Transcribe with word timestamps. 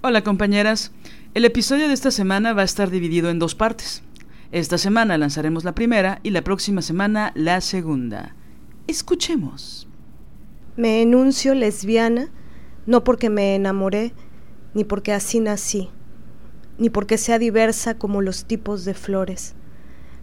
Hola 0.00 0.22
compañeras, 0.22 0.92
el 1.34 1.44
episodio 1.44 1.88
de 1.88 1.92
esta 1.92 2.12
semana 2.12 2.52
va 2.52 2.62
a 2.62 2.64
estar 2.64 2.88
dividido 2.88 3.30
en 3.30 3.40
dos 3.40 3.56
partes. 3.56 4.04
Esta 4.52 4.78
semana 4.78 5.18
lanzaremos 5.18 5.64
la 5.64 5.74
primera 5.74 6.20
y 6.22 6.30
la 6.30 6.42
próxima 6.42 6.82
semana 6.82 7.32
la 7.34 7.60
segunda. 7.60 8.36
Escuchemos. 8.86 9.88
Me 10.76 11.02
enuncio 11.02 11.52
lesbiana 11.56 12.30
no 12.86 13.02
porque 13.02 13.28
me 13.28 13.56
enamoré, 13.56 14.12
ni 14.72 14.84
porque 14.84 15.12
así 15.12 15.40
nací, 15.40 15.88
ni 16.78 16.90
porque 16.90 17.18
sea 17.18 17.40
diversa 17.40 17.98
como 17.98 18.22
los 18.22 18.44
tipos 18.44 18.84
de 18.84 18.94
flores. 18.94 19.56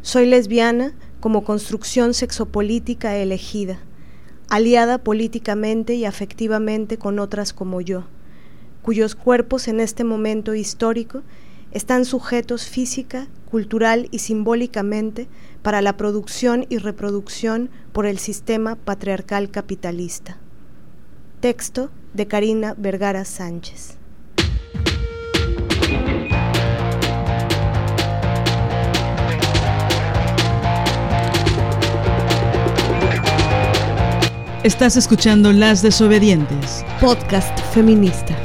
Soy 0.02 0.26
lesbiana 0.26 0.94
como 1.20 1.44
construcción 1.44 2.14
sexopolítica 2.14 3.18
elegida, 3.18 3.80
aliada 4.48 5.00
políticamente 5.00 5.96
y 5.96 6.06
afectivamente 6.06 6.98
con 6.98 7.20
otras 7.20 7.52
como 7.52 7.82
yo 7.82 8.06
cuyos 8.86 9.16
cuerpos 9.16 9.68
en 9.68 9.80
este 9.80 10.04
momento 10.04 10.54
histórico 10.54 11.24
están 11.72 12.06
sujetos 12.06 12.68
física, 12.68 13.26
cultural 13.50 14.08
y 14.12 14.20
simbólicamente 14.20 15.28
para 15.64 15.82
la 15.82 15.98
producción 15.98 16.68
y 16.70 16.78
reproducción 16.78 17.72
por 17.94 18.06
el 18.06 18.20
sistema 18.20 18.76
patriarcal 18.76 19.50
capitalista. 19.50 20.38
Texto 21.40 21.90
de 22.14 22.28
Karina 22.28 22.76
Vergara 22.78 23.26
Sánchez. 23.26 23.98
Estás 34.64 34.96
escuchando 34.96 35.52
Las 35.54 35.82
Desobedientes, 35.82 36.86
podcast 37.02 37.60
feminista. 37.74 38.45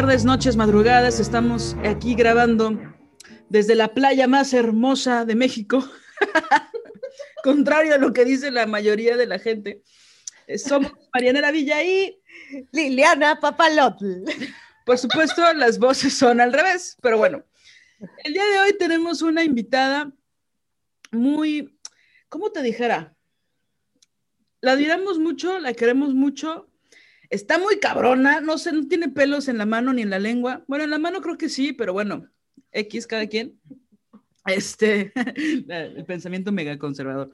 Tardes, 0.00 0.24
noches, 0.24 0.56
madrugadas. 0.56 1.20
Estamos 1.20 1.76
aquí 1.84 2.14
grabando 2.14 2.80
desde 3.50 3.74
la 3.74 3.92
playa 3.92 4.26
más 4.26 4.54
hermosa 4.54 5.26
de 5.26 5.34
México. 5.34 5.86
Contrario 7.44 7.96
a 7.96 7.98
lo 7.98 8.14
que 8.14 8.24
dice 8.24 8.50
la 8.50 8.64
mayoría 8.64 9.18
de 9.18 9.26
la 9.26 9.38
gente. 9.38 9.82
Eh, 10.46 10.56
somos 10.56 10.90
Marianela 11.12 11.50
Villa 11.50 11.84
y 11.84 12.18
Liliana 12.72 13.40
Papalotl. 13.40 14.24
Por 14.86 14.96
supuesto, 14.96 15.52
las 15.52 15.78
voces 15.78 16.14
son 16.14 16.40
al 16.40 16.54
revés, 16.54 16.96
pero 17.02 17.18
bueno. 17.18 17.44
El 18.24 18.32
día 18.32 18.46
de 18.46 18.58
hoy 18.58 18.78
tenemos 18.78 19.20
una 19.20 19.44
invitada 19.44 20.10
muy, 21.10 21.78
¿cómo 22.30 22.50
te 22.50 22.62
dijera? 22.62 23.14
La 24.62 24.72
admiramos 24.72 25.18
mucho, 25.18 25.58
la 25.58 25.74
queremos 25.74 26.14
mucho, 26.14 26.69
Está 27.30 27.58
muy 27.58 27.78
cabrona, 27.78 28.40
no 28.40 28.58
sé, 28.58 28.72
no 28.72 28.86
tiene 28.88 29.08
pelos 29.08 29.46
en 29.48 29.56
la 29.56 29.64
mano 29.64 29.92
ni 29.92 30.02
en 30.02 30.10
la 30.10 30.18
lengua. 30.18 30.64
Bueno, 30.66 30.84
en 30.84 30.90
la 30.90 30.98
mano 30.98 31.20
creo 31.20 31.38
que 31.38 31.48
sí, 31.48 31.72
pero 31.72 31.92
bueno, 31.92 32.28
X 32.72 33.06
cada 33.06 33.26
quien. 33.28 33.58
Este, 34.46 35.12
el 35.68 36.04
pensamiento 36.04 36.50
mega 36.50 36.76
conservador. 36.78 37.32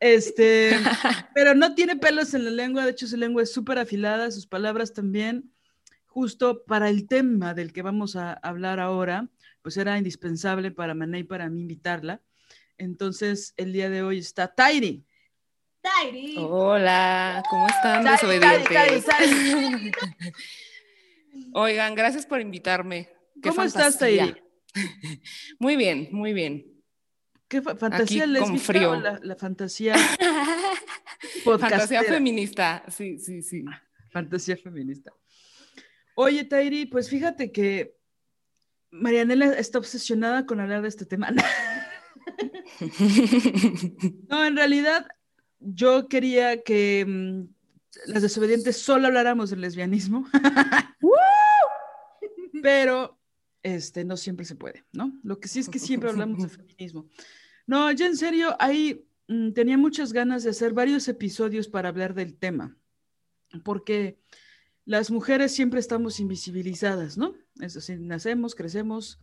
Este, 0.00 0.72
pero 1.34 1.54
no 1.54 1.74
tiene 1.74 1.96
pelos 1.96 2.34
en 2.34 2.44
la 2.44 2.50
lengua, 2.50 2.84
de 2.84 2.90
hecho 2.90 3.06
su 3.06 3.16
lengua 3.16 3.42
es 3.42 3.52
súper 3.52 3.78
afilada, 3.78 4.30
sus 4.30 4.46
palabras 4.46 4.92
también, 4.94 5.52
justo 6.06 6.64
para 6.64 6.88
el 6.88 7.06
tema 7.06 7.54
del 7.54 7.72
que 7.72 7.82
vamos 7.82 8.16
a 8.16 8.32
hablar 8.32 8.80
ahora, 8.80 9.28
pues 9.62 9.76
era 9.76 9.98
indispensable 9.98 10.70
para 10.70 10.94
Mané 10.94 11.20
y 11.20 11.24
para 11.24 11.48
mí 11.48 11.60
invitarla. 11.60 12.20
Entonces, 12.78 13.52
el 13.58 13.72
día 13.72 13.90
de 13.90 14.02
hoy 14.02 14.18
está 14.18 14.54
Tairi. 14.54 15.04
Hola, 16.38 17.42
¿cómo 17.48 17.66
están 17.68 18.04
desobedientes? 18.04 19.06
Oigan, 21.54 21.94
gracias 21.94 22.26
por 22.26 22.40
invitarme. 22.40 23.08
¿Cómo 23.42 23.62
estás, 23.62 23.98
Tairi? 23.98 24.34
Muy 25.58 25.76
bien, 25.76 26.08
muy 26.12 26.32
bien. 26.32 26.64
¿Qué 27.48 27.60
fantasía 27.60 28.24
Aquí 28.24 28.38
con 28.38 28.58
frío. 28.58 28.94
La, 28.94 29.34
fantasía 29.34 29.96
Fantasía 31.44 32.04
feminista, 32.04 32.84
sí, 32.88 33.18
sí, 33.18 33.42
sí. 33.42 33.64
Fantasía 34.12 34.56
feminista. 34.56 35.12
Oye, 36.14 36.44
Tairi, 36.44 36.86
pues 36.86 37.10
fíjate 37.10 37.50
que 37.50 37.96
Marianela 38.92 39.54
está 39.54 39.78
obsesionada 39.78 40.46
con 40.46 40.60
hablar 40.60 40.82
de 40.82 40.88
este 40.88 41.04
tema. 41.04 41.32
no, 44.28 44.44
en 44.44 44.56
realidad 44.56 45.08
yo 45.60 46.08
quería 46.08 46.62
que 46.62 47.04
mm, 47.06 47.42
las 48.06 48.22
desobedientes 48.22 48.78
solo 48.78 49.08
habláramos 49.08 49.50
del 49.50 49.60
lesbianismo, 49.60 50.26
pero 52.62 53.18
este, 53.62 54.04
no 54.04 54.16
siempre 54.16 54.44
se 54.44 54.56
puede, 54.56 54.84
¿no? 54.92 55.12
Lo 55.22 55.38
que 55.38 55.48
sí 55.48 55.60
es 55.60 55.68
que 55.68 55.78
siempre 55.78 56.10
hablamos 56.10 56.42
de 56.42 56.48
feminismo. 56.48 57.08
No, 57.66 57.92
ya 57.92 58.06
en 58.06 58.16
serio, 58.16 58.56
ahí 58.58 59.06
mm, 59.28 59.52
tenía 59.52 59.76
muchas 59.76 60.12
ganas 60.12 60.42
de 60.42 60.50
hacer 60.50 60.72
varios 60.72 61.06
episodios 61.08 61.68
para 61.68 61.90
hablar 61.90 62.14
del 62.14 62.36
tema, 62.36 62.76
porque 63.64 64.18
las 64.84 65.10
mujeres 65.10 65.52
siempre 65.52 65.80
estamos 65.80 66.20
invisibilizadas, 66.20 67.18
¿no? 67.18 67.34
Es 67.60 67.74
decir, 67.74 68.00
nacemos, 68.00 68.54
crecemos, 68.54 69.20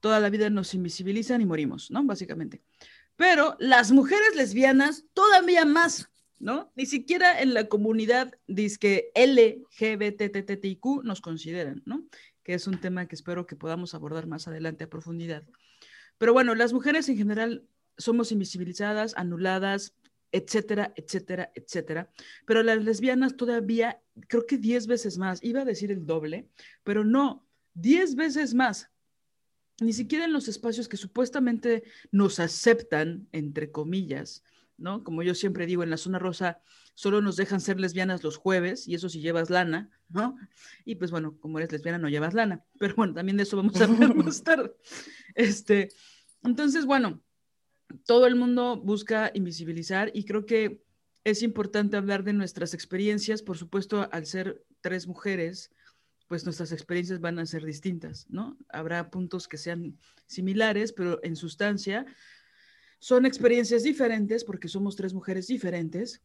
toda 0.00 0.20
la 0.20 0.30
vida 0.30 0.50
nos 0.50 0.74
invisibilizan 0.74 1.40
y 1.40 1.46
morimos, 1.46 1.90
¿no? 1.90 2.02
Básicamente. 2.04 2.62
Pero 3.16 3.56
las 3.58 3.92
mujeres 3.92 4.34
lesbianas 4.34 5.04
todavía 5.12 5.64
más, 5.64 6.10
¿no? 6.38 6.72
Ni 6.74 6.86
siquiera 6.86 7.40
en 7.40 7.54
la 7.54 7.68
comunidad 7.68 8.32
que 8.80 9.12
LGBTTIQ 9.14 11.04
nos 11.04 11.20
consideran, 11.20 11.82
¿no? 11.86 12.04
Que 12.42 12.54
es 12.54 12.66
un 12.66 12.80
tema 12.80 13.06
que 13.06 13.14
espero 13.14 13.46
que 13.46 13.56
podamos 13.56 13.94
abordar 13.94 14.26
más 14.26 14.48
adelante 14.48 14.84
a 14.84 14.90
profundidad. 14.90 15.44
Pero 16.18 16.32
bueno, 16.32 16.54
las 16.54 16.72
mujeres 16.72 17.08
en 17.08 17.16
general 17.16 17.64
somos 17.96 18.32
invisibilizadas, 18.32 19.14
anuladas, 19.16 19.94
etcétera, 20.32 20.92
etcétera, 20.96 21.52
etcétera. 21.54 22.10
Pero 22.44 22.62
las 22.64 22.82
lesbianas 22.82 23.36
todavía, 23.36 24.00
creo 24.26 24.46
que 24.46 24.58
10 24.58 24.88
veces 24.88 25.16
más, 25.16 25.42
iba 25.42 25.60
a 25.62 25.64
decir 25.64 25.92
el 25.92 26.04
doble, 26.04 26.48
pero 26.82 27.04
no, 27.04 27.46
10 27.74 28.16
veces 28.16 28.54
más 28.54 28.90
ni 29.80 29.92
siquiera 29.92 30.24
en 30.24 30.32
los 30.32 30.48
espacios 30.48 30.88
que 30.88 30.96
supuestamente 30.96 31.84
nos 32.12 32.38
aceptan, 32.40 33.28
entre 33.32 33.70
comillas, 33.70 34.44
¿no? 34.76 35.04
Como 35.04 35.22
yo 35.22 35.34
siempre 35.34 35.66
digo, 35.66 35.82
en 35.82 35.90
la 35.90 35.96
zona 35.96 36.18
rosa 36.18 36.60
solo 36.94 37.20
nos 37.20 37.36
dejan 37.36 37.60
ser 37.60 37.80
lesbianas 37.80 38.22
los 38.22 38.36
jueves, 38.36 38.86
y 38.86 38.94
eso 38.94 39.08
si 39.08 39.20
llevas 39.20 39.50
lana, 39.50 39.90
¿no? 40.08 40.36
Y 40.84 40.94
pues 40.94 41.10
bueno, 41.10 41.36
como 41.40 41.58
eres 41.58 41.72
lesbiana 41.72 41.98
no 41.98 42.08
llevas 42.08 42.34
lana, 42.34 42.64
pero 42.78 42.94
bueno, 42.94 43.14
también 43.14 43.36
de 43.36 43.42
eso 43.42 43.56
vamos 43.56 43.80
a 43.80 43.84
hablar 43.84 44.14
más 44.14 44.42
tarde. 44.44 44.72
Este, 45.34 45.90
entonces, 46.42 46.86
bueno, 46.86 47.20
todo 48.06 48.26
el 48.26 48.36
mundo 48.36 48.80
busca 48.80 49.30
invisibilizar 49.34 50.10
y 50.14 50.24
creo 50.24 50.46
que 50.46 50.82
es 51.24 51.42
importante 51.42 51.96
hablar 51.96 52.22
de 52.22 52.34
nuestras 52.34 52.74
experiencias, 52.74 53.42
por 53.42 53.56
supuesto, 53.56 54.08
al 54.12 54.26
ser 54.26 54.64
tres 54.82 55.06
mujeres, 55.06 55.70
pues 56.26 56.44
nuestras 56.44 56.72
experiencias 56.72 57.20
van 57.20 57.38
a 57.38 57.46
ser 57.46 57.64
distintas, 57.64 58.26
¿no? 58.30 58.56
Habrá 58.68 59.10
puntos 59.10 59.46
que 59.46 59.58
sean 59.58 59.98
similares, 60.26 60.92
pero 60.92 61.20
en 61.22 61.36
sustancia 61.36 62.06
son 62.98 63.26
experiencias 63.26 63.82
diferentes 63.82 64.44
porque 64.44 64.68
somos 64.68 64.96
tres 64.96 65.12
mujeres 65.12 65.46
diferentes 65.46 66.22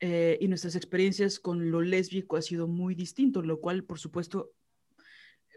eh, 0.00 0.38
y 0.40 0.48
nuestras 0.48 0.74
experiencias 0.74 1.38
con 1.38 1.70
lo 1.70 1.82
lésbico 1.82 2.36
ha 2.36 2.42
sido 2.42 2.66
muy 2.66 2.94
distinto, 2.94 3.42
lo 3.42 3.60
cual, 3.60 3.84
por 3.84 3.98
supuesto, 3.98 4.52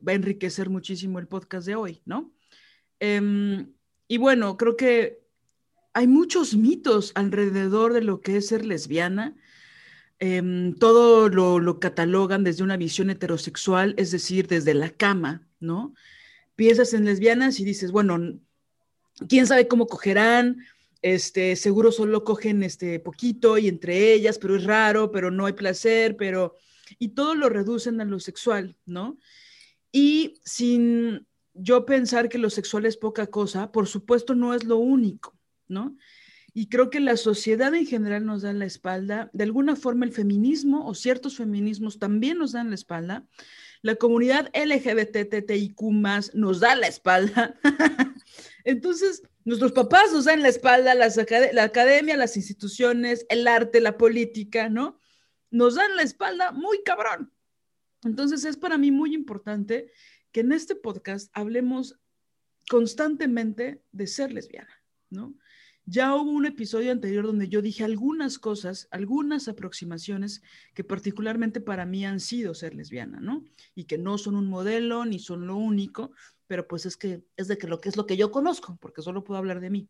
va 0.06 0.12
a 0.12 0.16
enriquecer 0.16 0.70
muchísimo 0.70 1.20
el 1.20 1.28
podcast 1.28 1.66
de 1.66 1.76
hoy, 1.76 2.02
¿no? 2.06 2.34
Em, 3.00 3.74
y 4.08 4.18
bueno, 4.18 4.58
creo 4.58 4.76
que 4.76 5.26
hay 5.94 6.08
muchos 6.08 6.56
mitos 6.56 7.12
alrededor 7.16 7.94
de 7.94 8.02
lo 8.02 8.20
que 8.22 8.38
es 8.38 8.48
ser 8.48 8.66
lesbiana. 8.66 9.36
Em, 10.20 10.74
todo 10.76 11.28
lo, 11.28 11.60
lo, 11.60 11.80
catalogan 11.80 12.44
desde 12.44 12.64
una 12.64 12.78
visión 12.78 13.10
heterosexual, 13.10 13.94
es 13.98 14.12
decir, 14.12 14.48
desde 14.48 14.74
la 14.74 14.90
cama, 14.90 15.46
¿no? 15.60 15.94
Piensas 16.56 16.94
en 16.94 17.04
lesbianas 17.04 17.60
y 17.60 17.66
dices, 17.66 17.92
bueno, 17.92 18.40
quién 19.28 19.46
sabe 19.46 19.68
cómo 19.68 19.88
cogerán, 19.88 20.64
este, 21.02 21.56
seguro 21.56 21.92
solo 21.92 22.24
cogen 22.24 22.64
este 22.64 23.00
poquito 23.00 23.58
y 23.58 23.68
entre 23.68 24.14
ellas, 24.14 24.40
pero 24.40 24.56
es 24.56 24.64
raro, 24.64 25.12
pero 25.12 25.32
no 25.32 25.46
hay 25.46 25.54
placer, 25.54 26.16
pero 26.18 26.56
y 26.98 27.10
todo 27.10 27.36
lo 27.36 27.50
reducen 27.50 28.00
a 28.02 28.06
lo 28.06 28.20
sexual, 28.20 28.76
¿no? 28.86 29.18
Y 29.92 30.40
sin 30.44 31.28
yo 31.54 31.86
pensar 31.86 32.30
que 32.30 32.38
lo 32.38 32.50
sexual 32.50 32.86
es 32.86 32.98
poca 32.98 33.28
cosa, 33.28 33.72
por 33.72 33.88
supuesto 33.88 34.34
no 34.34 34.54
es 34.54 34.64
lo 34.64 34.78
único, 34.78 35.38
¿no? 35.68 35.96
Y 36.58 36.70
creo 36.70 36.90
que 36.90 37.02
la 37.02 37.18
sociedad 37.18 37.76
en 37.76 37.86
general 37.86 38.26
nos 38.26 38.44
da 38.44 38.54
la 38.54 38.64
espalda, 38.64 39.30
de 39.34 39.44
alguna 39.44 39.76
forma 39.76 40.06
el 40.06 40.14
feminismo 40.14 40.88
o 40.88 40.96
ciertos 40.96 41.36
feminismos 41.36 42.00
también 42.00 42.38
nos 42.38 42.54
dan 42.54 42.70
la 42.70 42.76
espalda, 42.76 43.28
la 43.82 43.96
comunidad 43.96 44.50
LGBTTIQ 44.56 45.82
nos 46.34 46.60
da 46.62 46.76
la 46.78 46.88
espalda. 46.88 47.60
Entonces, 48.64 49.22
nuestros 49.44 49.74
papás 49.74 50.14
nos 50.14 50.24
dan 50.24 50.42
la 50.42 50.48
espalda, 50.48 50.96
la 50.96 51.64
academia, 51.64 52.16
las 52.16 52.38
instituciones, 52.38 53.26
el 53.28 53.50
arte, 53.50 53.82
la 53.82 53.98
política, 53.98 54.70
¿no? 54.70 55.02
Nos 55.52 55.76
dan 55.76 55.94
la 55.98 56.04
espalda 56.04 56.54
muy 56.54 56.82
cabrón. 56.84 57.34
Entonces, 58.06 58.46
es 58.46 58.56
para 58.56 58.78
mí 58.78 58.92
muy 58.92 59.14
importante 59.14 59.92
que 60.32 60.40
en 60.40 60.54
este 60.54 60.76
podcast 60.76 61.30
hablemos 61.34 62.00
constantemente 62.70 63.84
de 63.92 64.08
ser 64.08 64.32
lesbiana, 64.32 64.82
¿no? 65.10 65.36
Ya 65.88 66.16
hubo 66.16 66.32
un 66.32 66.48
episodio 66.48 66.92
anterior 66.92 67.28
donde 67.28 67.48
yo 67.48 67.62
dije 67.62 67.84
algunas 67.84 68.40
cosas, 68.40 68.88
algunas 68.90 69.48
aproximaciones 69.48 70.42
que 70.74 70.84
particularmente 70.84 71.62
para 71.62 71.86
mí 71.86 72.04
han 72.06 72.20
sido 72.20 72.56
ser 72.56 72.74
lesbiana, 72.74 73.20
¿no? 73.20 73.44
Y 73.76 73.84
que 73.84 74.00
no 74.00 74.18
son 74.18 74.36
un 74.36 74.48
modelo 74.48 75.06
ni 75.06 75.20
son 75.20 75.46
lo 75.46 75.56
único, 75.58 76.12
pero 76.48 76.68
pues 76.68 76.88
es 76.88 76.98
que 76.98 77.24
es 77.38 77.48
de 77.48 77.60
que 77.60 77.68
lo 77.68 77.82
que 77.82 77.90
es 77.90 77.98
lo 77.98 78.08
que 78.08 78.18
yo 78.18 78.32
conozco, 78.32 78.80
porque 78.82 79.04
solo 79.04 79.24
puedo 79.24 79.38
hablar 79.38 79.60
de 79.60 79.70
mí. 79.70 79.88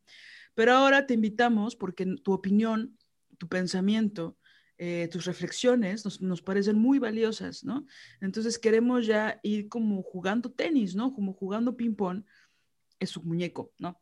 Pero 0.53 0.73
ahora 0.73 1.07
te 1.07 1.13
invitamos 1.13 1.77
porque 1.77 2.05
tu 2.23 2.33
opinión, 2.33 2.97
tu 3.37 3.47
pensamiento, 3.47 4.37
eh, 4.77 5.07
tus 5.09 5.23
reflexiones 5.23 6.03
nos, 6.03 6.21
nos, 6.21 6.41
parecen 6.41 6.77
muy 6.77 6.99
valiosas, 6.99 7.63
¿no? 7.63 7.85
Entonces 8.19 8.59
queremos 8.59 9.05
ya 9.05 9.39
ir 9.43 9.69
como 9.69 10.03
jugando 10.03 10.51
tenis, 10.51 10.93
¿no? 10.93 11.13
Como 11.13 11.33
jugando 11.33 11.77
ping-pong, 11.77 12.25
es 12.99 13.11
su 13.11 13.23
muñeco, 13.23 13.71
¿no? 13.79 14.01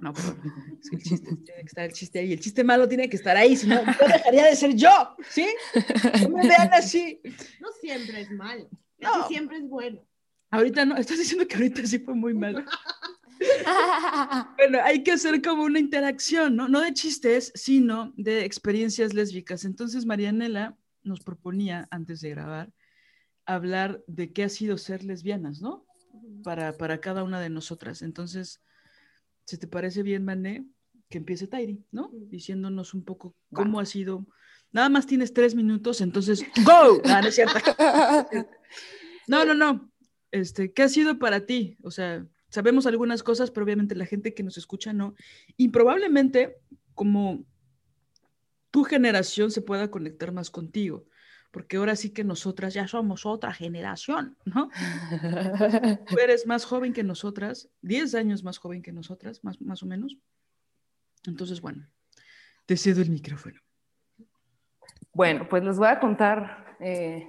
No, 0.00 0.14
pero 0.14 0.28
es 0.82 0.90
que 0.90 0.96
el 0.96 1.02
chiste 1.02 1.36
tiene 1.36 1.60
que 1.60 1.66
estar 1.66 1.84
el 1.84 1.92
chiste 1.92 2.18
ahí. 2.18 2.32
El 2.32 2.40
chiste 2.40 2.64
malo 2.64 2.88
tiene 2.88 3.08
que 3.08 3.16
estar 3.16 3.36
ahí, 3.36 3.54
si 3.56 3.66
no, 3.66 3.76
no 3.84 3.92
dejaría 4.12 4.46
de 4.46 4.56
ser 4.56 4.74
yo, 4.74 5.14
¿sí? 5.28 5.46
No 6.22 6.30
me 6.30 6.48
vean 6.48 6.72
así. 6.72 7.20
No 7.60 7.68
siempre 7.80 8.22
es 8.22 8.30
malo, 8.30 8.68
no. 8.98 9.28
siempre 9.28 9.58
es 9.58 9.68
bueno. 9.68 10.02
Ahorita 10.50 10.84
no, 10.84 10.96
estás 10.96 11.18
diciendo 11.18 11.46
que 11.46 11.54
ahorita 11.54 11.86
sí 11.86 12.00
fue 12.00 12.14
muy 12.14 12.34
malo. 12.34 12.64
bueno, 14.56 14.78
hay 14.82 15.02
que 15.02 15.12
hacer 15.12 15.40
como 15.42 15.62
una 15.62 15.78
interacción, 15.78 16.56
¿no? 16.56 16.68
No 16.68 16.80
de 16.80 16.92
chistes, 16.92 17.52
sino 17.54 18.12
de 18.16 18.44
experiencias 18.44 19.14
lésbicas. 19.14 19.64
Entonces, 19.64 20.06
Marianela 20.06 20.76
nos 21.02 21.20
proponía, 21.20 21.86
antes 21.90 22.20
de 22.20 22.30
grabar, 22.30 22.72
hablar 23.46 24.02
de 24.08 24.32
qué 24.32 24.44
ha 24.44 24.48
sido 24.48 24.76
ser 24.76 25.04
lesbianas, 25.04 25.60
¿no? 25.60 25.86
Para, 26.42 26.72
para 26.72 27.00
cada 27.00 27.22
una 27.22 27.40
de 27.40 27.50
nosotras. 27.50 28.02
Entonces, 28.02 28.60
si 29.50 29.58
te 29.58 29.66
parece 29.66 30.04
bien, 30.04 30.24
Mané, 30.24 30.64
que 31.08 31.18
empiece 31.18 31.48
Tairi, 31.48 31.84
¿no? 31.90 32.10
Diciéndonos 32.12 32.94
un 32.94 33.04
poco 33.04 33.34
cómo 33.52 33.80
ha 33.80 33.84
sido. 33.84 34.28
Nada 34.70 34.88
más 34.88 35.06
tienes 35.06 35.34
tres 35.34 35.56
minutos, 35.56 36.00
entonces, 36.00 36.44
¡go! 36.64 37.02
No, 37.04 37.20
no 37.20 37.28
es 37.28 37.34
cierto. 37.34 37.58
No, 39.26 39.44
no, 39.44 39.54
no. 39.54 39.92
Este, 40.32 40.72
¿qué 40.72 40.82
ha 40.82 40.88
sido 40.88 41.20
para 41.20 41.46
ti? 41.46 41.76
O 41.84 41.92
sea, 41.92 42.26
sabemos 42.48 42.86
algunas 42.86 43.22
cosas, 43.22 43.52
pero 43.52 43.62
obviamente 43.62 43.94
la 43.94 44.06
gente 44.06 44.34
que 44.34 44.42
nos 44.42 44.58
escucha 44.58 44.92
no. 44.92 45.14
Y 45.56 45.68
probablemente, 45.68 46.56
como 46.94 47.44
tu 48.72 48.82
generación 48.82 49.52
se 49.52 49.62
pueda 49.62 49.88
conectar 49.88 50.32
más 50.32 50.50
contigo 50.50 51.06
porque 51.50 51.76
ahora 51.76 51.96
sí 51.96 52.10
que 52.10 52.24
nosotras 52.24 52.74
ya 52.74 52.86
somos 52.86 53.26
otra 53.26 53.52
generación, 53.52 54.36
¿no? 54.44 54.70
Tú 56.06 56.16
eres 56.22 56.46
más 56.46 56.64
joven 56.64 56.92
que 56.92 57.02
nosotras, 57.02 57.68
10 57.82 58.14
años 58.14 58.44
más 58.44 58.58
joven 58.58 58.82
que 58.82 58.92
nosotras, 58.92 59.42
más, 59.42 59.60
más 59.60 59.82
o 59.82 59.86
menos. 59.86 60.16
Entonces, 61.26 61.60
bueno, 61.60 61.88
te 62.66 62.76
cedo 62.76 63.02
el 63.02 63.10
micrófono. 63.10 63.60
Bueno, 65.12 65.48
pues 65.48 65.64
les 65.64 65.76
voy 65.76 65.88
a 65.88 65.98
contar 65.98 66.76
eh, 66.78 67.28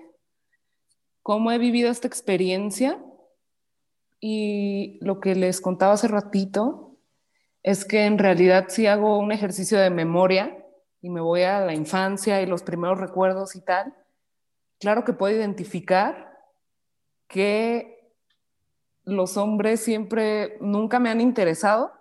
cómo 1.23 1.51
he 1.51 1.57
vivido 1.57 1.89
esta 1.89 2.07
experiencia 2.07 3.03
y 4.19 4.99
lo 5.01 5.19
que 5.19 5.33
les 5.33 5.61
contaba 5.61 5.93
hace 5.93 6.07
ratito 6.07 6.99
es 7.63 7.85
que 7.85 8.05
en 8.05 8.19
realidad 8.19 8.65
sí 8.69 8.85
hago 8.85 9.17
un 9.17 9.31
ejercicio 9.31 9.79
de 9.79 9.89
memoria 9.89 10.63
y 11.01 11.09
me 11.09 11.21
voy 11.21 11.41
a 11.41 11.61
la 11.61 11.73
infancia 11.73 12.39
y 12.41 12.45
los 12.45 12.61
primeros 12.61 12.99
recuerdos 12.99 13.55
y 13.55 13.61
tal 13.61 13.95
claro 14.81 15.05
que 15.05 15.13
puedo 15.13 15.33
identificar 15.33 16.37
que 17.27 18.11
los 19.05 19.37
hombres 19.37 19.79
siempre 19.79 20.57
nunca 20.59 20.99
me 20.99 21.09
han 21.09 21.21
interesado 21.21 21.93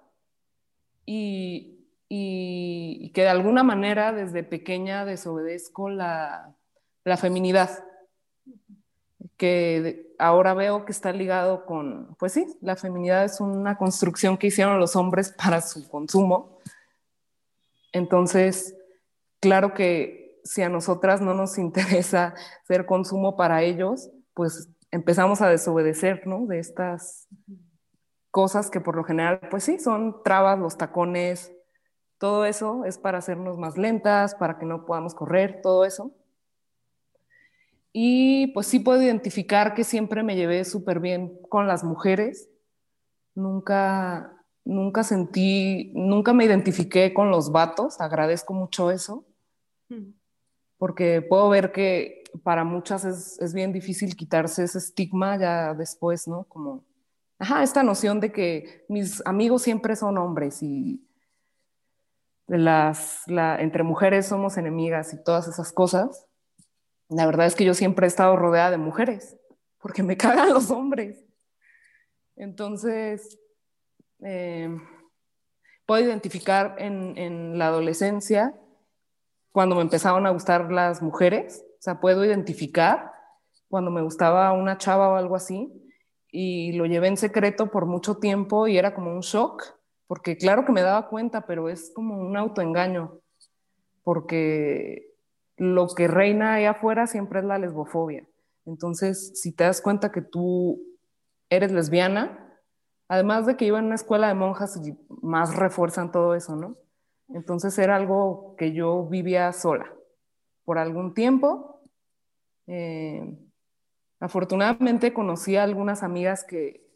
y, 1.06 1.76
que 2.08 3.22
de 3.22 3.28
alguna 3.28 3.62
manera 3.62 4.12
desde 4.12 4.42
pequeña 4.42 5.04
desobedezco 5.04 5.90
la, 5.90 6.56
la 7.04 7.16
feminidad, 7.16 7.84
que 9.36 10.14
ahora 10.18 10.54
veo 10.54 10.84
que 10.84 10.92
está 10.92 11.12
ligado 11.12 11.66
con, 11.66 12.14
pues 12.18 12.32
sí, 12.32 12.46
la 12.60 12.76
feminidad 12.76 13.24
es 13.24 13.40
una 13.40 13.76
construcción 13.76 14.36
que 14.36 14.48
hicieron 14.48 14.78
los 14.78 14.96
hombres 14.96 15.32
para 15.38 15.60
su 15.60 15.88
consumo. 15.88 16.58
Entonces, 17.92 18.76
claro 19.40 19.74
que 19.74 20.29
si 20.44 20.62
a 20.62 20.68
nosotras 20.68 21.20
no 21.20 21.34
nos 21.34 21.58
interesa 21.58 22.34
ser 22.66 22.86
consumo 22.86 23.36
para 23.36 23.62
ellos, 23.62 24.10
pues 24.34 24.68
empezamos 24.90 25.40
a 25.40 25.48
desobedecer, 25.48 26.26
¿no? 26.26 26.46
De 26.46 26.58
estas 26.58 27.28
cosas 28.30 28.70
que 28.70 28.80
por 28.80 28.96
lo 28.96 29.04
general, 29.04 29.40
pues 29.50 29.64
sí, 29.64 29.78
son 29.78 30.22
trabas, 30.22 30.58
los 30.58 30.76
tacones, 30.76 31.52
todo 32.18 32.44
eso 32.44 32.84
es 32.84 32.98
para 32.98 33.18
hacernos 33.18 33.58
más 33.58 33.78
lentas, 33.78 34.34
para 34.34 34.58
que 34.58 34.66
no 34.66 34.84
podamos 34.84 35.14
correr, 35.14 35.60
todo 35.62 35.84
eso. 35.84 36.12
Y 37.92 38.48
pues 38.48 38.66
sí 38.66 38.78
puedo 38.78 39.02
identificar 39.02 39.74
que 39.74 39.84
siempre 39.84 40.22
me 40.22 40.36
llevé 40.36 40.64
súper 40.64 41.00
bien 41.00 41.40
con 41.48 41.66
las 41.66 41.82
mujeres. 41.82 42.48
Nunca, 43.34 44.44
nunca 44.64 45.02
sentí, 45.02 45.92
nunca 45.94 46.32
me 46.32 46.44
identifiqué 46.44 47.12
con 47.14 47.30
los 47.30 47.50
vatos, 47.50 48.00
agradezco 48.00 48.54
mucho 48.54 48.90
eso. 48.90 49.24
Mm 49.88 50.19
porque 50.80 51.20
puedo 51.20 51.50
ver 51.50 51.72
que 51.72 52.24
para 52.42 52.64
muchas 52.64 53.04
es, 53.04 53.38
es, 53.38 53.52
bien 53.52 53.70
difícil 53.70 54.16
quitarse 54.16 54.64
ese 54.64 54.78
estigma 54.78 55.36
ya 55.36 55.74
después, 55.74 56.26
¿no? 56.26 56.44
Como, 56.44 56.86
ajá, 57.38 57.62
esta 57.62 57.82
noción 57.82 58.18
de 58.18 58.32
que 58.32 58.86
mis 58.88 59.22
amigos 59.26 59.60
siempre 59.60 59.94
son 59.94 60.16
hombres 60.16 60.62
y 60.62 61.06
las, 62.46 63.24
la, 63.26 63.60
entre 63.60 63.82
mujeres 63.82 64.24
somos 64.24 64.56
enemigas 64.56 65.12
y 65.12 65.22
todas 65.22 65.48
esas 65.48 65.70
cosas. 65.70 66.26
La 67.10 67.26
verdad 67.26 67.44
es 67.44 67.54
que 67.54 67.66
yo 67.66 67.74
siempre 67.74 68.06
he 68.06 68.08
estado 68.08 68.34
rodeada 68.36 68.70
de 68.70 68.78
mujeres, 68.78 69.36
porque 69.82 70.02
me 70.02 70.16
cagan 70.16 70.48
los 70.48 70.70
hombres. 70.70 71.22
Entonces, 72.36 73.38
eh, 74.20 74.74
puedo 75.84 76.02
identificar 76.02 76.76
en, 76.78 77.18
en 77.18 77.58
la 77.58 77.66
adolescencia 77.66 78.54
cuando 79.52 79.76
me 79.76 79.82
empezaron 79.82 80.26
a 80.26 80.30
gustar 80.30 80.70
las 80.70 81.02
mujeres, 81.02 81.64
o 81.78 81.82
sea, 81.82 82.00
puedo 82.00 82.24
identificar 82.24 83.12
cuando 83.68 83.90
me 83.90 84.02
gustaba 84.02 84.52
una 84.52 84.78
chava 84.78 85.08
o 85.08 85.16
algo 85.16 85.36
así, 85.36 85.72
y 86.32 86.72
lo 86.72 86.86
llevé 86.86 87.08
en 87.08 87.16
secreto 87.16 87.70
por 87.70 87.86
mucho 87.86 88.18
tiempo 88.18 88.66
y 88.66 88.78
era 88.78 88.94
como 88.94 89.12
un 89.12 89.20
shock, 89.20 89.64
porque 90.06 90.36
claro 90.36 90.64
que 90.64 90.72
me 90.72 90.82
daba 90.82 91.08
cuenta, 91.08 91.46
pero 91.46 91.68
es 91.68 91.92
como 91.94 92.18
un 92.18 92.36
autoengaño, 92.36 93.18
porque 94.02 95.14
lo 95.56 95.86
que 95.88 96.08
reina 96.08 96.54
ahí 96.54 96.64
afuera 96.64 97.06
siempre 97.06 97.40
es 97.40 97.44
la 97.44 97.58
lesbofobia. 97.58 98.26
Entonces, 98.66 99.40
si 99.40 99.52
te 99.52 99.64
das 99.64 99.80
cuenta 99.80 100.12
que 100.12 100.22
tú 100.22 100.80
eres 101.48 101.72
lesbiana, 101.72 102.58
además 103.08 103.46
de 103.46 103.56
que 103.56 103.66
iba 103.66 103.78
en 103.78 103.86
una 103.86 103.94
escuela 103.96 104.28
de 104.28 104.34
monjas 104.34 104.80
y 104.84 104.96
más 105.22 105.56
refuerzan 105.56 106.12
todo 106.12 106.34
eso, 106.34 106.56
¿no? 106.56 106.76
Entonces 107.34 107.78
era 107.78 107.96
algo 107.96 108.54
que 108.58 108.72
yo 108.72 109.06
vivía 109.06 109.52
sola 109.52 109.92
por 110.64 110.78
algún 110.78 111.14
tiempo. 111.14 111.82
Eh, 112.66 113.36
Afortunadamente 114.20 115.14
conocí 115.14 115.56
a 115.56 115.64
algunas 115.64 116.02
amigas 116.02 116.44
que, 116.44 116.86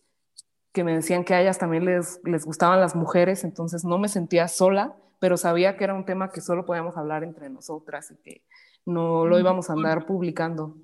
que 0.72 0.84
me 0.84 0.94
decían 0.94 1.24
que 1.24 1.32
a 1.32 1.40
ellas 1.40 1.58
también 1.58 1.86
les, 1.86 2.20
les 2.22 2.44
gustaban 2.44 2.80
las 2.80 2.94
mujeres, 2.94 3.44
entonces 3.44 3.82
no 3.82 3.98
me 3.98 4.08
sentía 4.08 4.46
sola, 4.46 4.94
pero 5.20 5.38
sabía 5.38 5.78
que 5.78 5.84
era 5.84 5.94
un 5.94 6.04
tema 6.04 6.30
que 6.30 6.42
solo 6.42 6.66
podíamos 6.66 6.98
hablar 6.98 7.24
entre 7.24 7.48
nosotras 7.48 8.10
y 8.10 8.16
que 8.16 8.44
no 8.84 9.24
lo 9.24 9.38
íbamos 9.40 9.70
a 9.70 9.72
andar 9.72 10.04
publicando. 10.04 10.76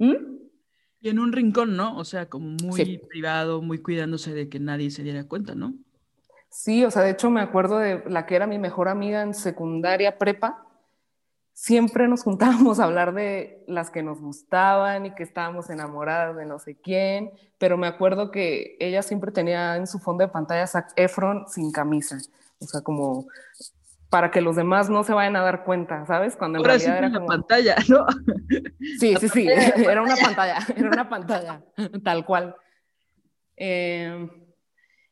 ¿Mm? 0.00 0.14
Y 1.00 1.08
en 1.08 1.20
un 1.20 1.32
rincón, 1.32 1.76
¿no? 1.76 1.96
O 1.98 2.04
sea, 2.04 2.28
como 2.28 2.56
muy 2.60 2.98
privado, 2.98 3.62
muy 3.62 3.78
cuidándose 3.78 4.34
de 4.34 4.48
que 4.48 4.58
nadie 4.58 4.90
se 4.90 5.04
diera 5.04 5.28
cuenta, 5.28 5.54
¿no? 5.54 5.74
Sí, 6.54 6.84
o 6.84 6.90
sea, 6.92 7.02
de 7.02 7.10
hecho 7.10 7.30
me 7.30 7.40
acuerdo 7.40 7.78
de 7.78 8.04
la 8.06 8.26
que 8.26 8.36
era 8.36 8.46
mi 8.46 8.60
mejor 8.60 8.86
amiga 8.88 9.22
en 9.22 9.34
secundaria 9.34 10.18
prepa, 10.18 10.64
siempre 11.52 12.06
nos 12.06 12.22
juntábamos 12.22 12.78
a 12.78 12.84
hablar 12.84 13.12
de 13.12 13.64
las 13.66 13.90
que 13.90 14.04
nos 14.04 14.20
gustaban 14.20 15.04
y 15.04 15.14
que 15.16 15.24
estábamos 15.24 15.68
enamoradas 15.68 16.36
de 16.36 16.46
no 16.46 16.60
sé 16.60 16.76
quién, 16.76 17.32
pero 17.58 17.76
me 17.76 17.88
acuerdo 17.88 18.30
que 18.30 18.76
ella 18.78 19.02
siempre 19.02 19.32
tenía 19.32 19.74
en 19.74 19.88
su 19.88 19.98
fondo 19.98 20.22
de 20.22 20.28
pantalla 20.28 20.64
Zac 20.68 20.92
Efron 20.94 21.48
sin 21.48 21.72
camisa, 21.72 22.18
o 22.60 22.66
sea, 22.66 22.82
como 22.82 23.26
para 24.08 24.30
que 24.30 24.40
los 24.40 24.54
demás 24.54 24.88
no 24.88 25.02
se 25.02 25.12
vayan 25.12 25.34
a 25.34 25.40
dar 25.40 25.64
cuenta, 25.64 26.06
¿sabes? 26.06 26.36
Cuando 26.36 26.60
en 26.60 26.64
realidad 26.66 26.98
era 26.98 27.12
como... 27.12 27.26
pantalla, 27.26 27.74
¿no? 27.88 28.06
Sí, 29.00 29.16
sí, 29.16 29.28
sí, 29.28 29.48
era 29.76 30.02
una 30.02 30.14
pantalla, 30.14 30.58
era 30.76 30.88
una 30.88 31.08
pantalla, 31.08 31.62
tal 32.04 32.24
cual. 32.24 32.54
Eh, 33.56 34.30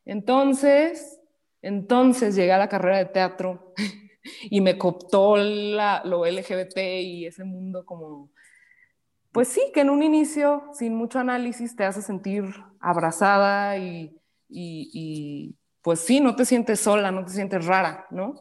entonces, 0.04 1.18
entonces 1.62 2.34
llegué 2.34 2.52
a 2.52 2.58
la 2.58 2.68
carrera 2.68 2.98
de 2.98 3.06
teatro 3.06 3.72
y 4.42 4.60
me 4.60 4.76
cooptó 4.76 5.36
lo 5.36 6.26
LGBT 6.26 6.76
y 6.76 7.26
ese 7.26 7.44
mundo 7.44 7.86
como, 7.86 8.30
pues 9.32 9.48
sí, 9.48 9.62
que 9.72 9.80
en 9.80 9.90
un 9.90 10.02
inicio, 10.02 10.64
sin 10.74 10.94
mucho 10.94 11.18
análisis, 11.18 11.74
te 11.74 11.84
hace 11.84 12.02
sentir 12.02 12.44
abrazada 12.80 13.78
y, 13.78 14.20
y 14.48 15.56
pues 15.82 16.00
sí, 16.00 16.20
no 16.20 16.36
te 16.36 16.44
sientes 16.44 16.80
sola, 16.80 17.10
no 17.10 17.24
te 17.24 17.32
sientes 17.32 17.66
rara, 17.66 18.06
¿no? 18.10 18.34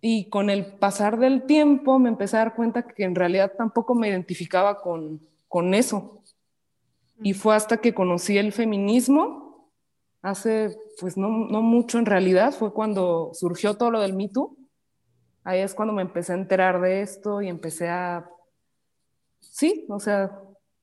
Y 0.00 0.30
con 0.30 0.50
el 0.50 0.66
pasar 0.78 1.18
del 1.18 1.44
tiempo 1.44 1.98
me 1.98 2.08
empecé 2.08 2.36
a 2.36 2.40
dar 2.40 2.54
cuenta 2.54 2.86
que 2.86 3.04
en 3.04 3.14
realidad 3.14 3.52
tampoco 3.56 3.94
me 3.94 4.08
identificaba 4.08 4.80
con, 4.80 5.20
con 5.46 5.74
eso. 5.74 6.22
Y 7.22 7.34
fue 7.34 7.54
hasta 7.54 7.76
que 7.78 7.92
conocí 7.92 8.38
el 8.38 8.52
feminismo, 8.52 9.39
hace 10.22 10.76
pues 11.00 11.16
no, 11.16 11.28
no, 11.28 11.62
mucho 11.62 11.98
en 11.98 12.06
realidad, 12.06 12.52
fue 12.52 12.72
cuando 12.72 13.30
surgió 13.32 13.74
todo 13.74 13.90
lo 13.90 14.00
del 14.00 14.14
Me 14.14 14.28
Too. 14.28 14.56
Ahí 15.44 15.60
es 15.60 15.74
cuando 15.74 15.94
me 15.94 16.02
empecé 16.02 16.32
a 16.32 16.36
enterar 16.36 16.80
de 16.80 17.00
esto 17.00 17.40
y 17.40 17.48
empecé 17.48 17.88
a, 17.88 18.28
sí, 19.40 19.86
o 19.88 19.98
sea, 19.98 20.38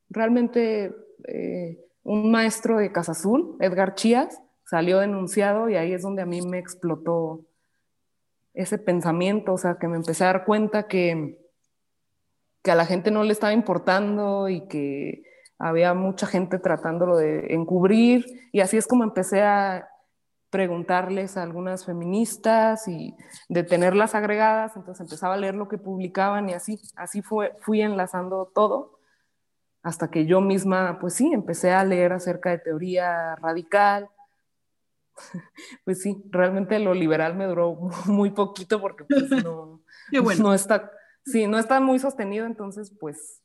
realmente 0.10 0.96
eh, 1.28 1.86
un 2.04 2.32
maestro 2.32 2.78
de 2.78 2.92
Casa 2.92 3.12
Azul, 3.12 3.56
Edgar 3.60 3.94
Chías, 3.94 4.42
salió 4.66 5.00
denunciado 5.00 5.70
y 5.70 5.76
ahí 5.76 5.94
es 5.94 6.02
donde 6.02 6.24
a 6.24 6.26
mí 6.26 6.42
me 6.42 6.58
explotó 6.58 7.46
ese 8.54 8.80
pensamiento, 8.80 9.54
o 9.54 9.58
sea, 9.58 9.78
que 9.80 9.88
me 9.88 9.98
empecé 9.98 10.24
a 10.24 10.28
dar 10.28 10.46
cuenta 10.46 10.88
que, 10.88 11.40
que 12.64 12.72
a 12.72 12.76
la 12.76 12.88
gente 12.88 13.12
no 13.12 13.24
le 13.24 13.32
estaba 13.32 13.54
importando 13.54 14.50
y 14.50 14.68
que 14.68 15.27
había 15.60 15.94
mucha 15.94 16.28
gente 16.28 16.60
tratándolo 16.60 17.18
de 17.18 17.54
encubrir 17.54 18.50
y 18.52 18.62
así 18.62 18.78
es 18.78 18.88
como 18.88 19.04
empecé 19.04 19.42
a 19.42 19.90
preguntarles 20.50 21.36
a 21.36 21.44
algunas 21.44 21.86
feministas 21.86 22.88
y 22.88 23.16
de 23.50 23.64
tenerlas 23.64 24.16
agregadas, 24.16 24.76
entonces 24.76 25.02
empezaba 25.02 25.34
a 25.34 25.38
leer 25.38 25.56
lo 25.56 25.68
que 25.68 25.78
publicaban 25.78 26.50
y 26.50 26.54
así, 26.54 26.80
así 26.96 27.22
fue, 27.22 27.56
fui 27.60 27.82
enlazando 27.82 28.52
todo 28.54 29.00
hasta 29.84 30.10
que 30.10 30.26
yo 30.26 30.42
misma, 30.42 31.00
pues 31.00 31.14
sí, 31.14 31.32
empecé 31.34 31.72
a 31.72 31.84
leer 31.84 32.14
acerca 32.14 32.50
de 32.50 32.60
teoría 32.60 33.36
radical, 33.36 34.10
pues 35.86 36.02
sí, 36.02 36.24
realmente 36.30 36.80
lo 36.80 36.94
liberal 36.94 37.36
me 37.36 37.46
duró 37.46 37.76
muy 38.06 38.32
poquito 38.32 38.80
porque 38.80 39.04
pues, 39.04 39.44
no, 39.44 39.82
no 40.12 40.54
está, 40.54 40.92
sí, 41.26 41.48
no 41.48 41.58
está 41.58 41.80
muy 41.80 42.00
sostenido, 42.00 42.46
entonces 42.46 42.94
pues 43.00 43.42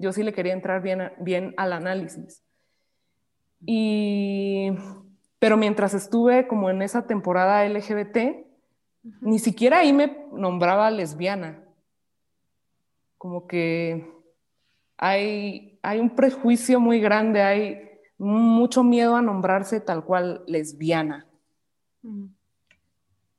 yo 0.00 0.12
sí 0.12 0.22
le 0.22 0.32
quería 0.32 0.54
entrar 0.54 0.82
bien, 0.82 1.12
bien 1.18 1.54
al 1.56 1.74
análisis. 1.74 2.42
Y, 3.66 4.70
pero 5.38 5.56
mientras 5.56 5.92
estuve 5.92 6.48
como 6.48 6.70
en 6.70 6.80
esa 6.80 7.06
temporada 7.06 7.66
LGBT, 7.68 8.46
ni 9.20 9.38
siquiera 9.38 9.80
ahí 9.80 9.92
me 9.92 10.26
nombraba 10.32 10.90
lesbiana. 10.90 11.62
Como 13.18 13.46
que 13.46 14.10
hay, 14.96 15.78
hay 15.82 16.00
un 16.00 16.10
prejuicio 16.16 16.80
muy 16.80 17.00
grande, 17.00 17.42
hay 17.42 17.90
mucho 18.16 18.82
miedo 18.82 19.16
a 19.16 19.22
nombrarse 19.22 19.80
tal 19.80 20.04
cual 20.04 20.44
lesbiana. 20.46 21.26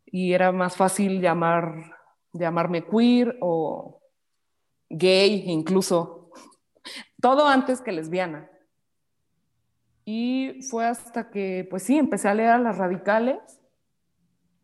Y 0.06 0.34
era 0.34 0.52
más 0.52 0.76
fácil 0.76 1.22
llamar, 1.22 1.98
llamarme 2.34 2.86
queer 2.86 3.38
o 3.42 4.02
gay 4.90 5.44
incluso. 5.48 6.21
Todo 7.22 7.48
antes 7.48 7.82
que 7.82 7.92
lesbiana. 7.92 8.50
Y 10.06 10.62
fue 10.70 10.86
hasta 10.86 11.30
que, 11.30 11.68
pues 11.70 11.84
sí, 11.84 11.98
empecé 11.98 12.28
a 12.28 12.34
leer 12.34 12.50
a 12.50 12.58
las 12.58 12.78
radicales. 12.78 13.38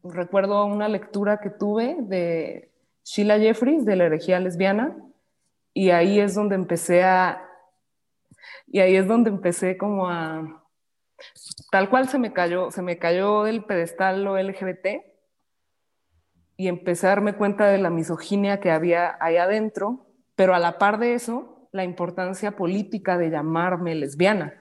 Recuerdo 0.04 0.66
una 0.66 0.88
lectura 0.88 1.40
que 1.40 1.50
tuve 1.50 1.98
de 2.00 2.72
Sheila 3.04 3.40
Jeffries, 3.40 3.86
de 3.86 3.96
la 3.96 4.06
herejía 4.06 4.40
lesbiana, 4.40 4.98
y 5.74 5.92
ahí 5.92 6.20
es 6.20 6.36
donde 6.36 6.56
empecé 6.56 7.04
a 7.04 7.44
y 8.68 8.80
ahí 8.80 8.96
es 8.96 9.08
donde 9.08 9.30
empecé 9.30 9.78
como 9.78 10.10
a, 10.10 10.64
tal 11.72 11.90
cual 11.90 12.10
se 12.10 12.20
me 12.20 12.34
cayó, 12.34 12.72
se 12.72 12.82
me 12.82 12.98
cayó 12.98 13.44
del 13.44 13.64
pedestal 13.64 14.24
lo 14.24 14.38
LGBT 14.38 15.04
y 16.58 16.68
empecé 16.68 17.08
a 17.08 17.12
darme 17.12 17.34
cuenta 17.34 17.68
de 17.68 17.78
la 17.78 17.90
misoginia 17.90 18.60
que 18.60 18.72
había 18.72 19.18
ahí 19.22 19.38
adentro, 19.38 20.06
pero 20.36 20.54
a 20.54 20.60
la 20.60 20.78
par 20.78 20.98
de 21.00 21.14
eso, 21.14 21.57
la 21.78 21.86
importancia 21.86 22.56
política 22.56 23.18
de 23.18 23.30
llamarme 23.30 23.96
lesbiana. 23.96 24.54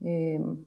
Em, 0.00 0.64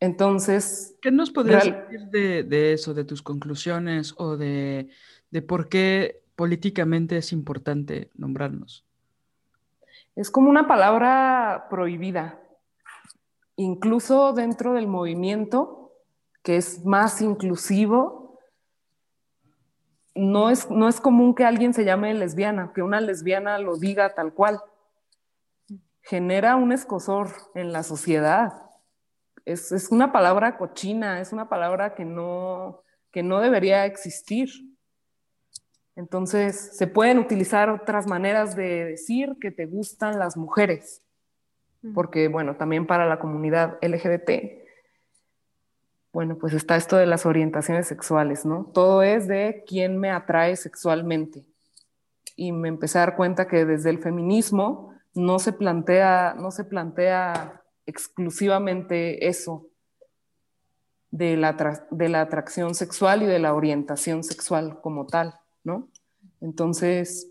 entonces... 0.00 0.96
¿Qué 1.02 1.10
nos 1.10 1.30
podrías 1.30 1.64
decir 1.64 2.06
de, 2.06 2.42
de, 2.44 2.72
eso, 2.72 2.94
de 2.94 3.04
tus 3.04 3.20
conclusiones 3.20 4.14
o 4.16 4.38
de, 4.38 4.88
de 5.30 5.42
por 5.42 5.68
qué 5.68 6.22
políticamente 6.34 7.18
es 7.18 7.32
importante 7.32 8.10
nombrarnos? 8.14 8.86
es 10.16 10.30
como 10.30 10.50
una 10.50 10.66
palabra 10.66 11.66
prohibida, 11.70 12.40
incluso 13.56 14.34
dentro 14.34 14.74
del 14.74 14.86
movimiento, 14.86 15.92
que 16.42 16.56
es 16.56 16.84
más 16.84 17.22
inclusivo. 17.22 18.19
No 20.20 20.50
es, 20.50 20.70
no 20.70 20.86
es 20.86 21.00
común 21.00 21.34
que 21.34 21.46
alguien 21.46 21.72
se 21.72 21.86
llame 21.86 22.12
lesbiana, 22.12 22.72
que 22.74 22.82
una 22.82 23.00
lesbiana 23.00 23.58
lo 23.58 23.78
diga 23.78 24.14
tal 24.14 24.34
cual. 24.34 24.60
Genera 26.02 26.56
un 26.56 26.72
escosor 26.72 27.30
en 27.54 27.72
la 27.72 27.82
sociedad. 27.82 28.52
Es, 29.46 29.72
es 29.72 29.90
una 29.90 30.12
palabra 30.12 30.58
cochina, 30.58 31.22
es 31.22 31.32
una 31.32 31.48
palabra 31.48 31.94
que 31.94 32.04
no, 32.04 32.82
que 33.10 33.22
no 33.22 33.40
debería 33.40 33.86
existir. 33.86 34.50
Entonces, 35.96 36.76
se 36.76 36.86
pueden 36.86 37.18
utilizar 37.18 37.70
otras 37.70 38.06
maneras 38.06 38.54
de 38.54 38.84
decir 38.84 39.38
que 39.40 39.50
te 39.50 39.64
gustan 39.64 40.18
las 40.18 40.36
mujeres, 40.36 41.02
porque, 41.94 42.28
bueno, 42.28 42.56
también 42.56 42.86
para 42.86 43.06
la 43.06 43.18
comunidad 43.18 43.78
LGBT, 43.80 44.59
bueno, 46.12 46.36
pues 46.38 46.54
está 46.54 46.76
esto 46.76 46.96
de 46.96 47.06
las 47.06 47.24
orientaciones 47.24 47.86
sexuales, 47.86 48.44
¿no? 48.44 48.70
Todo 48.74 49.02
es 49.02 49.28
de 49.28 49.64
quién 49.66 49.98
me 49.98 50.10
atrae 50.10 50.56
sexualmente. 50.56 51.44
Y 52.36 52.52
me 52.52 52.68
empecé 52.68 52.98
a 52.98 53.02
dar 53.02 53.16
cuenta 53.16 53.46
que 53.46 53.64
desde 53.64 53.90
el 53.90 53.98
feminismo 53.98 54.94
no 55.14 55.38
se 55.38 55.52
plantea, 55.52 56.34
no 56.36 56.50
se 56.50 56.64
plantea 56.64 57.62
exclusivamente 57.86 59.28
eso 59.28 59.68
de 61.10 61.36
la, 61.36 61.86
de 61.90 62.08
la 62.08 62.22
atracción 62.22 62.74
sexual 62.74 63.22
y 63.22 63.26
de 63.26 63.38
la 63.38 63.54
orientación 63.54 64.24
sexual 64.24 64.80
como 64.80 65.06
tal. 65.06 65.34
¿no? 65.62 65.88
Entonces, 66.40 67.30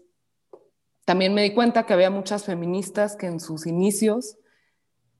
también 1.05 1.33
me 1.33 1.43
di 1.43 1.53
cuenta 1.53 1.85
que 1.85 1.93
había 1.93 2.09
muchas 2.09 2.45
feministas 2.45 3.15
que 3.15 3.25
en 3.25 3.39
sus 3.39 3.65
inicios, 3.65 4.37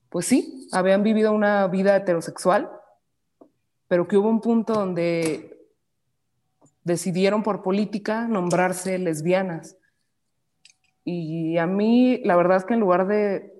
pues 0.10 0.28
sí, 0.28 0.68
habían 0.72 1.04
vivido 1.04 1.32
una 1.32 1.68
vida 1.68 1.96
heterosexual, 1.96 2.70
pero 3.90 4.08
que 4.08 4.16
hubo 4.16 4.30
un 4.30 4.40
punto 4.40 4.74
donde 4.74 5.60
decidieron 6.86 7.44
por 7.44 7.62
política 7.62 8.30
nombrarse 8.30 8.98
lesbianas. 8.98 9.76
Y 11.04 11.58
a 11.58 11.68
mí, 11.68 12.22
la 12.24 12.38
verdad 12.38 12.58
es 12.58 12.66
que 12.66 12.76
en 12.76 12.80
lugar 12.80 13.08
de, 13.08 13.52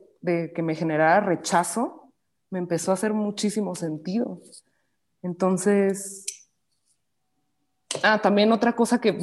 que 0.56 0.62
me 0.62 0.76
generara 0.76 1.20
rechazo, 1.20 2.14
me 2.50 2.60
empezó 2.60 2.92
a 2.92 2.94
hacer 2.94 3.12
muchísimo 3.14 3.76
sentido. 3.76 4.40
Entonces, 5.22 6.26
Ah, 8.04 8.22
también 8.22 8.52
otra 8.52 8.76
cosa 8.76 9.02
que 9.02 9.18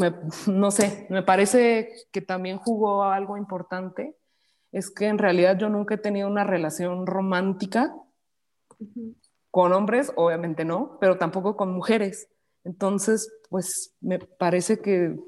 no 0.49 0.71
sé, 0.71 1.07
me 1.09 1.23
parece 1.23 1.93
que 2.11 2.21
también 2.21 2.59
jugó 2.59 3.05
algo 3.05 3.37
importante 3.37 4.17
es 4.73 4.91
que 4.91 5.07
en 5.07 5.19
realidad 5.19 5.57
yo 5.57 5.69
nunca 5.69 5.95
he 5.95 5.99
tenido 5.99 6.29
una 6.29 6.45
relación 6.45 7.07
romántica 7.07 7.95
con 9.57 9.73
hombres, 9.73 10.13
obviamente 10.17 10.67
no, 10.67 10.99
pero 11.01 11.17
tampoco 11.17 11.57
con 11.57 11.73
mujeres. 11.73 12.29
Entonces, 12.63 13.33
pues 13.49 13.97
me 14.03 14.19
parece 14.19 14.81
que 14.81 15.19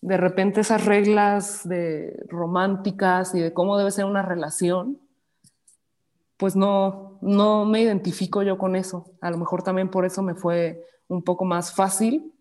de 0.00 0.16
repente 0.16 0.62
esas 0.62 0.84
reglas 0.84 1.60
de 1.68 2.24
románticas 2.26 3.36
y 3.36 3.40
de 3.40 3.52
cómo 3.52 3.78
debe 3.78 3.92
ser 3.92 4.04
una 4.04 4.22
relación, 4.22 4.98
pues 6.36 6.56
no, 6.56 7.20
no 7.22 7.64
me 7.66 7.82
identifico 7.82 8.42
yo 8.42 8.58
con 8.58 8.74
eso. 8.74 9.12
A 9.20 9.30
lo 9.30 9.38
mejor 9.38 9.62
también 9.62 9.90
por 9.90 10.04
eso 10.04 10.24
me 10.24 10.34
fue 10.34 10.84
un 11.06 11.22
poco 11.22 11.44
más 11.44 11.72
fácil, 11.72 12.32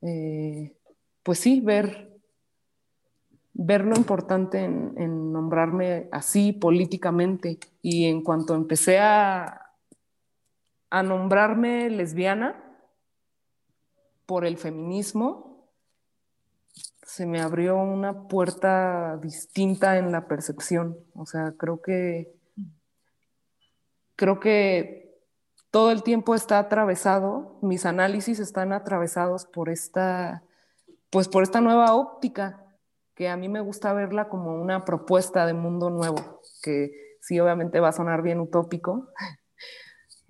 eh, 0.00 0.76
pues 1.24 1.40
sí, 1.40 1.60
ver, 1.60 2.20
ver 3.52 3.84
lo 3.84 3.96
importante 3.96 4.62
en, 4.62 4.94
en, 4.96 5.32
nombrarme 5.32 6.08
así 6.12 6.52
políticamente. 6.52 7.58
Y 7.82 8.04
en 8.04 8.22
cuanto 8.22 8.54
empecé 8.54 9.00
a, 9.00 9.61
a 10.92 11.02
nombrarme 11.02 11.88
lesbiana 11.88 12.62
por 14.26 14.44
el 14.44 14.58
feminismo, 14.58 15.70
se 17.02 17.24
me 17.24 17.40
abrió 17.40 17.78
una 17.78 18.28
puerta 18.28 19.16
distinta 19.16 19.96
en 19.96 20.12
la 20.12 20.28
percepción. 20.28 20.98
O 21.14 21.24
sea, 21.24 21.54
creo 21.56 21.80
que 21.80 22.36
creo 24.16 24.38
que 24.38 25.18
todo 25.70 25.92
el 25.92 26.02
tiempo 26.02 26.34
está 26.34 26.58
atravesado, 26.58 27.58
mis 27.62 27.86
análisis 27.86 28.38
están 28.38 28.74
atravesados 28.74 29.46
por 29.46 29.70
esta, 29.70 30.42
pues 31.08 31.26
por 31.26 31.42
esta 31.42 31.62
nueva 31.62 31.94
óptica, 31.94 32.66
que 33.14 33.30
a 33.30 33.38
mí 33.38 33.48
me 33.48 33.62
gusta 33.62 33.94
verla 33.94 34.28
como 34.28 34.60
una 34.60 34.84
propuesta 34.84 35.46
de 35.46 35.54
mundo 35.54 35.88
nuevo, 35.88 36.42
que 36.62 37.16
sí, 37.22 37.40
obviamente 37.40 37.80
va 37.80 37.88
a 37.88 37.92
sonar 37.92 38.20
bien 38.20 38.40
utópico, 38.40 39.08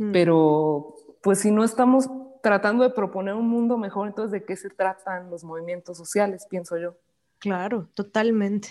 mm. 0.09 0.13
pero 0.13 0.95
pues 1.23 1.41
si 1.41 1.51
no 1.51 1.65
estamos 1.65 2.09
tratando 2.43 2.83
de 2.83 2.91
proponer 2.91 3.35
un 3.35 3.49
mundo 3.49 3.79
mejor, 3.79 4.09
entonces 4.09 4.33
¿de 4.33 4.45
qué 4.45 4.57
se 4.57 4.71
tratan 4.71 5.31
los 5.31 5.45
movimientos 5.45 5.97
sociales, 5.97 6.47
pienso 6.51 6.77
yo? 6.77 6.97
Claro, 7.39 7.89
totalmente. 7.95 8.69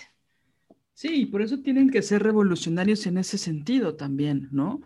Sí, 0.94 1.26
por 1.26 1.42
eso 1.42 1.60
tienen 1.60 1.90
que 1.90 2.02
ser 2.02 2.22
revolucionarios 2.22 3.06
en 3.06 3.18
ese 3.18 3.38
sentido 3.38 3.96
también, 3.96 4.48
¿no? 4.52 4.80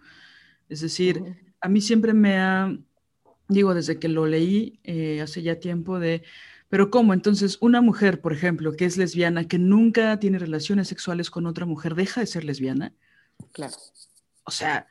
Es 0.68 0.80
decir, 0.80 1.22
a 1.60 1.68
mí 1.68 1.80
siempre 1.80 2.14
me 2.14 2.38
ha, 2.38 2.76
digo, 3.48 3.74
desde 3.74 3.98
que 3.98 4.08
lo 4.08 4.26
leí 4.26 4.80
eh, 4.84 5.20
hace 5.20 5.42
ya 5.42 5.58
tiempo 5.58 5.98
de, 5.98 6.22
pero 6.68 6.90
¿cómo? 6.90 7.12
Entonces, 7.12 7.58
una 7.60 7.80
mujer, 7.80 8.20
por 8.20 8.32
ejemplo, 8.32 8.76
que 8.76 8.84
es 8.84 8.96
lesbiana, 8.96 9.46
que 9.46 9.58
nunca 9.58 10.18
tiene 10.18 10.38
relaciones 10.38 10.88
sexuales 10.88 11.30
con 11.30 11.46
otra 11.46 11.66
mujer, 11.66 11.94
deja 11.94 12.20
de 12.20 12.26
ser 12.26 12.44
lesbiana. 12.44 12.92
Claro. 13.52 13.74
O 14.44 14.50
sea, 14.50 14.86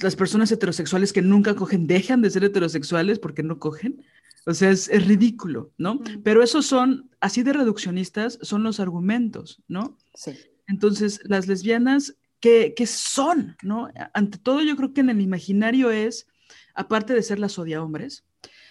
las 0.00 0.16
personas 0.16 0.50
heterosexuales 0.52 1.12
que 1.12 1.22
nunca 1.22 1.54
cogen 1.54 1.86
dejan 1.86 2.22
de 2.22 2.30
ser 2.30 2.44
heterosexuales 2.44 3.18
porque 3.18 3.42
no 3.42 3.58
cogen. 3.58 4.04
O 4.46 4.54
sea, 4.54 4.70
es, 4.70 4.88
ridículo, 5.06 5.72
¿no? 5.78 6.00
Pero 6.24 6.42
esos 6.42 6.66
son, 6.66 7.10
así 7.20 7.42
de 7.42 7.52
reduccionistas, 7.52 8.38
son 8.42 8.64
los 8.64 8.80
argumentos, 8.80 9.62
¿no? 9.68 9.98
Sí. 10.14 10.32
Entonces, 10.66 11.20
las 11.24 11.46
lesbianas, 11.46 12.16
¿qué, 12.40 12.74
¿qué, 12.76 12.86
son, 12.86 13.56
no? 13.62 13.88
Ante 14.14 14.38
todo, 14.38 14.62
yo 14.62 14.76
creo 14.76 14.92
que 14.92 15.02
en 15.02 15.10
el 15.10 15.20
imaginario 15.20 15.90
es, 15.90 16.26
aparte 16.74 17.14
de 17.14 17.22
ser 17.22 17.38
las 17.38 17.58
odia 17.58 17.82
hombres, 17.82 18.24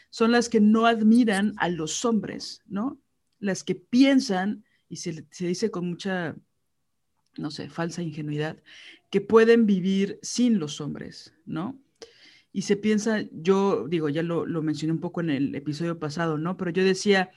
son 0.09 0.33
las 0.33 0.49
que 0.49 0.59
no 0.59 0.87
admiran 0.87 1.53
a 1.57 1.69
los 1.69 2.03
hombres, 2.03 2.61
¿no? 2.65 2.99
Las 3.39 3.63
que 3.63 3.75
piensan, 3.75 4.65
y 4.89 4.97
se, 4.97 5.25
se 5.31 5.47
dice 5.47 5.71
con 5.71 5.87
mucha, 5.87 6.35
no 7.37 7.51
sé, 7.51 7.69
falsa 7.69 8.01
ingenuidad, 8.01 8.57
que 9.09 9.21
pueden 9.21 9.65
vivir 9.65 10.19
sin 10.21 10.59
los 10.59 10.81
hombres, 10.81 11.33
¿no? 11.45 11.79
Y 12.53 12.63
se 12.63 12.75
piensa, 12.75 13.23
yo 13.31 13.87
digo, 13.87 14.09
ya 14.09 14.23
lo, 14.23 14.45
lo 14.45 14.61
mencioné 14.61 14.93
un 14.93 14.99
poco 14.99 15.21
en 15.21 15.29
el 15.29 15.55
episodio 15.55 15.99
pasado, 15.99 16.37
¿no? 16.37 16.57
Pero 16.57 16.71
yo 16.71 16.83
decía, 16.83 17.31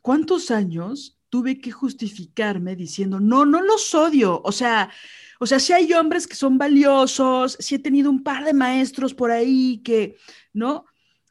¿cuántos 0.00 0.50
años 0.50 1.18
tuve 1.28 1.60
que 1.60 1.70
justificarme 1.70 2.74
diciendo, 2.74 3.20
no, 3.20 3.44
no 3.44 3.62
los 3.62 3.94
odio? 3.94 4.40
O 4.42 4.52
sea, 4.52 4.90
o 5.38 5.46
sea, 5.46 5.58
si 5.60 5.72
hay 5.72 5.92
hombres 5.92 6.26
que 6.26 6.34
son 6.34 6.58
valiosos, 6.58 7.56
si 7.60 7.74
he 7.76 7.78
tenido 7.78 8.10
un 8.10 8.22
par 8.22 8.44
de 8.44 8.54
maestros 8.54 9.14
por 9.14 9.30
ahí 9.30 9.82
que, 9.84 10.16
¿no? 10.52 10.86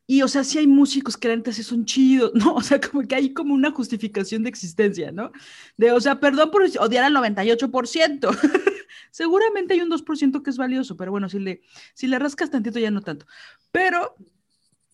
Y, 0.10 0.22
o 0.22 0.30
sea, 0.30 0.46
si 0.46 0.58
hay 0.58 0.68
músicos 0.68 1.18
que 1.18 1.30
antes 1.30 1.58
son 1.66 1.84
chidos, 1.84 2.32
¿no? 2.36 2.56
O 2.56 2.62
sea, 2.62 2.80
como 2.80 3.06
que 3.06 3.16
hay 3.16 3.34
como 3.34 3.54
una 3.54 3.72
justificación 3.72 4.44
de 4.44 4.50
existencia, 4.50 5.12
¿no? 5.12 5.32
De, 5.76 5.92
o 5.92 6.00
sea, 6.00 6.20
perdón 6.20 6.50
por 6.50 6.64
odiar 6.64 7.04
al 7.04 7.14
98%. 7.14 8.38
Seguramente 9.12 9.74
hay 9.74 9.82
un 9.82 9.92
2% 9.92 10.42
que 10.42 10.50
es 10.50 10.58
valioso, 10.58 10.96
pero 10.96 11.12
bueno, 11.12 11.28
si 11.28 11.40
le, 11.40 11.62
si 11.94 12.08
le 12.08 12.18
rascas 12.20 12.50
tantito 12.50 12.80
ya 12.80 12.90
no 12.90 13.02
tanto. 13.02 13.26
Pero 13.72 14.16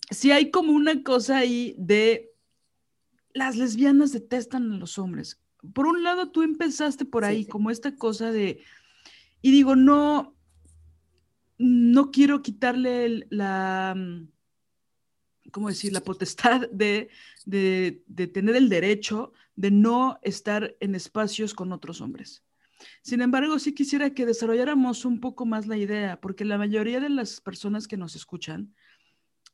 si 0.10 0.32
hay 0.32 0.49
como 0.49 0.73
una 0.73 1.04
cosa 1.04 1.38
ahí 1.38 1.76
de 1.78 2.32
las 3.34 3.56
lesbianas 3.56 4.12
detestan 4.12 4.71
a 4.71 4.78
los 4.78 4.97
hombres. 4.97 5.39
Por 5.73 5.88
un 5.88 6.04
lado, 6.04 6.32
tú 6.32 6.41
empezaste 6.41 7.06
por 7.06 7.23
ahí, 7.23 7.45
como 7.45 7.69
esta 7.69 7.95
cosa 7.95 8.32
de, 8.32 8.62
y 9.41 9.52
digo, 9.52 9.76
no, 9.76 10.36
no 11.58 12.12
quiero 12.12 12.41
quitarle 12.41 13.26
la 13.30 13.95
¿cómo 15.54 15.70
decir?, 15.70 15.94
la 15.94 16.02
potestad 16.02 16.68
de, 16.72 17.10
tener 18.34 18.56
el 18.56 18.68
derecho 18.68 19.32
de 19.56 19.72
no 19.72 20.20
estar 20.24 20.76
en 20.82 20.96
espacios 20.96 21.54
con 21.54 21.72
otros 21.72 22.02
hombres. 22.02 22.44
Sin 23.02 23.22
embargo, 23.22 23.60
sí 23.60 23.74
quisiera 23.74 24.13
que 24.13 24.26
desarrolláramos 24.26 25.06
un 25.06 25.22
poco 25.22 25.46
más 25.46 25.68
la 25.68 25.78
idea, 25.78 26.20
porque 26.20 26.44
la 26.44 26.58
mayoría 26.58 27.00
de 27.00 27.10
las 27.10 27.39
personas 27.39 27.88
que 27.88 27.96
nos 27.96 28.16
escuchan 28.16 28.74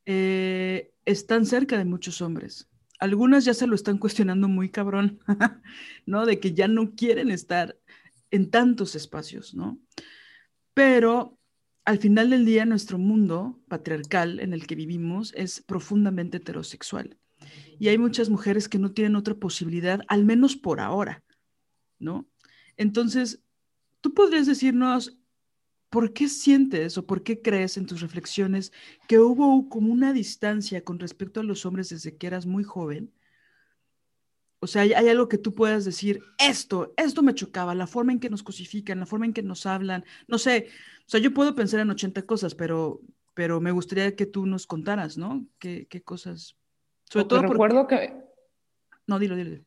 eh, 0.06 0.94
están 1.06 1.46
cerca 1.46 1.78
de 1.78 1.86
muchos 1.86 2.22
hombres. 2.22 2.70
Algunas 3.00 3.46
ya 3.46 3.54
se 3.54 3.68
lo 3.68 3.76
están 3.76 3.98
cuestionando 3.98 4.48
muy 4.48 4.70
cabrón, 4.70 5.20
¿no? 6.06 6.26
De 6.26 6.40
que 6.40 6.54
ya 6.54 6.68
no 6.68 6.96
quieren 6.96 7.30
estar 7.30 7.78
en 8.32 8.50
tantos 8.50 8.96
espacios, 8.96 9.54
¿no? 9.54 9.80
Pero 10.74 11.38
al 11.89 11.97
final 11.97 12.30
del 12.30 12.45
día 12.45 12.67
nuestro 12.67 12.99
mundo 12.99 13.60
patriarcal 13.67 14.39
en 14.41 14.54
el 14.54 14.67
que 14.67 14.75
vivimos 14.75 15.34
es 15.36 15.60
profundamente 15.60 16.38
heterosexual. 16.38 17.17
Y 17.80 17.88
hay 17.88 17.97
muchas 17.97 18.30
mujeres 18.30 18.69
que 18.69 18.78
no 18.78 18.91
tienen 18.91 19.15
otra 19.15 19.34
posibilidad, 19.34 20.02
al 20.08 20.23
menos 20.23 20.56
por 20.56 20.82
ahora, 20.82 21.23
¿no? 21.97 22.30
Entonces, 22.78 23.41
tú 24.02 24.13
podrías 24.13 24.45
decirnos, 24.45 25.17
¿por 25.89 26.13
qué 26.13 26.30
sientes 26.30 26.95
o 26.99 27.08
por 27.08 27.23
qué 27.23 27.41
crees 27.41 27.75
en 27.75 27.88
tus 27.88 28.02
reflexiones 28.02 28.71
que 29.08 29.17
hubo 29.17 29.67
como 29.67 29.91
una 29.91 30.13
distancia 30.13 30.84
con 30.84 30.99
respecto 30.99 31.39
a 31.39 31.43
los 31.43 31.65
hombres 31.65 31.89
desde 31.89 32.15
que 32.15 32.28
eras 32.28 32.45
muy 32.45 32.63
joven? 32.63 33.12
O 34.62 34.67
sea, 34.67 34.82
hay, 34.82 34.93
algo 34.93 35.30
que 35.30 35.38
tú 35.38 35.56
puedas 35.56 35.86
decir, 35.86 36.22
esto, 36.38 36.93
esto 36.98 37.24
me 37.24 37.34
chocaba, 37.34 37.74
la 37.76 37.88
forma 37.88 38.12
en 38.12 38.19
que 38.19 38.30
nos 38.30 38.43
cosifican, 38.43 39.00
la 39.00 39.06
forma 39.06 39.26
en 39.26 39.34
que 39.34 39.41
nos 39.41 39.65
hablan, 39.65 40.04
no 40.28 40.38
sé, 40.38 40.67
o 41.00 41.10
sea, 41.10 41.19
yo 41.22 41.34
puedo 41.34 41.56
pensar 41.56 41.80
en 41.80 41.89
80 41.89 42.24
cosas, 42.24 42.56
pero, 42.56 43.00
pero 43.34 43.62
me 43.62 43.72
gustaría 43.72 44.15
que 44.15 44.26
tú 44.26 44.45
nos 44.45 44.67
contaras, 44.67 45.17
¿no? 45.17 45.45
¿Qué, 45.60 45.88
qué 45.88 46.02
cosas? 46.02 46.58
Sobre 47.06 47.26
todo 47.26 47.41
recuerdo 47.41 47.88
que... 47.88 48.13
No, 49.08 49.17
dilo, 49.17 49.36
dilo, 49.38 49.63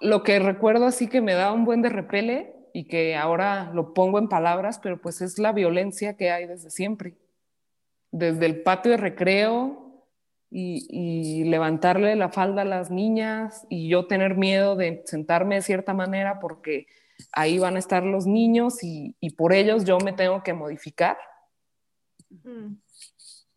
Lo 0.00 0.22
que 0.22 0.38
recuerdo 0.38 0.86
así 0.86 1.08
que 1.08 1.20
me 1.20 1.34
da 1.34 1.52
un 1.52 1.66
buen 1.66 1.82
de 1.82 1.90
repele 1.90 2.54
y 2.72 2.88
que 2.88 3.16
ahora 3.16 3.70
lo 3.74 3.92
pongo 3.92 4.18
en 4.18 4.28
palabras, 4.28 4.78
pero 4.78 5.00
pues 5.00 5.20
es 5.20 5.38
la 5.38 5.52
violencia 5.52 6.16
que 6.16 6.30
hay 6.30 6.46
desde 6.46 6.70
siempre. 6.70 7.16
Desde 8.10 8.46
el 8.46 8.62
patio 8.62 8.92
de 8.92 8.96
recreo 8.96 9.85
y, 10.58 10.86
y 10.88 11.44
levantarle 11.44 12.16
la 12.16 12.30
falda 12.30 12.62
a 12.62 12.64
las 12.64 12.90
niñas 12.90 13.66
y 13.68 13.88
yo 13.88 14.06
tener 14.06 14.36
miedo 14.36 14.74
de 14.74 15.02
sentarme 15.04 15.56
de 15.56 15.62
cierta 15.62 15.92
manera 15.92 16.40
porque 16.40 16.86
ahí 17.32 17.58
van 17.58 17.76
a 17.76 17.78
estar 17.78 18.02
los 18.02 18.26
niños 18.26 18.82
y, 18.82 19.14
por 19.36 19.52
ellos 19.52 19.84
yo 19.84 19.98
me 19.98 20.12
tengo 20.12 20.42
que 20.42 20.54
modificar. 20.54 21.18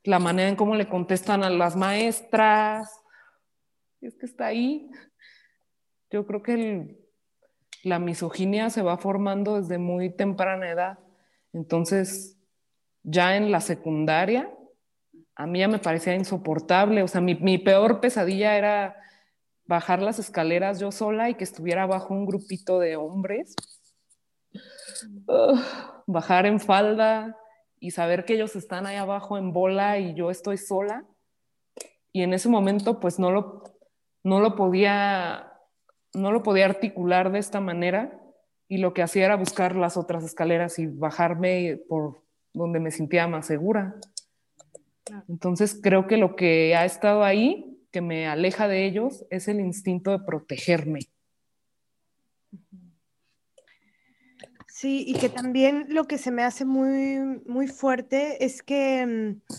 La 0.04 0.20
manera 0.20 0.50
en 0.50 0.56
cómo 0.56 0.76
le 0.76 0.88
contestan 0.88 1.44
a 1.44 1.50
las 1.50 1.76
maestras, 1.76 2.90
es 4.02 4.16
que 4.16 4.26
está 4.26 4.48
ahí. 4.48 4.90
Yo 6.10 6.26
creo 6.26 6.42
que 6.42 6.98
la 7.84 8.00
misoginia 8.00 8.70
se 8.70 8.82
va 8.82 8.98
formando 8.98 9.60
desde 9.60 9.78
muy 9.78 10.10
temprana 10.10 10.70
edad. 10.70 11.00
Entonces, 11.54 12.38
ya 13.04 13.36
en 13.36 13.52
la 13.52 13.62
secundaria, 13.62 14.52
a 15.40 15.48
mí 15.48 15.60
ya 15.60 15.70
me 15.70 15.80
parecía 15.80 16.16
insoportable. 16.16 17.02
O 17.02 17.08
sea, 17.08 17.22
mi, 17.22 17.34
mi 17.34 17.58
peor 17.58 18.02
pesadilla 18.02 18.58
era 18.58 18.98
bajar 19.66 20.02
las 20.02 20.20
escaleras 20.20 20.82
yo 20.82 20.92
sola 20.92 21.30
y 21.30 21.36
que 21.36 21.46
estuviera 21.46 21.86
bajo 21.86 22.14
un 22.14 22.26
grupito 22.26 22.78
de 22.78 22.98
hombres. 22.98 23.56
bajar 26.08 26.46
en 26.46 26.60
falda 26.60 27.38
y 27.80 27.92
saber 27.92 28.26
que 28.26 28.34
ellos 28.34 28.58
están 28.58 28.86
ahí 28.86 28.98
abajo 28.98 29.38
en 29.38 29.54
bola 29.54 29.98
y 29.98 30.14
yo 30.14 30.30
estoy 30.30 30.58
sola. 30.58 31.06
y 32.12 32.24
en 32.24 32.34
ese 32.34 32.50
momento 32.50 33.00
pues 33.00 33.18
no 33.18 33.32
lo, 33.32 33.64
no 34.24 34.42
lo 34.42 34.56
podía, 34.58 35.54
no 36.14 36.34
lo 36.34 36.44
podía 36.44 36.66
articular 36.66 37.32
de 37.32 37.40
esta 37.40 37.62
manera 37.62 38.20
y 38.68 38.80
lo 38.80 38.94
que 38.94 39.04
hacía 39.04 39.26
era 39.26 39.38
buscar 39.38 39.78
las 39.78 39.96
otras 39.96 40.26
escaleras 40.26 40.80
y 40.80 40.88
bajarme 40.88 41.80
por 41.88 42.24
donde 42.54 42.82
me 42.82 42.92
sentía 42.92 43.26
más 43.28 43.46
segura. 43.46 43.96
Entonces 45.28 45.80
creo 45.82 46.08
que 46.08 46.18
lo 46.18 46.36
que 46.36 46.76
ha 46.76 46.86
estado 46.86 47.24
ahí, 47.24 47.78
que 47.92 48.02
me 48.02 48.28
aleja 48.28 48.68
de 48.68 48.86
ellos, 48.86 49.26
es 49.30 49.48
el 49.48 49.60
instinto 49.60 50.12
de 50.12 50.20
protegerme. 50.20 51.00
Sí, 54.68 55.04
y 55.08 55.14
que 55.16 55.30
también 55.30 55.88
lo 55.90 56.06
que 56.06 56.18
se 56.18 56.32
me 56.32 56.44
hace 56.44 56.64
muy, 56.64 57.42
muy 57.46 57.68
fuerte 57.68 58.46
es 58.46 58.64
que 58.64 59.06
mm, 59.06 59.54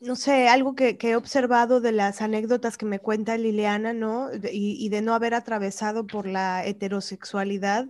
no 0.00 0.14
sé, 0.14 0.48
algo 0.48 0.74
que, 0.74 0.96
he 1.00 1.16
observado 1.16 1.80
de 1.80 1.92
las 1.92 2.22
anécdotas 2.22 2.78
que 2.78 2.86
me 2.86 3.00
cuenta 3.00 3.36
Liliana, 3.36 3.92
¿no? 3.92 4.30
y, 4.52 4.88
de 4.90 5.02
no 5.02 5.14
haber 5.14 5.34
atravesado 5.34 6.06
por 6.06 6.26
la 6.26 6.64
heterosexualidad, 6.64 7.86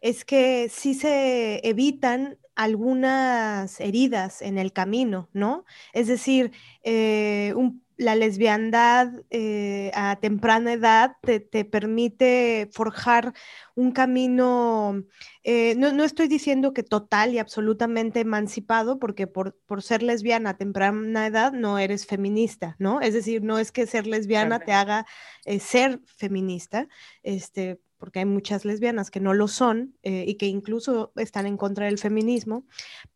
es 0.00 0.24
que 0.24 0.68
sí 0.68 0.94
se 0.94 1.66
evitan 1.68 2.38
algunas 2.62 3.80
heridas 3.80 4.42
en 4.42 4.58
el 4.58 4.72
camino, 4.72 5.28
¿no? 5.32 5.64
Es 5.92 6.06
decir, 6.06 6.52
eh, 6.82 7.52
un 7.56 7.82
la 7.96 8.14
lesbiandad 8.16 9.12
eh, 9.30 9.90
a 9.94 10.16
temprana 10.16 10.72
edad 10.72 11.16
te, 11.22 11.40
permite 11.64 12.68
forjar 12.72 13.32
un 13.74 13.92
camino, 13.92 15.04
eh, 15.44 15.74
no, 15.76 16.04
estoy 16.04 16.28
diciendo 16.28 16.72
que 16.72 16.82
total 16.82 17.32
y 17.32 17.38
absolutamente 17.38 18.20
emancipado, 18.20 18.98
porque 18.98 19.26
por, 19.26 19.54
ser 19.80 20.02
lesbiana 20.02 20.50
a 20.50 20.56
temprana 20.56 21.26
edad 21.26 21.52
no 21.52 21.78
eres 21.78 22.06
feminista, 22.06 22.76
¿no? 22.78 23.00
Es 23.00 23.14
decir, 23.14 23.42
no 23.42 23.58
es 23.58 23.72
que 23.72 23.86
ser 23.86 24.06
lesbiana 24.06 24.60
te 24.60 24.72
haga 24.72 25.06
ser 25.60 26.00
feminista, 26.16 26.88
este, 27.22 27.80
porque 28.02 28.18
hay 28.18 28.24
muchas 28.24 28.64
lesbianas 28.64 29.12
que 29.12 29.20
no 29.20 29.32
lo 29.32 29.46
son 29.46 29.96
y 30.02 30.34
que 30.34 30.46
incluso 30.46 31.12
están 31.14 31.46
en 31.46 31.56
contra 31.56 31.86
del 31.86 31.98
feminismo, 31.98 32.66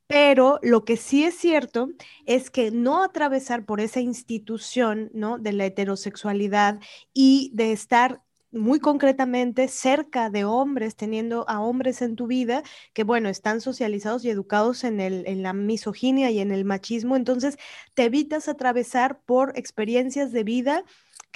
pero 0.06 0.60
lo 0.62 0.84
que 0.84 0.96
sí 0.96 1.24
es 1.24 1.34
cierto 1.34 1.88
es 2.24 2.50
que 2.50 2.70
no 2.70 3.02
atravesar 3.02 3.66
por 3.66 3.80
esa 3.80 3.98
institución, 3.98 5.10
¿no? 5.12 5.38
De 5.38 5.52
la 5.52 5.66
heterosexualidad 5.66 6.78
y 7.12 7.50
de 7.52 7.72
estar 7.72 8.22
muy 8.56 8.80
concretamente 8.80 9.68
cerca 9.68 10.30
de 10.30 10.44
hombres, 10.44 10.96
teniendo 10.96 11.48
a 11.48 11.60
hombres 11.60 12.02
en 12.02 12.16
tu 12.16 12.26
vida 12.26 12.62
que, 12.92 13.04
bueno, 13.04 13.28
están 13.28 13.60
socializados 13.60 14.24
y 14.24 14.30
educados 14.30 14.84
en, 14.84 15.00
el, 15.00 15.26
en 15.26 15.42
la 15.42 15.52
misoginia 15.52 16.30
y 16.30 16.40
en 16.40 16.52
el 16.52 16.64
machismo, 16.64 17.16
entonces 17.16 17.56
te 17.94 18.04
evitas 18.04 18.48
atravesar 18.48 19.20
por 19.24 19.52
experiencias 19.56 20.32
de 20.32 20.44
vida 20.44 20.84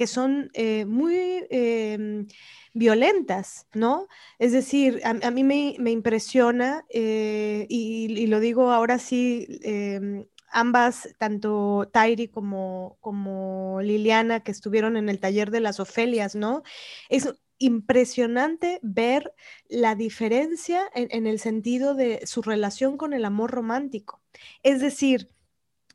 que 0.00 0.06
son 0.06 0.50
eh, 0.54 0.87
muy 0.87 1.14
em, 1.50 2.26
violentas, 2.72 3.66
¿no? 3.74 4.09
Es 4.38 4.52
decir, 4.52 5.02
a, 5.04 5.30
mí 5.30 5.44
me, 5.44 5.90
impresiona, 5.90 6.87
eh, 6.88 7.66
y, 7.68 8.26
lo 8.26 8.40
digo 8.40 8.70
ahora 8.70 8.98
sí, 8.98 9.46
em, 9.62 10.24
ambas, 10.51 11.09
tanto 11.19 11.89
Tairi 11.93 12.29
como, 12.29 12.99
como 13.01 13.81
Liliana, 13.83 14.41
que 14.41 14.51
estuvieron 14.51 14.97
en 14.97 15.09
el 15.09 15.21
taller 15.21 15.51
de 15.51 15.61
las 15.61 15.81
Ofelias, 15.81 16.35
¿no? 16.35 16.63
Es 17.09 17.29
impresionante 17.59 18.81
ver 18.83 19.35
la 19.69 19.95
diferencia 19.95 20.83
en, 20.95 21.27
el 21.27 21.39
sentido 21.39 21.95
de 21.95 22.27
su 22.27 22.43
relación 22.43 22.97
con 22.97 23.13
el 23.13 23.25
amor 23.25 23.51
romántico. 23.51 24.23
Es 24.63 24.81
decir, 24.81 25.29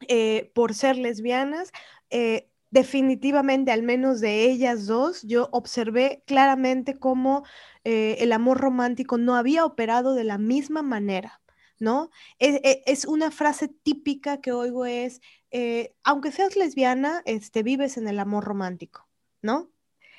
eh, 0.08 0.52
por 0.54 0.76
ser 0.76 0.98
lesbianas, 0.98 1.72
eh, 2.12 2.50
definitivamente, 2.70 3.72
al 3.72 3.84
menos 3.84 4.22
de 4.22 4.44
ellas 4.44 4.86
dos, 4.86 5.24
yo 5.24 5.50
observé 5.52 6.24
claramente 6.28 6.94
cómo 7.00 7.44
eh, 7.84 8.18
el 8.20 8.32
amor 8.32 8.60
romántico 8.60 9.18
no 9.18 9.36
había 9.36 9.66
operado 9.66 10.14
de 10.14 10.24
la 10.24 10.38
misma 10.38 10.84
manera. 10.84 11.42
¿No? 11.80 12.10
E, 12.40 12.62
e, 12.64 12.84
es, 12.86 13.06
una 13.06 13.32
frase 13.32 13.68
típica 13.68 14.40
que 14.42 14.52
oigo 14.54 14.86
es, 14.86 15.22
eh, 15.52 15.94
aunque 16.04 16.32
seas 16.32 16.56
lesbiana, 16.56 17.22
este, 17.26 17.64
vives 17.64 17.98
en 17.98 18.08
el 18.08 18.20
amor 18.20 18.46
romántico, 18.46 19.10
¿no? 19.42 19.72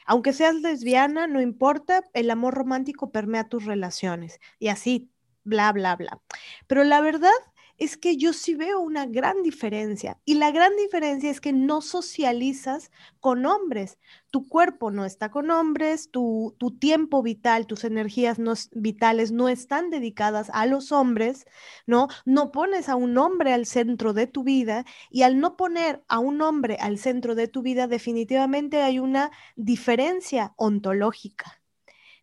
Aunque 0.06 0.32
seas 0.32 0.54
lesbiana, 0.56 1.26
no 1.26 1.40
importa, 1.40 2.04
el 2.12 2.30
amor 2.30 2.54
romántico 2.54 3.10
permea 3.10 3.48
tus 3.48 3.64
relaciones 3.64 4.38
y 4.58 4.68
así, 4.68 5.10
bla, 5.44 5.72
bla, 5.72 5.96
bla. 5.96 6.20
Pero 6.66 6.84
la 6.84 7.00
verdad 7.00 7.32
es 7.78 7.96
que 7.96 8.16
yo 8.16 8.32
sí 8.32 8.54
veo 8.54 8.80
una 8.80 9.06
gran 9.06 9.42
diferencia. 9.42 10.18
Y 10.24 10.34
la 10.34 10.50
gran 10.50 10.76
diferencia 10.76 11.30
es 11.30 11.40
que 11.40 11.52
no 11.52 11.82
socializas 11.82 12.90
con 13.20 13.44
hombres. 13.46 13.98
Tu 14.30 14.48
cuerpo 14.48 14.90
no 14.90 15.04
está 15.04 15.30
con 15.30 15.50
hombres, 15.50 16.10
tu, 16.10 16.56
tiempo 16.80 17.22
vital, 17.22 17.66
tus 17.66 17.84
energías 17.84 18.38
no, 18.38 18.54
vitales 18.72 19.32
no 19.32 19.48
están 19.48 19.90
dedicadas 19.90 20.50
a 20.52 20.66
los 20.66 20.92
hombres, 20.92 21.46
¿no? 21.86 22.08
No 22.24 22.50
pones 22.50 22.88
a 22.88 22.96
un 22.96 23.16
hombre 23.18 23.52
al 23.52 23.66
centro 23.66 24.12
de 24.12 24.26
tu 24.26 24.42
vida 24.42 24.84
y 25.10 25.22
al 25.22 25.38
no 25.38 25.56
poner 25.56 26.04
a 26.08 26.18
un 26.18 26.40
hombre 26.40 26.76
al 26.80 26.98
centro 26.98 27.34
de 27.34 27.48
tu 27.48 27.62
vida, 27.62 27.86
definitivamente 27.86 28.82
hay 28.82 28.98
una 28.98 29.30
diferencia 29.54 30.54
ontológica, 30.56 31.60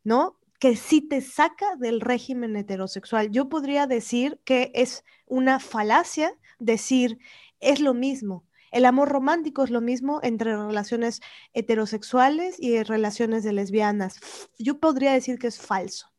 ¿no? 0.03 0.37
Que 0.63 0.77
sí 0.77 1.01
te 1.01 1.19
saca 1.19 1.75
del 1.75 1.99
régimen 1.99 2.55
heterosexual. 2.55 3.31
Yo 3.31 3.49
podría 3.49 3.85
decir 3.85 4.39
que 4.45 4.71
es 4.73 5.03
una 5.25 5.59
falacia 5.59 6.33
decir 6.57 7.19
es 7.59 7.81
lo 7.81 7.93
mismo. 7.93 8.45
El 8.71 8.85
amor 8.85 9.09
romántico 9.09 9.65
es 9.65 9.71
lo 9.71 9.81
mismo 9.81 10.21
entre 10.23 10.55
relaciones 10.55 11.19
heterosexuales 11.51 12.55
y 12.59 12.81
relaciones 12.81 13.43
de 13.43 13.51
lesbianas. 13.51 14.21
Yo 14.57 14.79
podría 14.79 15.11
decir 15.11 15.37
que 15.37 15.47
es 15.47 15.59
falso, 15.59 16.13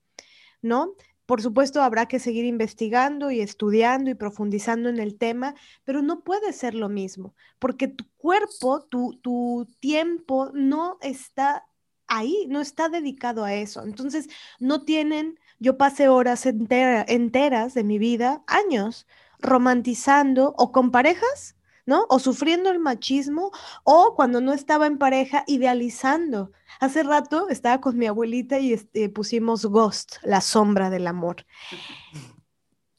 ¿no? 0.60 0.92
Por 1.24 1.40
supuesto, 1.40 1.80
habrá 1.80 2.04
que 2.04 2.18
seguir 2.18 2.44
investigando 2.44 3.30
y 3.30 3.40
estudiando 3.40 4.10
y 4.10 4.14
profundizando 4.14 4.90
en 4.90 4.98
el 4.98 5.16
tema, 5.16 5.54
pero 5.84 6.02
no 6.02 6.22
puede 6.22 6.52
ser 6.52 6.74
lo 6.74 6.90
mismo, 6.90 7.34
porque 7.58 7.88
tu 7.88 8.04
cuerpo, 8.18 8.82
tu, 8.90 9.18
tu 9.22 9.66
tiempo 9.80 10.50
no 10.52 10.98
está 11.00 11.64
ahí, 12.08 12.46
no 12.48 12.60
está 12.60 12.88
dedicado 12.88 13.44
a 13.44 13.54
eso. 13.54 13.82
Entonces, 13.82 14.28
no 14.58 14.82
tienen, 14.84 15.38
yo 15.58 15.76
pasé 15.76 16.08
horas 16.08 16.46
enteras 16.46 17.74
de 17.74 17.84
mi 17.84 17.98
vida, 17.98 18.42
años, 18.46 19.06
romantizando 19.40 20.54
o 20.56 20.72
con 20.72 20.90
parejas, 20.90 21.56
¿no? 21.86 22.06
O 22.08 22.18
sufriendo 22.18 22.70
el 22.70 22.78
machismo, 22.78 23.50
o 23.84 24.14
cuando 24.16 24.40
no 24.40 24.52
estaba 24.52 24.86
en 24.86 24.98
pareja, 24.98 25.44
idealizando. 25.46 26.52
Hace 26.80 27.02
rato 27.02 27.48
estaba 27.48 27.80
con 27.80 27.98
mi 27.98 28.06
abuelita 28.06 28.58
y 28.58 28.72
este, 28.72 29.08
pusimos 29.08 29.66
Ghost, 29.66 30.16
la 30.22 30.40
sombra 30.40 30.90
del 30.90 31.06
amor. 31.06 31.46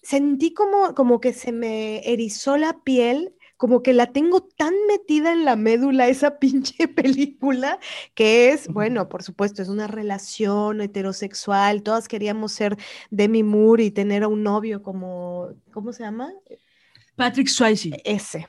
Sentí 0.01 0.53
como, 0.53 0.93
como 0.93 1.19
que 1.19 1.33
se 1.33 1.51
me 1.51 2.07
erizó 2.07 2.57
la 2.57 2.83
piel 2.83 3.35
como 3.57 3.81
que 3.83 3.93
la 3.93 4.11
tengo 4.11 4.41
tan 4.41 4.73
metida 4.87 5.31
en 5.31 5.45
la 5.45 5.55
médula 5.55 6.07
esa 6.07 6.39
pinche 6.39 6.87
película, 6.87 7.79
que 8.13 8.49
es, 8.49 8.67
bueno, 8.67 9.09
por 9.09 9.23
supuesto, 9.23 9.61
es 9.61 9.69
una 9.69 9.87
relación 9.87 10.81
heterosexual, 10.81 11.83
todas 11.83 12.07
queríamos 12.07 12.51
ser 12.51 12.77
Demi 13.09 13.43
Moore 13.43 13.85
y 13.85 13.91
tener 13.91 14.23
a 14.23 14.27
un 14.27 14.43
novio 14.43 14.81
como, 14.81 15.49
¿cómo 15.71 15.93
se 15.93 16.03
llama? 16.03 16.33
Patrick 17.15 17.47
Swayze. 17.47 18.01
Ese. 18.03 18.47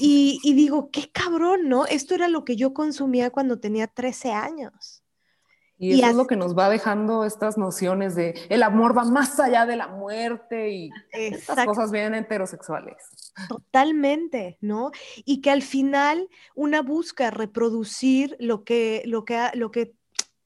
Y, 0.00 0.40
y 0.42 0.54
digo, 0.54 0.90
qué 0.90 1.10
cabrón, 1.12 1.68
¿no? 1.68 1.86
Esto 1.86 2.14
era 2.14 2.28
lo 2.28 2.44
que 2.44 2.56
yo 2.56 2.74
consumía 2.74 3.30
cuando 3.30 3.60
tenía 3.60 3.86
13 3.86 4.32
años. 4.32 5.02
Y 5.78 6.00
eso 6.00 6.10
es 6.10 6.16
lo 6.16 6.26
que 6.26 6.36
nos 6.36 6.56
va 6.56 6.70
dejando 6.70 7.24
estas 7.24 7.58
nociones 7.58 8.14
de 8.14 8.34
el 8.48 8.62
amor 8.62 8.96
va 8.96 9.04
más 9.04 9.38
allá 9.38 9.66
de 9.66 9.76
la 9.76 9.88
muerte 9.88 10.70
y 10.70 10.90
estas 11.12 11.66
cosas 11.66 11.90
bien 11.90 12.14
heterosexuales. 12.14 12.96
Totalmente, 13.48 14.56
¿no? 14.62 14.90
Y 15.24 15.42
que 15.42 15.50
al 15.50 15.62
final 15.62 16.28
una 16.54 16.80
busca 16.80 17.30
reproducir 17.30 18.36
lo 18.40 18.64
que, 18.64 19.02
lo 19.04 19.24
que, 19.26 19.50
lo 19.52 19.70
que 19.70 19.94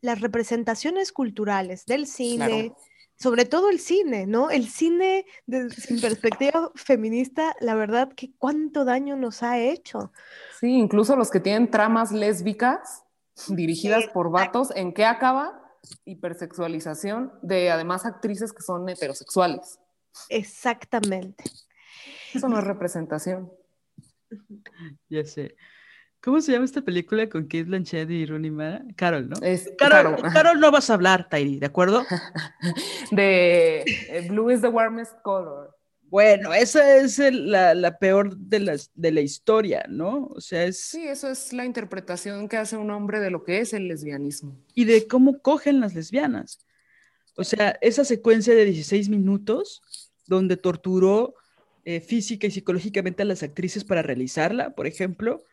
las 0.00 0.20
representaciones 0.20 1.12
culturales 1.12 1.86
del 1.86 2.06
cine, 2.08 2.72
sobre 3.16 3.44
todo 3.44 3.70
el 3.70 3.78
cine, 3.78 4.26
¿no? 4.26 4.50
El 4.50 4.66
cine 4.66 5.26
de, 5.46 5.70
sin 5.70 6.00
perspectiva 6.00 6.72
feminista, 6.74 7.54
la 7.60 7.76
verdad 7.76 8.12
que 8.14 8.32
cuánto 8.36 8.84
daño 8.84 9.14
nos 9.14 9.44
ha 9.44 9.58
hecho. 9.58 10.10
Sí, 10.58 10.72
incluso 10.72 11.14
los 11.14 11.30
que 11.30 11.38
tienen 11.38 11.70
tramas 11.70 12.10
lésbicas 12.10 13.04
dirigidas 13.48 14.06
por 14.08 14.30
vatos, 14.30 14.70
¿en 14.74 14.92
qué 14.92 15.04
acaba? 15.04 15.60
Hipersexualización 16.04 17.32
de 17.42 17.70
además 17.70 18.04
actrices 18.06 18.52
que 18.52 18.62
son 18.62 18.88
heterosexuales. 18.88 19.78
Exactamente. 20.28 21.44
Eso 22.34 22.48
no 22.48 22.58
es 22.58 22.64
representación. 22.64 23.52
Ya 25.08 25.24
sé. 25.24 25.56
¿Cómo 26.22 26.40
se 26.40 26.52
llama 26.52 26.66
esta 26.66 26.82
película 26.82 27.28
con 27.28 27.44
Kate 27.44 27.64
Blanchett 27.64 28.10
y 28.10 28.26
Rooney 28.26 28.50
Mara? 28.50 28.84
Carol, 28.94 29.28
¿no? 29.28 29.36
Es, 29.42 29.72
Carol, 29.78 30.16
Carol. 30.32 30.60
no 30.60 30.70
vas 30.70 30.90
a 30.90 30.94
hablar, 30.94 31.28
Tairi, 31.28 31.58
¿de 31.58 31.66
acuerdo? 31.66 32.04
de 33.10 33.80
eh, 33.80 34.26
Blue 34.28 34.50
is 34.52 34.60
the 34.60 34.68
warmest 34.68 35.14
color. 35.22 35.74
Bueno, 36.10 36.52
esa 36.52 36.96
es 36.96 37.18
la, 37.18 37.72
la, 37.74 37.98
peor 37.98 38.36
de 38.36 38.58
la, 38.58 38.76
de 38.94 39.12
la 39.12 39.20
historia, 39.20 39.84
¿no? 39.88 40.26
O 40.34 40.40
sea, 40.40 40.64
es... 40.64 40.80
Sí, 40.80 41.06
eso 41.06 41.30
es 41.30 41.52
la 41.52 41.64
interpretación 41.64 42.48
que 42.48 42.56
hace 42.56 42.76
un 42.76 42.90
hombre 42.90 43.20
de 43.20 43.30
lo 43.30 43.44
que 43.44 43.60
es 43.60 43.72
el 43.72 43.86
lesbianismo. 43.86 44.58
Y 44.74 44.86
de 44.86 45.06
cómo 45.06 45.40
cogen 45.40 45.78
las 45.78 45.94
lesbianas. 45.94 46.66
O 47.36 47.44
sea, 47.44 47.78
esa 47.80 48.04
secuencia 48.04 48.54
de 48.54 48.64
16 48.64 49.08
minutos 49.08 49.82
donde 50.26 50.56
torturó 50.56 51.34
eh, 51.84 52.00
física 52.00 52.48
y 52.48 52.50
psicológicamente 52.50 53.22
a 53.22 53.26
las 53.26 53.44
actrices 53.44 53.84
para 53.84 54.02
realizarla, 54.02 54.70
por 54.70 54.88
ejemplo. 54.88 55.44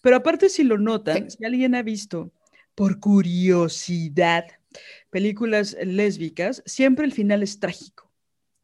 Pero 0.00 0.16
aparte, 0.16 0.48
si 0.48 0.62
lo 0.62 0.78
notan, 0.78 1.30
si 1.30 1.44
alguien 1.44 1.74
ha 1.74 1.82
visto 1.82 2.32
por 2.76 3.00
curiosidad 3.00 4.44
películas 5.10 5.76
lésbicas, 5.84 6.62
siempre 6.66 7.04
el 7.04 7.12
final 7.12 7.42
es 7.42 7.58
trágico. 7.58 8.03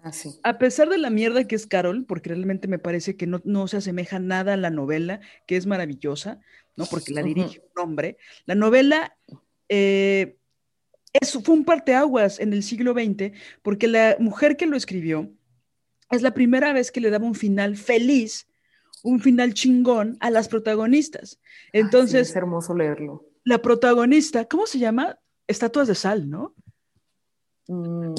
Ah, 0.03 0.13
a 0.45 0.59
pesar 0.59 0.89
de 0.89 0.99
la 0.99 1.11
mierda 1.11 1.47
que 1.47 1.55
es 1.55 1.67
Carol, 1.67 2.05
porque 2.07 2.31
realmente 2.31 2.69
me 2.69 2.79
parece 2.79 3.17
que 3.17 3.27
no, 3.27 3.69
se 3.69 3.77
asemeja 3.77 4.19
nada 4.19 4.55
a 4.55 4.57
la 4.57 4.71
novela, 4.71 5.21
que 5.47 5.57
es 5.57 5.67
maravillosa, 5.67 6.41
¿no? 6.77 6.87
Porque 6.87 7.13
la 7.13 7.23
dirige 7.23 7.63
un 7.75 7.83
hombre. 7.83 8.17
La 8.47 8.55
novela 8.55 9.17
eh, 9.69 10.37
es, 11.13 11.33
fue 11.45 11.55
un 11.55 11.65
parteaguas 11.65 12.41
en 12.41 12.53
el 12.53 12.63
siglo 12.63 12.93
XX, 12.93 13.33
porque 13.63 13.89
la 13.89 14.17
mujer 14.19 14.57
que 14.57 14.67
lo 14.67 14.77
escribió 14.77 15.31
es 16.11 16.23
la 16.23 16.35
primera 16.35 16.73
vez 16.73 16.91
que 16.91 17.01
le 17.01 17.11
daba 17.11 17.27
un 17.27 17.35
final 17.35 17.77
feliz, 17.77 18.49
un 19.03 19.21
final 19.21 19.55
chingón 19.55 20.17
a 20.21 20.31
las 20.31 20.49
protagonistas. 20.49 21.41
Entonces. 21.73 22.31
es 22.31 22.37
hermoso 22.37 22.75
leerlo. 22.75 23.27
La 23.45 23.63
protagonista, 23.63 24.47
¿cómo 24.47 24.67
se 24.67 24.79
llama? 24.79 25.19
Estatuas 25.47 25.89
de 25.89 25.95
sal, 25.95 26.29
¿no? 26.29 26.55
Mm, 27.71 28.15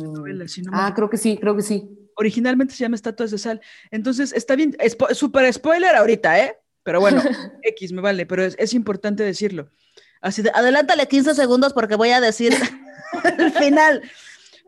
ah, 0.72 0.94
creo 0.96 1.10
que 1.10 1.18
sí, 1.18 1.38
creo 1.38 1.56
que 1.56 1.62
sí. 1.62 1.90
Originalmente 2.16 2.74
se 2.74 2.84
llama 2.84 2.96
Estatuas 2.96 3.32
de 3.32 3.38
Sal. 3.38 3.60
Entonces, 3.90 4.32
está 4.32 4.56
bien, 4.56 4.78
súper 5.12 5.52
spoiler 5.54 5.94
ahorita, 5.94 6.40
¿eh? 6.40 6.58
Pero 6.84 7.02
bueno, 7.02 7.22
X 7.64 7.92
me 7.92 8.02
vale, 8.02 8.26
pero 8.26 8.44
es, 8.44 8.74
importante 8.74 9.24
decirlo. 9.24 9.70
Así 10.22 10.42
de, 10.42 10.52
adelántale 10.54 11.06
15 11.06 11.36
segundos 11.36 11.74
porque 11.74 11.96
voy 11.96 12.12
a 12.12 12.22
decir 12.22 12.54
el 13.38 13.52
final. 13.52 14.02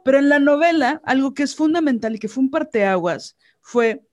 Pero 0.03 0.19
en 0.19 0.27
la 0.27 0.39
novela, 0.39 1.01
algo 1.05 1.33
que 1.33 1.43
es 1.43 1.55
fundamental 1.55 2.15
y 2.15 2.19
que 2.19 2.27
fue 2.27 2.43
un 2.43 2.51
parteaguas 2.51 3.37
fue 3.61 4.03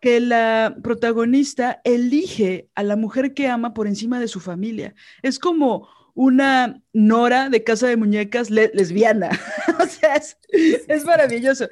que 0.00 0.18
la 0.18 0.76
protagonista 0.82 1.80
elige 1.84 2.68
a 2.74 2.82
la 2.82 2.96
mujer 2.96 3.32
que 3.32 3.46
ama 3.46 3.74
por 3.74 3.86
encima 3.86 4.18
de 4.18 4.26
su 4.26 4.40
familia. 4.40 4.94
Es 5.22 5.38
como 5.38 5.88
una 6.16 6.82
Nora 6.94 7.50
de 7.50 7.62
Casa 7.62 7.86
de 7.88 7.98
Muñecas 7.98 8.50
lesbiana. 8.50 9.30
o 9.80 9.86
sea, 9.86 10.16
es, 10.16 11.04
maravilloso. 11.04 11.68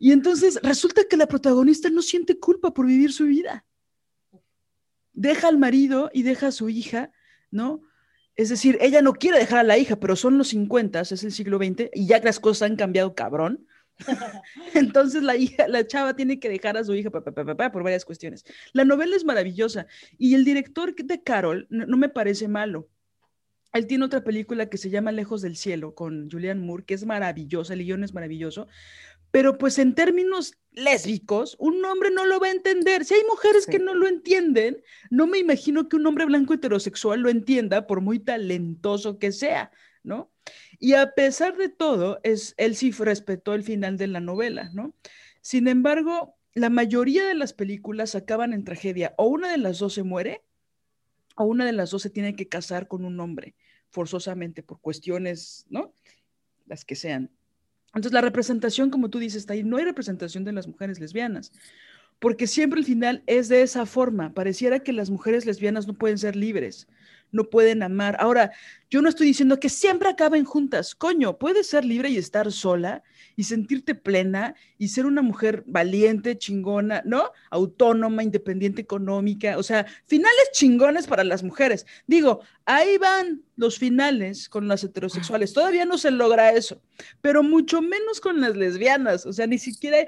Y 0.00 0.10
entonces 0.10 0.58
resulta 0.62 1.04
que 1.08 1.16
la 1.16 1.28
protagonista 1.28 1.88
no 1.90 2.02
siente 2.02 2.38
culpa 2.38 2.74
por 2.74 2.86
vivir 2.86 3.12
su 3.12 3.24
vida. 3.24 3.64
Deja 5.12 5.46
al 5.46 5.58
marido 5.58 6.10
y 6.12 6.24
deja 6.24 6.48
a 6.48 6.52
su 6.52 6.68
hija, 6.68 7.12
¿no? 7.52 7.82
Es 8.34 8.48
decir, 8.48 8.78
ella 8.80 9.00
no 9.00 9.12
quiere 9.12 9.38
dejar 9.38 9.60
a 9.60 9.62
la 9.62 9.78
hija, 9.78 9.94
pero 10.00 10.16
son 10.16 10.38
los 10.38 10.48
50, 10.48 11.00
es 11.00 11.22
el 11.22 11.30
siglo 11.30 11.58
XX, 11.58 11.88
y 11.94 12.08
ya 12.08 12.18
las 12.18 12.40
cosas 12.40 12.68
han 12.68 12.76
cambiado 12.76 13.14
cabrón. 13.14 13.64
Entonces 14.74 15.22
la 15.22 15.36
hija, 15.36 15.68
la 15.68 15.86
chava 15.86 16.16
tiene 16.16 16.40
que 16.40 16.48
dejar 16.48 16.76
a 16.76 16.82
su 16.82 16.96
hija 16.96 17.10
por 17.10 17.82
varias 17.84 18.04
cuestiones. 18.04 18.44
La 18.72 18.84
novela 18.84 19.14
es 19.14 19.24
maravillosa 19.24 19.86
y 20.18 20.34
el 20.34 20.44
director 20.44 20.96
de 20.96 21.22
Carol 21.22 21.68
no 21.70 21.96
me 21.96 22.08
parece 22.08 22.48
malo. 22.48 22.88
Él 23.74 23.88
tiene 23.88 24.04
otra 24.04 24.22
película 24.22 24.70
que 24.70 24.78
se 24.78 24.88
llama 24.88 25.10
Lejos 25.10 25.42
del 25.42 25.56
Cielo 25.56 25.96
con 25.96 26.30
Julianne 26.30 26.64
Moore, 26.64 26.84
que 26.84 26.94
es 26.94 27.04
maravillosa, 27.04 27.74
el 27.74 27.84
guion 27.84 28.04
es 28.04 28.14
maravilloso, 28.14 28.68
pero 29.32 29.58
pues 29.58 29.80
en 29.80 29.96
términos 29.96 30.54
lésbicos, 30.70 31.56
un 31.58 31.84
hombre 31.84 32.12
no 32.12 32.24
lo 32.24 32.38
va 32.38 32.46
a 32.46 32.52
entender. 32.52 33.04
Si 33.04 33.14
hay 33.14 33.22
mujeres 33.28 33.66
que 33.66 33.80
no 33.80 33.92
lo 33.92 34.06
entienden, 34.06 34.80
no 35.10 35.26
me 35.26 35.38
imagino 35.38 35.88
que 35.88 35.96
un 35.96 36.06
hombre 36.06 36.24
blanco 36.24 36.54
heterosexual 36.54 37.18
lo 37.18 37.30
entienda, 37.30 37.88
por 37.88 38.00
muy 38.00 38.20
talentoso 38.20 39.18
que 39.18 39.32
sea, 39.32 39.72
¿no? 40.04 40.30
Y 40.78 40.92
a 40.92 41.10
pesar 41.16 41.56
de 41.56 41.68
todo, 41.68 42.20
es, 42.22 42.54
él 42.58 42.76
sí 42.76 42.92
respetó 42.92 43.54
el 43.54 43.64
final 43.64 43.96
de 43.96 44.06
la 44.06 44.20
novela, 44.20 44.70
¿no? 44.72 44.94
Sin 45.40 45.66
embargo, 45.66 46.36
la 46.52 46.70
mayoría 46.70 47.26
de 47.26 47.34
las 47.34 47.54
películas 47.54 48.14
acaban 48.14 48.52
en 48.52 48.62
tragedia. 48.62 49.14
O 49.18 49.26
una 49.26 49.50
de 49.50 49.58
las 49.58 49.80
dos 49.80 49.94
se 49.94 50.04
muere, 50.04 50.42
o 51.34 51.42
una 51.42 51.66
de 51.66 51.72
las 51.72 51.90
dos 51.90 52.02
se 52.02 52.10
tiene 52.10 52.36
que 52.36 52.46
casar 52.46 52.86
con 52.86 53.04
un 53.04 53.18
hombre 53.18 53.56
forzosamente 53.94 54.64
por 54.64 54.80
cuestiones, 54.80 55.66
¿no? 55.70 55.94
Las 56.66 56.84
que 56.84 56.96
sean. 56.96 57.30
Entonces, 57.94 58.12
la 58.12 58.22
representación, 58.22 58.90
como 58.90 59.08
tú 59.08 59.20
dices, 59.20 59.38
está 59.38 59.52
ahí. 59.52 59.62
No 59.62 59.76
hay 59.76 59.84
representación 59.84 60.42
de 60.42 60.52
las 60.52 60.66
mujeres 60.66 60.98
lesbianas, 60.98 61.52
porque 62.18 62.48
siempre 62.48 62.80
el 62.80 62.86
final 62.86 63.22
es 63.28 63.48
de 63.48 63.62
esa 63.62 63.86
forma. 63.86 64.34
Pareciera 64.34 64.80
que 64.80 64.92
las 64.92 65.10
mujeres 65.10 65.46
lesbianas 65.46 65.86
no 65.86 65.94
pueden 65.94 66.18
ser 66.18 66.34
libres, 66.34 66.88
no 67.34 67.50
pueden 67.50 67.82
amar. 67.82 68.16
Ahora, 68.20 68.52
yo 68.90 69.02
no 69.02 69.08
estoy 69.08 69.26
diciendo 69.26 69.58
que 69.58 69.68
siempre 69.68 70.08
acaben 70.08 70.44
juntas. 70.44 70.94
Coño, 70.94 71.36
puedes 71.36 71.66
ser 71.66 71.84
libre 71.84 72.10
y 72.10 72.16
estar 72.16 72.52
sola 72.52 73.02
y 73.34 73.42
sentirte 73.42 73.96
plena 73.96 74.54
y 74.78 74.88
ser 74.88 75.04
una 75.04 75.20
mujer 75.20 75.64
valiente, 75.66 76.38
chingona, 76.38 77.02
¿no? 77.04 77.32
Autónoma, 77.50 78.22
independiente 78.22 78.82
económica. 78.82 79.58
O 79.58 79.64
sea, 79.64 79.84
finales 80.06 80.50
chingones 80.52 81.08
para 81.08 81.24
las 81.24 81.42
mujeres. 81.42 81.86
Digo, 82.06 82.42
ahí 82.66 82.96
van 82.98 83.42
los 83.56 83.80
finales 83.80 84.48
con 84.48 84.68
las 84.68 84.84
heterosexuales. 84.84 85.52
Todavía 85.52 85.84
no 85.84 85.98
se 85.98 86.12
logra 86.12 86.52
eso, 86.52 86.80
pero 87.20 87.42
mucho 87.42 87.82
menos 87.82 88.20
con 88.20 88.40
las 88.40 88.56
lesbianas. 88.56 89.26
O 89.26 89.32
sea, 89.32 89.48
ni 89.48 89.58
siquiera. 89.58 89.98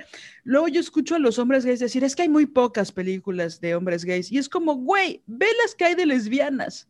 Luego 0.44 0.68
yo 0.68 0.80
escucho 0.80 1.16
a 1.16 1.18
los 1.18 1.40
hombres 1.40 1.64
gays 1.64 1.80
decir, 1.80 2.04
es 2.04 2.14
que 2.14 2.22
hay 2.22 2.28
muy 2.28 2.46
pocas 2.46 2.92
películas 2.92 3.60
de 3.60 3.74
hombres 3.74 4.04
gays. 4.04 4.30
Y 4.30 4.38
es 4.38 4.48
como, 4.48 4.76
güey, 4.76 5.24
ve 5.26 5.48
las 5.64 5.74
que 5.74 5.86
hay 5.86 5.96
de 5.96 6.06
lesbianas. 6.06 6.88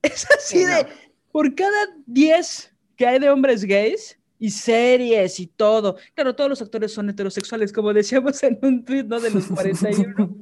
Es 0.02 0.26
así 0.36 0.64
de, 0.64 0.86
por 1.32 1.54
cada 1.54 1.88
10 2.06 2.72
que 2.96 3.06
hay 3.06 3.18
de 3.18 3.30
hombres 3.30 3.64
gays 3.64 4.18
y 4.38 4.50
series 4.50 5.38
y 5.38 5.46
todo, 5.46 5.96
claro, 6.14 6.34
todos 6.34 6.48
los 6.48 6.62
actores 6.62 6.92
son 6.92 7.10
heterosexuales, 7.10 7.72
como 7.72 7.92
decíamos 7.92 8.42
en 8.42 8.58
un 8.62 8.84
tweet, 8.84 9.04
¿no? 9.04 9.20
De 9.20 9.30
los 9.30 9.46
41. 9.54 10.36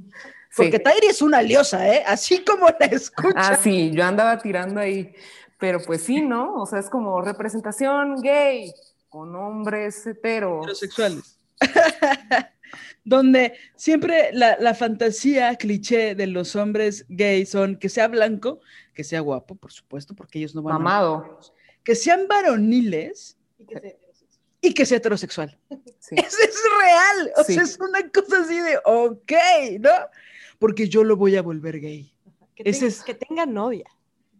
Porque 0.57 0.79
Tairi 0.79 1.09
es 1.09 1.21
una 1.21 1.42
liosa, 1.42 1.87
¿eh? 1.92 2.03
Así 2.07 2.42
como 2.44 2.68
la 2.68 2.87
escucha. 2.87 3.35
Ah, 3.37 3.57
sí, 3.57 3.90
yo 3.92 4.05
andaba 4.05 4.38
tirando 4.38 4.81
ahí. 4.81 5.12
Pero 5.59 5.81
pues 5.85 6.03
sí, 6.03 6.21
¿no? 6.21 6.55
O 6.55 6.66
sea, 6.66 6.79
es 6.79 6.88
como 6.88 7.21
representación 7.21 8.21
gay 8.23 8.73
con 9.09 9.35
hombres 9.35 10.07
heteros. 10.07 10.64
Heterosexuales. 10.64 11.38
Donde 13.05 13.55
siempre 13.75 14.31
la, 14.33 14.57
la, 14.61 14.75
fantasía 14.75 15.57
cliché 15.57 16.14
de 16.14 16.27
los 16.27 16.55
hombres 16.55 17.07
gays 17.09 17.51
son 17.51 17.77
que 17.77 17.88
sea 17.88 18.07
blanco, 18.07 18.61
que 18.98 19.04
sea 19.04 19.20
guapo, 19.20 19.54
por 19.54 19.70
supuesto, 19.70 20.12
porque 20.12 20.40
ellos 20.40 20.56
no 20.56 20.62
van 20.62 20.74
Mamado. 20.74 21.38
que 21.84 21.94
sean 21.94 22.26
varoniles 22.26 23.38
y 24.61 24.74
que 24.74 24.84
sea 24.84 24.98
heterosexual. 24.98 25.56
Eso 25.70 26.16
es 26.16 26.62
real. 26.80 27.32
O 27.37 27.44
sea, 27.44 27.62
es 27.62 27.78
una 27.78 28.11
cosa 28.11 28.40
así 28.40 28.58
de, 28.58 28.76
ok, 28.84 29.32
¿no? 29.78 29.90
Porque 30.58 30.88
yo 30.88 31.04
lo 31.04 31.16
voy 31.16 31.37
a 31.37 31.42
volver 31.42 31.78
gay. 31.78 32.12
Que, 32.56 32.64
es... 32.68 33.04
que 33.04 33.14
tenga 33.14 33.46
novia. 33.46 33.88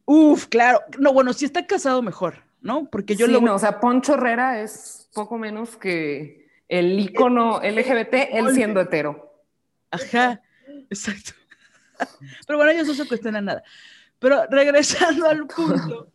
Uf, 0.07 0.47
claro. 0.47 0.81
No, 0.99 1.13
bueno, 1.13 1.33
si 1.33 1.45
está 1.45 1.65
casado, 1.65 2.03
mejor, 2.03 2.43
¿no? 2.61 2.91
Porque 2.91 3.15
yo 3.15 3.29
lo. 3.29 3.41
No, 3.41 3.55
o 3.55 3.59
sea, 3.61 3.79
Poncho 3.79 4.15
Herrera 4.15 4.61
es 4.61 5.09
poco 5.15 5.39
menos 5.39 5.77
que 5.77 6.49
el 6.67 6.99
icono 6.99 7.61
LGBT, 7.61 8.33
él 8.33 8.53
siendo 8.57 8.81
hetero. 8.81 9.41
Ajá, 9.93 10.43
exacto. 10.91 11.31
Pero 12.49 12.59
bueno, 12.59 12.73
ellos 12.73 12.89
no 12.89 12.95
se 12.95 13.07
cuestionan 13.07 13.45
nada. 13.45 13.63
Pero 14.19 14.47
regresando 14.51 15.27
al 15.27 15.47
punto, 15.47 16.11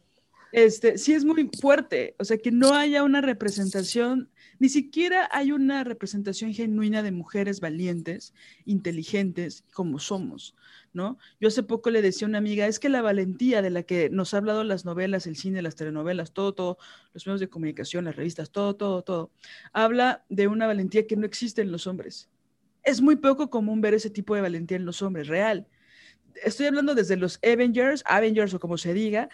este, 0.54 1.00
sí 1.00 1.14
es 1.14 1.26
muy 1.26 1.50
fuerte, 1.60 2.16
o 2.20 2.24
sea, 2.24 2.38
que 2.38 2.52
no 2.52 2.76
haya 2.76 3.04
una 3.04 3.22
representación, 3.22 4.30
ni 4.60 4.70
siquiera 4.70 5.28
hay 5.32 5.52
una 5.52 5.84
representación 5.84 6.54
genuina 6.54 7.02
de 7.02 7.12
mujeres 7.12 7.60
valientes, 7.60 8.36
inteligentes, 8.66 9.64
como 9.74 9.98
somos, 9.98 10.56
¿no? 10.94 11.18
Yo 11.42 11.48
hace 11.48 11.64
poco 11.64 11.90
le 11.90 12.04
decía 12.04 12.28
a 12.28 12.30
una 12.30 12.38
amiga, 12.38 12.68
es 12.68 12.80
que 12.80 12.88
la 12.88 13.02
valentía 13.02 13.64
de 13.64 13.72
la 13.72 13.82
que 13.82 14.12
nos 14.12 14.36
ha 14.36 14.38
hablado 14.38 14.64
las 14.64 14.86
novelas, 14.86 15.26
el 15.26 15.38
cine, 15.38 15.64
las 15.64 15.76
telenovelas, 15.76 16.34
todo, 16.34 16.54
todo, 16.54 16.78
los 17.14 17.26
medios 17.26 17.40
de 17.40 17.50
comunicación, 17.50 18.06
las 18.06 18.16
revistas, 18.16 18.52
todo, 18.52 18.76
todo, 18.76 19.02
todo, 19.02 19.32
habla 19.72 20.24
de 20.30 20.48
una 20.48 20.68
valentía 20.68 21.08
que 21.08 21.16
no 21.16 21.26
existe 21.26 21.64
en 21.64 21.72
los 21.72 21.88
hombres. 21.88 22.30
Es 22.84 23.02
muy 23.02 23.16
poco 23.16 23.50
común 23.50 23.82
ver 23.82 23.96
ese 23.96 24.12
tipo 24.12 24.36
de 24.36 24.42
valentía 24.42 24.78
en 24.78 24.86
los 24.86 25.02
hombres, 25.02 25.28
real 25.28 25.68
estoy 26.44 26.68
hablando 26.68 26.96
desde 26.96 27.18
los 27.18 27.40
Avengers, 27.44 28.04
Avengers 28.06 28.54
o 28.54 28.60
como 28.60 28.78
se 28.78 28.94
diga, 28.94 29.30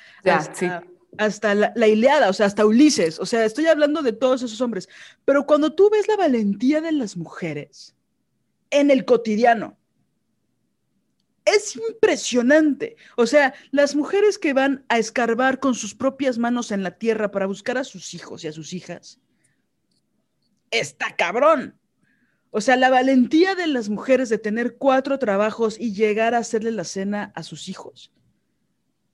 hasta, 1.17 1.55
la, 1.55 1.71
la, 1.75 1.87
Ileada, 1.87 2.29
o 2.29 2.33
sea, 2.33 2.45
hasta 2.45 2.65
Ulises, 2.65 3.19
o 3.19 3.25
sea, 3.25 3.45
estoy 3.45 3.67
hablando 3.67 4.01
de 4.01 4.13
todos 4.13 4.43
esos 4.43 4.61
hombres. 4.61 4.89
Pero 5.25 5.45
cuando 5.45 5.73
tú 5.73 5.89
ves 5.89 6.07
la 6.07 6.17
valentía 6.17 6.81
de 6.81 6.91
las 6.91 7.17
mujeres 7.17 7.95
en 8.69 8.91
el 8.91 9.05
cotidiano, 9.05 9.79
es 11.45 11.75
impresionante. 11.75 12.95
O 13.15 13.25
sea, 13.25 13.53
las 13.71 13.95
mujeres 13.95 14.37
que 14.37 14.53
van 14.53 14.85
a 14.89 14.97
escarbar 14.97 15.59
con 15.59 15.75
sus 15.75 15.95
propias 15.95 16.37
manos 16.37 16.71
en 16.71 16.83
la 16.83 16.97
tierra 16.97 17.31
para 17.31 17.47
buscar 17.47 17.77
a 17.77 17.83
sus 17.83 18.13
hijos 18.13 18.43
y 18.43 18.47
a 18.47 18.51
sus 18.51 18.73
hijas, 18.73 19.19
está 20.71 21.15
cabrón. 21.15 21.75
O 22.51 22.61
sea, 22.61 22.75
la 22.75 22.89
valentía 22.89 23.55
de 23.55 23.67
las 23.67 23.89
mujeres 23.89 24.29
de 24.29 24.37
tener 24.37 24.77
cuatro 24.77 25.19
trabajos 25.19 25.79
y 25.79 25.93
llegar 25.93 26.33
a 26.33 26.39
hacerle 26.39 26.71
la 26.71 26.83
cena 26.83 27.31
a 27.35 27.43
sus 27.43 27.69
hijos. 27.69 28.11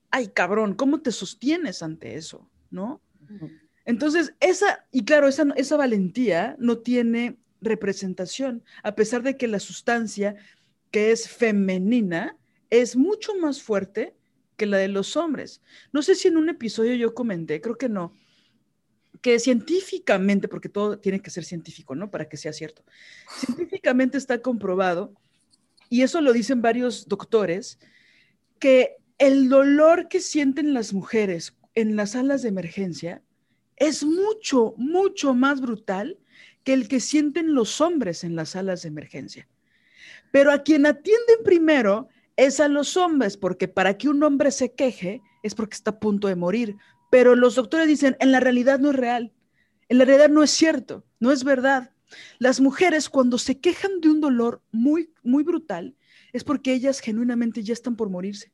Ay, 0.09 0.29
cabrón, 0.29 0.75
¿cómo 0.75 1.01
te 1.01 1.11
sostienes 1.11 1.83
ante 1.83 2.15
eso? 2.15 2.49
¿No? 2.71 3.01
Entonces, 3.83 4.33
esa, 4.39 4.85
y 4.91 5.03
claro, 5.03 5.27
esa, 5.27 5.45
esa 5.57 5.75
valentía 5.75 6.55
no 6.59 6.77
tiene 6.77 7.37
representación, 7.61 8.63
a 8.83 8.95
pesar 8.95 9.23
de 9.23 9.35
que 9.35 9.47
la 9.47 9.59
sustancia 9.59 10.35
que 10.91 11.11
es 11.11 11.27
femenina 11.27 12.37
es 12.69 12.95
mucho 12.95 13.35
más 13.35 13.61
fuerte 13.61 14.15
que 14.55 14.65
la 14.65 14.77
de 14.77 14.87
los 14.87 15.17
hombres. 15.17 15.61
No 15.91 16.01
sé 16.01 16.15
si 16.15 16.29
en 16.29 16.37
un 16.37 16.49
episodio 16.49 16.95
yo 16.95 17.13
comenté, 17.13 17.59
creo 17.59 17.77
que 17.77 17.89
no, 17.89 18.13
que 19.25 19.39
científicamente, 19.39 20.47
porque 20.47 20.69
todo 20.69 20.99
tiene 20.99 21.19
que 21.19 21.31
ser 21.31 21.45
científico, 21.45 21.95
¿no? 21.95 22.11
Para 22.11 22.29
que 22.29 22.37
sea 22.37 22.53
cierto. 22.53 22.83
Científicamente 23.39 24.19
está 24.19 24.39
comprobado, 24.39 25.15
y 25.89 26.03
eso 26.03 26.21
lo 26.21 26.31
dicen 26.31 26.61
varios 26.61 27.07
doctores, 27.07 27.79
que 28.59 28.97
el 29.17 29.49
dolor 29.49 30.09
que 30.09 30.19
sienten 30.19 30.75
las 30.75 30.93
mujeres 30.93 31.57
en 31.73 31.95
las 31.95 32.11
salas 32.11 32.43
de 32.43 32.49
emergencia 32.49 33.23
es 33.77 34.03
mucho, 34.03 34.75
mucho 34.77 35.33
más 35.33 35.59
brutal 35.59 36.19
que 36.63 36.73
el 36.73 36.87
que 36.87 36.99
sienten 36.99 37.55
los 37.55 37.81
hombres 37.81 38.23
en 38.23 38.35
las 38.35 38.49
salas 38.49 38.83
de 38.83 38.89
emergencia. 38.89 39.47
Pero 40.31 40.51
a 40.51 40.61
quien 40.61 40.85
atienden 40.85 41.37
primero 41.43 42.09
es 42.37 42.59
a 42.59 42.67
los 42.67 42.95
hombres, 42.95 43.37
porque 43.37 43.67
para 43.67 43.97
que 43.97 44.07
un 44.07 44.21
hombre 44.21 44.51
se 44.51 44.71
queje 44.75 45.23
es 45.41 45.55
porque 45.55 45.73
está 45.73 45.89
a 45.89 45.99
punto 45.99 46.27
de 46.27 46.35
morir. 46.35 46.75
Pero 47.15 47.37
los 47.37 47.55
doctores 47.55 47.87
dicen, 47.87 48.17
en 48.19 48.33
la 48.33 48.41
realidad 48.41 48.77
no 48.77 48.89
es 48.89 48.97
real, 48.97 49.31
en 49.87 49.99
la 49.99 50.03
realidad 50.03 50.27
no 50.27 50.43
es 50.43 50.51
cierto, 50.51 51.05
no 51.21 51.31
es 51.31 51.45
verdad. 51.45 51.93
Las 52.39 52.59
mujeres 52.59 53.07
cuando 53.07 53.37
se 53.37 53.61
quejan 53.61 54.01
de 54.01 54.09
un 54.09 54.19
dolor 54.19 54.61
muy, 54.73 55.13
muy 55.23 55.45
brutal 55.45 55.95
es 56.33 56.43
porque 56.43 56.73
ellas 56.73 56.99
genuinamente 56.99 57.63
ya 57.63 57.71
están 57.71 57.95
por 57.95 58.09
morirse. 58.09 58.51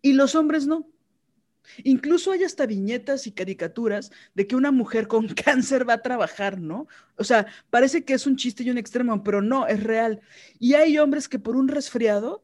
Y 0.00 0.14
los 0.14 0.34
hombres 0.34 0.66
no. 0.66 0.88
Incluso 1.84 2.32
hay 2.32 2.44
hasta 2.44 2.64
viñetas 2.64 3.26
y 3.26 3.32
caricaturas 3.32 4.10
de 4.32 4.46
que 4.46 4.56
una 4.56 4.70
mujer 4.70 5.06
con 5.06 5.28
cáncer 5.44 5.86
va 5.86 5.92
a 5.92 6.02
trabajar, 6.02 6.58
¿no? 6.58 6.86
O 7.18 7.24
sea, 7.24 7.46
parece 7.68 8.06
que 8.06 8.14
es 8.14 8.26
un 8.26 8.36
chiste 8.36 8.62
y 8.62 8.70
un 8.70 8.78
extremo, 8.78 9.22
pero 9.22 9.42
no, 9.42 9.66
es 9.66 9.84
real. 9.84 10.22
Y 10.58 10.72
hay 10.72 10.96
hombres 10.96 11.28
que 11.28 11.38
por 11.38 11.56
un 11.56 11.68
resfriado 11.68 12.42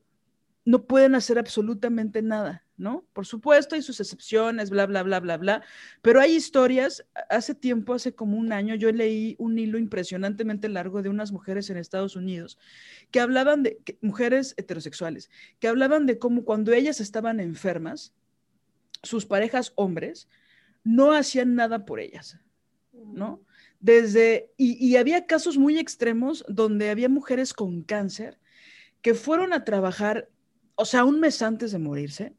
no 0.66 0.84
pueden 0.84 1.14
hacer 1.14 1.38
absolutamente 1.38 2.20
nada, 2.20 2.61
¿no? 2.76 3.04
Por 3.12 3.26
supuesto, 3.26 3.74
hay 3.74 3.82
sus 3.82 4.00
excepciones, 4.00 4.70
bla, 4.70 4.86
bla, 4.86 5.02
bla, 5.02 5.20
bla, 5.20 5.36
bla, 5.36 5.62
pero 6.00 6.20
hay 6.20 6.34
historias, 6.34 7.04
hace 7.28 7.54
tiempo, 7.54 7.94
hace 7.94 8.14
como 8.14 8.36
un 8.36 8.52
año, 8.52 8.74
yo 8.74 8.90
leí 8.92 9.36
un 9.38 9.58
hilo 9.58 9.78
impresionantemente 9.78 10.68
largo 10.68 11.02
de 11.02 11.08
unas 11.08 11.32
mujeres 11.32 11.70
en 11.70 11.76
Estados 11.76 12.16
Unidos 12.16 12.58
que 13.10 13.20
hablaban 13.20 13.62
de, 13.62 13.78
mujeres 14.00 14.54
heterosexuales, 14.56 15.30
que 15.58 15.68
hablaban 15.68 16.06
de 16.06 16.18
cómo 16.18 16.44
cuando 16.44 16.72
ellas 16.72 17.00
estaban 17.00 17.40
enfermas, 17.40 18.14
sus 19.02 19.26
parejas 19.26 19.72
hombres 19.76 20.28
no 20.84 21.12
hacían 21.12 21.54
nada 21.54 21.84
por 21.84 22.00
ellas, 22.00 22.38
¿no? 22.92 23.42
Desde, 23.80 24.52
y, 24.56 24.94
había 24.94 25.26
casos 25.26 25.58
muy 25.58 25.76
extremos 25.78 26.44
donde 26.48 26.90
había 26.90 27.08
mujeres 27.08 27.52
con 27.52 27.82
cáncer 27.82 28.38
que 29.00 29.14
fueron 29.14 29.52
a 29.52 29.64
trabajar, 29.64 30.28
o 30.76 30.84
sea, 30.84 31.04
un 31.04 31.18
mes 31.18 31.42
antes 31.42 31.72
de 31.72 31.80
morirse, 31.80 32.36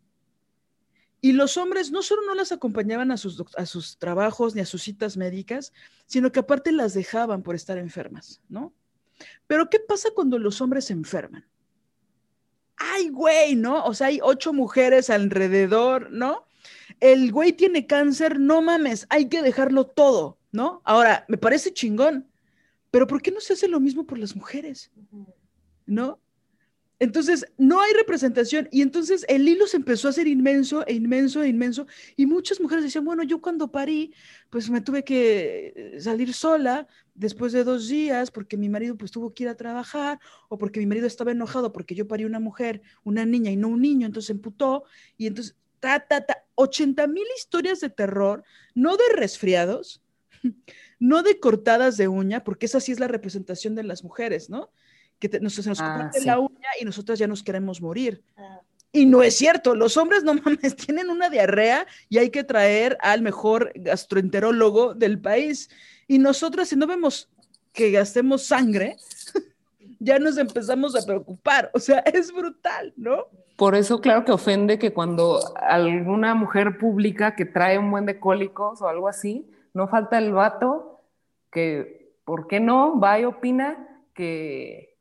y 1.24 1.32
los 1.32 1.56
hombres 1.56 1.90
no 1.90 2.04
solo 2.04 2.22
no 2.28 2.36
las 2.36 2.52
acompañaban 2.52 3.10
a 3.10 3.18
sus, 3.18 3.42
a 3.56 3.66
sus 3.66 3.98
trabajos 3.98 4.54
ni 4.54 4.62
a 4.62 4.66
sus 4.66 4.84
citas 4.84 5.16
médicas, 5.16 5.72
sino 6.06 6.32
que 6.32 6.42
aparte 6.42 6.72
las 6.72 6.94
dejaban 6.94 7.44
por 7.44 7.56
estar 7.56 7.78
enfermas, 7.78 8.42
¿no? 8.50 8.74
Pero 9.48 9.70
¿qué 9.70 9.80
pasa 9.80 10.10
cuando 10.14 10.38
los 10.38 10.60
hombres 10.60 10.86
se 10.86 10.94
enferman? 10.94 11.48
Ay, 12.76 13.08
güey, 13.08 13.56
¿no? 13.56 13.86
O 13.86 13.94
sea, 13.94 14.08
hay 14.08 14.20
ocho 14.22 14.52
mujeres 14.52 15.10
alrededor, 15.10 16.12
¿no? 16.12 16.46
el 17.00 17.32
güey 17.32 17.54
tiene 17.54 17.86
cáncer, 17.88 18.40
no 18.40 18.62
mames, 18.62 19.06
hay 19.10 19.28
que 19.28 19.42
dejarlo 19.42 19.86
todo, 19.86 20.38
¿no? 20.52 20.82
Ahora, 20.86 21.26
me 21.28 21.38
parece 21.38 21.74
chingón, 21.74 22.30
pero 22.92 23.08
¿por 23.08 23.22
qué 23.22 23.32
no 23.32 23.40
se 23.40 23.54
hace 23.54 23.68
lo 23.68 23.80
mismo 23.80 24.06
por 24.06 24.18
las 24.18 24.36
mujeres? 24.36 24.92
¿No? 25.86 26.20
Entonces, 27.04 27.46
no 27.58 27.82
hay 27.82 27.92
representación. 27.92 28.70
Y 28.72 28.82
entonces 28.82 29.26
el 29.28 29.46
hilo 29.46 29.68
se 29.68 29.76
empezó 29.76 30.08
a 30.08 30.12
hacer 30.12 30.26
inmenso 30.26 30.88
e 30.88 30.94
inmenso 30.94 31.44
e 31.44 31.50
inmenso. 31.50 31.86
Y 32.16 32.26
muchas 32.26 32.62
mujeres 32.62 32.86
decían, 32.86 33.04
bueno, 33.04 33.24
yo 33.24 33.42
cuando 33.42 33.70
parí, 33.70 34.14
pues 34.50 34.70
me 34.70 34.80
tuve 34.80 35.04
que 35.04 35.98
salir 36.00 36.34
sola 36.34 36.88
después 37.14 37.52
de 37.52 37.66
dos 37.66 37.90
días 37.90 38.32
porque 38.32 38.56
mi 38.56 38.70
marido 38.70 38.98
pues 38.98 39.12
tuvo 39.12 39.34
que 39.34 39.44
ir 39.44 39.50
a 39.50 39.58
trabajar 39.58 40.18
o 40.48 40.58
porque 40.58 40.80
mi 40.80 40.86
marido 40.86 41.06
estaba 41.06 41.34
enojado 41.34 41.74
porque 41.74 41.94
yo 41.94 42.08
parí 42.08 42.24
una 42.24 42.40
mujer, 42.40 42.82
una 43.04 43.26
niña 43.26 43.52
y 43.52 43.58
no 43.58 43.68
un 43.68 43.82
niño, 43.82 44.08
entonces 44.08 44.28
se 44.28 44.34
emputó. 44.34 44.86
Y 45.18 45.28
entonces, 45.28 45.58
ta, 45.82 46.00
ta, 46.00 46.26
ta, 46.26 46.46
80 46.56 47.06
mil 47.08 47.26
historias 47.36 47.82
de 47.82 47.90
terror, 47.90 48.46
no 48.76 48.96
de 48.96 49.04
resfriados, 49.14 50.02
no 51.00 51.22
de 51.22 51.38
cortadas 51.42 51.98
de 51.98 52.08
uña, 52.08 52.46
porque 52.46 52.68
esa 52.68 52.80
sí 52.80 52.94
es 52.94 53.02
la 53.02 53.10
representación 53.10 53.76
de 53.76 53.84
las 53.84 54.06
mujeres, 54.06 54.50
¿no? 54.50 54.72
Que 55.20 55.40
nos, 55.40 55.54
se 55.54 55.70
nos 55.70 55.80
ah, 55.80 56.12
la 56.26 56.40
uña 56.40 56.70
y 56.80 56.86
nosotras 56.86 57.18
ya 57.20 57.28
nos 57.28 57.44
queremos 57.44 57.82
morir. 57.82 58.24
Ah. 58.36 58.62
Y 58.96 59.08
no 59.08 59.24
es 59.24 59.36
cierto, 59.36 59.76
los 59.76 59.98
hombres 59.98 60.24
no 60.24 60.34
mames, 60.46 60.76
tienen 60.76 61.10
una 61.10 61.30
diarrea 61.30 61.88
y 62.10 62.20
hay 62.20 62.30
que 62.30 62.44
traer 62.44 62.98
al 63.02 63.24
mejor 63.24 63.72
gastroenterólogo 63.76 64.94
del 64.94 65.20
país. 65.20 65.70
Y 66.08 66.20
nosotras, 66.20 66.70
si 66.70 66.76
no 66.76 66.86
vemos 66.86 67.30
que 67.74 67.90
gastemos 67.90 68.44
sangre, 68.44 68.98
ya 70.00 70.20
nos 70.20 70.38
empezamos 70.38 70.96
a 70.96 71.06
preocupar. 71.06 71.72
O 71.74 71.80
sea, 71.80 72.00
es 72.00 72.32
brutal, 72.32 72.94
¿no? 72.96 73.26
Por 73.56 73.76
eso, 73.76 74.00
claro 74.00 74.26
que 74.26 74.32
ofende 74.32 74.78
que 74.78 74.94
cuando 74.94 75.40
alguna 75.56 76.36
mujer 76.36 76.78
pública 76.78 77.36
que 77.36 77.46
trae 77.46 77.80
un 77.80 77.90
buen 77.90 78.06
de 78.06 78.20
cólicos 78.20 78.82
o 78.82 78.88
algo 78.88 79.08
así, 79.08 79.50
no 79.74 79.88
falta 79.88 80.20
el 80.20 80.34
vato 80.34 81.02
que, 81.52 82.16
¿por 82.26 82.48
qué 82.48 82.60
no? 82.60 83.00
Va 83.00 83.20
y 83.20 83.26
opina 83.26 83.88
que, 84.14 84.93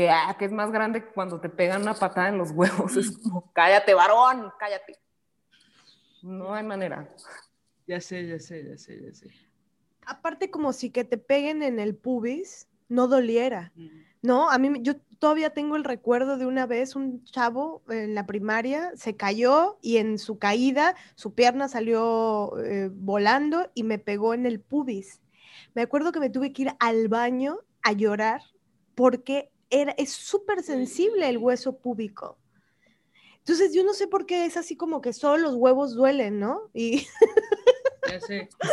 que, 0.00 0.08
ah, 0.08 0.34
que 0.38 0.46
es 0.46 0.52
más 0.52 0.70
grande 0.70 1.04
cuando 1.04 1.38
te 1.38 1.50
pegan 1.50 1.82
una 1.82 1.92
patada 1.92 2.30
en 2.30 2.38
los 2.38 2.52
huevos. 2.52 2.96
Es 2.96 3.10
como, 3.22 3.52
cállate, 3.52 3.92
varón, 3.92 4.50
cállate. 4.58 4.98
No 6.22 6.54
hay 6.54 6.64
manera. 6.64 7.14
Ya 7.86 8.00
sé, 8.00 8.26
ya 8.26 8.38
sé, 8.38 8.64
ya 8.66 8.78
sé, 8.78 8.98
ya 9.02 9.12
sé. 9.12 9.30
Aparte, 10.06 10.50
como 10.50 10.72
si 10.72 10.88
que 10.88 11.04
te 11.04 11.18
peguen 11.18 11.62
en 11.62 11.78
el 11.78 11.94
pubis 11.94 12.66
no 12.88 13.08
doliera. 13.08 13.72
No, 14.22 14.50
a 14.50 14.56
mí 14.56 14.70
yo 14.80 14.94
todavía 15.18 15.50
tengo 15.50 15.76
el 15.76 15.84
recuerdo 15.84 16.38
de 16.38 16.46
una 16.46 16.64
vez 16.64 16.96
un 16.96 17.22
chavo 17.24 17.82
en 17.90 18.14
la 18.14 18.26
primaria 18.26 18.92
se 18.96 19.16
cayó 19.16 19.78
y 19.82 19.98
en 19.98 20.18
su 20.18 20.38
caída 20.38 20.96
su 21.14 21.34
pierna 21.34 21.68
salió 21.68 22.58
eh, 22.58 22.90
volando 22.92 23.70
y 23.74 23.82
me 23.82 23.98
pegó 23.98 24.32
en 24.32 24.46
el 24.46 24.60
pubis. 24.60 25.20
Me 25.74 25.82
acuerdo 25.82 26.10
que 26.10 26.20
me 26.20 26.30
tuve 26.30 26.54
que 26.54 26.62
ir 26.62 26.72
al 26.80 27.08
baño 27.08 27.58
a 27.82 27.92
llorar 27.92 28.42
porque 28.94 29.50
era, 29.70 29.92
es 29.92 30.10
súper 30.10 30.62
sensible 30.62 31.28
el 31.28 31.38
hueso 31.38 31.78
púbico. 31.78 32.38
Entonces 33.38 33.72
yo 33.72 33.82
no 33.84 33.94
sé 33.94 34.06
por 34.06 34.26
qué 34.26 34.44
es 34.44 34.56
así 34.56 34.76
como 34.76 35.00
que 35.00 35.12
solo 35.12 35.38
los 35.38 35.54
huevos 35.54 35.94
duelen, 35.94 36.38
¿no? 36.38 36.70
Y 36.74 37.06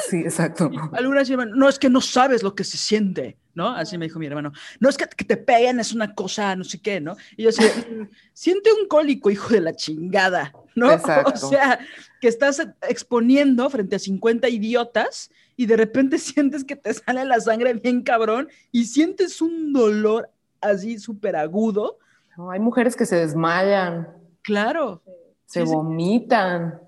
Sí, 0.09 0.17
exacto. 0.17 0.71
Algunas 0.93 1.27
llevan, 1.27 1.51
no 1.51 1.69
es 1.69 1.77
que 1.77 1.89
no 1.89 2.01
sabes 2.01 2.43
lo 2.43 2.55
que 2.55 2.63
se 2.63 2.77
siente, 2.77 3.37
¿no? 3.53 3.69
Así 3.69 3.97
me 3.97 4.05
dijo 4.05 4.19
mi 4.19 4.25
hermano. 4.25 4.51
No 4.79 4.89
es 4.89 4.97
que, 4.97 5.05
te 5.05 5.37
peguen, 5.37 5.79
es 5.79 5.93
una 5.93 6.15
cosa, 6.15 6.55
no 6.55 6.63
sé 6.63 6.79
qué, 6.79 6.99
¿no? 6.99 7.15
Y 7.35 7.43
yo 7.43 7.49
decía, 7.49 7.67
mm, 7.91 8.09
siente 8.33 8.71
un 8.71 8.87
cólico, 8.87 9.29
hijo 9.29 9.49
de 9.49 9.61
la 9.61 9.75
chingada, 9.75 10.53
¿no? 10.75 10.87
O 11.33 11.35
sea, 11.37 11.79
que 12.19 12.27
estás 12.27 12.65
exponiendo 12.87 13.69
frente 13.69 13.95
a 13.95 13.99
50 13.99 14.49
idiotas 14.49 15.29
y 15.55 15.65
de 15.65 15.77
repente 15.77 16.17
sientes 16.17 16.63
que 16.63 16.75
te 16.75 16.93
sale 16.93 17.25
la 17.25 17.39
sangre 17.39 17.73
bien 17.73 18.01
cabrón 18.01 18.49
y 18.71 18.85
sientes 18.85 19.41
un 19.41 19.73
dolor 19.73 20.29
así 20.61 20.99
súper 20.99 21.35
agudo. 21.35 21.97
No, 22.37 22.51
hay 22.51 22.59
mujeres 22.59 22.95
que 22.95 23.05
se 23.05 23.15
desmayan. 23.15 24.07
Claro. 24.41 25.01
Se 25.45 25.63
vomitan. 25.63 26.79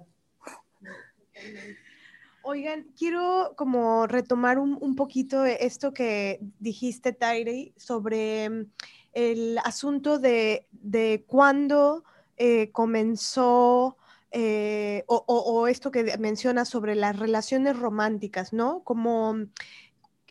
Oigan, 2.42 2.88
quiero 2.98 3.54
como 3.56 4.08
retomar 4.08 4.58
un, 4.58 4.96
poquito 4.96 5.46
esto 5.46 5.94
que 5.94 6.40
dijiste, 6.60 7.14
Tairi, 7.14 7.74
sobre 7.78 8.50
mm, 8.50 8.66
el 9.14 9.58
asunto 9.60 10.20
de, 10.20 10.66
de 10.72 11.24
cuándo 11.28 12.04
eh, 12.38 12.72
comenzó 12.72 13.98
eh, 14.32 15.04
o, 15.08 15.68
esto 15.68 15.90
que 15.92 16.16
mencionas 16.20 16.70
sobre 16.70 16.96
las 16.96 17.18
relaciones 17.18 17.78
románticas, 17.78 18.54
¿no? 18.54 18.84
Como, 18.84 19.36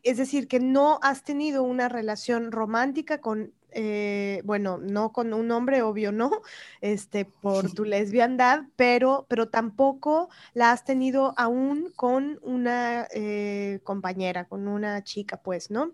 es 0.02 0.16
decir, 0.16 0.48
que 0.48 0.60
no 0.60 0.98
has 1.02 1.22
tenido 1.22 1.62
una 1.62 1.88
relación 1.88 2.52
romántica 2.52 3.20
con 3.20 3.52
eh, 3.70 4.40
bueno, 4.44 4.78
no 4.78 5.12
con 5.12 5.34
un 5.34 5.50
hombre, 5.50 5.82
obvio, 5.82 6.10
no, 6.10 6.30
este, 6.80 7.24
por 7.26 7.70
tu 7.72 7.84
lesbiandad, 7.84 8.62
pero, 8.76 9.26
pero 9.28 9.48
tampoco 9.48 10.30
la 10.54 10.72
has 10.72 10.84
tenido 10.84 11.34
aún 11.36 11.92
con 11.94 12.38
una 12.42 13.06
eh, 13.12 13.80
compañera, 13.84 14.46
con 14.46 14.68
una 14.68 15.04
chica, 15.04 15.36
pues, 15.42 15.70
¿no? 15.70 15.92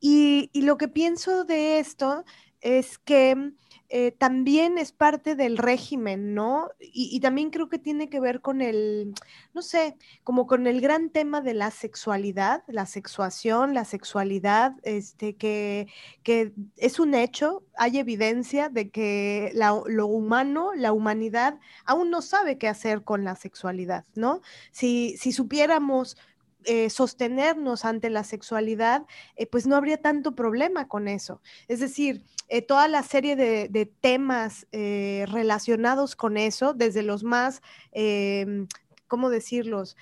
Y, 0.00 0.50
y 0.52 0.62
lo 0.62 0.76
que 0.76 0.88
pienso 0.88 1.44
de 1.44 1.78
esto 1.78 2.24
es 2.60 2.98
que 2.98 3.52
eh, 3.90 4.12
también 4.12 4.76
es 4.76 4.92
parte 4.92 5.34
del 5.34 5.56
régimen, 5.56 6.34
¿no? 6.34 6.68
Y, 6.78 7.20
también 7.20 7.50
creo 7.50 7.70
que 7.70 7.78
tiene 7.78 8.10
que 8.10 8.20
ver 8.20 8.42
con 8.42 8.60
el, 8.60 9.14
no 9.54 9.62
sé, 9.62 9.96
como 10.24 10.46
con 10.46 10.66
el 10.66 10.82
gran 10.82 11.08
tema 11.08 11.40
de 11.40 11.54
la 11.54 11.70
sexualidad, 11.70 12.64
la 12.66 12.84
sexuación, 12.84 13.72
la 13.72 13.86
sexualidad, 13.86 14.74
este, 14.82 15.36
que, 15.36 15.88
que 16.22 16.52
es 16.76 17.00
un 17.00 17.14
hecho, 17.14 17.64
hay 17.76 17.98
evidencia 17.98 18.68
de 18.68 18.90
que 18.90 19.52
lo 19.54 20.06
humano, 20.06 20.72
la 20.74 20.92
humanidad, 20.92 21.58
aún 21.86 22.10
no 22.10 22.20
sabe 22.20 22.58
qué 22.58 22.68
hacer 22.68 23.04
con 23.04 23.24
la 23.24 23.36
sexualidad, 23.36 24.04
¿no? 24.14 24.42
Si, 24.70 25.16
si 25.16 25.32
supiéramos 25.32 26.18
eh, 26.64 26.90
sostenernos 26.90 27.84
ante 27.84 28.10
la 28.10 28.24
sexualidad, 28.24 29.06
eh, 29.36 29.46
pues 29.46 29.66
no 29.68 29.76
habría 29.76 30.02
tanto 30.02 30.34
problema 30.34 30.88
con 30.88 31.06
eso. 31.06 31.40
Es 31.68 31.78
decir, 31.78 32.24
eh, 32.48 32.62
toda 32.62 32.88
la 32.88 33.04
serie 33.04 33.36
de, 33.36 33.92
temas 34.00 34.66
relacionados 34.72 36.16
con 36.16 36.36
eso, 36.36 36.74
desde 36.74 37.02
los 37.02 37.22
más... 37.24 37.62
Em, 37.92 38.66
¿cómo 39.06 39.30
decirlos? 39.30 39.96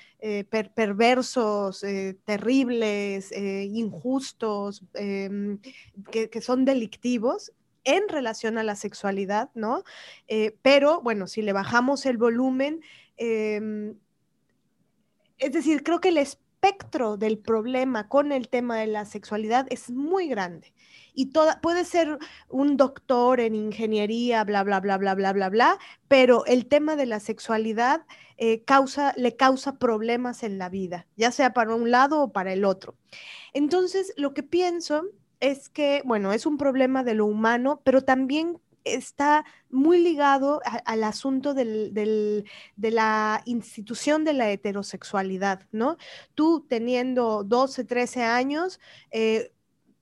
perversos, 0.51 1.85
terribles, 2.25 3.31
injustos, 3.31 4.83
em, 4.95 5.61
que, 6.11 6.41
son 6.41 6.65
delictivos 6.65 7.53
en 7.85 8.09
relación 8.09 8.59
a 8.59 8.65
la 8.65 8.75
sexualidad, 8.75 9.51
¿no? 9.55 9.85
pero 10.63 11.01
bueno, 11.03 11.29
si 11.29 11.43
le 11.43 11.53
bajamos 11.53 12.05
el 12.05 12.19
volumen, 12.19 12.81
em, 13.17 13.95
es 15.39 15.53
decir, 15.53 15.83
creo 15.83 16.01
que 16.01 16.09
el 16.09 16.19
espectro 16.67 17.17
del 17.17 17.39
problema 17.39 18.09
con 18.09 18.33
el 18.33 18.49
tema 18.49 18.77
de 18.79 18.87
la 18.89 19.05
sexualidad 19.05 19.67
es 19.71 19.91
muy 19.91 20.27
grande. 20.27 20.73
Y 21.15 21.27
toda, 21.27 21.61
puede 21.61 21.85
ser 21.85 22.19
un 22.49 22.77
doctor 22.77 23.41
en 23.41 23.55
ingeniería, 23.55 24.45
bla, 24.45 24.65
bla, 24.65 24.81
bla, 24.81 24.99
bla, 24.99 25.15
bla, 25.15 25.33
bla, 25.33 25.49
bla, 25.49 25.79
pero 26.09 26.45
el 26.47 26.67
tema 26.67 26.97
de 26.97 27.07
la 27.07 27.21
sexualidad 27.21 28.05
eh, 28.37 28.65
causa, 28.65 29.15
le 29.17 29.37
causa 29.37 29.79
problemas 29.79 30.43
en 30.43 30.59
la 30.59 30.69
vida, 30.69 31.07
ya 31.17 31.31
sea 31.31 31.55
para 31.55 31.75
un 31.75 31.91
lado 31.91 32.21
o 32.21 32.33
para 32.33 32.53
el 32.53 32.65
otro. 32.65 32.97
Entonces, 33.55 34.13
lo 34.17 34.35
que 34.35 34.43
pienso 34.43 35.05
es 35.41 35.69
que, 35.69 36.03
bueno, 36.05 36.33
es 36.33 36.47
un 36.47 36.59
problema 36.59 37.03
de 37.03 37.15
lo 37.15 37.27
humano, 37.27 37.81
pero 37.85 38.03
también 38.03 38.59
está 38.87 39.45
muy 39.71 39.99
ligado 39.99 40.61
al 40.85 41.05
asunto 41.05 41.55
de 41.55 42.45
la 42.77 43.43
institución 43.45 44.25
de 44.25 44.33
la 44.33 44.51
heterosexualidad, 44.51 45.67
¿no? 45.73 45.97
Tú 46.35 46.65
teniendo 46.69 47.45
12, 47.45 47.85
13 47.85 48.23
años, 48.23 48.81
eh, 49.11 49.53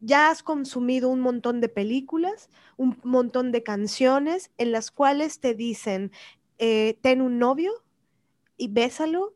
ya 0.01 0.29
has 0.29 0.43
consumido 0.43 1.09
un 1.09 1.21
montón 1.21 1.61
de 1.61 1.69
películas, 1.69 2.51
un 2.77 2.99
montón 3.05 3.53
de 3.53 3.63
canciones 3.63 4.51
en 4.59 4.71
las 4.71 4.91
cuales 4.91 5.41
te 5.41 5.55
dicen, 5.55 6.13
eh, 6.59 6.99
ten 7.01 7.23
un 7.23 7.39
novio 7.39 7.73
y 8.57 8.69
bésalo, 8.69 9.35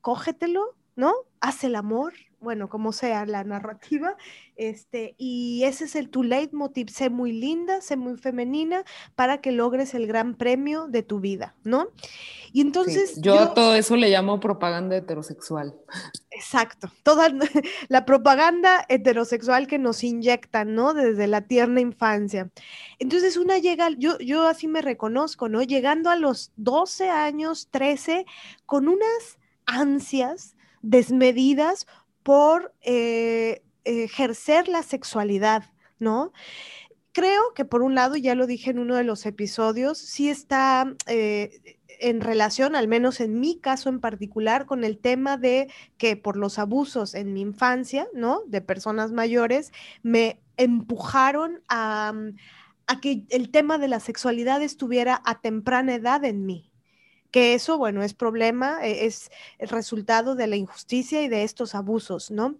cógetelo, 0.00 0.74
¿no? 0.94 1.12
Haz 1.40 1.64
el 1.64 1.74
amor, 1.74 2.14
bueno, 2.40 2.68
como 2.68 2.92
sea 2.92 3.26
la 3.26 3.44
narrativa, 3.44 4.16
este, 4.56 5.14
y 5.18 5.62
ese 5.64 5.84
es 5.84 5.96
el 5.96 6.10
tu 6.10 6.22
leitmotiv, 6.22 6.90
sé 6.90 7.10
muy 7.10 7.32
linda, 7.32 7.80
sé 7.80 7.96
muy 7.96 8.16
femenina, 8.16 8.84
para 9.14 9.40
que 9.40 9.52
logres 9.52 9.94
el 9.94 10.06
gran 10.06 10.34
premio 10.34 10.86
de 10.88 11.02
tu 11.02 11.20
vida, 11.20 11.54
¿no? 11.64 11.88
Y 12.52 12.60
entonces... 12.60 13.20
yo, 13.20 13.38
a 13.38 13.54
todo 13.54 13.74
eso 13.74 13.96
le 13.96 14.10
llamo 14.10 14.40
propaganda 14.40 14.96
heterosexual. 14.96 15.74
Exacto, 16.30 16.90
toda 17.02 17.28
la 17.88 18.04
propaganda 18.04 18.84
heterosexual 18.88 19.66
que 19.66 19.78
nos 19.78 20.04
inyectan, 20.04 20.74
¿no? 20.74 20.94
Desde 20.94 21.26
la 21.26 21.42
tierna 21.42 21.80
infancia. 21.80 22.50
Entonces 22.98 23.36
una 23.36 23.58
llega, 23.58 23.90
yo, 23.96 24.18
yo 24.18 24.46
así 24.46 24.68
me 24.68 24.82
reconozco, 24.82 25.48
¿no? 25.48 25.62
Llegando 25.62 26.10
a 26.10 26.16
los 26.16 26.52
12 26.56 27.10
años, 27.10 27.68
13, 27.70 28.26
con 28.66 28.88
unas 28.88 29.38
ansias 29.66 30.54
desmedidas 30.82 31.86
por 32.26 32.74
eh, 32.80 33.62
ejercer 33.84 34.66
la 34.66 34.82
sexualidad, 34.82 35.70
¿no? 36.00 36.32
Creo 37.12 37.54
que 37.54 37.64
por 37.64 37.82
un 37.82 37.94
lado, 37.94 38.16
ya 38.16 38.34
lo 38.34 38.48
dije 38.48 38.72
en 38.72 38.80
uno 38.80 38.96
de 38.96 39.04
los 39.04 39.26
episodios, 39.26 39.96
sí 39.98 40.28
está 40.28 40.92
eh, 41.06 41.78
en 42.00 42.20
relación, 42.20 42.74
al 42.74 42.88
menos 42.88 43.20
en 43.20 43.38
mi 43.38 43.60
caso 43.60 43.90
en 43.90 44.00
particular, 44.00 44.66
con 44.66 44.82
el 44.82 44.98
tema 44.98 45.36
de 45.36 45.70
que 45.98 46.16
por 46.16 46.36
los 46.36 46.58
abusos 46.58 47.14
en 47.14 47.32
mi 47.32 47.42
infancia, 47.42 48.08
¿no? 48.12 48.40
De 48.48 48.60
personas 48.60 49.12
mayores, 49.12 49.70
me 50.02 50.40
empujaron 50.56 51.62
a, 51.68 52.12
a 52.88 53.00
que 53.00 53.24
el 53.30 53.52
tema 53.52 53.78
de 53.78 53.86
la 53.86 54.00
sexualidad 54.00 54.62
estuviera 54.62 55.22
a 55.24 55.40
temprana 55.40 55.94
edad 55.94 56.24
en 56.24 56.44
mí, 56.44 56.72
que 57.36 57.52
eso, 57.52 57.76
bueno, 57.76 58.02
es 58.02 58.14
problema, 58.14 58.78
e, 58.82 59.04
es 59.04 59.30
el 59.58 59.68
resultado 59.68 60.36
de 60.36 60.46
la 60.46 60.56
injusticia 60.56 61.20
y 61.22 61.28
de 61.28 61.42
estos 61.42 61.74
abusos, 61.74 62.30
¿no? 62.30 62.56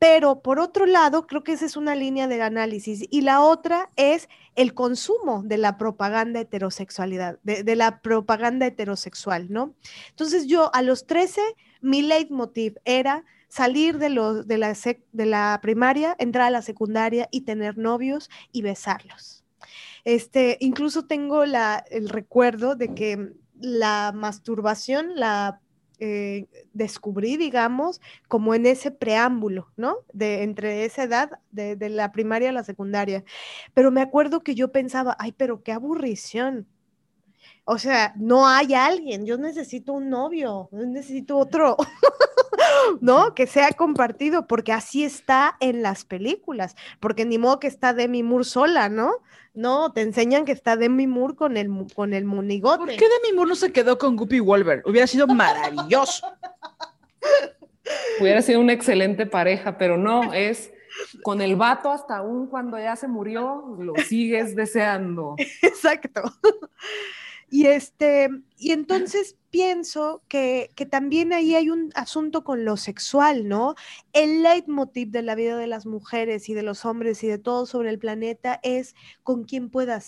Pero 0.00 0.42
por 0.42 0.58
otro 0.58 0.84
lado, 0.84 1.28
creo 1.28 1.44
que 1.44 1.52
esa 1.52 1.64
es 1.64 1.76
una 1.76 1.94
línea 1.94 2.26
del 2.26 2.42
análisis. 2.42 3.06
Y 3.08 3.20
la 3.20 3.40
otra 3.40 3.88
es 3.94 4.28
el 4.56 4.74
consumo 4.74 5.44
de 5.44 5.58
la 5.58 5.78
propaganda 5.78 6.40
heterosexualidad, 6.40 7.38
de, 7.44 7.76
la 7.76 8.00
propaganda 8.00 8.66
heterosexual, 8.66 9.46
¿no? 9.48 9.76
Entonces 10.08 10.48
yo 10.48 10.74
a 10.74 10.82
los 10.82 11.06
13, 11.06 11.40
mi 11.80 12.02
leitmotiv 12.02 12.80
era 12.84 13.24
salir 13.46 13.98
de, 13.98 14.08
de, 14.44 14.58
la, 14.58 14.76
de 15.12 15.26
la 15.26 15.60
primaria, 15.62 16.16
entrar 16.18 16.48
a 16.48 16.50
la 16.50 16.62
secundaria 16.62 17.28
y 17.30 17.42
tener 17.42 17.78
novios 17.78 18.28
y 18.50 18.62
besarlos. 18.62 19.44
Este, 20.04 20.56
incluso 20.58 21.06
tengo 21.06 21.44
la, 21.44 21.84
el 21.90 22.08
recuerdo 22.08 22.74
de 22.74 22.92
que 22.92 23.34
la 23.60 24.12
masturbación 24.14 25.12
la 25.16 25.60
eh, 26.02 26.46
descubrí, 26.72 27.36
digamos, 27.36 28.00
como 28.26 28.54
en 28.54 28.64
ese 28.64 28.90
preámbulo, 28.90 29.70
¿no? 29.76 29.98
De 30.14 30.42
entre 30.42 30.86
esa 30.86 31.02
edad, 31.02 31.30
de, 31.50 31.76
de, 31.76 31.90
la 31.90 32.10
primaria 32.10 32.48
a 32.48 32.52
la 32.52 32.64
secundaria. 32.64 33.22
Pero 33.74 33.90
me 33.90 34.00
acuerdo 34.00 34.40
que 34.40 34.54
yo 34.54 34.72
pensaba, 34.72 35.14
ay, 35.18 35.32
pero 35.32 35.62
qué 35.62 35.72
aburrición. 35.72 36.66
O 37.64 37.78
sea, 37.78 38.12
no 38.16 38.48
hay 38.48 38.74
alguien, 38.74 39.26
yo 39.26 39.38
necesito 39.38 39.92
un 39.92 40.10
novio, 40.10 40.68
necesito 40.72 41.38
otro, 41.38 41.76
¿no? 43.00 43.34
Que 43.34 43.46
sea 43.46 43.70
compartido, 43.72 44.46
porque 44.46 44.72
así 44.72 45.04
está 45.04 45.56
en 45.60 45.82
las 45.82 46.04
películas, 46.04 46.74
porque 46.98 47.24
ni 47.24 47.38
modo 47.38 47.60
que 47.60 47.68
está 47.68 47.94
Demi 47.94 48.22
Moore 48.22 48.44
sola, 48.44 48.88
¿no? 48.88 49.12
No, 49.52 49.92
te 49.92 50.02
enseñan 50.02 50.44
que 50.44 50.52
está 50.52 50.76
Demi 50.76 51.06
Moore 51.06 51.34
con 51.34 51.56
el, 51.56 51.68
con 51.94 52.14
el 52.14 52.24
monigote. 52.24 52.78
¿Por 52.78 52.88
qué 52.88 53.08
Demi 53.08 53.36
Moore 53.36 53.50
no 53.50 53.56
se 53.56 53.72
quedó 53.72 53.98
con 53.98 54.16
Guppy 54.16 54.40
Wolver? 54.40 54.82
Hubiera 54.86 55.06
sido 55.06 55.26
maravilloso. 55.26 56.26
Hubiera 58.20 58.42
sido 58.42 58.60
una 58.60 58.72
excelente 58.72 59.26
pareja, 59.26 59.76
pero 59.76 59.96
no, 59.96 60.32
es 60.32 60.72
con 61.22 61.40
el 61.40 61.56
vato 61.56 61.90
hasta 61.90 62.18
aún 62.18 62.46
cuando 62.46 62.78
ya 62.78 62.96
se 62.96 63.08
murió, 63.08 63.76
lo 63.78 63.94
sigues 63.96 64.54
deseando. 64.54 65.34
Exacto. 65.62 66.22
Y, 67.50 67.66
este, 67.66 68.30
y 68.56 68.70
entonces 68.70 69.36
pienso 69.50 70.22
que, 70.28 70.70
también 70.90 71.32
ahí 71.32 71.56
hay 71.56 71.68
un 71.68 71.90
asunto 71.96 72.44
con 72.44 72.64
lo 72.64 72.76
sexual, 72.76 73.48
¿no? 73.48 73.74
El 74.12 74.42
leitmotiv 74.42 75.10
de 75.10 75.22
la 75.22 75.34
vida 75.34 75.56
de 75.56 75.66
las 75.66 75.84
mujeres 75.84 76.48
y 76.48 76.54
de 76.54 76.62
los 76.62 76.84
hombres 76.84 77.22
y 77.24 77.26
de 77.26 77.38
todo 77.38 77.66
sobre 77.66 77.90
el 77.90 77.98
planeta 77.98 78.60
es 78.62 78.94
con 79.24 79.44
quién 79.44 79.68
pueda 79.68 80.00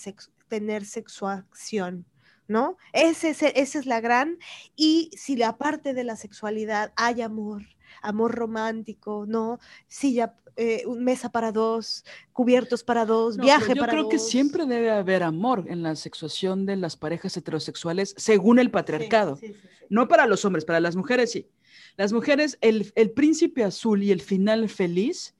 tener 0.47 0.85
sexuación. 0.85 2.05
¿No? 2.45 2.77
Ese, 2.91 3.29
ese, 3.29 3.53
esa 3.55 3.79
es 3.79 3.85
la 3.85 4.01
gran, 4.01 4.37
y 4.75 5.09
si 5.15 5.37
la 5.37 5.57
parte 5.57 5.93
de 5.93 6.03
la 6.03 6.17
sexualidad 6.17 6.91
hay 6.97 7.21
amor, 7.21 7.63
amor 8.03 8.35
romántico, 8.35 9.25
¿no? 9.27 9.59
Silla, 9.87 10.35
eh, 10.55 10.83
mesa 10.87 11.31
para 11.31 11.51
dos, 11.51 12.05
cubiertos 12.31 12.83
para 12.83 13.05
dos, 13.05 13.37
viaje 13.37 13.75
para 13.75 13.93
dos. 13.93 14.03
Yo 14.03 14.07
creo 14.07 14.09
que 14.09 14.19
siempre 14.19 14.67
debe 14.67 14.91
haber 14.91 15.23
amor 15.23 15.65
en 15.67 15.81
la 15.81 15.95
sexuación 15.95 16.67
de 16.67 16.75
las 16.75 16.95
parejas 16.95 17.35
heterosexuales 17.35 18.13
según 18.17 18.59
el 18.59 18.69
patriarcado. 18.69 19.39
no 19.89 20.07
para 20.07 20.27
los 20.27 20.45
hombres, 20.45 20.65
para 20.65 20.79
las 20.79 20.95
mujeres 20.95 21.31
sí. 21.31 21.49
Las 21.97 22.13
mujeres, 22.13 22.57
el, 22.61 22.91
el 22.95 23.11
príncipe 23.11 23.63
azul 23.63 24.03
y 24.03 24.11
el 24.11 24.21
final 24.21 24.67
feliz 24.69 25.35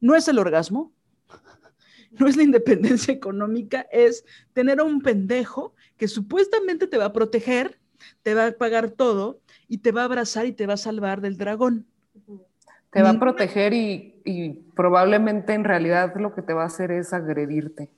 no 0.00 0.14
es 0.14 0.28
el 0.28 0.38
orgasmo, 0.38 0.92
no 2.12 2.26
es 2.26 2.36
la 2.36 2.42
independencia 2.42 3.12
económica, 3.12 3.86
es 3.92 4.24
tener 4.52 4.80
a 4.80 4.84
un 4.84 5.00
pendejo 5.00 5.74
que 5.96 6.08
supuestamente 6.08 6.86
te 6.86 6.98
va 6.98 7.06
a 7.06 7.12
proteger, 7.12 7.78
te 8.22 8.34
va 8.34 8.46
a 8.46 8.52
pagar 8.52 8.90
todo 8.90 9.40
y 9.68 9.78
te 9.78 9.92
va 9.92 10.02
a 10.02 10.04
abrazar 10.04 10.46
y 10.46 10.52
te 10.52 10.66
va 10.66 10.74
a 10.74 10.78
salvar 10.78 11.20
del 11.20 11.36
dragón. 11.36 11.86
Te 12.90 13.02
va 13.02 13.10
a 13.10 13.18
proteger 13.18 13.72
y 13.72 14.12
y 14.24 14.50
probablemente 14.74 15.52
en 15.54 15.64
realidad 15.64 16.14
lo 16.16 16.34
que 16.34 16.42
te 16.42 16.52
va 16.52 16.62
a 16.62 16.66
hacer 16.66 16.90
es 16.90 17.12
agredirte. 17.12 17.90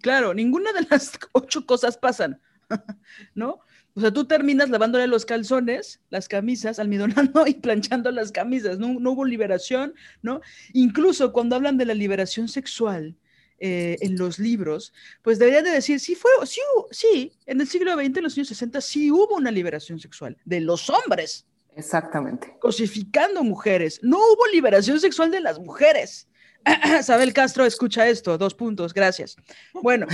Claro, 0.00 0.34
ninguna 0.34 0.72
de 0.72 0.86
las 0.90 1.18
ocho 1.32 1.66
cosas 1.66 1.96
pasan, 1.96 2.40
¿no? 3.34 3.60
O 3.94 4.00
sea, 4.00 4.12
tú 4.12 4.26
terminas 4.26 4.70
lavándole 4.70 5.08
los 5.08 5.24
calzones, 5.24 6.00
las 6.10 6.28
camisas, 6.28 6.78
almidonando 6.78 7.46
y 7.46 7.54
planchando 7.54 8.10
las 8.10 8.32
camisas, 8.32 8.78
no, 8.78 9.00
no 9.00 9.12
hubo 9.12 9.24
liberación, 9.24 9.94
¿no? 10.22 10.40
Incluso 10.72 11.32
cuando 11.32 11.56
hablan 11.56 11.78
de 11.78 11.86
la 11.86 11.94
liberación 11.94 12.48
sexual, 12.48 13.16
eh, 13.60 13.96
en 14.00 14.16
los 14.16 14.38
libros, 14.38 14.92
pues 15.22 15.38
deberían 15.38 15.64
de 15.64 15.70
decir, 15.70 15.98
sí, 15.98 16.14
fue, 16.14 16.30
sí, 16.46 16.60
sí, 16.90 17.32
en 17.44 17.60
el 17.60 17.68
siglo 17.68 17.94
XX, 17.94 18.16
en 18.16 18.22
los 18.22 18.36
años 18.36 18.48
60, 18.48 18.80
sí 18.80 19.10
hubo 19.10 19.34
una 19.34 19.50
liberación 19.50 19.98
sexual 19.98 20.36
de 20.44 20.60
los 20.60 20.88
hombres. 20.88 21.44
Exactamente. 21.74 22.56
Cosificando 22.60 23.42
mujeres. 23.42 24.00
No 24.02 24.18
hubo 24.18 24.46
liberación 24.52 25.00
sexual 25.00 25.30
de 25.30 25.40
las 25.40 25.58
mujeres. 25.58 26.28
Sabel 27.02 27.32
Castro, 27.32 27.64
escucha 27.64 28.08
esto, 28.08 28.38
dos 28.38 28.54
puntos, 28.54 28.94
gracias. 28.94 29.36
Bueno, 29.72 30.06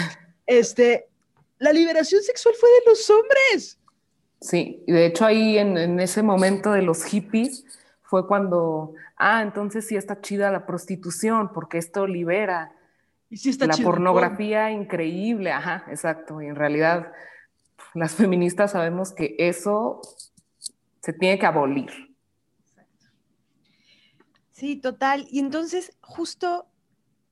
este, 0.47 1.09
la 1.59 1.73
liberación 1.73 2.23
sexual 2.23 2.55
fue 2.59 2.69
de 2.69 2.91
los 2.91 3.11
hombres. 3.11 3.79
Sí, 4.41 4.83
y 4.87 4.93
de 4.93 5.07
hecho 5.07 5.25
ahí 5.25 5.59
en, 5.59 5.79
en 5.79 6.01
ese 6.01 6.23
momento 6.23 6.73
de 6.73 6.83
los 6.83 7.05
hippies 7.05 7.65
fue 8.03 8.27
cuando, 8.27 8.95
ah, 9.17 9.43
entonces 9.43 9.87
sí 9.87 9.97
está 9.97 10.21
chida 10.21 10.51
la 10.51 10.67
prostitución, 10.67 11.53
porque 11.53 11.79
esto 11.79 12.07
libera 12.07 12.73
la 13.61 13.77
pornografía 13.77 14.71
increíble, 14.71 15.51
ajá, 15.53 15.85
exacto. 15.89 16.41
Y 16.43 16.47
en 16.47 16.57
realidad 16.57 17.13
las 17.95 18.15
feministas 18.15 18.73
sabemos 18.73 19.13
que 19.13 19.37
eso 19.39 20.01
se 21.01 21.13
tiene 21.13 21.39
que 21.39 21.47
abolir. 21.47 21.91
Sí, 24.51 24.77
total. 24.77 25.27
Y 25.31 25.41
entonces 25.41 25.97
justo 26.01 26.67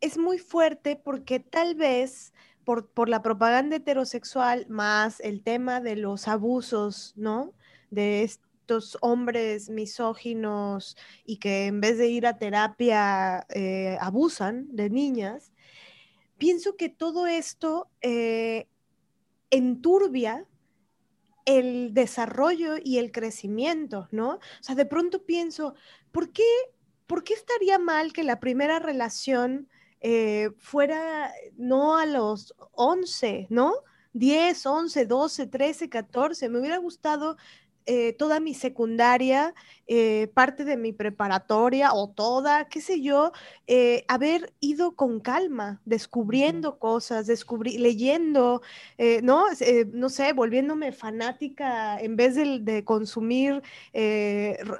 es 0.00 0.18
muy 0.18 0.38
fuerte 0.38 0.96
porque 0.96 1.40
tal 1.40 1.74
vez 1.74 2.32
por, 2.64 2.88
por, 2.88 3.08
la 3.08 3.22
propaganda 3.22 3.76
heterosexual 3.76 4.66
más 4.68 5.20
el 5.20 5.42
tema 5.42 5.80
de 5.80 5.96
los 5.96 6.28
abusos, 6.28 7.14
¿no? 7.16 7.52
De 7.90 8.22
estos 8.22 8.98
hombres 9.00 9.70
misóginos 9.70 10.96
y 11.24 11.38
que 11.38 11.66
en 11.66 11.80
vez 11.80 11.98
de 11.98 12.08
ir 12.08 12.26
a 12.26 12.38
terapia 12.38 13.46
eh, 13.50 13.96
abusan 14.00 14.66
de 14.74 14.90
niñas, 14.90 15.52
pienso 16.42 16.74
que 16.76 16.88
todo 16.88 17.28
esto 17.28 17.88
eh, 18.00 18.66
enturbia 19.50 20.44
el 21.44 21.94
desarrollo 21.94 22.74
y 22.82 22.98
el 22.98 23.12
crecimiento, 23.12 24.08
¿no? 24.10 24.30
O 24.30 24.40
sea, 24.60 24.74
de 24.74 24.84
pronto 24.84 25.24
pienso, 25.24 25.76
¿por 26.10 26.32
qué, 26.32 26.42
por 27.06 27.22
qué 27.22 27.34
estaría 27.34 27.78
mal 27.78 28.12
que 28.12 28.24
la 28.24 28.40
primera 28.40 28.80
relación 28.80 29.68
eh, 30.00 30.50
fuera 30.58 31.32
no 31.56 31.96
a 31.96 32.06
los 32.06 32.56
11, 32.72 33.46
¿no? 33.48 33.74
10, 34.12 34.66
11, 34.66 35.06
12, 35.06 35.46
13, 35.46 35.88
14. 35.88 36.48
Me 36.48 36.58
hubiera 36.58 36.78
gustado 36.78 37.36
eh, 37.86 38.12
toda 38.14 38.40
mi 38.40 38.54
secundaria, 38.54 39.54
eh, 39.86 40.30
parte 40.34 40.64
de 40.64 40.76
mi 40.76 40.92
preparatoria 40.92 41.92
o 41.94 42.08
toda, 42.10 42.68
qué 42.68 42.80
sé 42.80 43.00
yo, 43.00 43.32
eh, 43.66 44.04
haber 44.08 44.52
ido 44.60 44.94
con 44.94 45.20
calma, 45.20 45.80
descubriendo 45.84 46.78
cosas, 46.78 47.26
descubri 47.26 47.78
leyendo, 47.78 48.62
¿no? 49.22 49.46
no 49.92 50.08
sé, 50.08 50.32
volviéndome 50.32 50.92
fanática 50.92 51.98
en 51.98 52.16
vez 52.16 52.34
de, 52.36 52.60
de 52.60 52.84
consumir 52.84 53.62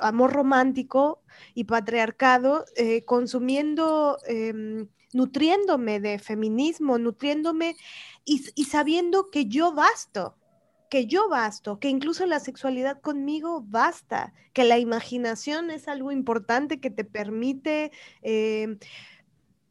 amor 0.00 0.32
romántico 0.32 1.22
y 1.54 1.64
patriarcado, 1.64 2.64
consumiendo 3.06 4.18
em, 4.26 4.88
nutriéndome 5.12 6.00
de 6.00 6.18
feminismo, 6.18 6.98
nutriéndome 6.98 7.76
y, 8.24 8.44
y, 8.54 8.64
sabiendo 8.64 9.30
que 9.30 9.46
yo 9.46 9.72
basto, 9.72 10.36
que 10.92 11.06
yo 11.06 11.26
basto, 11.30 11.78
que 11.80 11.88
incluso 11.88 12.26
la 12.26 12.38
sexualidad 12.38 13.00
conmigo 13.00 13.64
basta, 13.66 14.34
que 14.52 14.62
la 14.64 14.78
imaginación 14.78 15.70
es 15.70 15.88
algo 15.88 16.12
importante 16.12 16.80
que 16.80 16.90
te 16.90 17.02
permite, 17.02 17.92
em, 18.20 18.78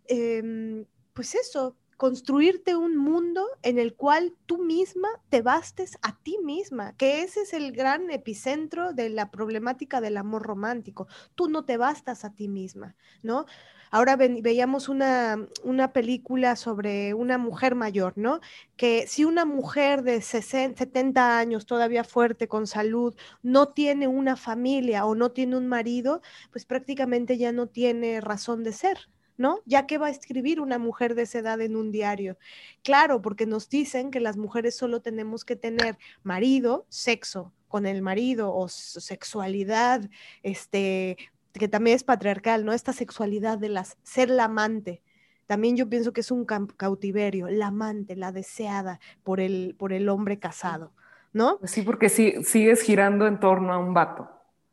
em, 0.08 0.86
pues 1.14 1.36
eso, 1.36 1.78
construirte 1.96 2.76
un 2.76 2.98
mundo 2.98 3.46
en 3.62 3.78
el 3.78 3.94
cual 3.94 4.34
tú 4.48 4.58
misma 4.58 5.10
te 5.30 5.44
bastes 5.44 6.00
a 6.02 6.18
ti 6.24 6.40
misma, 6.44 6.98
que 6.98 7.22
ese 7.22 7.42
es 7.42 7.54
el 7.54 7.72
gran 7.72 8.10
epicentro 8.10 8.92
de 8.92 9.10
la 9.12 9.30
problemática 9.30 10.02
del 10.02 10.18
amor 10.18 10.42
romántico. 10.42 11.08
Tú 11.36 11.50
no 11.50 11.66
te 11.66 11.78
bastas 11.78 12.26
a 12.26 12.34
ti 12.34 12.48
misma, 12.48 12.96
¿no? 13.22 13.46
Ahora 13.92 14.16
veíamos 14.16 14.88
una, 14.88 15.48
una, 15.64 15.92
película 15.92 16.56
sobre 16.56 17.14
una 17.14 17.38
mujer 17.38 17.76
mayor, 17.76 18.14
¿no? 18.16 18.40
Que 18.78 19.06
si 19.06 19.26
una 19.26 19.44
mujer 19.44 20.02
de 20.04 20.22
60, 20.22 20.78
70 20.80 21.38
años, 21.38 21.66
todavía 21.66 22.06
fuerte, 22.06 22.48
con 22.48 22.68
salud, 22.68 23.16
no 23.44 23.68
tiene 23.70 24.08
una 24.08 24.38
familia 24.38 25.06
o 25.06 25.14
no 25.14 25.32
tiene 25.32 25.58
un 25.58 25.68
marido, 25.68 26.22
pues 26.52 26.66
prácticamente 26.66 27.38
ya 27.38 27.52
no 27.52 27.68
tiene 27.68 28.22
razón 28.22 28.64
de 28.64 28.72
ser. 28.74 29.10
¿no? 29.38 29.60
Ya 29.66 29.88
que 29.88 29.98
va 29.98 30.08
a 30.08 30.12
escribir 30.12 30.62
una 30.62 30.78
mujer 30.78 31.16
de 31.16 31.24
esa 31.24 31.40
edad 31.40 31.60
en 31.62 31.76
un 31.76 31.92
diario. 31.92 32.38
Claro, 32.84 33.24
porque 33.24 33.48
nos 33.48 33.70
dicen 33.70 34.12
que 34.12 34.20
las 34.20 34.38
mujeres 34.38 34.76
solo 34.78 35.02
tenemos 35.02 35.46
que 35.46 35.56
tener 35.56 35.98
marido, 36.24 36.86
sexo 36.90 37.52
con 37.72 37.88
el 37.88 38.02
marido 38.02 38.54
o 38.54 38.68
sexualidad, 38.68 40.08
este, 40.44 41.18
que 41.54 41.68
también 41.68 41.96
es 41.96 42.04
patriarcal, 42.04 42.66
¿no? 42.66 42.74
Esta 42.74 42.94
sexualidad 42.94 43.58
de 43.58 43.70
las, 43.70 43.98
ser 44.04 44.30
la 44.30 44.46
amante. 44.46 45.02
También 45.48 45.76
yo 45.76 45.90
pienso 45.90 46.14
que 46.14 46.22
es 46.22 46.32
un 46.32 46.46
cautiverio, 46.46 47.50
la 47.50 47.68
amante, 47.68 48.16
la 48.16 48.32
deseada 48.32 49.00
por 49.24 49.40
el, 49.40 49.76
por 49.78 49.92
el 49.92 50.08
hombre 50.08 50.40
casado, 50.40 50.94
¿no? 51.34 51.60
Pues 51.60 51.72
sí, 51.72 51.82
porque 51.82 52.10
sí, 52.10 52.44
sigues 52.44 52.82
girando 52.82 53.28
en 53.28 53.40
torno 53.40 53.74
a 53.74 53.78
un 53.78 53.94
vato. 53.94 54.30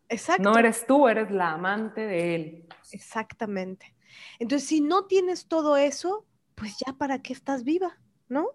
Exacto. 0.09 0.43
No 0.43 0.57
eres 0.57 0.87
tú, 0.87 1.09
eres 1.09 1.31
la 1.31 1.53
amante 1.53 2.03
de 2.03 2.35
él. 2.35 2.69
Exactamente. 2.93 3.95
Entonces, 4.39 4.69
si 4.69 4.81
no 4.81 5.07
tienes 5.07 5.47
todo 5.47 5.77
eso, 5.77 6.25
pues 6.55 6.77
ya 6.85 6.93
para 6.93 7.21
qué 7.21 7.33
estás 7.33 7.65
viva, 7.65 7.99
¿no? 8.29 8.49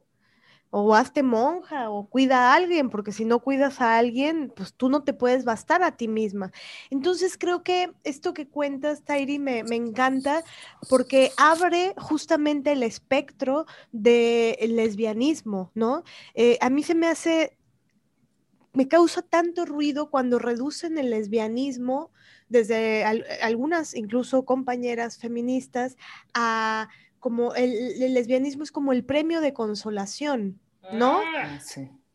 O 0.76 0.96
hazte 0.96 1.22
monja 1.22 1.92
o 1.92 2.08
cuida 2.10 2.50
a 2.50 2.56
alguien, 2.56 2.90
porque 2.90 3.12
si 3.12 3.26
no 3.26 3.42
cuidas 3.42 3.80
a 3.80 3.96
alguien, 3.96 4.52
pues 4.56 4.74
tú 4.74 4.90
no 4.90 5.04
te 5.04 5.14
puedes 5.14 5.46
bastar 5.46 5.84
a 5.84 5.96
ti 5.96 6.08
misma. 6.08 6.52
Entonces 6.90 7.38
creo 7.38 7.64
que 7.64 7.94
esto 8.04 8.34
que 8.34 8.48
cuentas, 8.48 9.04
Tairi, 9.04 9.38
me, 9.38 9.60
encanta 9.60 10.44
porque 10.90 11.32
abre 11.38 11.94
justamente 11.98 12.72
el 12.72 12.82
espectro 12.82 13.68
del 13.92 14.76
lesbianismo, 14.76 15.70
¿no? 15.76 16.04
Eh, 16.34 16.58
a 16.60 16.72
mí 16.72 16.82
se 16.82 16.96
me 16.96 17.06
hace, 17.06 17.56
me 18.74 18.88
causa 18.88 19.22
tanto 19.22 19.66
ruido 19.66 20.10
cuando 20.10 20.40
reducen 20.40 20.98
el 20.98 21.12
lesbianismo 21.12 22.10
desde 22.50 23.06
algunas 23.44 23.94
incluso 23.94 24.44
compañeras 24.44 25.20
feministas 25.20 25.98
a 26.34 26.90
como 27.24 27.56
el, 27.56 28.14
lesbianismo 28.14 28.66
es 28.66 28.72
como 28.74 28.92
el 28.92 29.06
premio 29.06 29.40
de 29.40 29.54
consolación, 29.54 30.60
¿no? 30.92 31.22
Ah, 31.22 31.58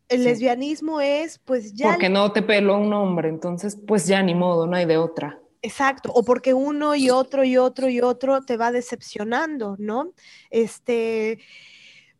el 0.07 0.23
lesbianismo 0.23 1.01
es, 1.01 1.39
pues 1.39 1.73
ya. 1.73 1.87
Porque 1.87 2.09
no 2.09 2.31
te 2.31 2.43
peló 2.43 2.77
un 2.77 2.93
hombre, 2.93 3.27
entonces, 3.27 3.75
pues 3.87 4.05
ya 4.05 4.21
ni 4.21 4.35
modo, 4.35 4.67
no 4.67 4.75
hay 4.75 4.85
de 4.85 4.97
otra. 4.97 5.39
Exacto, 5.63 6.11
o 6.13 6.23
porque 6.23 6.53
uno 6.53 6.93
y 6.93 7.09
otro 7.09 7.43
y 7.43 7.57
otro 7.57 7.89
y 7.89 8.01
otro 8.01 8.43
te 8.43 8.55
va 8.55 8.71
decepcionando, 8.71 9.75
¿no? 9.79 10.13
Este, 10.51 11.39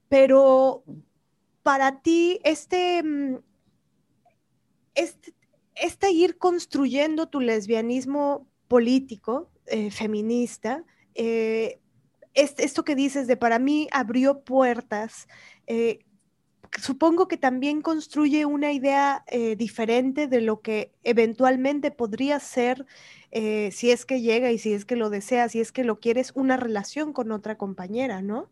pero 0.08 0.84
para 1.62 2.02
ti, 2.02 2.40
este, 2.44 3.04
mm, 3.04 3.36
este, 4.96 5.36
este 5.76 6.10
ir 6.10 6.40
construyendo 6.40 7.28
tu 7.28 7.40
lesbianismo 7.40 8.48
político, 8.68 9.52
eh, 9.68 9.92
feminista, 9.92 10.84
eh, 11.14 11.80
esto 12.34 12.84
que 12.84 12.96
dices 12.96 13.28
de 13.28 13.38
para 13.38 13.60
mí 13.60 13.88
abrió 13.92 14.42
puertas, 14.42 15.28
eh, 15.68 16.00
supongo 16.78 17.28
que 17.28 17.38
también 17.38 17.82
construye 17.82 18.46
una 18.46 18.72
idea 18.72 19.24
eh, 19.28 19.56
diferente 19.56 20.28
de 20.28 20.42
lo 20.42 20.62
que 20.62 20.92
eventualmente 21.04 21.92
podría 21.92 22.40
ser, 22.40 22.86
eh, 23.32 23.72
si 23.72 23.92
es 23.92 24.06
que 24.06 24.22
llega 24.22 24.52
y 24.52 24.58
si 24.58 24.74
es 24.74 24.86
que 24.86 24.96
lo 24.96 25.10
deseas, 25.10 25.52
si 25.52 25.60
es 25.60 25.72
que 25.72 25.84
lo 25.84 26.00
quieres, 26.00 26.32
una 26.36 26.58
relación 26.58 27.14
con 27.14 27.32
otra 27.32 27.58
compañera, 27.58 28.22
¿no? 28.22 28.50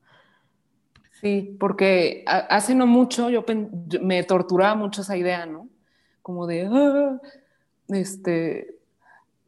Sí, 1.22 1.56
porque 1.60 2.24
hace 2.28 2.76
no 2.76 2.86
mucho 2.86 3.32
yo 3.32 3.44
me 4.02 4.24
torturaba 4.24 4.76
mucho 4.76 5.02
esa 5.02 5.18
idea, 5.18 5.48
¿no? 5.48 5.68
Como 6.22 6.46
de, 6.46 6.68
ah, 6.72 7.20
este, 7.88 8.77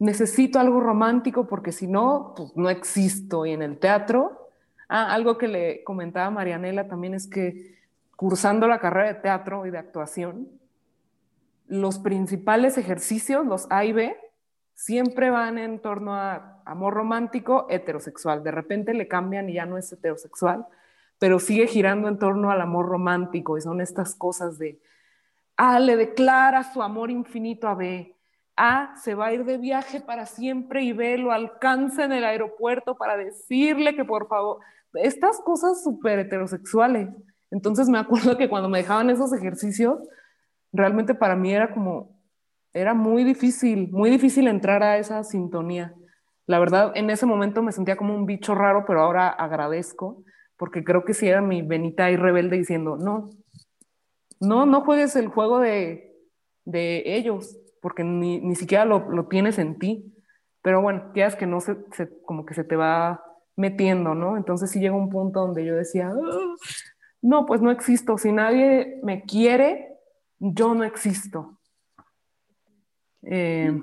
necesito 0.00 0.58
algo 0.58 0.80
romántico 0.80 1.46
porque 1.46 1.70
si 1.70 1.86
no, 1.86 2.32
pues 2.36 2.56
no 2.56 2.68
existo. 2.68 3.46
Y 3.46 3.52
en 3.52 3.62
el 3.62 3.78
teatro, 3.78 4.48
ah, 4.88 5.12
algo 5.14 5.38
que 5.38 5.46
le 5.46 5.84
comentaba 5.84 6.30
Marianela 6.30 6.88
también 6.88 7.14
es 7.14 7.28
que 7.28 7.78
cursando 8.16 8.66
la 8.66 8.80
carrera 8.80 9.08
de 9.08 9.20
teatro 9.20 9.64
y 9.66 9.70
de 9.70 9.78
actuación, 9.78 10.48
los 11.68 11.98
principales 12.00 12.76
ejercicios, 12.78 13.46
los 13.46 13.66
A 13.70 13.84
y 13.84 13.92
B, 13.92 14.16
siempre 14.74 15.30
van 15.30 15.58
en 15.58 15.78
torno 15.78 16.14
a 16.14 16.62
amor 16.64 16.94
romántico 16.94 17.66
heterosexual. 17.68 18.42
De 18.42 18.50
repente 18.50 18.94
le 18.94 19.06
cambian 19.06 19.48
y 19.50 19.54
ya 19.54 19.66
no 19.66 19.76
es 19.76 19.92
heterosexual, 19.92 20.66
pero 21.18 21.38
sigue 21.38 21.66
girando 21.66 22.08
en 22.08 22.18
torno 22.18 22.50
al 22.50 22.62
amor 22.62 22.86
romántico 22.86 23.58
y 23.58 23.60
son 23.60 23.82
estas 23.82 24.14
cosas 24.14 24.58
de, 24.58 24.80
A 25.56 25.78
le 25.78 25.96
declara 25.96 26.64
su 26.72 26.82
amor 26.82 27.10
infinito 27.10 27.68
a 27.68 27.74
B, 27.74 28.16
A 28.56 28.94
se 28.96 29.14
va 29.14 29.26
a 29.26 29.32
ir 29.32 29.44
de 29.44 29.58
viaje 29.58 30.00
para 30.00 30.26
siempre 30.26 30.82
y 30.82 30.92
B 30.92 31.18
lo 31.18 31.32
alcanza 31.32 32.04
en 32.04 32.12
el 32.12 32.24
aeropuerto 32.24 32.96
para 32.96 33.16
decirle 33.16 33.94
que 33.94 34.04
por 34.04 34.28
favor, 34.28 34.58
estas 34.94 35.40
cosas 35.40 35.82
súper 35.82 36.18
heterosexuales. 36.18 37.08
Entonces 37.50 37.88
me 37.88 37.98
acuerdo 37.98 38.36
que 38.36 38.48
cuando 38.48 38.68
me 38.68 38.78
dejaban 38.78 39.10
esos 39.10 39.32
ejercicios, 39.32 39.98
realmente 40.72 41.14
para 41.14 41.36
mí 41.36 41.52
era 41.52 41.72
como, 41.72 42.18
era 42.72 42.94
muy 42.94 43.24
difícil, 43.24 43.90
muy 43.90 44.10
difícil 44.10 44.46
entrar 44.46 44.82
a 44.82 44.98
esa 44.98 45.24
sintonía. 45.24 45.94
La 46.46 46.58
verdad, 46.58 46.92
en 46.94 47.10
ese 47.10 47.26
momento 47.26 47.62
me 47.62 47.72
sentía 47.72 47.96
como 47.96 48.14
un 48.14 48.26
bicho 48.26 48.54
raro, 48.54 48.84
pero 48.86 49.02
ahora 49.02 49.28
agradezco 49.28 50.24
porque 50.60 50.84
creo 50.84 51.06
que 51.06 51.14
si 51.14 51.26
era 51.26 51.40
mi 51.40 51.62
Benita 51.62 52.10
y 52.10 52.16
rebelde 52.16 52.58
diciendo, 52.58 52.98
no, 52.98 53.30
no, 54.40 54.66
no 54.66 54.82
juegues 54.82 55.16
el 55.16 55.28
juego 55.28 55.58
de, 55.58 56.14
de 56.66 57.02
ellos, 57.16 57.56
porque 57.80 58.04
ni, 58.04 58.40
ni 58.40 58.54
siquiera 58.54 58.84
lo, 58.84 59.10
lo, 59.10 59.26
tienes 59.26 59.58
en 59.58 59.78
ti. 59.78 60.14
Pero 60.62 60.82
bueno, 60.82 61.10
quieras 61.12 61.36
que 61.36 61.46
no 61.46 61.60
se, 61.60 61.76
se, 61.92 62.08
como 62.22 62.44
que 62.44 62.54
se 62.54 62.64
te 62.64 62.76
va 62.76 63.24
metiendo, 63.56 64.14
¿no? 64.14 64.36
Entonces 64.36 64.70
sí 64.70 64.80
llega 64.80 64.94
un 64.94 65.10
punto 65.10 65.40
donde 65.40 65.64
yo 65.64 65.74
decía, 65.74 66.12
oh, 66.14 66.56
no, 67.22 67.46
pues 67.46 67.60
no 67.62 67.70
existo. 67.70 68.18
Si 68.18 68.32
nadie 68.32 69.00
me 69.02 69.22
quiere, 69.22 69.96
yo 70.38 70.74
no 70.74 70.84
existo. 70.84 71.58
Eh, 73.22 73.82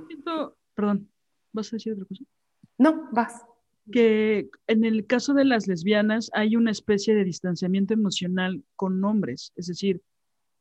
perdón, 0.74 1.10
¿vas 1.52 1.72
a 1.74 1.76
decir 1.76 1.94
otra 1.94 2.06
cosa? 2.06 2.24
No, 2.78 3.10
vas 3.12 3.44
que 3.92 4.50
en 4.68 4.84
el 4.84 5.06
caso 5.06 5.34
de 5.34 5.46
las 5.46 5.68
lesbianas 5.68 6.30
hay 6.34 6.56
una 6.56 6.72
especie 6.72 7.16
de 7.16 7.24
distanciamiento 7.24 7.94
emocional 7.94 8.64
con 8.76 9.04
hombres, 9.04 9.54
es 9.56 9.68
decir, 9.68 10.02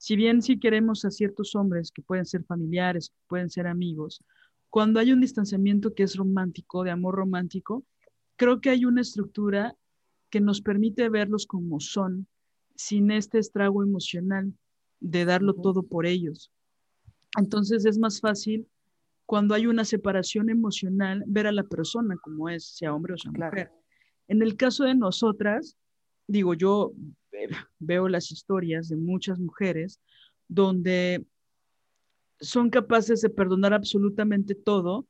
si 0.07 0.15
bien 0.15 0.41
sí 0.41 0.61
queremos 0.61 1.05
a 1.05 1.11
ciertos 1.11 1.57
hombres 1.57 1.91
que 1.91 2.01
pueden 2.01 2.25
ser 2.27 2.45
familiares, 2.45 3.13
pueden 3.27 3.51
ser 3.51 3.67
amigos, 3.67 4.23
cuando 4.71 5.01
hay 5.01 5.11
un 5.11 5.21
distanciamiento 5.21 5.95
que 5.95 6.05
es 6.05 6.15
romántico, 6.15 6.85
de 6.85 6.93
amor 6.93 7.17
romántico, 7.17 7.85
creo 8.37 8.61
que 8.61 8.71
hay 8.71 8.85
una 8.85 9.01
estructura 9.01 9.75
que 10.31 10.41
nos 10.41 10.61
permite 10.61 11.09
verlos 11.09 11.45
como 11.45 11.81
son, 11.81 12.29
sin 12.77 13.11
este 13.11 13.41
estrago 13.41 13.83
emocional 13.83 14.55
de 15.01 15.25
darlo 15.25 15.55
todo 15.55 15.83
por 15.83 16.07
ellos. 16.07 16.53
Entonces 17.37 17.85
es 17.85 17.99
más 17.99 18.21
fácil 18.21 18.69
cuando 19.25 19.57
hay 19.57 19.67
una 19.67 19.85
separación 19.85 20.51
emocional, 20.51 21.25
ver 21.27 21.49
a 21.49 21.53
la 21.53 21.65
persona 21.65 22.17
como 22.23 22.49
es, 22.49 22.77
sea 22.77 22.95
hombre 22.95 23.15
o 23.15 23.19
sea 23.19 23.33
mujer. 23.33 23.73
En 24.29 24.41
el 24.41 24.57
caso 24.57 24.85
de 24.85 24.95
nosotras, 24.95 25.77
digo, 26.29 26.55
yo 26.55 26.93
veo 27.79 28.09
las 28.09 28.31
historias 28.31 28.89
de 28.89 28.97
muchas 28.97 29.39
mujeres 29.39 30.01
donde 30.49 31.25
son 32.41 32.71
capaces 32.71 33.21
de 33.21 33.31
perdonar 33.31 33.73
absolutamente 33.73 34.55
todo, 34.55 35.07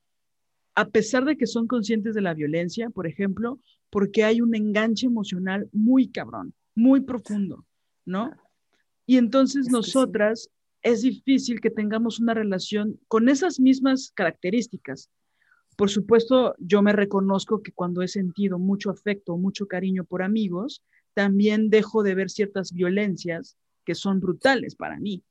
a 0.74 0.88
pesar 0.88 1.24
de 1.24 1.36
que 1.36 1.46
son 1.46 1.66
conscientes 1.66 2.14
de 2.14 2.20
la 2.20 2.34
violencia, 2.34 2.90
por 2.90 3.06
ejemplo, 3.06 3.60
porque 3.90 4.24
hay 4.24 4.40
un 4.40 4.54
enganche 4.54 5.06
emocional 5.06 5.68
muy 5.72 6.08
cabrón, 6.08 6.54
muy 6.74 7.00
profundo, 7.00 7.64
¿no? 8.04 8.30
Y 9.06 9.16
entonces 9.16 9.68
nosotras 9.70 10.50
es 10.82 11.02
difícil 11.02 11.60
que 11.60 11.70
tengamos 11.70 12.20
una 12.20 12.34
relación 12.34 13.00
con 13.08 13.28
esas 13.28 13.58
mismas 13.58 14.12
características. 14.14 15.10
Por 15.76 15.90
supuesto, 15.90 16.54
yo 16.58 16.82
me 16.82 16.92
reconozco 16.92 17.62
que 17.62 17.72
cuando 17.72 18.02
he 18.02 18.08
sentido 18.08 18.58
mucho 18.58 18.90
afecto, 18.90 19.36
mucho 19.36 19.66
cariño 19.66 20.04
por 20.04 20.22
amigos, 20.22 20.82
también 21.16 21.70
dejo 21.70 22.02
de 22.02 22.14
ver 22.14 22.28
ciertas 22.28 22.72
violencias 22.72 23.56
que 23.86 23.94
son 23.94 24.20
brutales 24.20 24.74
para 24.74 24.98
mí. 24.98 25.24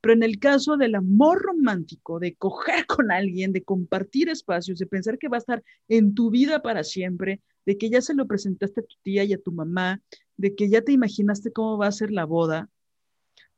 Pero 0.00 0.14
en 0.14 0.22
el 0.22 0.38
caso 0.38 0.76
del 0.76 0.94
amor 0.94 1.42
romántico, 1.42 2.20
de 2.20 2.36
coger 2.36 2.86
con 2.86 3.10
alguien, 3.10 3.52
de 3.52 3.64
compartir 3.64 4.28
espacios, 4.28 4.78
de 4.78 4.86
pensar 4.86 5.18
que 5.18 5.26
va 5.26 5.38
a 5.38 5.44
estar 5.44 5.64
en 5.88 6.14
tu 6.14 6.30
vida 6.30 6.62
para 6.62 6.84
siempre, 6.84 7.42
de 7.66 7.76
que 7.76 7.90
ya 7.90 8.00
se 8.00 8.14
lo 8.14 8.28
presentaste 8.28 8.82
a 8.82 8.84
tu 8.84 8.94
tía 9.02 9.24
y 9.24 9.32
a 9.32 9.42
tu 9.42 9.50
mamá, 9.50 10.00
de 10.36 10.54
que 10.54 10.68
ya 10.68 10.80
te 10.80 10.92
imaginaste 10.92 11.50
cómo 11.50 11.76
va 11.76 11.88
a 11.88 11.92
ser 11.92 12.12
la 12.12 12.24
boda, 12.24 12.70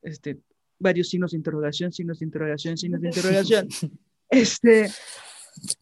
este, 0.01 0.41
varios 0.79 1.11
signos 1.11 1.33
de 1.33 1.37
interrogación, 1.37 1.93
signos 1.93 2.21
de 2.21 2.25
interrogación, 2.25 2.79
signos 2.79 3.03
de 3.03 3.09
interrogación. 3.09 3.69
Este, 4.31 4.91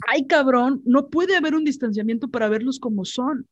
ay 0.06 0.24
cabrón, 0.28 0.80
no 0.84 1.08
puede 1.08 1.34
haber 1.34 1.56
un 1.56 1.64
distanciamiento 1.64 2.28
para 2.28 2.48
verlos 2.48 2.78
como 2.78 3.04
son. 3.04 3.48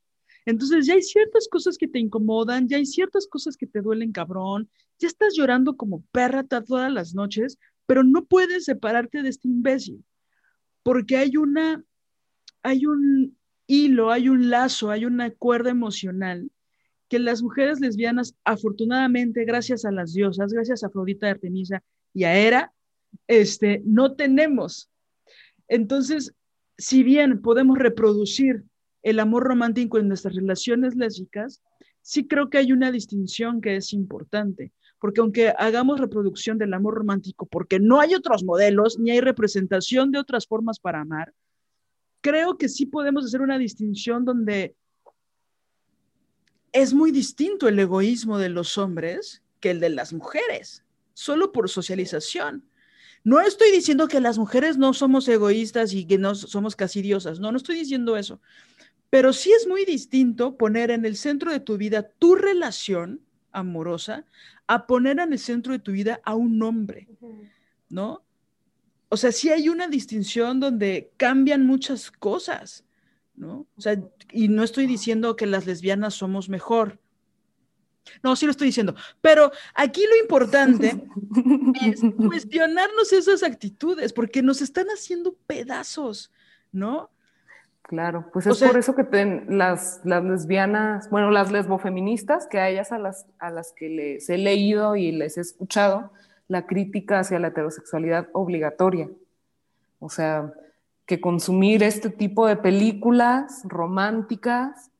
Entonces 0.46 0.86
ya 0.86 0.94
hay 0.94 1.02
ciertas 1.02 1.48
cosas 1.48 1.78
que 1.78 1.88
te 1.88 1.98
incomodan, 1.98 2.68
ya 2.68 2.76
hay 2.76 2.86
ciertas 2.86 3.26
cosas 3.26 3.56
que 3.56 3.66
te 3.66 3.80
duelen 3.80 4.12
cabrón, 4.12 4.68
ya 4.98 5.08
estás 5.08 5.34
llorando 5.34 5.76
como 5.76 6.04
perra 6.12 6.44
todas 6.44 6.92
las 6.92 7.14
noches, 7.14 7.58
pero 7.86 8.04
no 8.04 8.24
puedes 8.24 8.66
separarte 8.66 9.22
de 9.22 9.30
este 9.30 9.48
imbécil, 9.48 10.04
porque 10.82 11.16
hay 11.16 11.36
una, 11.36 11.82
hay 12.62 12.86
un 12.86 13.36
hilo, 13.66 14.10
hay 14.10 14.28
un 14.28 14.50
lazo, 14.50 14.90
hay 14.90 15.04
una 15.06 15.30
cuerda 15.30 15.70
emocional 15.70 16.50
que 17.08 17.18
las 17.18 17.42
mujeres 17.42 17.80
lesbianas, 17.80 18.34
afortunadamente, 18.44 19.44
gracias 19.44 19.84
a 19.84 19.92
las 19.92 20.12
diosas, 20.12 20.52
gracias 20.52 20.82
a 20.82 20.88
Afrodita, 20.88 21.28
Artemisa 21.28 21.82
y 22.12 22.24
a 22.24 22.36
Hera, 22.36 22.72
este, 23.26 23.82
no 23.84 24.14
tenemos. 24.14 24.90
Entonces, 25.68 26.34
si 26.76 27.02
bien 27.02 27.40
podemos 27.40 27.78
reproducir 27.78 28.64
el 29.04 29.20
amor 29.20 29.44
romántico 29.44 29.98
en 29.98 30.08
nuestras 30.08 30.34
relaciones 30.34 30.96
lésbicas, 30.96 31.62
sí 32.00 32.26
creo 32.26 32.48
que 32.48 32.58
hay 32.58 32.72
una 32.72 32.90
distinción 32.90 33.60
que 33.60 33.76
es 33.76 33.92
importante, 33.92 34.72
porque 34.98 35.20
aunque 35.20 35.54
hagamos 35.58 36.00
reproducción 36.00 36.56
del 36.56 36.72
amor 36.72 36.94
romántico, 36.94 37.46
porque 37.46 37.78
no 37.78 38.00
hay 38.00 38.14
otros 38.14 38.42
modelos, 38.44 38.98
ni 38.98 39.10
hay 39.10 39.20
representación 39.20 40.10
de 40.10 40.18
otras 40.18 40.46
formas 40.46 40.80
para 40.80 41.02
amar, 41.02 41.34
creo 42.22 42.56
que 42.56 42.70
sí 42.70 42.86
podemos 42.86 43.26
hacer 43.26 43.42
una 43.42 43.58
distinción 43.58 44.24
donde 44.24 44.74
es 46.72 46.94
muy 46.94 47.10
distinto 47.10 47.68
el 47.68 47.78
egoísmo 47.78 48.38
de 48.38 48.48
los 48.48 48.78
hombres 48.78 49.42
que 49.60 49.70
el 49.70 49.80
de 49.80 49.90
las 49.90 50.14
mujeres, 50.14 50.82
solo 51.12 51.52
por 51.52 51.68
socialización. 51.68 52.64
No 53.22 53.40
estoy 53.40 53.70
diciendo 53.70 54.08
que 54.08 54.20
las 54.20 54.38
mujeres 54.38 54.76
no 54.78 54.92
somos 54.92 55.28
egoístas 55.28 55.92
y 55.92 56.06
que 56.06 56.18
no 56.18 56.34
somos 56.34 56.74
casi 56.74 57.02
diosas, 57.02 57.38
no, 57.38 57.52
no 57.52 57.58
estoy 57.58 57.76
diciendo 57.76 58.16
eso. 58.16 58.40
Pero 59.14 59.32
sí 59.32 59.52
es 59.52 59.68
muy 59.68 59.84
distinto 59.84 60.56
poner 60.56 60.90
en 60.90 61.04
el 61.04 61.16
centro 61.16 61.52
de 61.52 61.60
tu 61.60 61.76
vida 61.76 62.02
tu 62.02 62.34
relación 62.34 63.20
amorosa 63.52 64.24
a 64.66 64.88
poner 64.88 65.20
en 65.20 65.32
el 65.32 65.38
centro 65.38 65.72
de 65.72 65.78
tu 65.78 65.92
vida 65.92 66.20
a 66.24 66.34
un 66.34 66.60
hombre, 66.64 67.06
¿no? 67.88 68.24
O 69.10 69.16
sea, 69.16 69.30
sí 69.30 69.50
hay 69.50 69.68
una 69.68 69.86
distinción 69.86 70.58
donde 70.58 71.12
cambian 71.16 71.64
muchas 71.64 72.10
cosas. 72.10 72.84
¿no? 73.36 73.68
O 73.76 73.80
sea, 73.80 74.02
y 74.32 74.48
no 74.48 74.64
estoy 74.64 74.88
diciendo 74.88 75.36
que 75.36 75.46
las 75.46 75.64
lesbianas 75.64 76.14
somos 76.14 76.48
mejor. 76.48 76.98
No, 78.20 78.34
sí 78.34 78.46
lo 78.46 78.50
estoy 78.50 78.66
diciendo. 78.66 78.96
Pero 79.20 79.52
aquí 79.74 80.02
lo 80.10 80.16
importante 80.20 81.06
es 81.82 82.00
cuestionarnos 82.16 83.12
esas 83.12 83.44
actitudes, 83.44 84.12
porque 84.12 84.42
nos 84.42 84.60
están 84.60 84.88
haciendo 84.88 85.34
pedazos, 85.46 86.32
¿no? 86.72 87.13
Claro, 87.86 88.30
pues 88.32 88.46
es 88.46 88.62
por 88.62 88.78
eso 88.78 88.94
que 88.94 89.04
las, 89.46 90.00
las, 90.04 90.24
lesbianas, 90.24 91.10
bueno, 91.10 91.30
las 91.30 91.52
lesbofeministas, 91.52 92.46
que 92.46 92.58
a 92.58 92.70
ellas 92.70 92.92
a 92.92 92.98
las, 92.98 93.26
a 93.38 93.50
las 93.50 93.72
que 93.72 93.90
les 93.90 94.30
he 94.30 94.38
leído 94.38 94.96
y 94.96 95.12
les 95.12 95.36
he 95.36 95.42
escuchado, 95.42 96.10
la 96.48 96.66
crítica 96.66 97.18
hacia 97.18 97.38
la 97.38 97.48
heterosexualidad 97.48 98.28
obligatoria. 98.32 99.10
O 100.00 100.08
sea, 100.08 100.54
que 101.04 101.20
consumir 101.20 101.82
este 101.82 102.08
tipo 102.08 102.46
de 102.46 102.56
películas 102.56 103.62
románticas 103.64 104.90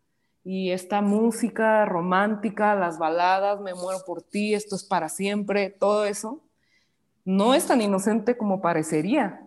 y 0.44 0.70
esta 0.70 1.00
música 1.00 1.86
romántica, 1.86 2.74
las 2.74 2.98
baladas, 2.98 3.62
me 3.62 3.72
muero 3.72 4.00
por 4.06 4.20
ti, 4.20 4.52
esto 4.52 4.76
es 4.76 4.84
para 4.84 5.08
siempre, 5.08 5.70
todo 5.70 6.04
eso, 6.04 6.42
no 7.24 7.54
es 7.54 7.66
tan 7.66 7.80
inocente 7.80 8.36
como 8.36 8.60
parecería, 8.60 9.40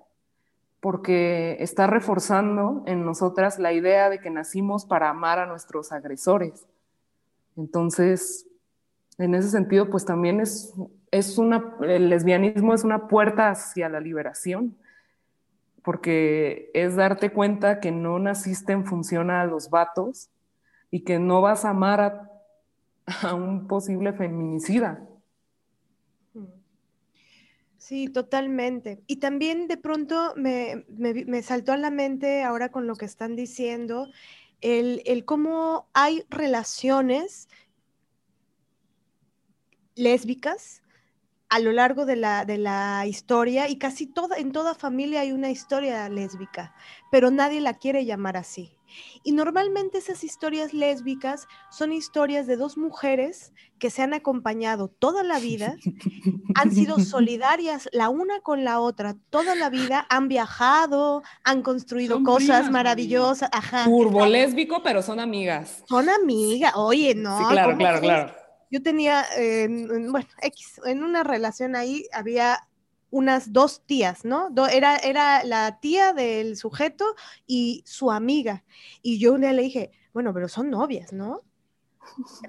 porque 0.87 1.57
está 1.59 1.85
reforzando 1.85 2.81
en 2.85 3.03
nosotras 3.03 3.59
la 3.59 3.73
idea 3.73 4.09
de 4.09 4.21
que 4.21 4.29
nacimos 4.29 4.85
para 4.85 5.09
amar 5.09 5.37
a 5.37 5.45
nuestros 5.45 5.91
agresores. 5.91 6.65
Entonces, 7.57 8.47
en 9.17 9.35
ese 9.35 9.49
sentido, 9.49 9.89
pues 9.89 10.05
también 10.05 10.39
es, 10.39 10.73
es 11.11 11.37
una, 11.37 11.75
el 11.81 12.07
lesbianismo 12.07 12.73
es 12.73 12.85
una 12.85 13.09
puerta 13.09 13.49
hacia 13.49 13.89
la 13.89 13.99
liberación 13.99 14.77
porque 15.83 16.71
es 16.73 16.95
darte 16.95 17.33
cuenta 17.33 17.81
que 17.81 17.91
no 17.91 18.17
naciste 18.17 18.71
en 18.71 18.85
función 18.85 19.29
a 19.29 19.43
los 19.43 19.69
vatos 19.69 20.29
y 20.89 21.01
que 21.01 21.19
no 21.19 21.41
vas 21.41 21.65
a 21.65 21.71
amar 21.71 21.99
a, 21.99 23.35
un 23.35 23.67
posible 23.67 24.13
feminicida. 24.13 25.01
Sí, 27.87 28.09
totalmente. 28.09 29.01
Y 29.07 29.15
también 29.21 29.69
de 29.69 29.77
pronto 29.77 30.33
me, 30.35 30.83
me, 30.89 31.41
saltó 31.41 31.71
a 31.71 31.77
la 31.77 31.89
mente 31.89 32.43
ahora 32.43 32.69
con 32.69 32.85
lo 32.85 32.97
que 32.97 33.05
están 33.05 33.37
diciendo, 33.37 34.09
el, 34.59 35.01
el 35.05 35.23
cómo 35.23 35.87
hay 35.93 36.25
relaciones 36.29 37.47
lésbicas 39.95 40.81
a 41.49 41.59
lo 41.59 41.71
largo 41.71 42.05
de 42.05 42.15
la, 42.15 42.45
de 42.45 42.57
la 42.57 43.05
historia 43.05 43.69
y 43.69 43.77
casi 43.77 44.07
toda, 44.07 44.37
en 44.37 44.51
toda 44.51 44.75
familia 44.75 45.21
hay 45.21 45.31
una 45.31 45.49
historia 45.49 46.07
lésbica, 46.09 46.73
pero 47.11 47.31
nadie 47.31 47.61
la 47.61 47.73
quiere 47.75 48.05
llamar 48.05 48.37
así. 48.37 48.77
Y 49.23 49.33
normalmente 49.33 49.97
esas 49.97 50.23
historias 50.23 50.73
lésbicas 50.73 51.47
son 51.69 51.91
historias 51.91 52.47
de 52.47 52.55
dos 52.55 52.77
mujeres 52.77 53.53
que 53.79 53.89
se 53.89 54.01
han 54.01 54.13
acompañado 54.13 54.87
toda 54.87 55.23
la 55.23 55.39
vida, 55.39 55.75
han 56.55 56.71
sido 56.71 56.97
solidarias 56.99 57.89
la 57.91 58.09
una 58.09 58.39
con 58.39 58.63
la 58.63 58.79
otra 58.79 59.15
toda 59.29 59.55
la 59.55 59.69
vida, 59.69 60.05
han 60.09 60.27
viajado, 60.27 61.21
han 61.43 61.61
construido 61.61 62.23
cosas 62.23 62.71
maravillosas. 62.71 63.49
Ajá. 63.51 63.85
Turbo 63.85 64.25
lésbico, 64.25 64.81
pero 64.83 65.01
son 65.01 65.19
amigas. 65.19 65.83
Son 65.87 66.09
amigas, 66.09 66.73
oye, 66.75 67.13
no. 67.13 67.37
Sí, 67.37 67.45
claro, 67.49 67.77
claro, 67.77 68.01
claro. 68.01 68.46
Yo 68.69 68.81
tenía, 68.81 69.25
bueno, 70.09 70.27
X, 70.41 70.81
en 70.85 71.03
una 71.03 71.23
relación 71.23 71.75
ahí 71.75 72.07
había 72.11 72.67
unas 73.09 73.53
dos 73.53 73.83
tías, 73.85 74.25
¿no? 74.25 74.49
era, 74.69 74.97
era 74.97 75.43
la 75.43 75.79
tía 75.79 76.13
del 76.13 76.57
sujeto 76.57 77.15
y 77.45 77.83
su 77.85 78.11
amiga. 78.11 78.63
Y 79.01 79.19
yo 79.19 79.33
un 79.33 79.41
día 79.41 79.53
le 79.53 79.63
dije, 79.63 79.91
bueno, 80.13 80.33
pero 80.33 80.49
son 80.49 80.69
novias, 80.69 81.13
¿no? 81.13 81.43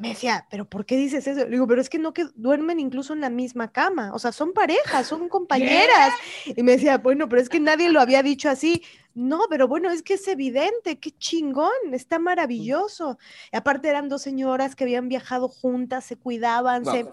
Me 0.01 0.11
decía, 0.11 0.47
pero 0.51 0.69
¿por 0.69 0.87
qué 0.87 0.97
dices 0.97 1.27
eso? 1.27 1.41
Le 1.41 1.51
digo, 1.51 1.67
pero 1.67 1.81
es 1.81 1.89
que 1.89 1.99
no 1.99 2.13
que 2.13 2.27
duermen 2.35 2.81
incluso 2.81 3.13
en 3.13 3.21
la 3.21 3.31
misma 3.31 3.71
cama, 3.73 4.13
o 4.15 4.19
sea, 4.19 4.33
son 4.33 4.53
parejas, 4.53 5.07
son 5.07 5.29
compañeras. 5.29 6.15
Y 6.47 6.63
me 6.63 6.73
decía, 6.73 6.99
bueno, 6.99 7.29
pero 7.29 7.43
es 7.43 7.49
que 7.49 7.61
nadie 7.61 7.91
lo 7.91 8.01
había 8.01 8.23
dicho 8.23 8.49
así. 8.49 8.83
No, 9.15 9.41
pero 9.51 9.67
bueno, 9.67 9.91
es 9.91 10.03
que 10.03 10.15
es 10.15 10.29
evidente, 10.29 10.99
qué 11.01 11.11
chingón, 11.11 11.71
está 11.93 12.19
maravilloso. 12.19 13.19
Y 13.53 13.57
aparte 13.57 13.89
eran 13.89 14.09
dos 14.09 14.23
señoras 14.23 14.77
que 14.77 14.85
habían 14.85 15.09
viajado 15.09 15.49
juntas, 15.49 16.05
se 16.05 16.17
cuidaban, 16.17 16.85
se... 16.85 17.07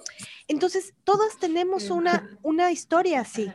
Entonces, 0.48 0.94
todas 1.04 1.40
tenemos 1.40 1.90
una, 1.90 2.38
una 2.44 2.72
historia 2.72 3.22
así. 3.22 3.52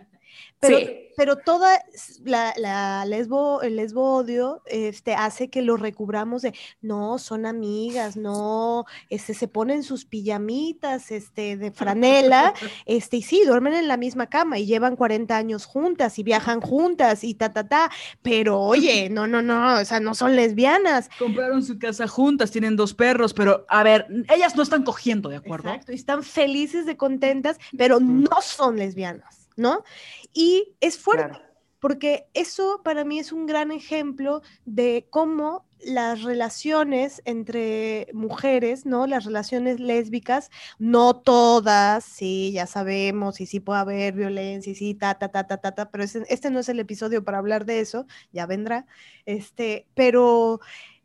Pero, 0.61 0.79
pero 1.17 1.37
toda 1.37 1.83
la, 2.25 2.53
la, 2.57 3.05
lesbo, 3.07 3.63
el 3.63 3.77
lesbo 3.77 4.17
odio 4.17 4.63
este, 4.67 5.15
hace 5.15 5.49
que 5.49 5.63
lo 5.63 5.77
recubramos 5.79 6.43
de, 6.43 6.55
no, 6.83 7.19
son 7.19 7.47
amigas, 7.47 8.17
no, 8.17 8.85
este, 9.09 9.33
se 9.33 9.49
ponen 9.49 9.83
sus 9.83 10.05
pijamitas 10.05 11.11
este, 11.11 11.57
de 11.57 11.71
franela, 11.73 12.53
este, 12.87 13.19
y 13.19 13.23
sí, 13.23 13.43
duermen 13.47 13.75
en 13.75 13.89
la 13.89 13.97
misma 13.97 14.27
cama 14.27 14.59
y 14.59 14.67
llevan 14.67 14.97
40 14.97 15.35
años 15.35 15.65
juntas 15.65 16.19
y 16.19 16.23
viajan 16.23 16.61
juntas 16.61 17.25
y 17.25 17.35
ta, 17.35 17.53
ta, 17.53 17.67
ta, 17.67 17.91
pero 18.23 18.61
oye, 18.61 19.09
no, 19.11 19.27
no, 19.27 19.41
no, 19.41 19.81
o 19.81 19.85
sea, 19.85 20.01
no 20.01 20.15
son 20.15 20.37
lesbianas. 20.37 21.09
Compraron 21.19 21.63
su 21.63 21.79
casa 21.79 22.07
juntas, 22.07 22.51
tienen 22.51 22.77
dos 22.77 22.93
perros, 22.93 23.33
pero 23.33 23.65
a 23.69 23.83
ver, 23.83 24.07
ellas 24.35 24.57
no 24.57 24.63
están 24.63 24.85
cogiendo, 24.85 25.31
¿de 25.31 25.37
acuerdo? 25.37 25.71
Exacto, 25.71 25.93
y 25.93 25.95
están 25.95 26.23
felices 26.23 26.85
de 26.85 26.99
contentas, 26.99 27.59
pero 27.77 27.99
no 27.99 28.43
son 28.43 28.77
lesbianas. 28.77 29.41
¿no? 29.61 29.85
Y 30.33 30.77
es 30.81 30.99
fuerte, 30.99 31.39
porque 31.81 32.27
eso 32.35 32.83
para 32.85 33.05
mí 33.05 33.19
es 33.19 33.33
un 33.33 33.47
gran 33.47 33.73
ejemplo 33.73 34.43
de 34.65 35.07
cómo 35.11 35.67
las 35.83 36.23
relaciones 36.23 37.23
entre 37.25 38.09
mujeres, 38.13 38.85
¿no? 38.85 39.07
Las 39.07 39.25
relaciones 39.25 39.81
lésbicas, 39.81 40.51
no 40.79 41.17
todas, 41.17 42.05
sí, 42.05 42.53
ya 42.53 42.67
sabemos, 42.67 43.41
y 43.41 43.47
sí 43.47 43.61
puede 43.61 43.81
haber 43.81 44.15
violencia, 44.15 44.73
y 44.73 44.75
sí, 44.75 44.95
ta, 44.95 45.15
ta, 45.15 45.29
ta, 45.29 45.47
ta, 45.47 45.57
ta, 45.57 45.75
ta, 45.75 45.91
pero 45.91 46.05
este, 46.05 46.51
no 46.51 46.59
es 46.59 46.69
el 46.69 46.81
episodio 46.81 47.25
para 47.25 47.39
hablar 47.39 47.65
de 47.65 47.81
eso, 47.81 48.07
ya 48.31 48.47
vendrá, 48.47 48.87
este, 49.25 49.87
pero 49.95 50.61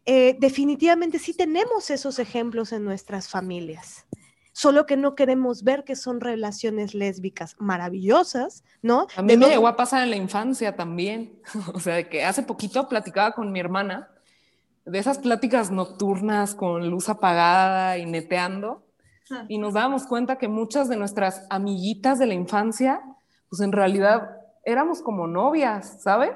eh, 0.05 0.35
definitivamente 0.39 1.19
sí 1.19 1.33
tenemos 1.33 1.89
esos 1.89 2.19
ejemplos 2.19 2.73
en 2.73 2.83
nuestras 2.83 3.29
familias 3.29 4.05
solo 4.55 4.85
que 4.85 4.95
no 4.95 5.15
queremos 5.15 5.65
ver 5.65 5.83
que 5.83 5.97
son 5.97 6.21
relaciones 6.21 6.93
lésbicas 6.93 7.57
maravillosas, 7.59 8.63
¿no? 8.81 9.07
A 9.17 9.21
mí 9.21 9.35
me 9.35 9.49
llegó 9.49 9.67
a 9.67 9.75
pasar 9.75 10.01
en 10.03 10.11
la 10.11 10.15
infancia 10.15 10.77
también, 10.77 11.41
o 11.73 11.79
sea, 11.81 11.95
de 11.95 12.07
que 12.07 12.23
hace 12.23 12.41
poquito 12.41 12.87
platicaba 12.87 13.33
con 13.33 13.51
mi 13.51 13.59
hermana 13.59 14.07
de 14.85 14.97
esas 14.97 15.17
pláticas 15.17 15.71
nocturnas 15.71 16.55
con 16.55 16.89
luz 16.89 17.09
apagada 17.09 17.97
y 17.97 18.05
neteando, 18.05 18.81
y 19.49 19.57
nos 19.57 19.73
dábamos 19.73 20.07
cuenta 20.07 20.37
que 20.37 20.47
muchas 20.47 20.87
de 20.87 20.95
nuestras 20.95 21.45
amiguitas 21.49 22.17
de 22.17 22.27
la 22.27 22.35
infancia, 22.35 23.01
pues 23.49 23.59
en 23.61 23.73
realidad 23.73 24.37
éramos 24.63 25.01
como 25.01 25.27
novias, 25.27 26.01
¿sabes? 26.01 26.33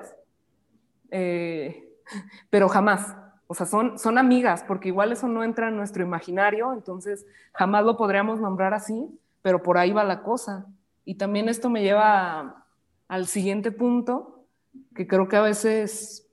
Eh, 1.09 1.87
pero 2.49 2.67
jamás, 2.67 3.15
o 3.51 3.55
sea, 3.55 3.65
son, 3.65 3.97
son 3.97 4.19
amigas, 4.19 4.63
porque 4.67 4.89
igual 4.89 5.11
eso 5.11 5.27
no 5.27 5.43
entra 5.43 5.69
en 5.69 5.75
nuestro 5.75 6.03
imaginario, 6.03 6.71
entonces 6.71 7.25
jamás 7.51 7.83
lo 7.83 7.97
podríamos 7.97 8.39
nombrar 8.39 8.75
así, 8.75 9.09
pero 9.41 9.63
por 9.63 9.79
ahí 9.79 9.91
va 9.91 10.03
la 10.03 10.21
cosa. 10.21 10.67
Y 11.03 11.15
también 11.15 11.49
esto 11.49 11.67
me 11.67 11.81
lleva 11.81 12.67
al 13.07 13.25
siguiente 13.25 13.71
punto, 13.71 14.45
que 14.93 15.07
creo 15.07 15.27
que 15.27 15.35
a 15.35 15.41
veces, 15.41 16.29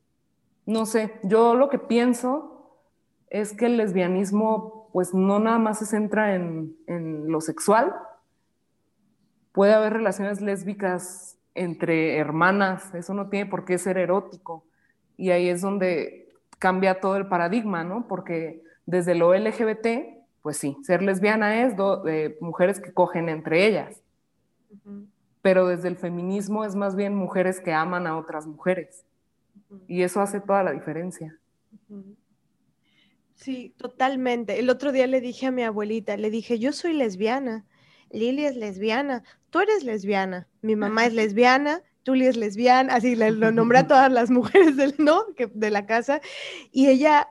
no 0.66 0.84
sé, 0.84 1.18
yo 1.22 1.54
lo 1.54 1.70
que 1.70 1.78
pienso 1.78 2.76
es 3.30 3.54
que 3.54 3.64
el 3.64 3.78
lesbianismo 3.78 4.90
pues 4.92 5.14
no 5.14 5.38
nada 5.38 5.58
más 5.58 5.78
se 5.78 5.86
centra 5.86 6.34
en, 6.34 6.76
en 6.86 7.32
lo 7.32 7.40
sexual, 7.40 7.94
puede 9.52 9.72
haber 9.72 9.94
relaciones 9.94 10.42
lésbicas 10.42 11.38
entre 11.54 12.18
hermanas, 12.18 12.94
eso 12.94 13.14
no 13.14 13.30
tiene 13.30 13.48
por 13.48 13.64
qué 13.64 13.78
ser 13.78 13.96
erótico. 13.96 14.66
Y 15.16 15.30
ahí 15.30 15.48
es 15.48 15.62
donde 15.62 16.25
cambia 16.58 17.00
todo 17.00 17.16
el 17.16 17.28
paradigma, 17.28 17.84
¿no? 17.84 18.06
Porque 18.08 18.62
desde 18.86 19.14
lo 19.14 19.34
LGBT, 19.34 19.86
pues 20.42 20.56
sí, 20.56 20.76
ser 20.82 21.02
lesbiana 21.02 21.64
es 21.64 21.76
de 21.76 22.36
mujeres 22.40 22.80
que 22.80 22.92
cogen 22.92 23.28
entre 23.28 23.66
ellas. 23.66 24.02
Pero 25.42 25.66
desde 25.66 25.88
el 25.88 25.96
feminismo 25.96 26.64
es 26.64 26.74
más 26.74 26.96
bien 26.96 27.14
mujeres 27.14 27.60
que 27.60 27.72
aman 27.72 28.06
a 28.06 28.16
otras 28.16 28.46
mujeres. 28.46 29.04
Y 29.88 30.02
eso 30.02 30.20
hace 30.20 30.40
toda 30.40 30.62
la 30.62 30.72
diferencia. 30.72 31.38
Sí, 33.34 33.74
totalmente. 33.76 34.58
El 34.58 34.70
otro 34.70 34.92
día 34.92 35.06
le 35.06 35.20
dije 35.20 35.46
a 35.46 35.50
mi 35.50 35.62
abuelita, 35.62 36.16
le 36.16 36.30
dije, 36.30 36.58
yo 36.58 36.72
soy 36.72 36.94
lesbiana, 36.94 37.64
Lili 38.10 38.44
es 38.44 38.56
lesbiana, 38.56 39.24
tú 39.50 39.60
eres 39.60 39.84
lesbiana, 39.84 40.48
mi 40.62 40.74
mamá 40.76 41.06
es 41.06 41.12
lesbiana, 41.14 41.82
Julie 42.06 42.28
es 42.28 42.36
lesbiana, 42.36 42.94
así 42.94 43.16
lo 43.16 43.50
nombré 43.50 43.78
a 43.78 43.86
todas 43.88 44.10
las 44.12 44.30
mujeres 44.30 44.76
del, 44.76 44.94
¿no? 44.98 45.24
de 45.36 45.70
la 45.70 45.86
casa, 45.86 46.20
y 46.70 46.86
ella 46.88 47.28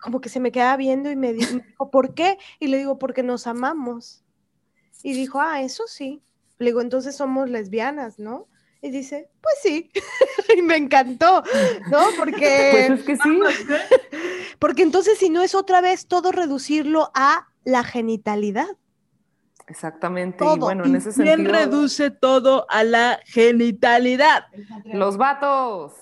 como 0.00 0.20
que 0.20 0.28
se 0.28 0.40
me 0.40 0.50
quedaba 0.50 0.76
viendo 0.76 1.10
y 1.10 1.16
me 1.16 1.32
dijo, 1.32 1.90
¿por 1.90 2.14
qué? 2.14 2.38
Y 2.58 2.68
le 2.68 2.78
digo, 2.78 2.98
porque 2.98 3.22
nos 3.22 3.46
amamos. 3.46 4.24
Y 5.02 5.12
dijo, 5.12 5.40
ah, 5.40 5.60
eso 5.62 5.84
sí. 5.86 6.22
Le 6.58 6.66
digo, 6.66 6.80
entonces 6.80 7.16
somos 7.16 7.48
lesbianas, 7.48 8.18
¿no? 8.18 8.48
Y 8.82 8.90
dice, 8.90 9.30
pues 9.40 9.54
sí. 9.62 9.90
y 10.56 10.62
me 10.62 10.76
encantó, 10.76 11.42
¿no? 11.90 12.00
Porque... 12.18 12.70
Pues 12.72 13.00
es 13.00 13.04
que 13.04 13.16
sí. 13.16 13.40
porque 14.58 14.82
entonces 14.82 15.18
si 15.18 15.28
no 15.28 15.42
es 15.42 15.54
otra 15.54 15.80
vez 15.80 16.06
todo 16.06 16.32
reducirlo 16.32 17.10
a 17.14 17.48
la 17.64 17.84
genitalidad. 17.84 18.68
Exactamente. 19.70 20.44
Y 20.44 20.58
bueno, 20.58 20.84
en 20.84 20.96
ese 20.96 21.12
sentido. 21.12 21.36
¿Quién 21.36 21.48
reduce 21.48 22.10
todo 22.10 22.66
a 22.68 22.82
la 22.82 23.20
genitalidad? 23.24 24.46
Los 24.84 25.16
vatos. 25.16 25.92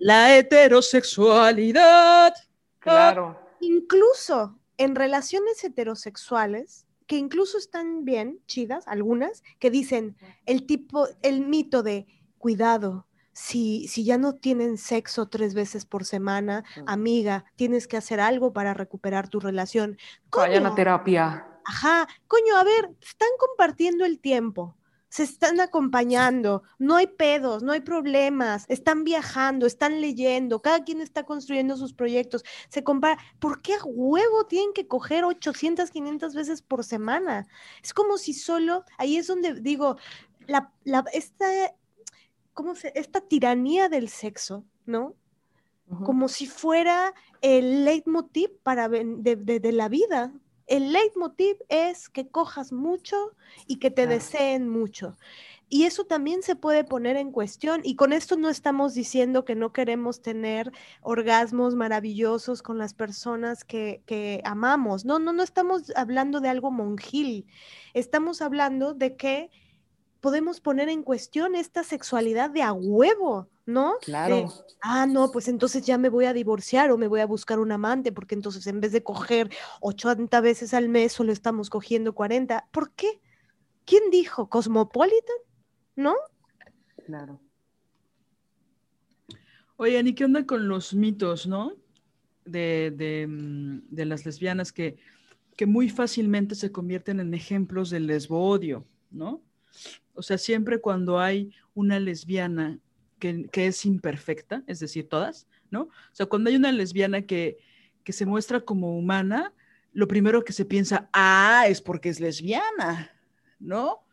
La 0.00 0.36
heterosexualidad. 0.36 2.34
Claro. 2.80 3.38
Incluso 3.60 4.58
en 4.76 4.96
relaciones 4.96 5.62
heterosexuales, 5.62 6.86
que 7.06 7.16
incluso 7.16 7.58
están 7.58 8.04
bien, 8.04 8.40
chidas, 8.46 8.88
algunas, 8.88 9.44
que 9.60 9.70
dicen 9.70 10.16
el 10.46 10.66
tipo, 10.66 11.06
el 11.22 11.46
mito 11.46 11.84
de 11.84 12.08
cuidado, 12.38 13.06
si, 13.32 13.86
si, 13.86 14.04
ya 14.04 14.18
no 14.18 14.34
tienen 14.34 14.76
sexo 14.78 15.28
tres 15.28 15.54
veces 15.54 15.86
por 15.86 16.04
semana, 16.04 16.64
amiga, 16.86 17.44
tienes 17.54 17.86
que 17.86 17.96
hacer 17.96 18.20
algo 18.20 18.52
para 18.52 18.74
recuperar 18.74 19.28
tu 19.28 19.38
relación. 19.38 19.96
Vayan 20.32 20.66
a 20.66 20.74
terapia. 20.74 21.49
Ajá, 21.64 22.08
coño, 22.26 22.56
a 22.56 22.64
ver, 22.64 22.90
están 23.00 23.28
compartiendo 23.38 24.04
el 24.04 24.20
tiempo, 24.20 24.76
se 25.10 25.24
están 25.24 25.60
acompañando, 25.60 26.62
no 26.78 26.94
hay 26.96 27.08
pedos, 27.08 27.64
no 27.64 27.72
hay 27.72 27.80
problemas, 27.80 28.64
están 28.68 29.02
viajando, 29.02 29.66
están 29.66 30.00
leyendo, 30.00 30.62
cada 30.62 30.84
quien 30.84 31.00
está 31.00 31.24
construyendo 31.24 31.76
sus 31.76 31.92
proyectos, 31.92 32.44
se 32.68 32.84
compara, 32.84 33.18
¿por 33.40 33.60
qué 33.60 33.74
a 33.74 33.84
huevo 33.84 34.46
tienen 34.46 34.72
que 34.72 34.86
coger 34.86 35.24
800, 35.24 35.90
500 35.90 36.34
veces 36.34 36.62
por 36.62 36.84
semana? 36.84 37.48
Es 37.82 37.92
como 37.92 38.18
si 38.18 38.32
solo, 38.34 38.84
ahí 38.98 39.16
es 39.16 39.26
donde 39.26 39.54
digo, 39.54 39.96
la, 40.46 40.72
la, 40.84 41.04
esta, 41.12 41.46
¿cómo 42.54 42.76
se, 42.76 42.92
esta 42.94 43.20
tiranía 43.20 43.88
del 43.88 44.08
sexo, 44.08 44.64
¿no? 44.86 45.16
Como 46.04 46.28
si 46.28 46.46
fuera 46.46 47.14
el 47.40 47.84
leitmotiv 47.84 48.50
para 48.62 48.88
de, 48.88 49.10
de 49.34 49.72
la 49.72 49.88
vida, 49.88 50.32
el 50.70 50.92
leitmotiv 50.92 51.56
es 51.68 52.08
que 52.08 52.28
cojas 52.28 52.72
mucho 52.72 53.16
y 53.66 53.76
que 53.80 53.90
te 53.90 54.06
deseen 54.06 54.68
mucho. 54.68 55.18
y 55.72 55.84
eso 55.84 56.04
también 56.04 56.42
se 56.42 56.56
puede 56.56 56.82
poner 56.82 57.16
en 57.16 57.30
cuestión. 57.30 57.80
Y 57.84 57.94
con 57.94 58.12
esto 58.12 58.36
no 58.36 58.48
estamos 58.48 58.94
diciendo 58.94 59.44
que 59.44 59.54
no 59.54 59.72
queremos 59.72 60.20
tener 60.20 60.72
orgasmos 61.00 61.76
maravillosos 61.76 62.62
con 62.62 62.76
las 62.78 62.92
personas 62.92 63.64
que, 63.64 64.02
que 64.06 64.40
amamos. 64.44 65.04
No, 65.04 65.20
no, 65.20 65.32
no 65.32 65.44
estamos 65.44 65.92
hablando 65.94 66.40
de 66.40 66.48
algo 66.48 66.72
monjil. 66.72 67.46
Estamos 67.94 68.42
hablando 68.42 68.94
de 68.94 69.16
que 69.16 69.50
podemos 70.20 70.60
poner 70.60 70.88
en 70.88 71.02
cuestión 71.02 71.54
esta 71.54 71.82
sexualidad 71.84 72.50
de 72.50 72.62
a 72.62 72.72
huevo, 72.72 73.48
¿no? 73.66 73.94
Claro. 74.00 74.52
ah, 74.82 75.06
no, 75.06 75.30
pues 75.32 75.48
entonces 75.48 75.84
ya 75.84 75.98
me 75.98 76.08
voy 76.08 76.24
a 76.26 76.32
divorciar 76.32 76.90
o 76.90 76.98
me 76.98 77.08
voy 77.08 77.20
a 77.20 77.26
buscar 77.26 77.58
un 77.58 77.72
amante, 77.72 78.12
porque 78.12 78.34
entonces 78.34 78.66
en 78.66 78.80
vez 78.80 78.92
de 78.92 79.02
coger 79.02 79.50
80 79.80 80.40
veces 80.40 80.74
al 80.74 80.88
mes, 80.88 81.12
solo 81.12 81.32
estamos 81.32 81.70
cogiendo 81.70 82.14
40. 82.14 82.68
¿Por 82.70 82.92
qué? 82.92 83.20
¿Quién 83.84 84.10
dijo? 84.10 84.48
¿Cosmopolitan? 84.48 85.36
¿no? 86.00 86.14
Claro. 87.04 87.40
Oigan, 89.76 90.06
¿y 90.06 90.14
qué 90.14 90.24
onda 90.24 90.44
con 90.44 90.68
los 90.68 90.94
mitos, 90.94 91.46
no? 91.46 91.72
De, 92.44 92.92
de, 92.96 93.26
mm, 93.26 93.82
de 93.90 94.04
las 94.04 94.24
lesbianas 94.26 94.72
que, 94.72 94.96
que, 95.56 95.66
muy 95.66 95.88
fácilmente 95.88 96.54
se 96.54 96.72
convierten 96.72 97.20
en 97.20 97.34
ejemplos 97.34 97.90
del 97.90 98.06
lesbo-odio, 98.06 98.84
¿no? 99.10 99.42
O 100.14 100.22
sea, 100.22 100.38
siempre 100.38 100.80
cuando 100.80 101.20
hay 101.20 101.52
una 101.74 102.00
lesbiana 102.00 102.78
que, 103.18 103.48
que, 103.50 103.66
es 103.66 103.84
imperfecta, 103.84 104.62
es 104.66 104.80
decir, 104.80 105.08
todas, 105.08 105.46
¿no? 105.70 105.82
O 105.82 106.12
sea, 106.12 106.26
cuando 106.26 106.50
hay 106.50 106.56
una 106.56 106.72
lesbiana 106.72 107.22
que, 107.22 107.58
que 108.04 108.12
se 108.12 108.26
muestra 108.26 108.60
como 108.60 108.96
humana, 108.96 109.52
lo 109.92 110.08
primero 110.08 110.44
que 110.44 110.52
se 110.52 110.64
piensa, 110.64 111.08
ah, 111.12 111.64
es 111.68 111.80
porque 111.80 112.08
es 112.08 112.20
lesbiana, 112.20 113.10
¿no? 113.58 114.04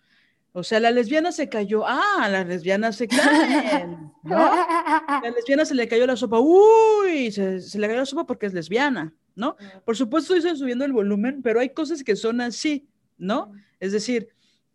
O 0.58 0.64
sea, 0.64 0.80
la 0.80 0.90
lesbiana 0.90 1.32
se 1.32 1.50
cayó. 1.50 1.84
Ah, 1.86 2.28
la 2.32 2.44
lesbiana 2.44 2.92
se 2.92 3.08
caen, 3.08 4.12
¿no? 4.24 4.38
La 4.38 5.32
lesbiana 5.36 5.66
se 5.66 5.76
le 5.76 5.88
cayó 5.88 6.08
la 6.08 6.16
sopa. 6.16 6.40
Uy, 6.40 7.32
se, 7.32 7.60
le 7.78 7.88
cayó 7.88 8.00
la 8.00 8.08
sopa 8.08 8.26
porque 8.26 8.48
es 8.48 8.54
lesbiana, 8.56 9.14
¿no? 9.36 9.56
Por 9.86 9.96
supuesto, 9.96 10.34
estoy 10.34 10.58
subiendo 10.58 10.84
el 10.84 10.94
volumen, 10.94 11.44
pero 11.44 11.60
hay 11.60 11.70
cosas 11.70 12.04
que 12.04 12.16
son 12.16 12.42
así, 12.42 12.90
¿no? 13.20 13.52
Es 13.80 13.92
decir, 13.92 14.30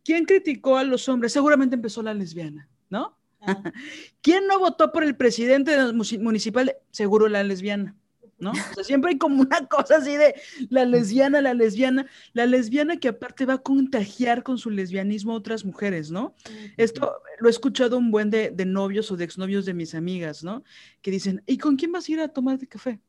¿quién 0.05 0.25
criticó 0.25 0.77
a 0.77 0.85
los 0.85 1.09
hombres? 1.09 1.33
Seguramente 1.33 1.77
empezó 1.77 2.03
la 2.03 2.15
lesbiana, 2.15 2.69
¿no? 2.91 3.19
¿Quién 4.23 4.47
no 4.47 4.59
votó 4.59 4.93
por 4.93 5.05
el 5.05 5.17
presidente 5.17 5.77
municipal? 5.93 6.77
Seguro 6.91 7.29
la 7.29 7.43
lesbiana. 7.43 7.97
¿no? 8.43 8.51
O 8.51 8.75
sea, 8.75 8.83
siempre 8.83 9.13
hay 9.13 9.19
como 9.19 9.43
una 9.43 9.67
cosa 9.69 9.99
así 9.99 10.17
de 10.17 10.35
la 10.69 10.85
lesbiana, 10.85 11.41
la 11.41 11.55
lesbiana, 11.55 12.07
la 12.33 12.45
lesbiana 12.45 12.97
que 12.97 13.09
aparte 13.09 13.47
va 13.47 13.55
a 13.55 13.59
contagiar 13.59 14.43
con 14.43 14.59
su 14.59 14.69
lesbianismo 14.69 15.33
a 15.33 15.37
otras 15.37 15.65
mujeres, 15.65 16.11
¿no? 16.11 16.35
Esto 16.77 17.23
lo 17.39 17.49
he 17.49 17.51
escuchado 17.53 17.97
un 17.97 18.11
buen 18.11 18.31
de, 18.31 18.51
de 18.51 18.67
novios 18.67 19.13
o 19.13 19.17
de 19.17 19.25
exnovios 19.25 19.65
de 19.65 19.75
mis 19.75 19.95
amigas, 19.95 20.43
¿no? 20.43 20.65
Que 21.03 21.13
dicen, 21.13 21.41
¿y 21.47 21.57
con 21.59 21.77
quién 21.77 21.93
vas 21.93 22.09
a 22.09 22.13
ir 22.13 22.21
a 22.21 22.29
tomar 22.29 22.59
de 22.59 22.67
café? 22.67 23.01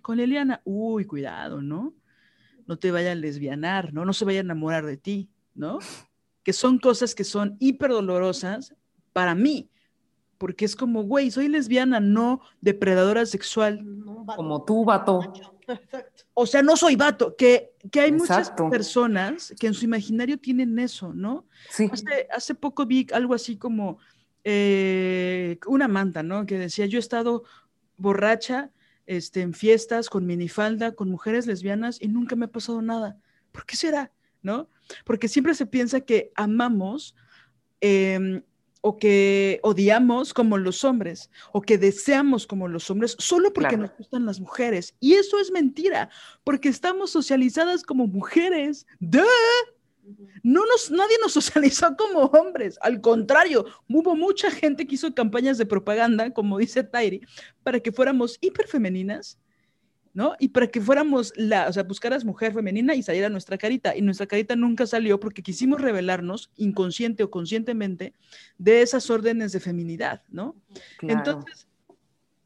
Con 0.00 0.20
Eliana. 0.20 0.62
Uy, 0.64 1.06
cuidado, 1.06 1.60
¿no? 1.60 1.92
No 2.68 2.78
te 2.78 2.92
vaya 2.92 3.10
a 3.10 3.16
lesbianar, 3.16 3.92
¿no? 3.92 4.04
No 4.04 4.12
se 4.12 4.24
vaya 4.24 4.38
a 4.38 4.42
enamorar 4.42 4.86
de 4.86 4.96
ti, 4.96 5.28
¿no? 5.54 5.78
Que 6.42 6.52
son 6.52 6.78
cosas 6.78 7.14
que 7.14 7.24
son 7.24 7.56
hiper 7.58 7.90
dolorosas 7.90 8.74
para 9.12 9.34
mí, 9.34 9.70
porque 10.38 10.64
es 10.64 10.74
como, 10.74 11.02
güey, 11.02 11.30
soy 11.30 11.48
lesbiana, 11.48 12.00
no 12.00 12.40
depredadora 12.60 13.26
sexual. 13.26 13.84
como 14.36 14.64
tú, 14.64 14.84
vato. 14.84 15.20
O 16.34 16.46
sea, 16.46 16.62
no 16.62 16.76
soy 16.76 16.96
vato, 16.96 17.36
que, 17.36 17.74
que 17.92 18.00
hay 18.00 18.10
muchas 18.10 18.50
personas 18.70 19.54
que 19.60 19.68
en 19.68 19.74
su 19.74 19.84
imaginario 19.84 20.36
tienen 20.36 20.78
eso, 20.78 21.12
¿no? 21.12 21.46
Sí. 21.68 21.88
Hace, 22.32 22.54
poco 22.56 22.86
vi 22.86 23.06
algo 23.12 23.34
así 23.34 23.56
como 23.56 23.98
eh, 24.42 25.58
una 25.66 25.86
manta, 25.86 26.24
¿no? 26.24 26.46
Que 26.46 26.58
decía, 26.58 26.86
yo 26.86 26.98
he 26.98 27.00
estado 27.00 27.44
borracha 27.98 28.70
este, 29.06 29.42
en 29.42 29.54
fiestas 29.54 30.08
con 30.08 30.26
minifalda, 30.26 30.94
con 30.94 31.10
mujeres 31.10 31.46
lesbianas 31.46 32.00
y 32.00 32.08
nunca 32.08 32.36
me 32.36 32.46
ha 32.46 32.50
pasado 32.50 32.80
nada. 32.80 33.18
¿Por 33.52 33.66
qué 33.66 33.76
será? 33.76 34.12
¿No? 34.42 34.68
Porque 35.04 35.28
siempre 35.28 35.54
se 35.54 35.66
piensa 35.66 36.00
que 36.00 36.32
amamos 36.34 37.14
em, 37.80 38.42
o 38.80 38.96
que 38.96 39.60
odiamos 39.62 40.32
como 40.32 40.56
los 40.56 40.84
hombres 40.84 41.30
o 41.52 41.60
que 41.60 41.76
deseamos 41.76 42.46
como 42.46 42.68
los 42.68 42.90
hombres 42.90 43.16
solo 43.18 43.52
porque 43.52 43.76
nos 43.76 43.94
gustan 43.96 44.24
las 44.26 44.40
mujeres. 44.40 44.94
Y 45.00 45.14
eso 45.14 45.38
es 45.38 45.50
mentira, 45.50 46.10
porque 46.44 46.68
estamos 46.68 47.10
socializadas 47.10 47.82
como 47.82 48.06
mujeres. 48.06 48.86
¡Duh! 48.98 49.20
No 50.42 50.64
nos, 50.66 50.90
nadie 50.90 51.16
nos 51.22 51.32
socializó 51.40 51.94
como 51.96 52.20
hombres, 52.20 52.78
al 52.80 53.00
contrario, 53.00 53.66
hubo 53.88 54.16
mucha 54.16 54.50
gente 54.50 54.86
que 54.86 54.94
hizo 54.94 55.14
campañas 55.14 55.58
de 55.58 55.66
propaganda, 55.66 56.32
como 56.32 56.58
dice 56.58 56.82
Tairi, 56.82 57.20
para 57.62 57.80
que 57.80 57.92
fuéramos 57.92 58.38
hiperfemeninas 58.40 59.38
¿no? 60.12 60.34
Y 60.38 60.48
para 60.48 60.66
que 60.66 60.80
fuéramos 60.80 61.32
la, 61.36 61.68
o 61.68 61.72
sea, 61.72 61.82
buscaras 61.84 62.24
mujer 62.24 62.52
femenina 62.52 62.94
y 62.94 63.02
saliera 63.02 63.28
nuestra 63.28 63.58
carita. 63.58 63.96
Y 63.96 64.02
nuestra 64.02 64.26
carita 64.26 64.56
nunca 64.56 64.86
salió 64.86 65.20
porque 65.20 65.42
quisimos 65.42 65.80
revelarnos, 65.80 66.50
inconsciente 66.56 67.22
o 67.22 67.30
conscientemente, 67.30 68.14
de 68.58 68.82
esas 68.82 69.08
órdenes 69.10 69.52
de 69.52 69.60
feminidad, 69.60 70.22
¿no? 70.28 70.56
Entonces, 71.02 71.68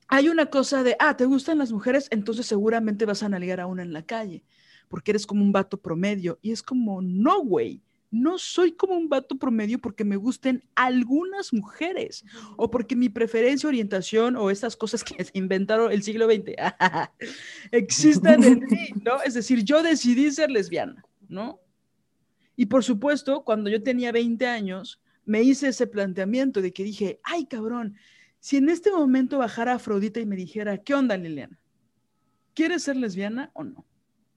hay 0.08 0.28
una 0.28 0.46
cosa 0.46 0.82
de, 0.82 0.96
ah, 0.98 1.16
¿te 1.16 1.24
gustan 1.24 1.58
las 1.58 1.72
mujeres? 1.72 2.08
Entonces 2.10 2.46
seguramente 2.46 3.06
vas 3.06 3.22
a 3.22 3.28
nalgar 3.28 3.60
a 3.60 3.66
una 3.66 3.82
en 3.82 3.92
la 3.92 4.04
calle, 4.04 4.44
porque 4.88 5.12
eres 5.12 5.26
como 5.26 5.42
un 5.42 5.52
vato 5.52 5.80
promedio. 5.80 6.38
Y 6.42 6.52
es 6.52 6.62
como, 6.62 7.00
no, 7.00 7.42
güey 7.42 7.82
no 8.10 8.38
soy 8.38 8.72
como 8.72 8.94
un 8.94 9.08
vato 9.08 9.36
promedio 9.36 9.80
porque 9.80 10.04
me 10.04 10.16
gusten 10.16 10.62
algunas 10.74 11.52
mujeres 11.52 12.24
o 12.56 12.70
porque 12.70 12.94
mi 12.94 13.08
preferencia, 13.08 13.68
orientación 13.68 14.36
o 14.36 14.50
estas 14.50 14.76
cosas 14.76 15.02
que 15.02 15.24
se 15.24 15.30
inventaron 15.34 15.90
el 15.90 16.02
siglo 16.02 16.26
XX 16.26 16.54
existen 17.72 18.44
en 18.44 18.60
mí, 18.60 18.88
¿no? 19.04 19.20
Es 19.22 19.34
decir, 19.34 19.64
yo 19.64 19.82
decidí 19.82 20.30
ser 20.30 20.50
lesbiana, 20.50 21.04
¿no? 21.28 21.60
Y 22.56 22.66
por 22.66 22.84
supuesto, 22.84 23.44
cuando 23.44 23.68
yo 23.68 23.82
tenía 23.82 24.12
20 24.12 24.46
años, 24.46 25.00
me 25.24 25.42
hice 25.42 25.68
ese 25.68 25.86
planteamiento 25.86 26.62
de 26.62 26.72
que 26.72 26.84
dije, 26.84 27.20
ay 27.24 27.46
cabrón, 27.46 27.96
si 28.38 28.58
en 28.58 28.68
este 28.68 28.92
momento 28.92 29.38
bajara 29.38 29.74
Afrodita 29.74 30.20
y 30.20 30.26
me 30.26 30.36
dijera, 30.36 30.78
¿qué 30.78 30.94
onda 30.94 31.16
Liliana? 31.16 31.58
¿Quieres 32.54 32.84
ser 32.84 32.96
lesbiana 32.96 33.50
o 33.54 33.64
no? 33.64 33.84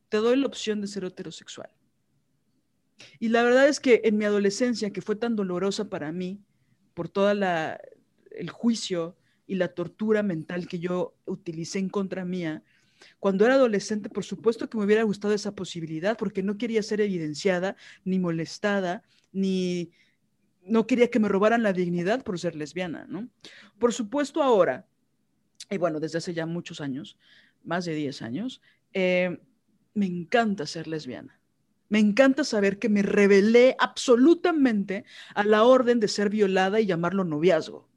Te 0.09 0.17
doy 0.17 0.37
la 0.37 0.47
opción 0.47 0.81
de 0.81 0.87
ser 0.87 1.03
heterosexual. 1.03 1.69
Y 3.19 3.29
la 3.29 3.43
verdad 3.43 3.67
es 3.67 3.79
que 3.79 4.01
en 4.03 4.17
mi 4.17 4.25
adolescencia, 4.25 4.91
que 4.91 5.01
fue 5.01 5.15
tan 5.15 5.35
dolorosa 5.35 5.89
para 5.89 6.11
mí, 6.11 6.41
por 6.93 7.09
todo 7.09 7.31
el 7.31 8.49
juicio 8.49 9.15
y 9.45 9.55
la 9.55 9.69
tortura 9.69 10.23
mental 10.23 10.67
que 10.67 10.79
yo 10.79 11.15
utilicé 11.25 11.79
en 11.79 11.89
contra 11.89 12.25
mía, 12.25 12.63
cuando 13.19 13.45
era 13.45 13.55
adolescente, 13.55 14.09
por 14.09 14.23
supuesto 14.23 14.69
que 14.69 14.77
me 14.77 14.85
hubiera 14.85 15.03
gustado 15.03 15.33
esa 15.33 15.53
posibilidad, 15.53 16.17
porque 16.17 16.43
no 16.43 16.57
quería 16.57 16.81
ser 16.81 17.01
evidenciada, 17.01 17.75
ni 18.03 18.19
molestada, 18.19 19.03
ni 19.31 19.91
no 20.63 20.87
quería 20.87 21.09
que 21.09 21.19
me 21.19 21.29
robaran 21.29 21.63
la 21.63 21.73
dignidad 21.73 22.23
por 22.23 22.39
ser 22.39 22.55
lesbiana, 22.55 23.05
¿no? 23.07 23.29
Por 23.79 23.93
supuesto 23.93 24.43
ahora, 24.43 24.87
y 25.69 25.77
bueno, 25.77 25.99
desde 25.99 26.17
hace 26.17 26.33
ya 26.33 26.45
muchos 26.45 26.81
años, 26.81 27.17
más 27.63 27.85
de 27.85 27.95
10 27.95 28.21
años, 28.21 28.61
eh, 28.93 29.39
me 29.93 30.05
encanta 30.05 30.65
ser 30.65 30.87
lesbiana. 30.87 31.36
Me 31.89 31.99
encanta 31.99 32.43
saber 32.43 32.79
que 32.79 32.89
me 32.89 33.01
rebelé 33.01 33.75
absolutamente 33.79 35.05
a 35.33 35.43
la 35.43 35.63
orden 35.63 35.99
de 35.99 36.07
ser 36.07 36.29
violada 36.29 36.79
y 36.79 36.85
llamarlo 36.85 37.23
noviazgo, 37.23 37.87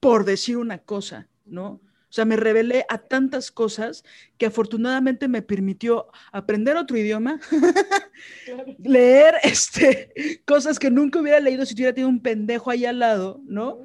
por 0.00 0.24
decir 0.24 0.56
una 0.56 0.78
cosa, 0.78 1.28
¿no? 1.44 1.80
O 2.08 2.12
sea, 2.16 2.24
me 2.24 2.36
rebelé 2.36 2.86
a 2.88 2.98
tantas 2.98 3.50
cosas 3.50 4.04
que 4.38 4.46
afortunadamente 4.46 5.26
me 5.26 5.42
permitió 5.42 6.06
aprender 6.30 6.76
otro 6.76 6.96
idioma, 6.96 7.40
leer 8.78 9.34
este, 9.42 10.42
cosas 10.46 10.78
que 10.78 10.90
nunca 10.90 11.20
hubiera 11.20 11.40
leído 11.40 11.66
si 11.66 11.74
hubiera 11.74 11.92
tenido 11.92 12.08
un 12.08 12.20
pendejo 12.20 12.70
ahí 12.70 12.84
al 12.84 13.00
lado, 13.00 13.40
¿no? 13.44 13.80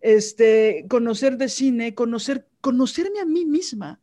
Este, 0.00 0.86
conocer 0.88 1.36
de 1.36 1.48
cine, 1.48 1.94
conocer, 1.94 2.48
conocerme 2.60 3.20
a 3.20 3.26
mí 3.26 3.44
misma 3.44 4.00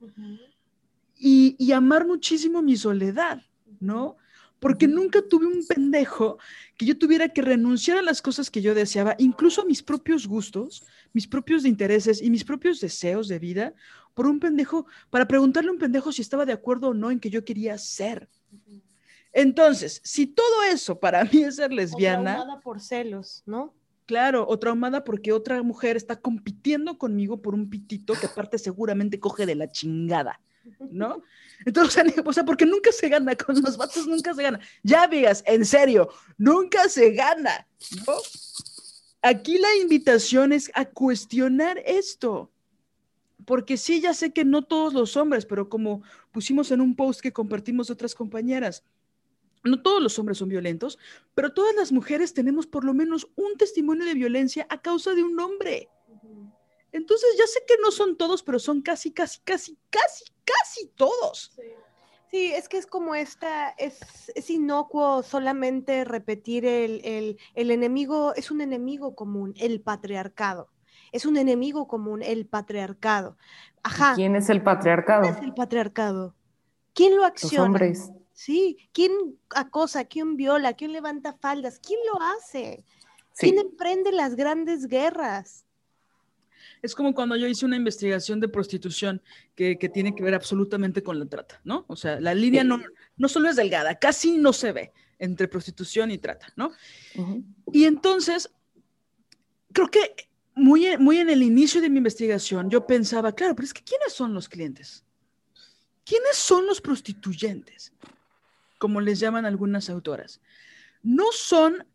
y, 1.18 1.56
y 1.58 1.72
amar 1.72 2.06
muchísimo 2.06 2.62
mi 2.62 2.78
soledad, 2.78 3.42
¿no? 3.80 4.18
Porque 4.60 4.88
nunca 4.88 5.22
tuve 5.22 5.48
un 5.48 5.66
pendejo 5.66 6.38
que 6.78 6.86
yo 6.86 6.98
tuviera 6.98 7.30
que 7.30 7.42
renunciar 7.42 7.98
a 7.98 8.02
las 8.02 8.22
cosas 8.22 8.50
que 8.50 8.62
yo 8.62 8.74
deseaba, 8.74 9.16
incluso 9.20 9.62
a 9.62 9.66
mis 9.66 9.84
propios 9.84 10.28
gustos, 10.28 10.84
mis 11.14 11.28
propios 11.28 11.66
intereses 11.66 12.22
y 12.22 12.30
mis 12.30 12.44
propios 12.44 12.80
deseos 12.80 13.28
de 13.28 13.40
vida, 13.40 13.74
por 14.14 14.28
un 14.28 14.40
pendejo, 14.40 14.86
para 15.10 15.28
preguntarle 15.28 15.70
a 15.70 15.74
un 15.74 15.80
pendejo 15.80 16.12
si 16.12 16.22
estaba 16.22 16.46
de 16.46 16.54
acuerdo 16.54 16.90
o 16.90 16.94
no 16.94 17.12
en 17.12 17.20
que 17.20 17.30
yo 17.30 17.44
quería 17.44 17.78
ser. 17.78 18.30
Entonces, 19.34 20.00
si 20.04 20.28
todo 20.28 20.64
eso 20.72 20.98
para 20.98 21.26
mí 21.26 21.44
es 21.44 21.58
ser 21.58 21.74
lesbiana. 21.74 22.32
O 22.32 22.36
traumada 22.36 22.62
por 22.62 22.80
celos, 22.80 23.44
¿no? 23.46 23.74
Claro, 24.06 24.46
o 24.48 24.58
traumada 24.58 25.04
porque 25.04 25.34
otra 25.34 25.62
mujer 25.64 25.98
está 25.98 26.16
compitiendo 26.16 26.98
conmigo 26.98 27.42
por 27.42 27.54
un 27.54 27.70
pitito 27.70 28.14
que 28.14 28.28
aparte 28.28 28.58
seguramente 28.58 29.20
coge 29.20 29.46
de 29.46 29.56
la 29.56 29.70
chingada, 29.70 30.40
¿no? 30.92 31.24
Entonces, 31.66 32.04
o 32.24 32.34
sea, 32.34 32.46
porque 32.46 32.66
nunca 32.66 32.92
se 32.92 33.10
gana, 33.10 33.36
con 33.36 33.62
los 33.62 33.78
vatos 33.78 34.08
nunca 34.08 34.34
se 34.34 34.44
gana. 34.44 34.60
Ya, 34.84 35.08
veas, 35.08 35.44
en 35.46 35.66
serio, 35.66 36.10
nunca 36.38 36.90
se 36.90 37.12
gana, 37.12 37.68
¿no? 38.06 38.14
Aquí 39.22 39.58
la 39.58 39.74
invitación 39.82 40.54
es 40.54 40.72
a 40.76 40.86
cuestionar 40.86 41.82
esto. 41.86 42.52
Porque 43.46 43.78
sí, 43.78 44.02
ya 44.02 44.14
sé 44.14 44.32
que 44.34 44.44
no 44.44 44.64
todos 44.64 44.94
los 44.94 45.18
hombres, 45.18 45.46
pero 45.46 45.70
como 45.70 46.02
pusimos 46.32 46.72
en 46.72 46.82
un 46.82 46.96
post 46.96 47.22
que 47.22 47.34
compartimos 47.34 47.90
otras 47.90 48.16
compañeras, 48.16 48.84
no 49.64 49.82
todos 49.82 50.02
los 50.02 50.18
hombres 50.20 50.38
son 50.38 50.50
violentos, 50.50 50.98
pero 51.34 51.54
todas 51.54 51.76
las 51.76 51.92
mujeres 51.92 52.34
tenemos 52.34 52.68
por 52.68 52.86
lo 52.86 52.94
menos 52.94 53.28
un 53.36 53.58
testimonio 53.58 54.06
de 54.06 54.14
violencia 54.14 54.66
a 54.70 54.82
causa 54.82 55.14
de 55.14 55.24
un 55.24 55.40
hombre. 55.40 55.90
Entonces 56.92 57.30
ya 57.38 57.46
sé 57.48 57.60
que 57.68 57.76
no 57.82 57.92
son 57.92 58.16
todos, 58.16 58.42
pero 58.42 58.60
son 58.60 58.82
casi, 58.82 59.12
casi, 59.12 59.40
casi, 59.44 59.78
casi, 59.90 60.24
casi 60.46 60.88
todos. 60.96 61.54
Sí. 62.32 62.52
es 62.54 62.68
que 62.68 62.78
es 62.78 62.86
como 62.86 63.16
esta, 63.16 63.70
es, 63.70 64.00
es 64.36 64.50
inocuo 64.50 65.24
solamente 65.24 66.04
repetir 66.04 66.66
el, 66.66 67.02
el, 67.06 67.38
el, 67.54 67.72
enemigo, 67.72 68.34
es 68.36 68.52
un 68.52 68.62
enemigo 68.62 69.16
común, 69.16 69.54
el 69.58 69.82
patriarcado. 69.82 70.70
Es 71.12 71.26
un 71.26 71.38
enemigo 71.38 71.88
común, 71.88 72.22
el 72.22 72.46
patriarcado. 72.46 73.38
Ajá. 73.84 74.16
¿Quién 74.16 74.36
es 74.36 74.50
el 74.50 74.62
patriarcado? 74.64 75.22
¿Quién 75.22 75.36
es 75.36 75.42
el 75.44 75.54
patriarcado? 75.54 76.36
¿Quién 76.94 77.16
lo 77.16 77.24
acciona? 77.24 77.58
Los 77.58 77.66
hombres. 77.66 78.12
Sí, 78.34 78.90
¿quién 78.92 79.12
acosa? 79.52 80.06
¿Quién 80.06 80.36
viola? 80.36 80.74
¿Quién 80.74 80.92
levanta 80.92 81.34
faldas? 81.34 81.80
¿Quién 81.80 82.00
lo 82.12 82.22
hace? 82.22 82.84
¿Quién 83.38 83.60
emprende 83.60 84.12
las 84.12 84.36
grandes 84.36 84.88
guerras? 84.88 85.65
Es 86.82 86.96
como 86.96 87.14
cuando 87.14 87.36
yo 87.36 87.48
hice 87.48 87.66
una 87.66 87.76
investigación 87.76 88.40
de 88.40 88.48
prostitución 88.48 89.22
que, 89.56 89.76
tiene 89.94 90.16
que 90.16 90.24
ver 90.24 90.34
absolutamente 90.34 91.04
con 91.04 91.20
la 91.20 91.26
trata, 91.26 91.62
¿no? 91.64 91.86
O 91.88 91.96
sea, 91.96 92.20
la 92.20 92.34
línea 92.34 92.64
no, 92.64 92.82
no 93.18 93.28
solo 93.28 93.50
es 93.50 93.56
delgada, 93.56 93.96
casi 93.96 94.38
no 94.38 94.54
se 94.54 94.72
ve 94.72 94.92
entre 95.20 95.48
prostitución 95.48 96.12
y 96.12 96.18
trata, 96.18 96.48
¿no? 96.56 96.72
Y 97.72 97.86
entonces, 97.86 98.50
creo 99.72 99.90
que 99.90 100.30
muy, 100.56 100.98
muy 100.98 101.18
en 101.18 101.30
el 101.30 101.44
inicio 101.44 101.82
de 101.82 101.90
mi 101.90 101.98
investigación 101.98 102.70
yo 102.70 102.88
pensaba, 102.88 103.34
claro, 103.34 103.56
pero 103.56 103.66
es 103.66 103.74
que 103.74 103.84
¿quiénes 103.84 104.14
son 104.14 104.34
los 104.34 104.50
clientes? 104.50 105.04
¿Quiénes 106.06 106.36
son 106.36 106.66
los 106.68 106.82
prostituyentes? 106.82 107.94
Como 108.78 109.02
les 109.02 109.20
llaman 109.20 109.46
algunas 109.46 109.90
autoras. 109.90 110.40
No 111.02 111.32
son 111.32 111.86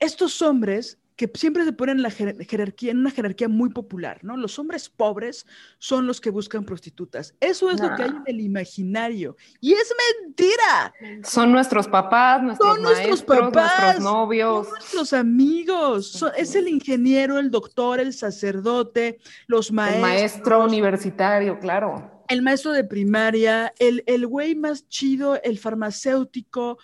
estos 0.00 0.42
hombres 0.42 0.98
que 1.18 1.28
siempre 1.34 1.64
se 1.64 1.72
ponen 1.72 1.96
en 1.96 2.02
la 2.04 2.10
jerarquía, 2.12 2.92
en 2.92 2.98
una 2.98 3.10
jerarquía 3.10 3.48
muy 3.48 3.70
popular, 3.70 4.20
¿no? 4.22 4.36
Los 4.36 4.56
hombres 4.60 4.88
pobres 4.88 5.46
son 5.78 6.06
los 6.06 6.20
que 6.20 6.30
buscan 6.30 6.64
prostitutas. 6.64 7.34
Eso 7.40 7.72
es 7.72 7.80
lo 7.80 7.96
que 7.96 8.04
hay 8.04 8.10
en 8.10 8.22
el 8.26 8.40
imaginario. 8.40 9.36
Y 9.60 9.72
es 9.72 9.92
mentira. 10.24 10.94
Son 11.24 11.50
nuestros 11.50 11.88
papás, 11.88 12.40
nuestros 12.40 12.72
son 12.72 12.82
nuestros 12.84 13.24
papás, 13.24 13.98
nuestros 13.98 14.04
novios. 14.04 14.68
Son 14.68 14.78
nuestros 14.78 15.12
amigos. 15.12 16.24
es 16.36 16.54
el 16.54 16.68
ingeniero, 16.68 17.40
el 17.40 17.50
doctor, 17.50 17.98
el 17.98 18.14
sacerdote, 18.14 19.18
los 19.48 19.72
maestros. 19.72 19.96
El 19.96 20.18
maestro 20.18 20.64
universitario, 20.64 21.58
claro. 21.58 22.24
El 22.28 22.42
maestro 22.42 22.70
de 22.70 22.84
primaria, 22.84 23.72
el, 23.80 24.04
el 24.06 24.24
güey 24.24 24.54
más 24.54 24.86
chido, 24.88 25.40
el 25.42 25.58
farmacéutico, 25.58 26.78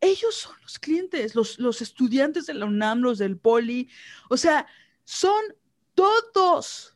ellos 0.00 0.34
son 0.34 0.54
los 0.62 0.78
clientes, 0.78 1.34
los, 1.34 1.82
estudiantes 1.82 2.46
de 2.46 2.54
la 2.54 2.66
UNAM, 2.66 3.00
los 3.00 3.18
del 3.18 3.36
Poli, 3.36 3.88
o 4.28 4.36
sea, 4.36 4.66
son 5.04 5.42
todos. 5.94 6.94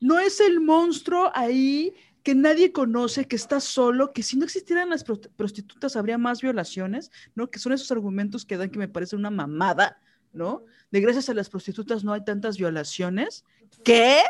No 0.00 0.18
es 0.18 0.40
el 0.40 0.60
monstruo 0.60 1.30
ahí 1.34 1.94
que 2.22 2.34
nadie 2.34 2.72
conoce, 2.72 3.26
que 3.26 3.36
está 3.36 3.58
solo, 3.58 4.12
que 4.12 4.22
si 4.22 4.36
no 4.36 4.44
existieran 4.44 4.90
las 4.90 5.04
prostitutas 5.04 5.96
habría 5.96 6.18
más 6.18 6.42
violaciones, 6.42 7.10
¿no? 7.34 7.50
Que 7.50 7.58
son 7.58 7.72
esos 7.72 7.90
argumentos 7.90 8.44
que 8.44 8.56
dan 8.56 8.70
que 8.70 8.78
me 8.78 8.88
parece 8.88 9.16
una 9.16 9.30
mamada, 9.30 10.00
¿no? 10.32 10.64
De 10.90 11.00
gracias 11.00 11.28
a 11.28 11.34
las 11.34 11.48
prostitutas 11.48 12.04
no 12.04 12.12
hay 12.12 12.24
tantas 12.24 12.58
violaciones. 12.58 13.44
¿Qué? 13.82 14.22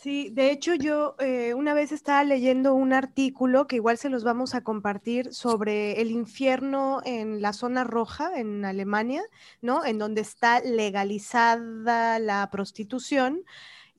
Sí, 0.00 0.30
de 0.30 0.52
hecho 0.52 0.76
yo 0.76 1.16
eh, 1.18 1.54
una 1.54 1.74
vez 1.74 1.90
estaba 1.90 2.22
leyendo 2.22 2.72
un 2.72 2.92
artículo 2.92 3.66
que 3.66 3.74
igual 3.76 3.98
se 3.98 4.08
los 4.08 4.22
vamos 4.22 4.54
a 4.54 4.60
compartir 4.62 5.34
sobre 5.34 6.00
el 6.00 6.12
infierno 6.12 7.00
en 7.04 7.42
la 7.42 7.52
zona 7.52 7.82
roja 7.82 8.38
en 8.38 8.64
Alemania, 8.64 9.24
¿no? 9.60 9.84
En 9.84 9.98
donde 9.98 10.20
está 10.20 10.60
legalizada 10.60 12.20
la 12.20 12.48
prostitución. 12.52 13.44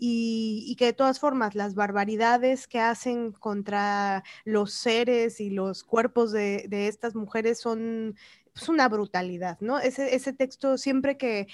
Y, 0.01 0.75
que 0.77 0.85
de 0.85 0.93
todas 0.93 1.19
formas 1.19 1.55
las 1.55 1.75
barbaridades 1.75 2.67
que 2.67 2.79
hacen 2.79 3.33
contra 3.33 4.23
los 4.45 4.71
seres 4.73 5.41
y 5.41 5.49
los 5.49 5.83
cuerpos 5.83 6.31
de, 6.31 6.69
estas 6.71 7.15
mujeres 7.15 7.59
son 7.59 8.15
es 8.55 8.69
una 8.69 8.87
brutalidad, 8.87 9.57
¿no? 9.59 9.79
Ese, 9.79 10.33
texto 10.33 10.77
siempre 10.77 11.17
que 11.17 11.47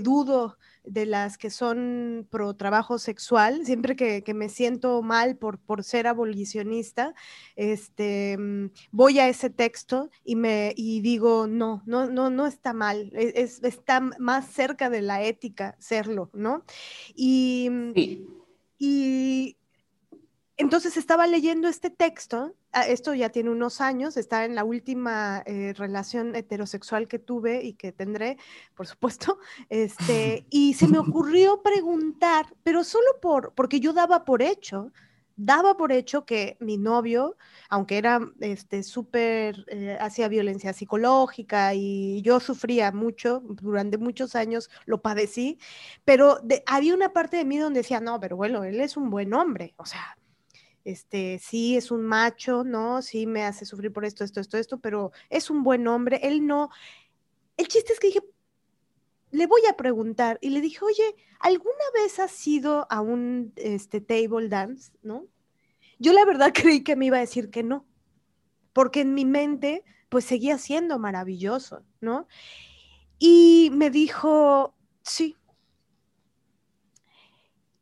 dudo 0.00 0.58
de 0.86 1.06
las 1.06 1.36
que 1.38 1.50
son 1.50 2.26
pro 2.30 2.54
trabajo 2.54 2.98
sexual, 2.98 3.66
siempre 3.66 3.96
que, 3.96 4.22
me 4.34 4.48
siento 4.48 5.02
mal 5.02 5.36
por, 5.36 5.58
por 5.58 5.82
ser 5.82 6.06
abolicionista, 6.06 7.14
este, 7.56 8.36
mm, 8.38 8.70
voy 8.92 9.18
a 9.18 9.28
ese 9.28 9.50
texto 9.50 10.10
y, 10.24 10.36
me, 10.36 10.72
y 10.76 11.00
digo, 11.00 11.46
no, 11.46 11.82
no, 11.86 12.06
no, 12.06 12.30
no 12.30 12.46
está 12.46 12.72
mal, 12.72 13.10
e, 13.14 13.32
es, 13.36 13.62
está 13.62 14.00
más 14.00 14.46
cerca 14.46 14.90
de 14.90 15.02
la 15.02 15.22
ética 15.22 15.76
serlo, 15.78 16.30
¿no? 16.32 16.64
Y, 17.14 17.68
mm, 17.70 17.92
y 18.78 19.56
entonces 20.58 20.96
estaba 20.96 21.26
leyendo 21.26 21.68
este 21.68 21.90
texto, 21.90 22.54
ah, 22.72 22.86
esto 22.86 23.14
ya 23.14 23.28
tiene 23.28 23.50
unos 23.50 23.80
años, 23.80 24.16
está 24.16 24.44
en 24.44 24.54
la 24.54 24.64
última 24.64 25.42
eh, 25.44 25.74
relación 25.76 26.34
heterosexual 26.34 27.08
que 27.08 27.18
tuve 27.18 27.62
y 27.62 27.74
que 27.74 27.92
tendré, 27.92 28.38
por 28.74 28.86
supuesto, 28.86 29.38
este, 29.68 30.46
y 30.50 30.74
se 30.74 30.88
me 30.88 30.98
ocurrió 30.98 31.62
preguntar, 31.62 32.54
pero 32.62 32.84
solo 32.84 33.06
por, 33.20 33.52
porque 33.54 33.80
yo 33.80 33.92
daba 33.92 34.24
por 34.24 34.40
hecho, 34.40 34.92
daba 35.36 35.76
por 35.76 35.92
hecho 35.92 36.24
que 36.24 36.56
mi 36.60 36.78
novio, 36.78 37.36
aunque 37.68 37.98
era 37.98 38.20
este 38.40 38.82
súper, 38.82 39.66
eh, 39.68 39.98
hacía 40.00 40.28
violencia 40.28 40.72
psicológica 40.72 41.74
y 41.74 42.22
yo 42.22 42.40
sufría 42.40 42.92
mucho, 42.92 43.40
durante 43.44 43.98
muchos 43.98 44.34
años 44.34 44.70
lo 44.86 45.02
padecí, 45.02 45.58
pero 46.06 46.40
había 46.64 46.94
una 46.94 47.12
parte 47.12 47.36
de 47.36 47.44
mí 47.44 47.58
donde 47.58 47.80
decía, 47.80 48.00
no, 48.00 48.18
pero 48.18 48.36
bueno, 48.36 48.64
él 48.64 48.80
es 48.80 48.96
un 48.96 49.10
buen 49.10 49.34
hombre, 49.34 49.74
o 49.76 49.84
sea, 49.84 50.16
este, 50.86 51.40
sí 51.40 51.76
es 51.76 51.90
un 51.90 52.06
macho, 52.06 52.62
¿no? 52.62 53.02
Sí 53.02 53.26
me 53.26 53.42
hace 53.42 53.66
sufrir 53.66 53.92
por 53.92 54.04
esto, 54.04 54.22
esto, 54.22 54.40
esto, 54.40 54.56
esto, 54.56 54.78
pero 54.78 55.10
es 55.30 55.50
un 55.50 55.64
buen 55.64 55.88
hombre, 55.88 56.20
él 56.22 56.46
no. 56.46 56.70
El 57.56 57.66
chiste 57.66 57.92
es 57.92 57.98
que 57.98 58.06
dije, 58.06 58.20
le 59.32 59.48
voy 59.48 59.62
a 59.68 59.76
preguntar 59.76 60.38
y 60.40 60.50
le 60.50 60.60
dije, 60.60 60.78
oye, 60.84 61.16
¿alguna 61.40 61.74
vez 61.92 62.20
has 62.20 62.46
ido 62.46 62.86
a 62.88 63.00
un 63.00 63.52
este, 63.56 64.00
table 64.00 64.48
dance, 64.48 64.92
no? 65.02 65.26
Yo 65.98 66.12
la 66.12 66.24
verdad 66.24 66.52
creí 66.54 66.84
que 66.84 66.94
me 66.94 67.06
iba 67.06 67.16
a 67.16 67.20
decir 67.20 67.50
que 67.50 67.64
no, 67.64 67.84
porque 68.72 69.00
en 69.00 69.12
mi 69.12 69.24
mente 69.24 69.82
pues 70.08 70.24
seguía 70.24 70.56
siendo 70.56 71.00
maravilloso, 71.00 71.82
¿no? 72.00 72.28
Y 73.18 73.70
me 73.72 73.90
dijo, 73.90 74.76
sí. 75.02 75.36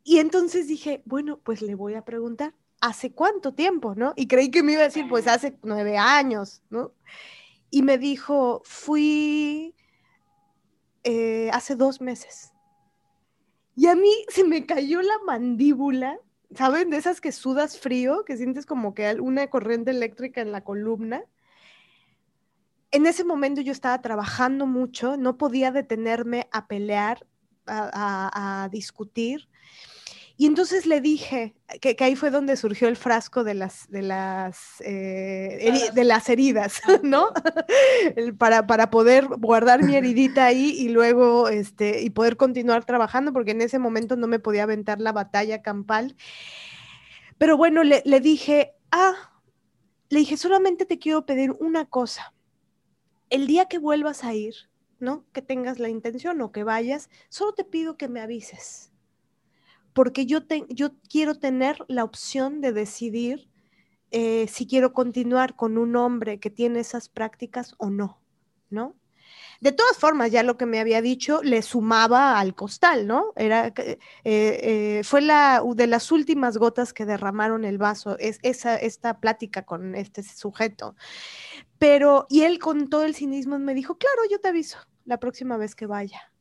Y 0.03 0.17
entonces 0.17 0.67
dije, 0.67 1.03
bueno, 1.05 1.39
pues 1.43 1.61
le 1.61 1.75
voy 1.75 1.93
a 1.93 2.03
preguntar. 2.03 2.55
¿Hace 2.85 3.11
cuánto 3.11 3.53
tiempo, 3.53 3.95
no? 3.95 4.13
Y 4.15 4.27
creí 4.27 4.51
que 4.51 4.61
me 4.61 4.73
iba 4.73 4.81
a 4.81 4.85
decir, 4.85 5.07
pues 5.09 5.27
hace 5.27 5.57
nueve 5.63 5.97
años, 5.97 6.61
¿no? 6.69 6.93
Y 7.71 7.81
me 7.81 7.97
dijo, 7.97 8.61
fui 8.63 9.75
eh, 11.03 11.49
hace 11.51 11.75
dos 11.75 11.99
meses. 11.99 12.53
Y 13.75 13.87
a 13.87 13.95
mí 13.95 14.11
se 14.29 14.43
me 14.43 14.67
cayó 14.67 15.01
la 15.01 15.17
mandíbula, 15.25 16.19
¿saben? 16.55 16.91
De 16.91 16.97
esas 16.97 17.21
que 17.21 17.31
sudas 17.31 17.79
frío, 17.79 18.23
que 18.23 18.37
sientes 18.37 18.67
como 18.67 18.93
que 18.93 19.15
una 19.19 19.47
corriente 19.47 19.89
eléctrica 19.89 20.41
en 20.41 20.51
la 20.51 20.63
columna. 20.63 21.23
En 22.91 23.07
ese 23.07 23.23
momento 23.23 23.61
yo 23.61 23.71
estaba 23.71 23.99
trabajando 23.99 24.67
mucho, 24.67 25.17
no 25.17 25.37
podía 25.37 25.71
detenerme 25.71 26.47
a 26.51 26.67
pelear, 26.67 27.25
a 27.65 28.69
discutir. 28.71 29.49
Y 30.37 30.47
entonces 30.47 30.85
le 30.85 30.99
dije, 30.99 31.55
que, 31.79 31.95
ahí 32.01 32.17
fue 32.17 32.29
donde 32.29 32.57
surgió 32.57 32.89
el 32.89 32.97
frasco 32.97 33.45
de 33.45 33.53
las, 33.53 33.89
de 33.89 34.01
las, 34.01 34.81
eh, 34.81 35.89
de 35.93 36.03
las 36.03 36.27
heridas, 36.27 36.81
¿no? 37.03 37.29
para, 38.37 38.67
para 38.67 38.89
poder 38.89 39.27
guardar 39.27 39.81
mi 39.83 39.95
heridita 39.95 40.45
ahí 40.45 40.71
y 40.77 40.89
luego, 40.89 41.47
este, 41.47 42.01
y 42.01 42.09
poder 42.09 42.35
continuar 42.35 42.83
trabajando, 42.83 43.31
porque 43.31 43.51
en 43.51 43.61
ese 43.61 43.79
momento 43.79 44.17
no 44.17 44.27
me 44.27 44.39
podía 44.39 44.63
aventar 44.63 44.99
la 44.99 45.13
batalla 45.13 45.61
campal. 45.61 46.17
Pero 47.37 47.55
bueno, 47.55 47.83
le, 47.83 48.01
le 48.05 48.19
dije, 48.19 48.73
ah, 48.91 49.13
le 50.09 50.19
dije, 50.19 50.35
solamente 50.35 50.85
te 50.85 50.99
quiero 50.99 51.25
pedir 51.25 51.51
una 51.59 51.85
cosa. 51.85 52.33
El 53.29 53.47
día 53.47 53.65
que 53.65 53.77
vuelvas 53.77 54.25
a 54.25 54.33
ir, 54.33 54.55
¿no? 54.99 55.23
Que 55.31 55.41
tengas 55.41 55.79
la 55.79 55.87
intención 55.87 56.41
o 56.41 56.51
que 56.51 56.65
vayas, 56.65 57.09
solo 57.29 57.53
te 57.53 57.63
pido 57.63 57.95
que 57.95 58.09
me 58.09 58.19
avises 58.19 58.91
porque 59.95 60.25
yo, 60.25 60.41
yo 60.67 60.91
quiero 61.09 61.35
tener 61.35 61.77
la 61.87 62.03
opción 62.03 62.59
de 62.59 62.73
decidir 62.73 63.49
eh, 64.11 64.45
si 64.49 64.67
quiero 64.67 64.91
continuar 64.91 65.55
con 65.55 65.77
un 65.77 65.95
hombre 65.95 66.37
que 66.37 66.49
tiene 66.49 66.81
esas 66.81 67.07
prácticas 67.07 67.75
o 67.77 67.89
no, 67.89 68.21
¿no? 68.69 68.93
De 69.61 69.71
todas 69.71 69.97
formas, 69.97 70.31
ya 70.31 70.43
lo 70.43 70.57
que 70.57 70.65
me 70.65 70.81
había 70.81 71.01
dicho 71.01 71.41
le 71.43 71.61
sumaba 71.61 72.37
al 72.39 72.55
costal, 72.55 73.07
¿no? 73.07 73.31
Era, 73.37 73.67
eh, 73.67 73.97
eh, 74.25 75.01
fue 75.05 75.21
la 75.21 75.63
de 75.75 75.87
las 75.87 76.11
últimas 76.11 76.57
gotas 76.57 76.91
que 76.91 77.05
derramaron 77.05 77.63
el 77.63 77.77
vaso, 77.77 78.17
es, 78.19 78.39
esa, 78.43 78.75
esta 78.75 79.21
plática 79.21 79.63
con 79.63 79.95
este 79.95 80.23
sujeto. 80.23 80.95
Pero, 81.77 82.27
y 82.29 82.41
él 82.41 82.59
con 82.59 82.89
todo 82.89 83.05
el 83.05 83.15
cinismo 83.15 83.57
me 83.59 83.73
dijo, 83.73 83.97
claro, 83.97 84.23
yo 84.29 84.41
te 84.41 84.49
aviso 84.49 84.77
la 85.05 85.21
próxima 85.21 85.55
vez 85.55 85.73
que 85.73 85.85
vaya. 85.85 86.34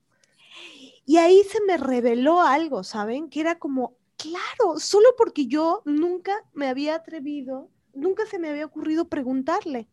Y 1.06 1.18
ahí 1.18 1.42
se 1.44 1.60
me 1.62 1.76
reveló 1.76 2.40
algo, 2.40 2.84
¿saben? 2.84 3.28
Que 3.28 3.40
era 3.40 3.58
como, 3.58 3.96
claro, 4.16 4.78
solo 4.78 5.08
porque 5.16 5.46
yo 5.46 5.82
nunca 5.84 6.32
me 6.52 6.68
había 6.68 6.94
atrevido, 6.94 7.70
nunca 7.92 8.26
se 8.26 8.38
me 8.38 8.48
había 8.48 8.66
ocurrido 8.66 9.08
preguntarle. 9.08 9.88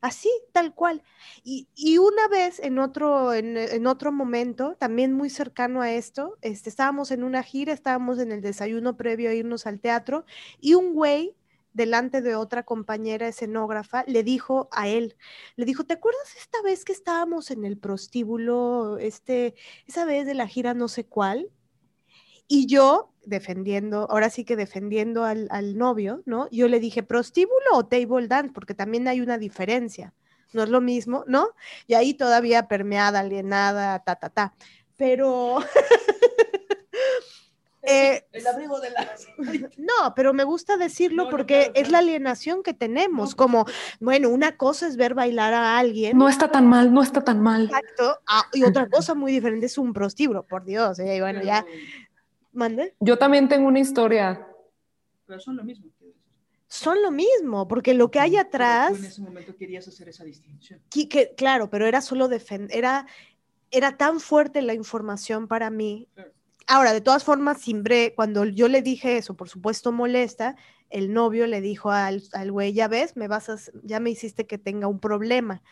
Así, 0.00 0.30
tal 0.52 0.74
cual. 0.74 1.02
Y, 1.42 1.66
una 1.98 2.28
vez 2.28 2.60
en 2.60 2.78
otro, 2.78 3.32
en, 3.34 3.86
otro 3.86 4.12
momento, 4.12 4.76
también 4.78 5.12
muy 5.12 5.30
cercano 5.30 5.80
a 5.82 5.90
esto, 5.90 6.36
este, 6.42 6.68
estábamos 6.68 7.10
en 7.10 7.24
una 7.24 7.42
gira, 7.42 7.72
estábamos 7.72 8.18
en 8.18 8.30
el 8.30 8.40
desayuno 8.40 8.96
previo 8.96 9.30
a 9.30 9.34
irnos 9.34 9.66
al 9.66 9.80
teatro, 9.80 10.24
y 10.60 10.74
un 10.74 10.92
güey 10.94 11.34
delante 11.76 12.22
de 12.22 12.34
otra 12.36 12.64
compañera 12.64 13.28
escenógrafa, 13.28 14.02
le 14.06 14.22
dijo 14.22 14.68
a 14.72 14.88
él, 14.88 15.14
le 15.56 15.66
dijo, 15.66 15.84
¿te 15.84 15.94
acuerdas 15.94 16.34
esta 16.38 16.62
vez 16.62 16.84
que 16.86 16.92
estábamos 16.92 17.50
en 17.50 17.66
el 17.66 17.76
prostíbulo, 17.76 18.96
este, 18.98 19.54
esa 19.86 20.06
vez 20.06 20.24
de 20.24 20.34
la 20.34 20.48
gira 20.48 20.72
no 20.72 20.88
sé 20.88 21.04
cuál? 21.04 21.50
Y 22.48 22.66
yo, 22.66 23.12
defendiendo, 23.26 24.10
ahora 24.10 24.30
sí 24.30 24.44
que 24.44 24.56
defendiendo 24.56 25.24
al, 25.24 25.48
al 25.50 25.76
novio, 25.76 26.22
¿no? 26.24 26.48
Yo 26.50 26.66
le 26.66 26.80
dije, 26.80 27.02
¿prostíbulo 27.02 27.74
o 27.74 27.86
table 27.86 28.26
dance? 28.26 28.54
Porque 28.54 28.74
también 28.74 29.06
hay 29.06 29.20
una 29.20 29.36
diferencia, 29.36 30.14
no 30.54 30.62
es 30.62 30.70
lo 30.70 30.80
mismo, 30.80 31.24
¿no? 31.26 31.50
Y 31.86 31.94
ahí 31.94 32.14
todavía 32.14 32.68
permeada, 32.68 33.20
alienada, 33.20 33.98
ta, 34.02 34.16
ta, 34.16 34.30
ta. 34.30 34.54
Pero... 34.96 35.58
Eh, 37.88 38.26
el 38.32 38.44
abrigo 38.48 38.80
de 38.80 38.90
la... 38.90 39.14
No, 39.78 40.12
pero 40.16 40.34
me 40.34 40.42
gusta 40.42 40.76
decirlo 40.76 41.30
porque 41.30 41.70
es 41.74 41.88
la 41.88 41.98
alienación 41.98 42.64
que 42.64 42.74
tenemos, 42.74 43.36
como, 43.36 43.64
bueno, 44.00 44.28
una 44.28 44.56
cosa 44.56 44.88
es 44.88 44.96
ver 44.96 45.14
bailar 45.14 45.54
a 45.54 45.78
alguien. 45.78 46.18
No 46.18 46.28
está 46.28 46.50
tan 46.50 46.66
mal, 46.66 46.92
no 46.92 47.00
está 47.00 47.22
tan 47.22 47.40
mal. 47.40 47.66
Exacto. 47.66 48.18
Ah, 48.26 48.44
y 48.52 48.64
otra 48.64 48.88
cosa 48.88 49.14
muy 49.14 49.30
diferente 49.30 49.66
es 49.66 49.78
un 49.78 49.92
prostíbulo, 49.92 50.42
por 50.42 50.64
Dios. 50.64 50.98
¿eh? 50.98 51.16
Y 51.16 51.20
bueno, 51.20 51.42
ya. 51.42 51.64
¿Mande? 52.52 52.94
Yo 52.98 53.16
también 53.16 53.48
tengo 53.48 53.68
una 53.68 53.78
historia. 53.78 54.44
Pero 55.24 55.38
son 55.38 55.56
lo 55.56 55.62
mismo. 55.62 55.86
Son 56.66 57.00
lo 57.00 57.12
mismo, 57.12 57.68
porque 57.68 57.94
lo 57.94 58.10
que 58.10 58.18
hay 58.18 58.36
atrás. 58.36 58.98
en 58.98 59.04
ese 59.04 59.22
momento 59.22 59.56
querías 59.56 59.86
hacer 59.86 60.08
esa 60.08 60.24
distinción. 60.24 60.80
Que, 60.90 61.34
claro, 61.36 61.70
pero 61.70 61.86
era 61.86 62.00
solo 62.00 62.26
defender. 62.26 62.76
Era, 62.76 63.06
era 63.70 63.96
tan 63.96 64.18
fuerte 64.18 64.60
la 64.60 64.74
información 64.74 65.46
para 65.46 65.70
mí. 65.70 66.08
Claro 66.14 66.35
Ahora, 66.66 66.92
de 66.92 67.00
todas 67.00 67.22
formas, 67.22 67.60
Simbre, 67.60 68.12
cuando 68.16 68.44
yo 68.44 68.68
le 68.68 68.82
dije 68.82 69.16
eso, 69.16 69.34
por 69.34 69.48
supuesto 69.48 69.92
molesta, 69.92 70.56
el 70.90 71.12
novio 71.12 71.46
le 71.46 71.60
dijo 71.60 71.90
al, 71.90 72.22
güey, 72.50 72.72
ya 72.72 72.88
ves, 72.88 73.16
me 73.16 73.28
vas 73.28 73.48
a, 73.48 73.56
ya 73.82 74.00
me 74.00 74.10
hiciste 74.10 74.46
que 74.46 74.58
tenga 74.58 74.88
un 74.88 74.98
problema. 74.98 75.62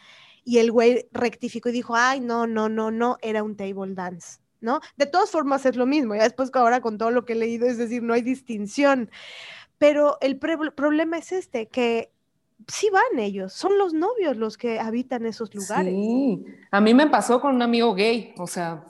Y 0.44 0.58
el 0.58 0.70
güey 0.70 1.08
rectificó 1.12 1.68
y 1.68 1.72
dijo, 1.72 1.96
ay, 1.96 2.20
no, 2.20 2.46
no, 2.46 2.68
no, 2.68 2.90
no, 2.90 3.16
era 3.22 3.42
un 3.42 3.56
table 3.56 3.94
dance, 3.94 4.38
¿no? 4.60 4.80
De 4.96 5.06
todas 5.06 5.30
formas 5.30 5.66
es 5.66 5.74
lo 5.76 5.86
mismo, 5.86 6.14
ya 6.14 6.22
después 6.22 6.50
ahora 6.54 6.80
con 6.80 6.98
todo 6.98 7.10
lo 7.10 7.24
que 7.24 7.32
he 7.32 7.36
leído, 7.36 7.66
es 7.66 7.78
decir, 7.78 8.02
no 8.02 8.14
hay 8.14 8.22
distinción. 8.22 9.10
Pero 9.78 10.18
el 10.20 10.38
problema 10.38 11.18
es 11.18 11.32
este, 11.32 11.66
que 11.66 12.12
sí 12.68 12.88
van 12.90 13.18
ellos, 13.18 13.52
son 13.52 13.78
los 13.78 13.94
novios 13.94 14.36
los 14.36 14.56
que 14.56 14.78
habitan 14.78 15.26
esos 15.26 15.54
lugares. 15.54 15.92
Sí, 15.92 16.44
a 16.70 16.80
mí 16.80 16.94
me 16.94 17.08
pasó 17.08 17.40
con 17.40 17.54
un 17.54 17.62
amigo 17.62 17.94
gay, 17.94 18.34
o 18.38 18.46
sea, 18.46 18.84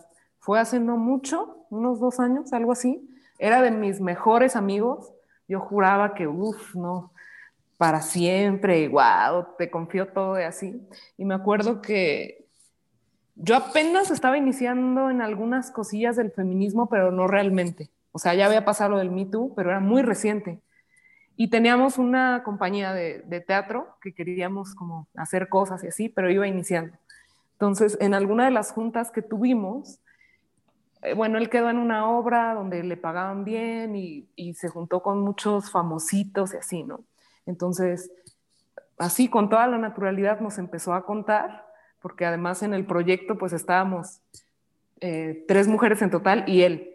fue 0.44 0.60
hace 0.60 0.78
no 0.78 0.98
mucho, 0.98 1.64
unos 1.70 2.00
dos 2.00 2.20
años, 2.20 2.52
algo 2.52 2.72
así. 2.72 3.08
Era 3.38 3.62
de 3.62 3.70
mis 3.70 3.98
mejores 4.02 4.56
amigos. 4.56 5.10
Yo 5.48 5.58
juraba 5.58 6.12
que, 6.12 6.26
uff, 6.26 6.74
no, 6.74 7.14
para 7.78 8.02
siempre, 8.02 8.86
wow, 8.88 9.46
te 9.56 9.70
confío 9.70 10.08
todo 10.08 10.38
y 10.38 10.42
así. 10.42 10.86
Y 11.16 11.24
me 11.24 11.32
acuerdo 11.32 11.80
que 11.80 12.46
yo 13.36 13.56
apenas 13.56 14.10
estaba 14.10 14.36
iniciando 14.36 15.08
en 15.08 15.22
algunas 15.22 15.70
cosillas 15.70 16.16
del 16.16 16.30
feminismo, 16.30 16.90
pero 16.90 17.10
no 17.10 17.26
realmente. 17.26 17.88
O 18.12 18.18
sea, 18.18 18.34
ya 18.34 18.44
había 18.44 18.66
pasado 18.66 18.90
lo 18.90 18.98
del 18.98 19.10
Me 19.10 19.24
Too, 19.24 19.54
pero 19.56 19.70
era 19.70 19.80
muy 19.80 20.02
reciente. 20.02 20.60
Y 21.36 21.48
teníamos 21.48 21.96
una 21.96 22.42
compañía 22.44 22.92
de, 22.92 23.22
de, 23.22 23.40
teatro 23.40 23.96
que 24.02 24.12
queríamos 24.12 24.74
como 24.74 25.08
hacer 25.16 25.48
cosas 25.48 25.82
y 25.84 25.86
así, 25.86 26.10
pero 26.10 26.30
iba 26.30 26.46
iniciando. 26.46 26.98
Entonces, 27.52 27.96
en 27.98 28.12
alguna 28.12 28.44
de 28.44 28.50
las 28.50 28.72
juntas 28.72 29.10
que 29.10 29.22
tuvimos, 29.22 30.00
bueno, 31.12 31.38
él 31.38 31.50
quedó 31.50 31.68
en 31.68 31.78
una 31.78 32.08
obra 32.08 32.54
donde 32.54 32.82
le 32.82 32.96
pagaban 32.96 33.44
bien 33.44 33.94
y, 33.96 34.54
se 34.54 34.68
juntó 34.68 35.02
con 35.02 35.20
muchos 35.20 35.70
famositos 35.70 36.54
y 36.54 36.56
así, 36.56 36.82
¿no? 36.82 37.04
Entonces, 37.46 38.10
así 38.96 39.28
con 39.28 39.48
toda 39.48 39.66
la 39.66 39.78
naturalidad 39.78 40.40
nos 40.40 40.58
empezó 40.58 40.94
a 40.94 41.04
contar, 41.04 41.66
porque 42.00 42.24
además 42.24 42.62
en 42.62 42.74
el 42.74 42.86
proyecto 42.86 43.36
pues 43.36 43.52
estábamos 43.52 44.20
eh, 45.00 45.44
tres 45.48 45.68
mujeres 45.68 46.00
en 46.02 46.10
total 46.10 46.44
y 46.46 46.62
él. 46.62 46.90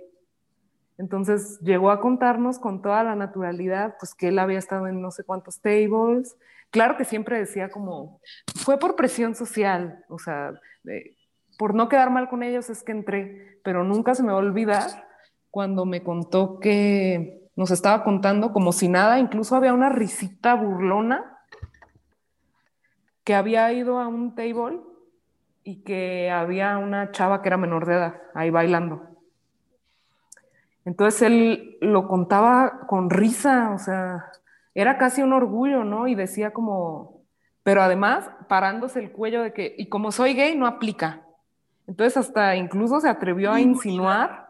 Entonces 0.97 1.59
llegó 1.61 1.91
a 1.91 2.01
contarnos 2.01 2.59
con 2.59 2.81
toda 2.81 3.03
la 3.03 3.15
naturalidad, 3.15 3.95
pues 3.99 4.13
que 4.15 4.29
él 4.29 4.39
había 4.39 4.59
estado 4.59 4.87
en 4.87 5.01
no 5.01 5.11
sé 5.11 5.23
cuántos 5.23 5.61
tables. 5.61 6.35
Claro 6.71 6.97
que 6.97 7.05
siempre 7.05 7.39
decía 7.39 7.69
como, 7.69 8.19
fue 8.55 8.77
por 8.77 8.95
presión 8.95 9.33
social, 9.33 10.03
o 10.09 10.19
sea, 10.19 10.59
por 11.59 11.75
no 11.75 11.89
quedar 11.89 12.09
mal 12.09 12.29
con 12.29 12.41
ellos 12.41 12.69
es 12.69 12.83
que 12.83 12.93
entré, 12.93 13.59
pero 13.65 13.83
nunca 13.83 14.15
se 14.15 14.23
me 14.23 14.31
va 14.31 14.35
a 14.35 14.41
olvidar 14.41 15.09
cuando 15.51 15.85
me 15.85 16.01
contó 16.03 16.57
que 16.61 17.49
nos 17.57 17.69
estaba 17.71 18.05
contando 18.05 18.53
como 18.53 18.71
si 18.71 18.87
nada, 18.87 19.19
incluso 19.19 19.57
había 19.57 19.73
una 19.73 19.89
risita 19.89 20.55
burlona 20.55 21.37
que 23.25 23.35
había 23.35 23.73
ido 23.73 23.99
a 23.99 24.07
un 24.07 24.35
table 24.35 24.79
y 25.65 25.83
que 25.83 26.31
había 26.31 26.77
una 26.77 27.11
chava 27.11 27.41
que 27.41 27.49
era 27.49 27.57
menor 27.57 27.85
de 27.85 27.95
edad 27.95 28.21
ahí 28.35 28.51
bailando. 28.51 29.01
Entonces 30.85 31.23
él 31.23 31.77
lo 31.81 32.07
contaba 32.07 32.87
con 32.87 33.09
risa, 33.09 33.71
o 33.71 33.79
sea, 33.79 34.31
era 34.73 34.97
casi 34.97 35.23
un 35.23 35.33
orgullo, 35.33 35.83
¿no? 35.83 36.07
Y 36.07 36.15
decía 36.15 36.51
como, 36.51 37.25
pero 37.63 37.81
además 37.81 38.29
parándose 38.47 38.99
el 38.99 39.11
cuello 39.11 39.43
de 39.43 39.51
que, 39.51 39.75
y 39.77 39.89
como 39.89 40.13
soy 40.13 40.35
gay, 40.35 40.55
no 40.55 40.65
aplica. 40.65 41.25
Entonces 41.89 42.17
hasta 42.17 42.55
incluso 42.55 43.01
se 43.01 43.09
atrevió 43.09 43.51
a 43.51 43.59
insinuar, 43.59 44.47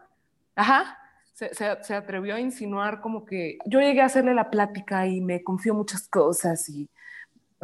ajá, 0.54 0.98
se, 1.32 1.94
atrevió 1.94 2.34
a 2.34 2.40
insinuar 2.40 3.00
como 3.00 3.24
que 3.24 3.56
yo 3.64 3.80
llegué 3.80 4.02
a 4.02 4.04
hacerle 4.04 4.34
la 4.34 4.50
plática 4.50 5.06
y 5.06 5.22
me 5.22 5.42
confió 5.42 5.72
muchas 5.74 6.06
cosas 6.06 6.68
y 6.68 6.86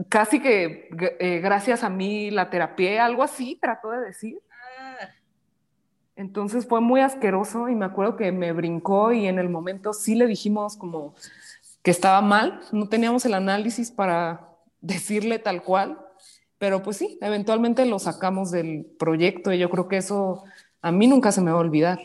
casi 0.09 0.41
que 0.41 0.89
eh, 1.21 1.41
gracias 1.41 1.85
a 1.85 1.91
mí 1.91 2.31
la 2.31 2.49
terapia, 2.49 3.05
algo 3.05 3.23
así 3.23 3.59
trató 3.61 3.91
de 3.91 4.01
decir. 4.07 4.39
Ah. 4.51 5.11
Entonces 6.17 6.67
fue 6.67 6.81
muy 6.81 7.03
asqueroso 7.03 7.69
y 7.69 7.75
me 7.75 7.85
acuerdo 7.85 8.17
que 8.17 8.33
me 8.33 8.53
brincó 8.53 9.13
y 9.13 9.27
en 9.27 9.39
el 9.39 9.51
momento 9.51 9.93
sí 9.93 10.15
le 10.15 10.27
dijimos 10.27 10.79
como 10.79 11.15
que 11.83 11.91
estaba 11.91 12.23
mal, 12.23 12.61
no 12.73 12.89
teníamos 12.89 13.27
el 13.27 13.35
análisis 13.35 13.91
para 13.91 14.49
decirle 14.81 15.39
tal 15.39 15.63
cual, 15.63 16.06
pero 16.59 16.83
pues 16.83 16.97
sí, 16.97 17.19
eventualmente 17.21 17.85
lo 17.87 17.99
sacamos 17.99 18.51
del 18.51 18.87
proyecto 18.99 19.53
y 19.53 19.59
yo 19.59 19.71
creo 19.71 19.89
que 19.89 19.99
eso 19.99 20.45
a 20.81 20.93
mí 20.93 21.07
nunca 21.07 21.33
se 21.33 21.41
me 21.41 21.51
va 21.51 21.59
a 21.59 21.61
olvidar. 21.61 22.01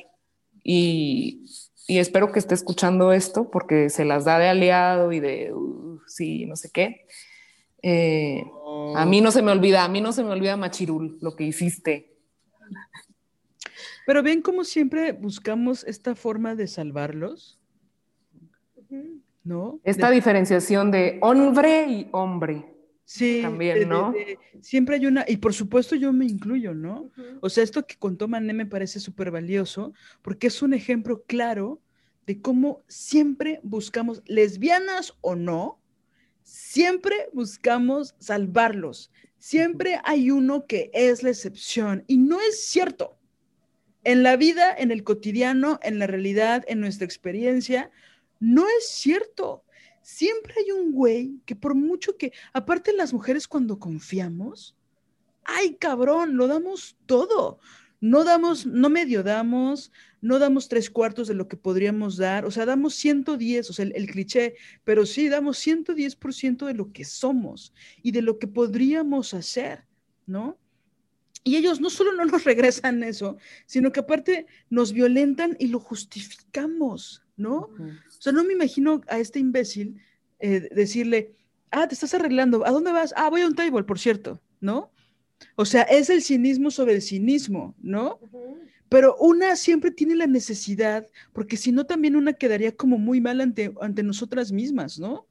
Y, 0.63 1.45
y 1.87 1.99
espero 1.99 2.31
que 2.31 2.39
esté 2.39 2.53
escuchando 2.53 3.11
esto 3.11 3.49
porque 3.49 3.89
se 3.89 4.05
las 4.05 4.25
da 4.25 4.39
de 4.39 4.47
aliado 4.47 5.11
y 5.11 5.19
de 5.19 5.53
uh, 5.53 5.99
sí, 6.07 6.45
no 6.45 6.55
sé 6.55 6.69
qué. 6.71 7.05
Eh, 7.83 8.43
a 8.95 9.05
mí 9.05 9.21
no 9.21 9.31
se 9.31 9.41
me 9.41 9.51
olvida, 9.51 9.83
a 9.83 9.87
mí 9.87 10.01
no 10.01 10.11
se 10.11 10.23
me 10.23 10.29
olvida 10.29 10.57
Machirul, 10.57 11.17
lo 11.21 11.35
que 11.35 11.43
hiciste. 11.45 12.17
Pero 14.05 14.23
ven 14.23 14.41
cómo 14.41 14.63
siempre 14.63 15.13
buscamos 15.13 15.83
esta 15.83 16.15
forma 16.15 16.55
de 16.55 16.67
salvarlos. 16.67 17.59
¿No? 19.43 19.79
Esta 19.83 20.11
diferenciación 20.11 20.91
de 20.91 21.17
hombre 21.21 21.87
y 21.87 22.09
hombre. 22.11 22.70
Sí, 23.13 23.41
también, 23.41 23.89
¿no? 23.89 24.13
siempre 24.61 24.95
hay 24.95 25.05
una, 25.05 25.25
y 25.27 25.35
por 25.35 25.53
supuesto 25.53 25.97
yo 25.97 26.13
me 26.13 26.23
incluyo, 26.23 26.73
¿no? 26.73 27.11
O 27.41 27.49
sea, 27.49 27.61
esto 27.61 27.85
que 27.85 27.97
contó 27.97 28.29
Mané 28.29 28.53
me 28.53 28.65
parece 28.65 29.01
súper 29.01 29.31
valioso 29.31 29.91
porque 30.21 30.47
es 30.47 30.61
un 30.61 30.73
ejemplo 30.73 31.21
claro 31.27 31.81
de 32.25 32.41
cómo 32.41 32.83
siempre 32.87 33.59
buscamos, 33.63 34.23
lesbianas 34.27 35.13
o 35.19 35.35
no, 35.35 35.81
siempre 36.41 37.27
buscamos 37.33 38.15
salvarlos. 38.17 39.11
Siempre 39.39 39.99
hay 40.05 40.31
uno 40.31 40.65
que 40.65 40.89
es 40.93 41.21
la 41.21 41.31
excepción 41.31 42.05
y 42.07 42.17
no 42.17 42.39
es 42.39 42.63
cierto. 42.63 43.17
En 44.05 44.23
la 44.23 44.37
vida, 44.37 44.73
en 44.73 44.89
el 44.89 45.03
cotidiano, 45.03 45.81
en 45.83 45.99
la 45.99 46.07
realidad, 46.07 46.63
en 46.65 46.79
nuestra 46.79 47.03
experiencia, 47.03 47.91
no 48.39 48.65
es 48.79 48.87
cierto 48.87 49.65
siempre 50.01 50.53
hay 50.57 50.71
un 50.71 50.91
güey 50.91 51.39
que 51.45 51.55
por 51.55 51.75
mucho 51.75 52.17
que, 52.17 52.33
aparte 52.53 52.93
las 52.93 53.13
mujeres 53.13 53.47
cuando 53.47 53.79
confiamos, 53.79 54.75
ay 55.43 55.75
cabrón, 55.75 56.37
lo 56.37 56.47
damos 56.47 56.97
todo. 57.05 57.59
No 58.03 58.23
damos, 58.23 58.65
no 58.65 58.89
medio 58.89 59.21
damos, 59.21 59.91
no 60.21 60.39
damos 60.39 60.67
tres 60.67 60.89
cuartos 60.89 61.27
de 61.27 61.35
lo 61.35 61.47
que 61.47 61.55
podríamos 61.55 62.17
dar, 62.17 62.45
o 62.45 62.51
sea, 62.51 62.65
damos 62.65 62.95
110, 62.95 63.69
o 63.69 63.73
sea, 63.73 63.85
el, 63.85 64.07
cliché, 64.07 64.55
pero 64.83 65.05
sí 65.05 65.29
damos 65.29 65.59
110% 65.59 66.65
de 66.65 66.73
lo 66.73 66.91
que 66.91 67.05
somos 67.05 67.73
y 68.01 68.11
de 68.11 68.23
lo 68.23 68.39
que 68.39 68.47
podríamos 68.47 69.35
hacer, 69.35 69.85
¿no? 70.25 70.57
Y 71.43 71.57
ellos 71.57 71.79
no 71.79 71.91
solo 71.91 72.13
no 72.13 72.25
nos 72.25 72.43
regresan 72.43 73.03
eso, 73.03 73.37
sino 73.67 73.91
que 73.91 73.99
aparte 73.99 74.47
nos 74.71 74.93
violentan 74.93 75.55
y 75.59 75.67
lo 75.67 75.79
justificamos, 75.79 77.23
¿no? 77.41 77.57
O 77.57 78.21
sea, 78.21 78.31
no 78.31 78.43
me 78.43 78.53
imagino 78.53 79.01
a 79.07 79.19
este 79.19 79.39
imbécil 79.39 79.99
eh, 80.39 80.69
decirle, 80.73 81.35
ah, 81.71 81.87
te 81.87 81.95
estás 81.95 82.13
arreglando, 82.13 82.65
¿a 82.65 82.71
dónde 82.71 82.91
vas? 82.91 83.13
Ah, 83.17 83.29
voy 83.29 83.41
a 83.41 83.47
un 83.47 83.55
table, 83.55 83.83
por 83.83 83.99
cierto, 83.99 84.39
¿no? 84.59 84.91
O 85.55 85.65
sea, 85.65 85.83
es 85.83 86.09
el 86.09 86.21
cinismo 86.21 86.71
sobre 86.71 86.93
el 86.93 87.01
cinismo, 87.01 87.75
¿no? 87.81 88.19
Pero 88.89 89.15
una 89.17 89.55
siempre 89.55 89.91
tiene 89.91 90.15
la 90.15 90.27
necesidad, 90.27 91.07
porque 91.33 91.57
si 91.57 91.71
no 91.71 91.85
también 91.85 92.15
una 92.15 92.33
quedaría 92.33 92.75
como 92.75 92.97
muy 92.97 93.21
mal 93.21 93.41
ante, 93.41 93.73
ante 93.81 94.03
nosotras 94.03 94.51
mismas, 94.51 94.99
¿no? 94.99 95.27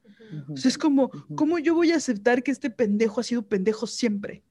O 0.49 0.57
sea, 0.57 0.69
es 0.69 0.77
como, 0.77 1.09
¿cómo 1.35 1.59
yo 1.59 1.75
voy 1.75 1.91
a 1.91 1.97
aceptar 1.97 2.41
que 2.41 2.51
este 2.51 2.69
pendejo 2.69 3.19
ha 3.19 3.23
sido 3.23 3.43
pendejo 3.43 3.85
siempre? 3.85 4.43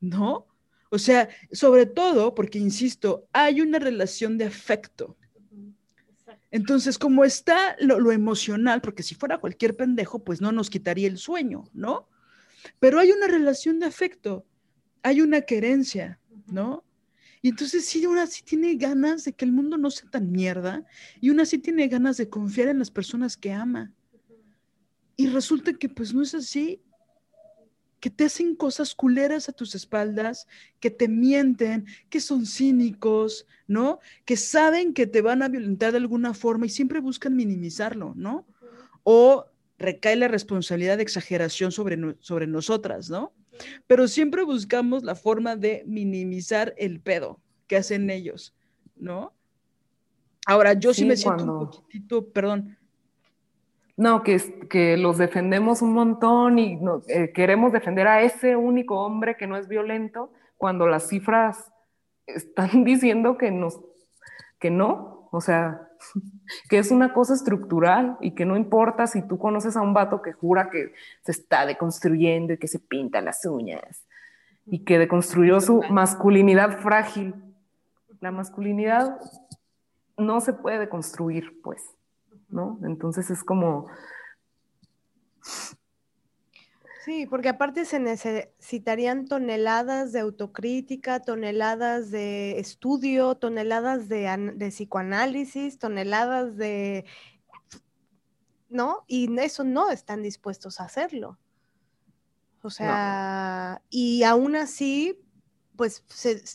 ¿No? 0.00 0.46
O 0.90 0.98
sea, 0.98 1.28
sobre 1.52 1.86
todo 1.86 2.34
porque, 2.34 2.58
insisto, 2.58 3.26
hay 3.32 3.60
una 3.60 3.78
relación 3.78 4.38
de 4.38 4.44
afecto. 4.44 5.16
Entonces, 6.50 6.98
como 6.98 7.24
está 7.24 7.76
lo, 7.80 7.98
lo, 7.98 8.12
emocional, 8.12 8.80
porque 8.80 9.02
si 9.02 9.14
fuera 9.14 9.38
cualquier 9.38 9.76
pendejo, 9.76 10.22
pues 10.22 10.40
no 10.40 10.52
nos 10.52 10.70
quitaría 10.70 11.08
el 11.08 11.18
sueño, 11.18 11.64
¿no? 11.72 12.08
Pero 12.78 12.98
hay 13.00 13.10
una 13.10 13.26
relación 13.26 13.78
de 13.78 13.86
afecto, 13.86 14.46
hay 15.02 15.20
una 15.20 15.42
querencia, 15.42 16.20
¿no? 16.46 16.84
Y 17.42 17.50
entonces 17.50 17.86
sí, 17.86 18.04
una 18.06 18.26
sí 18.26 18.42
tiene 18.42 18.74
ganas 18.74 19.24
de 19.24 19.32
que 19.32 19.44
el 19.44 19.52
mundo 19.52 19.78
no 19.78 19.90
sea 19.90 20.10
tan 20.10 20.32
mierda 20.32 20.84
y 21.20 21.30
una 21.30 21.44
sí 21.44 21.58
tiene 21.58 21.86
ganas 21.88 22.16
de 22.16 22.28
confiar 22.28 22.68
en 22.68 22.80
las 22.80 22.90
personas 22.90 23.36
que 23.36 23.52
ama. 23.52 23.92
Y 25.16 25.28
resulta 25.28 25.72
que 25.74 25.88
pues 25.88 26.12
no 26.12 26.22
es 26.22 26.34
así, 26.34 26.82
que 28.00 28.10
te 28.10 28.24
hacen 28.24 28.54
cosas 28.54 28.94
culeras 28.94 29.48
a 29.48 29.52
tus 29.52 29.74
espaldas, 29.74 30.46
que 30.80 30.90
te 30.90 31.08
mienten, 31.08 31.86
que 32.10 32.20
son 32.20 32.46
cínicos, 32.46 33.46
¿no? 33.66 34.00
Que 34.24 34.36
saben 34.36 34.92
que 34.92 35.06
te 35.06 35.22
van 35.22 35.42
a 35.42 35.48
violentar 35.48 35.92
de 35.92 35.98
alguna 35.98 36.34
forma 36.34 36.66
y 36.66 36.70
siempre 36.70 37.00
buscan 37.00 37.34
minimizarlo, 37.36 38.12
¿no? 38.16 38.46
O 39.02 39.46
recae 39.78 40.16
la 40.16 40.28
responsabilidad 40.28 40.96
de 40.96 41.02
exageración 41.02 41.72
sobre, 41.72 42.16
sobre 42.20 42.46
nosotras, 42.46 43.10
¿no? 43.10 43.32
pero 43.86 44.08
siempre 44.08 44.42
buscamos 44.44 45.02
la 45.02 45.14
forma 45.14 45.56
de 45.56 45.82
minimizar 45.86 46.74
el 46.76 47.00
pedo 47.00 47.40
que 47.66 47.76
hacen 47.76 48.10
ellos, 48.10 48.54
¿no? 48.96 49.32
Ahora, 50.46 50.74
yo 50.74 50.94
sí, 50.94 51.04
me 51.04 51.16
siento 51.16 51.44
un 51.44 51.70
poquitito, 51.70 52.28
perdón. 52.28 52.75
No, 53.96 54.22
que, 54.22 54.38
que 54.68 54.96
los 54.96 55.16
defendemos 55.16 55.80
un 55.80 55.94
montón 55.94 56.58
y 56.58 56.78
eh, 57.08 57.32
queremos 57.32 57.72
defender 57.72 58.06
a 58.06 58.20
ese 58.20 58.54
único 58.54 59.00
hombre 59.00 59.36
que 59.36 59.46
no 59.46 59.56
es 59.56 59.68
violento, 59.68 60.30
cuando 60.58 60.86
las 60.86 61.08
cifras 61.08 61.72
están 62.26 62.68
diciendo 62.84 63.38
que, 63.38 63.50
nos, 63.50 63.80
que 64.58 64.70
no, 64.70 65.28
o 65.32 65.40
sea, 65.40 65.88
que 66.68 66.78
es 66.78 66.90
una 66.90 67.12
cosa 67.12 67.34
estructural 67.34 68.16
y 68.20 68.32
que 68.32 68.44
no 68.44 68.56
importa 68.56 69.06
si 69.06 69.22
tú 69.22 69.38
conoces 69.38 69.76
a 69.76 69.82
un 69.82 69.94
vato 69.94 70.22
que 70.22 70.32
jura 70.32 70.70
que 70.70 70.92
se 71.24 71.32
está 71.32 71.66
deconstruyendo 71.66 72.52
y 72.52 72.58
que 72.58 72.68
se 72.68 72.78
pinta 72.78 73.20
las 73.20 73.44
uñas 73.44 74.04
y 74.66 74.84
que 74.84 74.98
deconstruyó 74.98 75.60
su 75.60 75.82
masculinidad 75.90 76.80
frágil. 76.80 77.34
La 78.20 78.32
masculinidad 78.32 79.18
no 80.18 80.40
se 80.40 80.52
puede 80.52 80.78
deconstruir, 80.78 81.60
pues, 81.62 81.95
¿no? 82.48 82.78
Entonces 82.82 83.30
es 83.30 83.42
como 83.44 83.88
Sí, 87.06 87.24
porque 87.24 87.48
aparte 87.48 87.84
se 87.84 88.00
necesitarían 88.00 89.26
toneladas 89.26 90.10
de 90.10 90.18
autocrítica, 90.18 91.20
toneladas 91.20 92.10
de 92.10 92.58
estudio, 92.58 93.36
toneladas 93.36 94.08
de, 94.08 94.56
psicoanálisis, 94.70 95.78
toneladas 95.78 96.56
de... 96.56 97.04
¿No? 98.68 99.04
Y 99.06 99.32
eso 99.38 99.62
no 99.62 99.92
están 99.92 100.20
dispuestos 100.24 100.80
a 100.80 100.86
hacerlo. 100.86 101.38
O 102.62 102.70
sea, 102.70 103.80
y 103.88 104.24
aún 104.24 104.56
así, 104.56 105.24
pues 105.76 106.02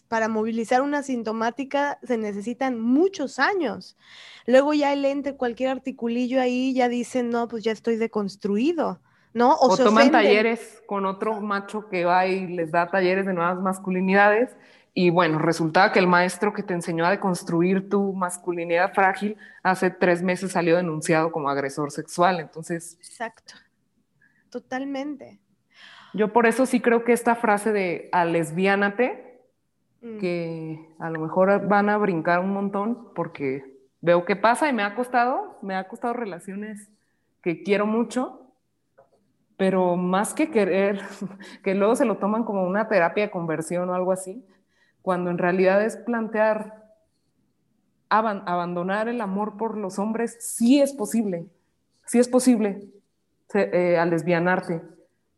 para 0.07 0.27
movilizar 0.27 0.81
una 0.81 1.03
sintomática 1.03 1.99
se 2.03 2.17
necesitan 2.17 2.79
muchos 2.79 3.39
años. 3.39 3.97
Luego 4.45 4.73
ya 4.73 4.91
el 4.91 5.05
ente, 5.05 5.35
cualquier 5.35 5.69
articulillo 5.69 6.41
ahí 6.41 6.73
ya 6.73 6.89
dicen, 6.89 7.29
no, 7.29 7.47
pues 7.47 7.63
ya 7.63 7.71
estoy 7.71 7.97
deconstruido 7.97 8.99
¿no? 9.33 9.55
O, 9.55 9.77
toman 9.77 10.11
talleres 10.11 10.81
con 10.85 11.05
otro 11.05 11.39
macho 11.39 11.87
que 11.87 12.05
va 12.05 12.27
y 12.27 12.47
les 12.47 12.71
da 12.71 12.89
talleres 12.89 13.25
de 13.25 13.33
nuevas 13.33 13.59
masculinidades. 13.59 14.55
Y 14.93 15.09
bueno, 15.09 15.39
resulta 15.39 15.91
que 15.93 15.99
el 15.99 16.07
maestro 16.07 16.51
que 16.53 16.63
te 16.63 16.73
enseñó 16.73 17.05
a 17.05 17.11
deconstruir 17.11 17.89
tu 17.89 18.13
masculinidad 18.13 18.93
frágil 18.93 19.37
hace 19.63 19.89
tres 19.89 20.21
meses 20.21 20.51
salió 20.51 20.75
denunciado 20.75 21.31
como 21.31 21.49
agresor 21.49 21.91
sexual. 21.91 22.41
Entonces. 22.41 22.97
Exacto. 22.99 23.53
Totalmente. 24.49 25.39
Yo 26.13 26.33
por 26.33 26.45
eso 26.45 26.65
sí 26.65 26.81
creo 26.81 27.03
que 27.03 27.13
esta 27.13 27.35
frase 27.35 27.71
de 27.71 28.09
a 28.11 28.25
lesbiánate, 28.25 29.39
mm. 30.01 30.17
que 30.17 30.89
a 30.99 31.09
lo 31.09 31.19
mejor 31.19 31.67
van 31.67 31.89
a 31.89 31.97
brincar 31.97 32.39
un 32.39 32.53
montón 32.53 33.13
porque 33.15 33.79
veo 34.01 34.25
qué 34.25 34.35
pasa 34.35 34.69
y 34.69 34.73
me 34.73 34.83
ha 34.83 34.95
costado, 34.95 35.57
me 35.61 35.75
ha 35.75 35.87
costado 35.87 36.13
relaciones 36.13 36.89
que 37.41 37.63
quiero 37.63 37.85
mucho, 37.85 38.41
pero 39.57 39.95
más 39.95 40.33
que 40.33 40.49
querer, 40.49 41.01
que 41.63 41.75
luego 41.75 41.95
se 41.95 42.05
lo 42.05 42.17
toman 42.17 42.43
como 42.43 42.63
una 42.63 42.87
terapia 42.87 43.25
de 43.25 43.31
conversión 43.31 43.89
o 43.89 43.93
algo 43.93 44.11
así, 44.11 44.45
cuando 45.01 45.29
en 45.29 45.37
realidad 45.37 45.83
es 45.83 45.97
plantear 45.97 46.81
abandonar 48.09 49.07
el 49.07 49.21
amor 49.21 49.55
por 49.55 49.77
los 49.77 49.97
hombres, 49.97 50.37
sí 50.41 50.81
es 50.81 50.91
posible, 50.91 51.45
sí 52.05 52.19
es 52.19 52.27
posible 52.27 52.89
eh, 53.53 53.97
al 53.97 54.09
lesbianarte. 54.09 54.81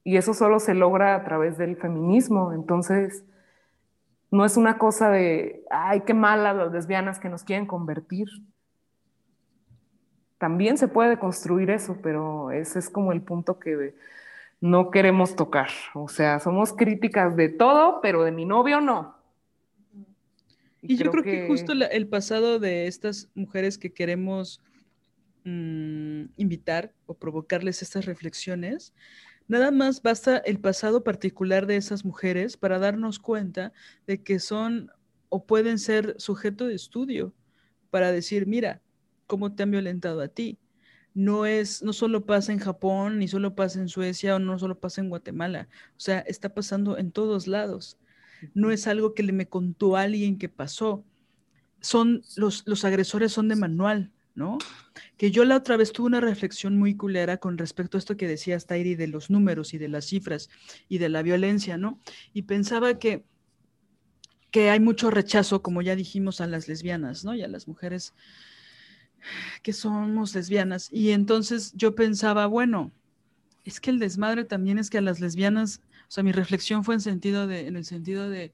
Y 0.04 0.18
eso 0.18 0.34
solo 0.34 0.60
se 0.60 0.74
logra 0.74 1.16
a 1.16 1.24
través 1.24 1.58
del 1.58 1.78
feminismo. 1.78 2.54
Entonces, 2.54 3.24
no 4.32 4.46
es 4.46 4.58
una 4.58 4.78
cosa 4.78 5.10
de, 5.10 5.64
ay, 5.70 6.02
qué 6.02 6.14
malas 6.14 6.56
las 6.56 6.72
lesbianas 6.72 7.20
que 7.20 7.30
nos 7.30 7.44
quieren 7.44 7.68
convertir. 7.68 8.28
También 10.38 10.78
se 10.78 10.88
puede 10.88 11.20
construir 11.20 11.70
eso, 11.70 11.98
pero 12.02 12.52
ese 12.52 12.80
es 12.80 12.90
como 12.90 13.12
el 13.12 13.22
punto 13.22 13.60
que 13.60 13.96
no 14.60 14.92
queremos 14.92 15.36
tocar. 15.36 15.70
O 15.94 16.08
sea, 16.08 16.40
somos 16.40 16.74
críticas 16.74 17.36
de 17.36 17.50
todo, 17.50 18.02
pero 18.02 18.24
de 18.24 18.32
mi 18.32 18.46
novio 18.46 18.82
no. 18.82 19.16
Y, 20.82 20.98
yo 20.98 21.12
creo 21.12 21.24
que, 21.24 21.48
justo 21.48 21.72
el 21.72 22.08
pasado 22.08 22.60
de 22.60 22.88
estas 22.88 23.30
mujeres 23.36 23.78
que 23.78 23.94
queremos 23.94 24.62
mm, 25.46 26.24
invitar 26.36 26.92
o 27.06 27.14
provocarles 27.14 27.82
estas 27.82 28.06
reflexiones, 28.06 28.94
nada 29.48 29.72
más 29.72 30.02
basta 30.02 30.38
el 30.38 30.60
pasado 30.60 31.04
particular 31.04 31.66
de 31.68 31.78
esas 31.78 32.06
mujeres 32.06 32.58
para 32.58 32.80
darnos 32.80 33.20
cuenta 33.20 33.74
de 34.08 34.22
que 34.24 34.40
son 34.40 34.92
o 35.30 35.46
pueden 35.46 35.80
ser 35.80 36.16
sujeto 36.20 36.68
de 36.68 36.76
estudio 36.76 37.34
para 37.90 38.12
decir, 38.12 38.48
mira, 38.48 38.82
cómo 39.28 39.54
te 39.54 39.64
han 39.64 39.72
violentado 39.72 40.22
a 40.22 40.28
ti, 40.28 40.60
no 41.14 41.46
es, 41.46 41.84
no 41.84 41.94
solo 41.94 42.26
pasa 42.26 42.52
en 42.52 42.60
Japón, 42.60 43.20
ni 43.20 43.28
solo 43.28 43.56
pasa 43.56 43.80
en 43.80 43.88
Suecia 43.88 44.36
o 44.36 44.40
no 44.40 44.58
solo 44.58 44.80
pasa 44.80 45.02
en 45.02 45.10
Guatemala. 45.10 45.68
O 45.96 46.00
sea, 46.00 46.20
está 46.20 46.54
pasando 46.54 46.98
en 46.98 47.12
todos 47.12 47.48
lados. 47.48 47.98
No 48.54 48.72
es 48.72 48.88
algo 48.88 49.14
que 49.14 49.24
le 49.24 49.32
me 49.32 49.48
contó 49.48 49.96
alguien 49.96 50.38
que 50.38 50.50
pasó. 50.50 51.06
Son, 51.82 52.24
los, 52.36 52.64
los 52.66 52.86
agresores 52.86 53.32
son 53.32 53.48
de 53.48 53.56
manual, 53.56 54.12
¿no? 54.36 54.58
Que 55.18 55.32
yo 55.32 55.46
la 55.46 55.58
otra 55.58 55.78
vez 55.78 55.92
tuve 55.92 56.08
una 56.08 56.22
reflexión 56.22 56.78
muy 56.78 56.96
culera 56.96 57.38
con 57.38 57.58
respecto 57.58 57.98
a 57.98 58.00
esto 58.00 58.18
que 58.18 58.28
decía 58.28 58.58
Tairi 58.60 58.96
de 58.96 59.08
los 59.08 59.30
números 59.30 59.74
y 59.74 59.78
de 59.78 59.88
las 59.88 60.06
cifras 60.06 60.50
y 60.90 60.98
de 60.98 61.10
la 61.10 61.22
violencia, 61.22 61.78
¿no? 61.78 62.00
Y 62.34 62.44
pensaba 62.44 62.98
que, 63.00 63.24
que 64.52 64.70
hay 64.70 64.80
mucho 64.80 65.12
rechazo, 65.12 65.62
como 65.62 65.82
ya 65.82 65.96
dijimos, 65.96 66.42
a 66.42 66.48
las 66.48 66.68
lesbianas, 66.68 67.24
¿no? 67.24 67.36
Y 67.36 67.44
a 67.44 67.48
las 67.48 67.68
mujeres 67.68 68.14
que 69.62 69.74
somos 69.74 70.36
lesbianas. 70.36 70.90
Y 70.92 71.12
entonces 71.12 71.74
yo 71.76 71.96
pensaba, 71.96 72.48
bueno, 72.48 72.92
es 73.64 73.80
que 73.80 73.92
el 73.92 74.00
desmadre 74.00 74.46
también 74.46 74.78
es 74.78 74.90
que 74.90 74.98
a 74.98 75.02
las 75.02 75.20
lesbianas, 75.20 75.82
o 76.08 76.12
sea, 76.12 76.24
mi 76.24 76.32
reflexión 76.32 76.84
fue 76.84 76.96
en, 76.96 77.02
sentido 77.02 77.48
de, 77.48 77.68
en 77.68 77.76
el 77.76 77.86
sentido 77.86 78.30
de 78.30 78.54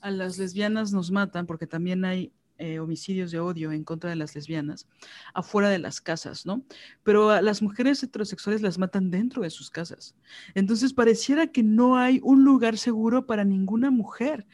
a 0.00 0.10
las 0.10 0.38
lesbianas 0.38 0.92
nos 0.92 1.10
matan 1.10 1.46
porque 1.46 1.66
también 1.66 2.04
hay 2.04 2.32
eh, 2.58 2.78
homicidios 2.80 3.30
de 3.30 3.40
odio 3.40 3.72
en 3.72 3.84
contra 3.84 4.10
de 4.10 4.16
las 4.16 4.34
lesbianas 4.34 4.88
afuera 5.32 5.68
de 5.70 5.78
las 5.78 6.00
casas, 6.00 6.44
¿no? 6.44 6.64
Pero 7.02 7.30
a 7.30 7.40
las 7.40 7.62
mujeres 7.62 8.02
heterosexuales 8.02 8.62
las 8.62 8.78
matan 8.78 9.10
dentro 9.10 9.42
de 9.42 9.50
sus 9.50 9.70
casas. 9.70 10.14
Entonces 10.54 10.92
pareciera 10.92 11.46
que 11.46 11.62
no 11.62 11.96
hay 11.96 12.20
un 12.22 12.44
lugar 12.44 12.76
seguro 12.76 13.26
para 13.26 13.44
ninguna 13.44 13.90
mujer. 13.90 14.46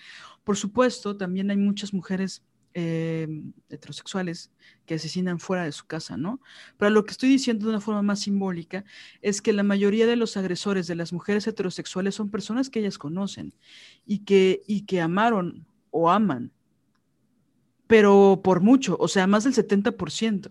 Por 0.45 0.57
supuesto, 0.57 1.17
también 1.17 1.51
hay 1.51 1.57
muchas 1.57 1.95
mujeres 1.95 2.43
eh, 2.75 3.29
heterosexuales 3.69 4.51
que 4.85 4.95
asesinan 4.95 5.39
fuera 5.39 5.65
de 5.65 5.71
su 5.71 5.87
casa, 5.87 6.17
¿no? 6.17 6.41
Pero 6.77 6.91
lo 6.91 7.05
que 7.05 7.13
estoy 7.13 7.29
diciendo 7.29 7.67
de 7.67 7.71
una 7.71 7.81
forma 7.81 8.03
más 8.03 8.21
simbólica 8.21 8.85
es 9.23 9.41
que 9.41 9.53
la 9.53 9.63
mayoría 9.63 10.07
de 10.07 10.17
los 10.17 10.37
agresores 10.37 10.89
de 10.89 10.97
las 10.97 11.13
mujeres 11.13 11.47
heterosexuales 11.47 12.17
son 12.17 12.31
personas 12.31 12.71
que 12.71 12.81
ellas 12.81 12.99
conocen 12.99 13.55
y 14.05 14.25
que, 14.25 14.63
y 14.67 14.87
que 14.87 15.01
amaron 15.01 15.67
o 15.91 16.11
aman, 16.11 16.51
pero 17.95 18.41
por 18.43 18.61
mucho, 18.61 18.97
o 18.99 19.07
sea, 19.07 19.29
más 19.29 19.45
del 19.45 19.55
70%. 19.55 20.51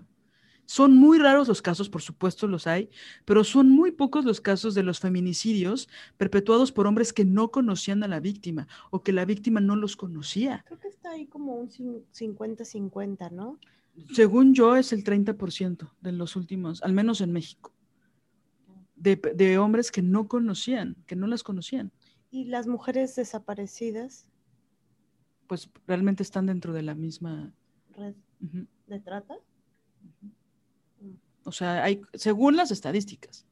Son 0.65 0.95
muy 0.95 1.19
raros 1.19 1.49
los 1.49 1.61
casos, 1.61 1.89
por 1.89 2.01
supuesto 2.01 2.47
los 2.47 2.67
hay, 2.67 2.89
pero 3.25 3.43
son 3.43 3.69
muy 3.69 3.91
pocos 3.91 4.23
los 4.23 4.39
casos 4.39 4.73
de 4.75 4.81
los 4.81 5.01
feminicidios 5.01 5.89
perpetuados 6.15 6.71
por 6.71 6.87
hombres 6.87 7.11
que 7.11 7.25
no 7.25 7.51
conocían 7.51 8.01
a 8.01 8.07
la 8.07 8.21
víctima 8.21 8.69
o 8.91 9.03
que 9.03 9.11
la 9.11 9.25
víctima 9.25 9.59
no 9.59 9.75
los 9.75 9.97
conocía. 9.97 10.63
Creo 10.65 10.79
que 10.79 10.87
está 10.87 11.11
ahí 11.11 11.25
como 11.25 11.55
un 11.55 11.67
50-50, 11.67 13.31
¿no? 13.31 13.59
Según 14.13 14.53
yo 14.53 14.77
es 14.77 14.93
el 14.93 15.03
30% 15.03 15.91
de 15.99 16.11
los 16.13 16.37
últimos, 16.37 16.81
al 16.81 16.93
menos 16.93 17.19
en 17.19 17.33
México, 17.33 17.73
de, 18.95 19.17
de, 19.35 19.57
hombres 19.57 19.91
que 19.91 20.01
no 20.01 20.29
conocían, 20.29 20.95
que 21.07 21.17
no 21.17 21.27
las 21.27 21.43
conocían. 21.43 21.91
¿Y 22.31 22.45
las 22.45 22.67
mujeres 22.67 23.17
desaparecidas? 23.17 24.29
Pues 25.53 25.69
realmente 25.85 26.23
están 26.23 26.47
dentro 26.47 26.73
de 26.73 26.81
la 26.81 26.95
misma 26.95 27.53
red 27.95 28.15
de 28.87 28.99
trata. 28.99 29.35
O 31.43 31.51
sea, 31.51 31.83
hay, 31.83 32.01
según 32.15 32.57
las 32.57 32.71
estadísticas. 32.71 33.45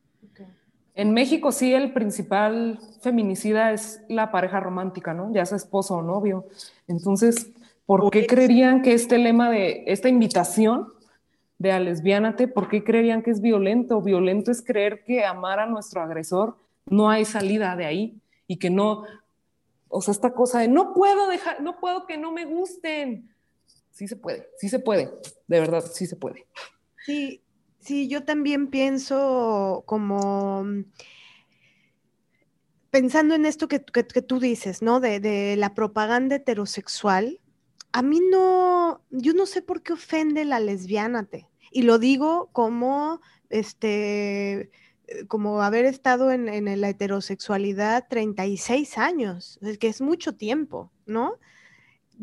En 0.96 1.14
México 1.14 1.52
sí 1.52 1.76
el 1.76 1.94
principal 1.94 2.80
feminicida 3.02 3.72
es 3.72 4.02
la 4.10 4.32
pareja 4.32 4.60
romántica, 4.60 5.14
¿no? 5.14 5.32
Ya 5.32 5.46
sea 5.46 5.58
esposo 5.58 5.98
o 5.98 6.02
novio. 6.02 6.48
Entonces, 6.88 7.52
¿por 7.86 8.10
qué 8.10 8.26
creerían 8.26 8.82
que 8.82 8.96
este 8.96 9.20
lema 9.20 9.52
de 9.52 9.84
esta 9.86 10.10
invitación 10.10 10.88
de 11.60 11.72
a 11.72 11.80
lesbiánate, 11.80 12.48
por 12.48 12.68
qué 12.68 12.84
creerían 12.84 13.22
que 13.22 13.30
es 13.30 13.42
violento? 13.42 14.02
Violento 14.02 14.50
es 14.50 14.64
creer 14.64 15.04
que 15.04 15.24
amar 15.24 15.60
a 15.60 15.68
nuestro 15.68 16.02
agresor 16.02 16.58
no 16.88 17.12
hay 17.12 17.26
salida 17.26 17.76
de 17.76 17.86
ahí 17.86 18.18
y 18.48 18.58
que 18.58 18.72
no, 18.72 19.04
o 19.92 20.02
sea, 20.02 20.12
esta 20.14 20.34
cosa 20.34 20.60
de 20.60 20.68
no 20.68 20.94
puedo 20.94 21.28
dejar, 21.28 21.62
no 21.62 21.80
puedo 21.80 22.06
que 22.08 22.18
no 22.18 22.32
me 22.32 22.46
gusten. 22.46 23.36
Sí 23.92 24.08
se 24.08 24.16
puede, 24.16 24.48
sí 24.58 24.70
se 24.70 24.80
puede, 24.80 25.12
de 25.48 25.60
verdad, 25.60 25.82
sí 25.82 26.08
se 26.08 26.16
puede. 26.16 26.48
Sí, 27.06 27.44
Sí, 27.82 28.08
yo 28.08 28.24
también 28.24 28.68
pienso 28.68 29.84
como 29.88 30.64
mm, 30.64 30.86
pensando 32.92 33.34
en 33.36 33.46
esto 33.46 33.68
que, 33.68 33.80
tú 33.80 34.40
dices, 34.40 34.82
¿no? 34.82 35.00
De, 35.00 35.56
la 35.58 35.74
propaganda 35.74 36.36
heterosexual. 36.36 37.40
A 37.92 38.04
mí 38.04 38.22
no, 38.32 39.02
yo 39.10 39.34
no 39.34 39.46
sé 39.48 39.62
por 39.62 39.82
qué 39.82 39.94
ofende 39.94 40.46
la 40.46 40.60
lesbianate. 40.60 41.50
Y 41.72 41.82
lo 41.84 41.98
digo 41.98 42.50
como, 42.54 43.22
este, 43.50 44.70
como 45.28 45.62
haber 45.62 45.86
estado 45.86 46.32
en, 46.32 46.50
en 46.50 46.82
la 46.82 46.90
heterosexualidad 46.90 48.08
36 48.10 48.98
años, 48.98 49.60
es 49.62 49.78
que 49.78 49.88
es 49.88 50.02
mucho 50.02 50.36
tiempo, 50.36 50.92
¿no? 51.06 51.40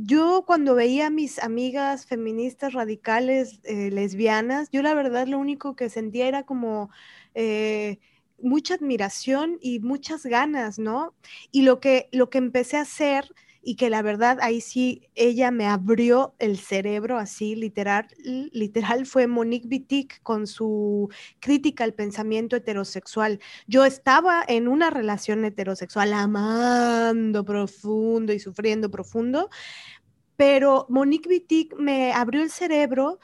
yo 0.00 0.44
cuando 0.46 0.76
veía 0.76 1.08
a 1.08 1.10
mis 1.10 1.40
amigas 1.40 2.06
feministas 2.06 2.72
radicales 2.72 3.60
eh, 3.64 3.90
lesbianas, 3.90 4.70
yo 4.70 4.80
la 4.82 4.94
verdad 4.94 5.26
lo 5.26 5.38
único 5.40 5.74
que 5.74 5.90
sentía 5.90 6.28
era 6.28 6.44
como 6.44 6.90
eh, 7.34 7.98
mucha 8.40 8.74
admiración 8.74 9.58
y 9.60 9.80
muchas 9.80 10.24
ganas, 10.24 10.78
¿no? 10.78 11.14
Y 11.50 11.62
lo 11.62 11.80
que, 11.80 12.08
lo 12.12 12.30
que 12.30 12.38
empecé 12.38 12.76
a 12.76 12.82
hacer 12.82 13.34
y 13.62 13.76
que 13.76 13.90
la 13.90 14.02
verdad 14.02 14.38
ahí 14.40 14.60
sí 14.60 15.08
ella 15.14 15.50
me 15.50 15.66
abrió 15.66 16.34
el 16.38 16.58
cerebro 16.58 17.18
así 17.18 17.56
literal 17.56 18.08
literal 18.52 19.06
fue 19.06 19.26
Monique 19.26 19.68
Wittig 19.68 20.22
con 20.22 20.46
su 20.46 21.10
crítica 21.40 21.84
al 21.84 21.94
pensamiento 21.94 22.56
heterosexual. 22.56 23.40
Yo 23.66 23.84
estaba 23.84 24.44
en 24.46 24.68
una 24.68 24.90
relación 24.90 25.44
heterosexual 25.44 26.12
amando 26.12 27.44
profundo 27.44 28.32
y 28.32 28.38
sufriendo 28.38 28.90
profundo, 28.90 29.48
pero 30.36 30.86
Monique 30.88 31.28
Wittig 31.28 31.74
me 31.76 32.12
abrió 32.12 32.42
el 32.42 32.50
cerebro 32.50 33.18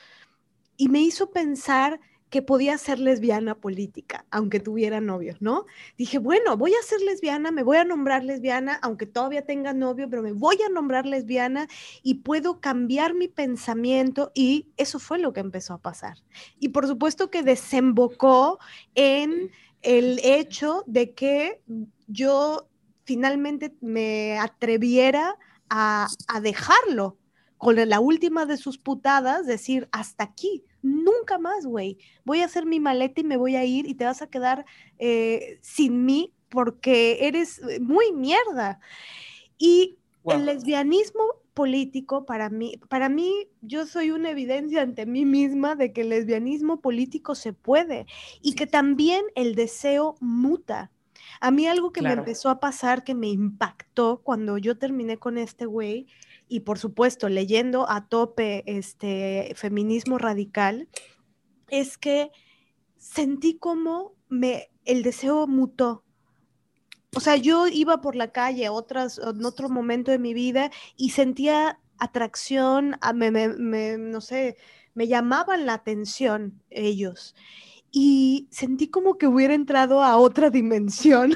y 0.77 0.89
me 0.89 1.01
hizo 1.01 1.31
pensar 1.31 2.01
que 2.35 2.43
podía 2.43 2.77
ser 2.79 2.99
lesbiana 2.99 3.55
política, 3.55 4.27
aunque 4.29 4.59
tuviera 4.59 5.01
novio, 5.01 5.37
¿no? 5.39 5.67
Dije, 5.97 6.19
bueno, 6.19 6.57
voy 6.57 6.73
a 6.75 6.83
ser 6.83 7.01
lesbiana, 7.01 7.53
me 7.53 7.63
voy 7.63 7.77
a 7.77 7.85
nombrar 7.85 8.25
lesbiana, 8.25 8.81
aunque 8.83 9.07
todavía 9.07 9.47
tenga 9.47 9.73
novio, 9.73 10.11
pero 10.11 10.21
me 10.21 10.33
voy 10.33 10.57
a 10.67 10.69
nombrar 10.69 11.07
lesbiana 11.07 11.69
y 12.03 12.15
puedo 12.15 12.61
cambiar 12.61 13.15
mi 13.15 13.29
pensamiento 13.29 14.33
y 14.35 14.67
eso 14.77 14.99
fue 14.99 15.21
lo 15.21 15.33
que 15.33 15.39
empezó 15.39 15.75
a 15.75 15.79
pasar. 15.79 16.25
Y 16.59 16.71
por 16.71 16.89
supuesto 16.89 17.31
que 17.31 17.45
desembocó 17.45 18.59
en 18.97 19.53
el 19.83 20.19
hecho 20.25 20.83
de 20.89 21.15
que 21.15 21.63
yo 22.09 22.69
finalmente 23.05 23.77
me 23.81 24.41
atreviera 24.41 25.37
a, 25.71 26.09
a 26.27 26.41
dejarlo 26.41 27.17
con 27.59 27.77
la 27.89 28.01
última 28.01 28.45
de 28.45 28.57
sus 28.57 28.77
putadas, 28.77 29.47
decir, 29.47 29.89
hasta 29.93 30.25
aquí, 30.25 30.65
nunca 30.85 31.39
más, 31.39 31.67
güey. 31.67 31.99
Voy 32.25 32.41
a 32.41 32.45
hacer 32.45 32.67
mi 32.67 32.79
maleta 32.79 33.21
y 33.21 33.25
me 33.25 33.37
voy 33.37 33.57
a 33.57 33.65
ir 33.65 33.89
y 33.89 33.95
te 33.95 34.05
vas 34.05 34.23
a 34.23 34.29
quedar 34.29 34.65
eh, 34.99 35.59
sin 35.63 36.05
mí 36.05 36.33
porque 36.51 37.27
eres 37.27 37.59
eh, 37.59 37.81
muy 37.81 38.13
mierda. 38.13 38.79
Y 39.59 39.99
el 40.25 40.47
lesbianismo 40.47 41.25
político 41.55 42.27
para 42.27 42.51
mí, 42.51 42.81
para 42.89 43.09
mí, 43.09 43.49
yo 43.63 43.87
soy 43.87 44.11
una 44.11 44.31
evidencia 44.31 44.83
ante 44.83 45.07
mí 45.07 45.25
misma 45.25 45.75
de 45.75 45.93
que 45.93 46.03
el 46.03 46.11
lesbianismo 46.11 46.81
político 46.81 47.35
se 47.35 47.53
puede 47.53 48.07
y 48.43 48.55
que 48.55 48.67
también 48.67 49.25
el 49.35 49.55
deseo 49.55 50.17
muta. 50.21 50.91
A 51.41 51.51
mí 51.51 51.67
algo 51.67 51.93
que 51.93 52.03
me 52.03 52.13
empezó 52.13 52.51
a 52.51 52.61
pasar 52.61 53.05
que 53.05 53.15
me 53.15 53.29
impactó 53.29 54.21
cuando 54.23 54.59
yo 54.59 54.79
terminé 54.79 55.19
con 55.19 55.39
este 55.39 55.67
güey 55.67 56.07
y 56.49 56.61
por 56.61 56.79
supuesto 56.79 57.29
leyendo 57.29 57.91
a 57.91 58.09
tope 58.09 58.63
este 58.67 59.53
feminismo 59.57 60.19
radical, 60.19 60.89
es 61.69 61.99
que 61.99 62.31
sentí 62.97 63.59
como 63.59 64.15
me, 64.29 64.71
el 64.85 65.03
deseo 65.03 65.47
mutó. 65.47 66.05
O 67.17 67.21
sea, 67.21 67.37
yo 67.37 67.69
iba 67.69 68.01
por 68.01 68.17
la 68.17 68.33
calle 68.33 68.69
otras, 68.69 69.19
en 69.19 69.45
otro 69.45 69.69
momento 69.69 70.11
de 70.11 70.19
mi 70.19 70.35
vida 70.35 70.71
y 70.97 71.11
sentía 71.11 71.81
atracción, 71.99 72.97
me, 73.15 73.31
me, 73.31 73.99
no 73.99 74.21
sé, 74.21 74.57
me 74.95 75.07
llamaban 75.07 75.67
la 75.67 75.75
atención 75.75 76.63
ellos. 76.71 77.35
Y 77.97 78.49
sentí 78.51 78.89
como 78.89 79.19
que 79.19 79.29
hubiera 79.29 79.55
entrado 79.55 80.03
a 80.03 80.17
otra 80.17 80.51
dimensión. 80.51 81.33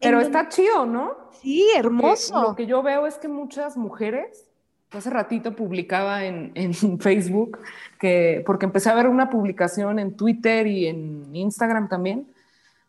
Pero 0.00 0.20
está 0.20 0.48
chido, 0.48 0.84
¿no? 0.84 1.12
Sí, 1.40 1.64
hermoso. 1.76 2.42
lo 2.42 2.56
que 2.56 2.66
yo 2.66 2.82
veo 2.82 3.06
es 3.06 3.18
que 3.18 3.28
muchas 3.28 3.76
mujeres, 3.76 4.50
hace 4.90 5.10
ratito 5.10 5.54
publicaba 5.54 6.24
en, 6.24 6.98
Facebook, 6.98 7.60
que, 8.00 8.42
porque 8.44 8.66
empecé 8.66 8.90
a 8.90 8.94
ver 8.94 9.06
una 9.06 9.30
publicación 9.30 10.00
en 10.00 10.16
Twitter 10.16 10.66
y 10.66 10.88
en 10.88 11.34
Instagram 11.36 11.88
también, 11.88 12.26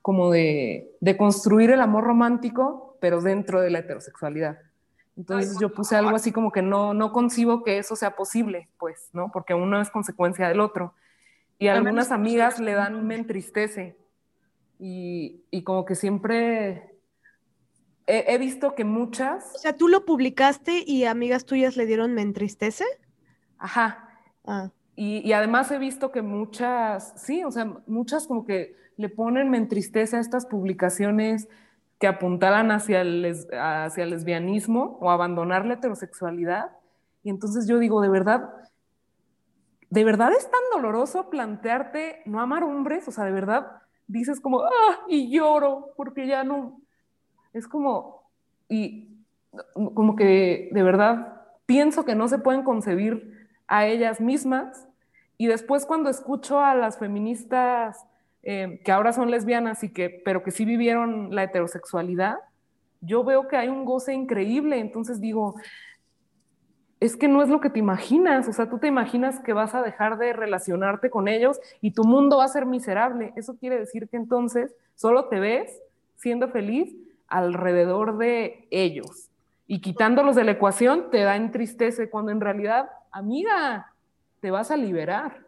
como 0.02 0.32
de, 0.32 0.90
de 1.02 1.18
construir 1.18 1.70
el 1.70 1.82
amor 1.82 2.04
romántico, 2.06 2.98
pero 3.00 3.22
dentro 3.22 3.62
de 3.62 3.70
la 3.70 3.80
heterosexualidad. 3.80 4.58
Entonces 5.16 5.56
yo 5.62 5.72
puse 5.72 5.96
algo 5.96 6.16
así 6.16 6.32
como 6.32 6.52
que 6.52 6.64
no, 6.64 6.96
no 6.96 7.12
concibo 7.12 7.64
que 7.64 7.78
eso 7.78 7.96
sea 7.96 8.16
posible, 8.16 8.70
pues, 8.80 9.10
¿no? 9.14 9.32
Porque 9.32 9.54
uno 9.54 9.80
es 9.80 9.92
consecuencia 9.92 10.48
del 10.48 10.60
otro. 10.60 10.94
Y 11.58 11.68
algunas 11.68 12.12
amigas 12.12 12.60
le 12.60 12.74
dan, 12.74 13.06
me 13.06 13.16
entristece. 13.16 13.98
Y, 14.80 15.44
y 15.52 15.64
como 15.64 15.86
que 15.86 15.96
siempre 15.96 16.96
he, 18.08 18.38
visto 18.38 18.76
que 18.76 18.84
muchas... 18.84 19.52
O 19.56 19.58
sea, 19.58 19.76
tú 19.76 19.88
lo 19.88 20.06
publicaste 20.06 20.84
y 20.86 21.06
amigas 21.06 21.46
tuyas 21.46 21.78
le 21.78 21.86
dieron 21.86 22.14
me 22.14 22.22
entristece. 22.22 22.86
Ajá. 23.58 24.10
Ah. 24.46 24.72
Y, 24.96 25.34
además 25.34 25.72
he 25.72 25.78
visto 25.78 26.12
que 26.12 26.22
muchas, 26.22 27.14
sí, 27.18 27.44
o 27.44 27.52
sea, 27.52 27.66
muchas 27.86 28.28
como 28.28 28.46
que 28.46 28.76
le 28.96 29.10
ponen 29.10 29.50
me 29.50 29.58
entristece 29.58 30.16
a 30.16 30.22
estas 30.22 30.46
publicaciones 30.46 31.50
que 32.00 32.08
apuntaran 32.08 32.72
hacia 32.72 33.02
el, 33.02 33.26
hacia 33.60 34.04
el 34.04 34.12
lesbianismo 34.12 34.98
o 35.02 35.12
abandonar 35.12 35.66
la 35.66 35.76
heterosexualidad. 35.76 36.72
Y 37.24 37.30
entonces 37.30 37.68
yo 37.68 37.80
digo, 37.80 38.02
de 38.02 38.10
verdad, 38.10 38.50
¿de 39.96 40.04
verdad 40.04 40.34
es 40.34 40.52
tan 40.52 40.60
doloroso 40.74 41.30
plantearte 41.30 42.22
no 42.26 42.42
amar 42.42 42.64
hombres? 42.64 43.08
O 43.08 43.12
sea, 43.12 43.24
de 43.24 43.32
verdad 43.32 43.82
dices 44.08 44.42
como, 44.42 44.62
ah, 44.62 45.00
y 45.08 45.32
lloro 45.32 45.94
porque 45.96 46.28
ya 46.28 46.44
no, 46.44 46.82
es 47.54 47.66
como, 47.66 48.30
y 48.68 49.08
como 49.74 50.18
que 50.18 50.68
de 50.74 50.84
verdad 50.84 51.44
pienso 51.66 52.04
que 52.04 52.14
no 52.14 52.28
se 52.28 52.40
pueden 52.40 52.64
concebir 52.64 53.48
a 53.68 53.88
ellas 53.88 54.20
mismas. 54.20 54.86
Y 55.38 55.48
después 55.48 55.86
cuando 55.86 56.10
escucho 56.10 56.60
a 56.60 56.76
las 56.76 57.00
feministas 57.00 58.06
eh, 58.44 58.82
que 58.84 58.92
ahora 58.92 59.14
son 59.14 59.32
lesbianas 59.32 59.82
y 59.86 59.94
que, 59.94 60.10
pero 60.10 60.44
que 60.44 60.52
sí 60.52 60.66
vivieron 60.66 61.34
la 61.34 61.44
heterosexualidad, 61.44 62.36
yo 63.00 63.24
veo 63.24 63.48
que 63.48 63.56
hay 63.56 63.70
un 63.70 63.86
goce 63.86 64.14
increíble. 64.14 64.78
Entonces 64.78 65.22
digo, 65.22 65.56
es 67.06 67.18
que 67.18 67.28
no 67.28 67.42
es 67.42 67.50
lo 67.50 67.60
que 67.60 67.70
te 67.70 67.80
imaginas. 67.80 68.48
O 68.48 68.54
sea, 68.54 68.70
tú 68.70 68.80
te 68.80 68.88
imaginas 68.88 69.40
que 69.40 69.54
vas 69.54 69.76
a 69.76 69.82
dejar 69.82 70.18
de 70.18 70.34
relacionarte 70.34 71.10
con 71.10 71.28
ellos 71.28 71.60
y 71.82 71.92
tu 71.92 72.04
mundo 72.04 72.38
va 72.38 72.46
a 72.46 72.50
ser 72.50 72.66
miserable. 72.66 73.34
Eso 73.36 73.58
quiere 73.58 73.80
decir 73.80 74.08
que 74.10 74.18
entonces 74.18 74.76
solo 74.96 75.26
te 75.26 75.40
ves 75.40 75.82
siendo 76.16 76.50
feliz 76.50 76.96
alrededor 77.28 78.18
de 78.18 78.68
ellos. 78.72 79.30
Y 79.68 79.82
quitándolos 79.82 80.36
de 80.36 80.44
la 80.44 80.52
ecuación 80.52 81.10
te 81.10 81.22
da 81.22 81.36
entristece 81.36 82.10
cuando 82.10 82.32
en 82.32 82.42
realidad, 82.42 82.90
amiga, 83.12 83.94
te 84.40 84.52
vas 84.52 84.70
a 84.70 84.78
liberar. 84.78 85.46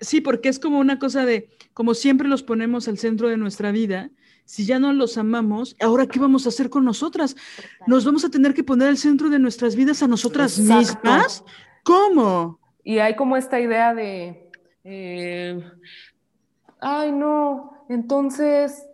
Sí, 0.00 0.20
porque 0.20 0.48
es 0.48 0.60
como 0.60 0.78
una 0.78 0.98
cosa 0.98 1.26
de, 1.26 1.50
como 1.74 1.94
siempre 1.94 2.28
los 2.28 2.44
ponemos 2.44 2.86
al 2.86 2.98
centro 2.98 3.28
de 3.28 3.36
nuestra 3.36 3.72
vida, 3.72 4.10
si 4.48 4.64
ya 4.64 4.78
no 4.78 4.94
los 4.94 5.18
amamos, 5.18 5.76
ahora 5.78 6.06
qué 6.06 6.18
vamos 6.18 6.46
a 6.46 6.48
hacer 6.48 6.70
con 6.70 6.82
nosotras? 6.82 7.36
Nos 7.86 8.06
vamos 8.06 8.24
a 8.24 8.30
tener 8.30 8.54
que 8.54 8.64
poner 8.64 8.88
al 8.88 8.96
centro 8.96 9.28
de 9.28 9.38
nuestras 9.38 9.76
vidas 9.76 10.02
a 10.02 10.08
nosotras 10.08 10.58
mismas. 10.58 11.44
¿Cómo? 11.84 12.58
Y 12.82 12.98
hay 12.98 13.14
como 13.14 13.36
esta 13.36 13.60
idea 13.60 13.92
de, 13.92 14.50
eh, 14.84 15.62
ay 16.80 17.12
no, 17.12 17.84
entonces, 17.90 18.86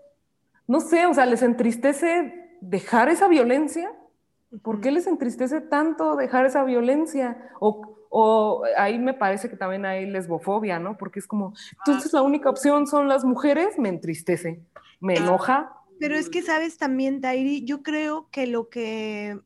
no 0.67 0.81
sé, 0.81 1.07
o 1.07 1.15
sea, 1.15 1.25
les 1.25 1.43
entristece 1.43 2.59
dejar 2.61 3.09
esa 3.09 3.29
violencia. 3.29 3.93
¿Por 4.61 4.81
qué 4.81 4.91
les 4.91 5.07
entristece 5.07 5.61
tanto 5.61 6.17
dejar 6.17 6.47
esa 6.47 6.65
violencia? 6.65 7.53
O, 7.61 8.09
o 8.11 8.65
ahí 8.77 8.99
me 8.99 9.15
parece 9.15 9.49
que 9.49 9.57
también 9.57 9.87
hay 9.87 10.07
lesbofobia, 10.07 10.81
¿no? 10.81 10.97
Porque 10.97 11.21
es 11.21 11.29
como, 11.29 11.55
entonces 11.87 12.13
la 12.13 12.23
única 12.23 12.51
opción 12.51 12.89
son 12.89 13.07
las 13.07 13.25
mujeres, 13.25 13.79
me 13.79 13.89
entristece 13.89 14.65
me 15.05 15.17
enoja. 15.17 15.71
Pero 16.01 16.17
es 16.17 16.29
que 16.29 16.43
sabes 16.43 16.79
también, 16.79 17.21
Tairi, 17.21 17.65
yo 17.65 17.83
creo 17.83 18.29
que 18.31 18.47
lo 18.47 18.69
que, 18.69 19.39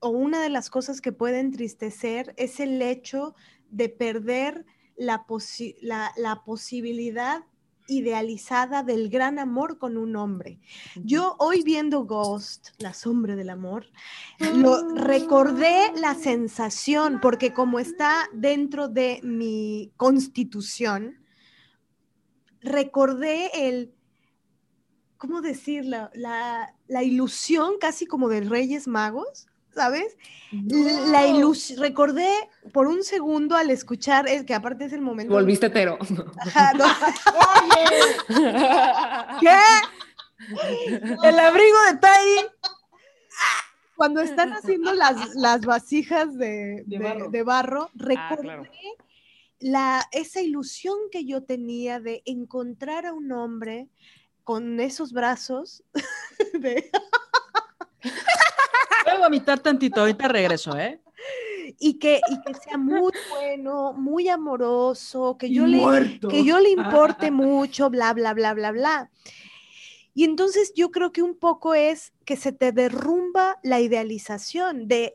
o 0.00 0.08
una 0.10 0.42
de 0.42 0.50
las 0.50 0.68
cosas 0.68 1.00
que 1.00 1.12
puede 1.12 1.40
entristecer 1.40 2.34
es 2.36 2.60
el 2.60 2.82
hecho 2.82 3.34
de 3.70 3.88
perder 3.88 4.66
la, 4.96 5.24
la, 6.16 6.42
posibilidad 6.44 7.44
idealizada 7.86 8.82
del 8.82 9.08
gran 9.08 9.38
amor 9.38 9.78
con 9.78 9.96
un 9.96 10.16
hombre. 10.16 10.60
Yo 10.96 11.36
hoy 11.38 11.62
viendo 11.62 12.04
Ghost, 12.04 12.70
la 12.78 12.92
sombra 12.92 13.36
del 13.36 13.50
amor, 13.50 13.86
lo 14.54 14.94
recordé 14.94 15.92
la 15.96 16.14
sensación 16.14 17.20
porque 17.20 17.52
como 17.52 17.78
está 17.78 18.28
dentro 18.32 18.88
de 18.88 19.20
mi 19.22 19.92
constitución, 19.96 21.24
recordé 22.60 23.68
el 23.68 23.94
¿cómo 25.20 25.42
decirlo? 25.42 26.10
La, 26.14 26.74
la, 26.88 27.02
ilusión 27.02 27.74
casi 27.78 28.06
como 28.06 28.30
de 28.30 28.40
Reyes 28.40 28.88
Magos, 28.88 29.48
¿sabes? 29.74 30.16
La 31.12 31.26
ilusión, 31.26 31.78
recordé 31.78 32.32
por 32.72 32.86
un 32.86 33.04
segundo 33.04 33.54
al 33.54 33.68
escuchar, 33.70 34.26
es 34.26 34.44
que 34.44 34.54
aparte 34.54 34.86
es 34.86 34.94
el 34.94 35.02
momento. 35.02 35.34
Volviste 35.34 35.66
hetero. 35.66 35.98
¿Qué? 39.40 39.58
El 41.22 41.38
abrigo 41.38 41.76
de 41.92 41.98
Tai. 41.98 42.26
Cuando 43.96 44.22
están 44.22 44.54
haciendo 44.54 44.94
las, 44.94 45.34
las 45.34 45.66
vasijas 45.66 46.34
de, 46.38 46.82
de, 46.86 47.42
barro. 47.42 47.90
Ah, 47.90 47.90
recordé 47.94 48.70
la, 49.58 50.08
esa 50.12 50.40
ilusión 50.40 50.96
que 51.12 51.26
yo 51.26 51.42
tenía 51.42 52.00
de 52.00 52.22
encontrar 52.24 53.04
a 53.04 53.12
un 53.12 53.30
hombre 53.32 53.90
con 54.44 54.80
esos 54.80 55.12
brazos 55.12 55.82
de... 56.54 56.90
Voy 58.02 59.14
a 59.14 59.18
vomitar 59.18 59.58
tantito, 59.60 60.00
ahorita 60.00 60.28
regreso, 60.28 60.76
¿eh? 60.76 61.00
Y 61.78 61.98
que, 61.98 62.20
y 62.28 62.40
que 62.42 62.54
sea 62.54 62.76
muy 62.76 63.12
bueno, 63.30 63.92
muy 63.92 64.28
amoroso, 64.28 65.36
que 65.38 65.50
yo, 65.50 65.66
le, 65.66 66.18
que 66.28 66.44
yo 66.44 66.58
le 66.60 66.70
importe 66.70 67.30
mucho, 67.30 67.88
bla, 67.90 68.12
bla, 68.12 68.34
bla, 68.34 68.54
bla, 68.54 68.72
bla. 68.72 69.10
Y 70.14 70.24
entonces 70.24 70.72
yo 70.74 70.90
creo 70.90 71.12
que 71.12 71.22
un 71.22 71.36
poco 71.36 71.74
es 71.74 72.12
que 72.24 72.36
se 72.36 72.52
te 72.52 72.72
derrumba 72.72 73.58
la 73.62 73.80
idealización 73.80 74.88
de, 74.88 75.14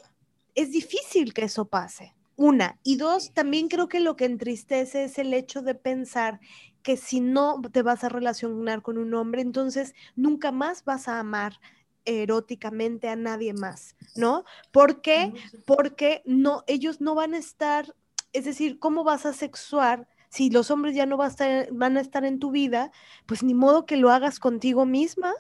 es 0.56 0.72
difícil 0.72 1.34
que 1.34 1.44
eso 1.44 1.66
pase. 1.66 2.16
Una. 2.38 2.80
Y 2.84 2.98
dos, 2.98 3.32
también 3.34 3.68
creo 3.68 3.88
que 3.88 4.00
lo 4.00 4.16
que 4.16 4.26
entristece 4.26 5.06
es 5.06 5.18
el 5.18 5.34
hecho 5.34 5.62
de 5.62 5.76
pensar 5.76 6.40
que 6.86 6.98
si 6.98 7.20
no 7.20 7.60
te 7.72 7.82
vas 7.82 8.04
a 8.04 8.10
relacionar 8.10 8.84
con 8.84 9.00
un 9.00 9.16
hombre, 9.16 9.42
entonces 9.42 9.96
nunca 10.16 10.52
más 10.52 10.86
vas 10.86 11.08
a 11.08 11.20
amar 11.20 11.60
eróticamente 12.06 13.10
a 13.10 13.16
nadie 13.16 13.54
más, 13.54 13.96
¿no? 14.16 14.46
¿Por 14.72 15.02
qué? 15.02 15.34
Porque 15.66 16.22
no, 16.26 16.64
ellos 16.68 17.02
no 17.02 17.16
van 17.16 17.34
a 17.34 17.40
estar, 17.40 17.96
es 18.34 18.46
decir, 18.46 18.78
¿cómo 18.78 19.04
vas 19.04 19.26
a 19.26 19.34
sexuar? 19.34 20.08
Si 20.30 20.52
los 20.52 20.70
hombres 20.70 20.96
ya 20.96 21.08
no 21.08 21.20
a 21.20 21.28
estar, 21.28 21.68
van 21.72 21.98
a 21.98 22.02
estar 22.02 22.24
en 22.24 22.38
tu 22.38 22.52
vida, 22.52 22.92
pues 23.26 23.42
ni 23.42 23.56
modo 23.56 23.88
que 23.88 23.98
lo 23.98 24.12
hagas 24.12 24.40
contigo 24.40 24.86
misma, 24.86 25.34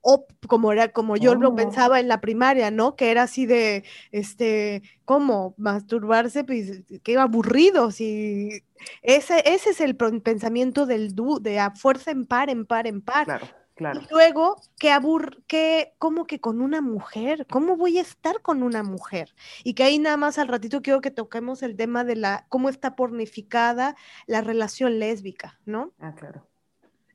o 0.00 0.26
como 0.46 0.72
era 0.72 0.88
como 0.88 1.16
yo 1.16 1.34
lo 1.34 1.50
oh. 1.50 1.54
pensaba 1.54 2.00
en 2.00 2.08
la 2.08 2.20
primaria, 2.20 2.70
¿no? 2.70 2.96
Que 2.96 3.10
era 3.10 3.24
así 3.24 3.46
de, 3.46 3.84
este, 4.12 4.82
¿cómo? 5.04 5.54
Masturbarse, 5.58 6.44
pues, 6.44 6.82
que 7.02 7.18
aburrido, 7.18 7.90
si 7.90 8.62
ese, 9.02 9.42
ese 9.46 9.70
es 9.70 9.80
el 9.80 9.96
pensamiento 9.96 10.86
del 10.86 11.14
du, 11.14 11.40
de 11.40 11.58
a 11.58 11.72
fuerza 11.72 12.10
en 12.10 12.26
par, 12.26 12.50
en 12.50 12.66
par, 12.66 12.86
en 12.86 13.02
par. 13.02 13.24
Claro. 13.26 13.46
Claro. 13.74 14.00
Y 14.00 14.12
luego, 14.12 14.60
que 14.76 14.90
abur 14.90 15.44
que, 15.46 15.94
¿cómo 15.98 16.26
que 16.26 16.40
con 16.40 16.60
una 16.60 16.80
mujer? 16.80 17.46
¿Cómo 17.48 17.76
voy 17.76 17.98
a 17.98 18.00
estar 18.00 18.42
con 18.42 18.64
una 18.64 18.82
mujer? 18.82 19.32
Y 19.62 19.74
que 19.74 19.84
ahí 19.84 20.00
nada 20.00 20.16
más 20.16 20.36
al 20.38 20.48
ratito 20.48 20.82
quiero 20.82 21.00
que 21.00 21.12
toquemos 21.12 21.62
el 21.62 21.76
tema 21.76 22.02
de 22.02 22.16
la, 22.16 22.44
cómo 22.48 22.70
está 22.70 22.96
pornificada 22.96 23.94
la 24.26 24.40
relación 24.40 24.98
lésbica, 24.98 25.60
¿no? 25.64 25.92
Ah, 26.00 26.12
claro. 26.12 26.44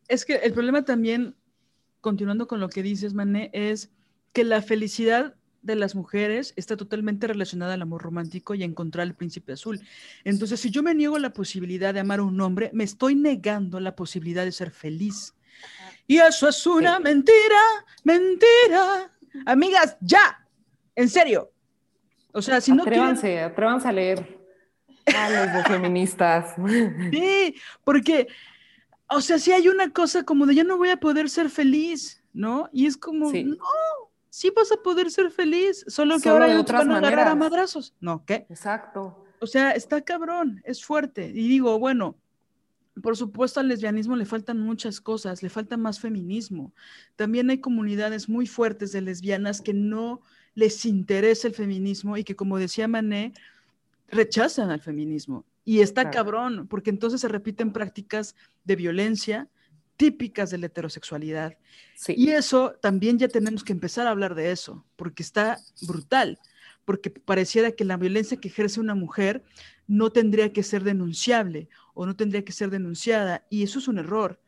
Es 0.07 0.23
que 0.23 0.35
el 0.35 0.53
problema 0.53 0.85
también 0.85 1.35
continuando 2.03 2.49
con 2.49 2.59
lo 2.59 2.67
que 2.67 2.83
dices, 2.83 3.13
Mané, 3.13 3.49
es 3.53 3.89
que 4.33 4.43
la 4.43 4.61
felicidad 4.61 5.35
de 5.61 5.75
las 5.75 5.95
mujeres 5.95 6.53
está 6.57 6.75
totalmente 6.75 7.27
relacionada 7.27 7.75
al 7.75 7.81
amor 7.81 8.03
romántico 8.03 8.53
y 8.53 8.61
a 8.61 8.65
encontrar 8.65 9.07
el 9.07 9.15
príncipe 9.15 9.53
azul. 9.53 9.79
Entonces, 10.25 10.59
si 10.59 10.69
yo 10.69 10.83
me 10.83 10.93
niego 10.93 11.17
la 11.17 11.31
posibilidad 11.31 11.93
de 11.93 12.01
amar 12.01 12.19
a 12.19 12.23
un 12.23 12.39
hombre, 12.41 12.69
me 12.73 12.83
estoy 12.83 13.15
negando 13.15 13.79
la 13.79 13.95
posibilidad 13.95 14.43
de 14.43 14.51
ser 14.51 14.71
feliz. 14.71 15.33
Y 16.05 16.17
eso 16.17 16.49
es 16.49 16.67
una 16.67 16.99
mentira, 16.99 17.61
mentira. 18.03 19.09
Amigas, 19.45 19.95
ya, 20.01 20.45
en 20.97 21.07
serio. 21.07 21.53
O 22.33 22.41
sea, 22.41 22.59
si 22.59 22.73
no 22.73 22.83
atrévanse, 22.83 23.39
atrévanse 23.39 23.87
a 23.87 23.93
leer 23.93 24.39
a 25.05 25.55
los 25.55 25.67
feministas. 25.67 26.55
Sí, 27.11 27.55
porque 27.85 28.27
o 29.15 29.21
sea, 29.21 29.39
si 29.39 29.51
hay 29.51 29.67
una 29.67 29.91
cosa 29.91 30.23
como 30.23 30.45
de 30.45 30.55
ya 30.55 30.63
no 30.63 30.77
voy 30.77 30.89
a 30.89 30.97
poder 30.97 31.29
ser 31.29 31.49
feliz, 31.49 32.23
¿no? 32.33 32.69
Y 32.71 32.85
es 32.85 32.97
como, 32.97 33.31
no, 33.31 33.57
sí 34.29 34.51
vas 34.55 34.71
a 34.71 34.77
poder 34.77 35.11
ser 35.11 35.31
feliz, 35.31 35.85
solo 35.87 36.19
que 36.19 36.29
ahora 36.29 36.45
hay 36.45 36.63
van 36.63 36.91
a 36.91 36.97
agarrar 36.97 37.27
a 37.27 37.35
madrazos. 37.35 37.93
No, 37.99 38.23
¿qué? 38.25 38.45
Exacto. 38.49 39.25
O 39.39 39.47
sea, 39.47 39.71
está 39.71 40.01
cabrón, 40.01 40.61
es 40.65 40.83
fuerte. 40.83 41.29
Y 41.29 41.47
digo, 41.47 41.77
bueno, 41.77 42.17
por 43.01 43.17
supuesto 43.17 43.59
al 43.59 43.67
lesbianismo 43.67 44.15
le 44.15 44.25
faltan 44.25 44.59
muchas 44.59 45.01
cosas, 45.01 45.43
le 45.43 45.49
falta 45.49 45.77
más 45.77 45.99
feminismo. 45.99 46.71
También 47.15 47.49
hay 47.49 47.59
comunidades 47.59 48.29
muy 48.29 48.47
fuertes 48.47 48.91
de 48.91 49.01
lesbianas 49.01 49.61
que 49.61 49.73
no 49.73 50.21
les 50.55 50.85
interesa 50.85 51.47
el 51.47 51.53
feminismo 51.53 52.17
y 52.17 52.23
que, 52.23 52.35
como 52.35 52.57
decía 52.57 52.87
Mané, 52.87 53.33
rechazan 54.09 54.69
al 54.69 54.81
feminismo. 54.81 55.45
Y 55.65 55.79
está 55.79 56.11
cabrón, 56.11 56.67
porque 56.67 56.89
entonces 56.89 57.21
se 57.21 57.27
repiten 57.27 57.71
prácticas 57.71 58.35
de 58.65 58.75
violencia 58.75 59.49
típicas 59.97 60.49
de 60.49 60.57
la 60.57 60.65
heterosexualidad. 60.67 61.57
Y 62.07 62.29
eso 62.29 62.75
también 62.81 63.17
ya 63.19 63.27
tenemos 63.27 63.63
que 63.63 63.73
empezar 63.73 64.07
a 64.07 64.11
hablar 64.11 64.35
de 64.35 64.51
eso, 64.51 64.85
porque 64.95 65.23
está 65.23 65.59
brutal, 65.87 66.39
porque 66.85 67.09
pareciera 67.09 67.71
que 67.71 67.85
la 67.85 67.97
violencia 67.97 68.37
que 68.37 68.47
ejerce 68.47 68.79
una 68.79 68.95
mujer 68.95 69.43
no 69.87 70.11
tendría 70.11 70.51
que 70.51 70.63
ser 70.63 70.83
denunciable 70.83 71.69
o 71.93 72.05
no 72.05 72.15
tendría 72.15 72.43
que 72.43 72.51
ser 72.51 72.69
denunciada, 72.69 73.45
y 73.49 73.63
eso 73.63 73.79
es 73.79 73.87
un 73.87 73.99
error, 73.99 74.39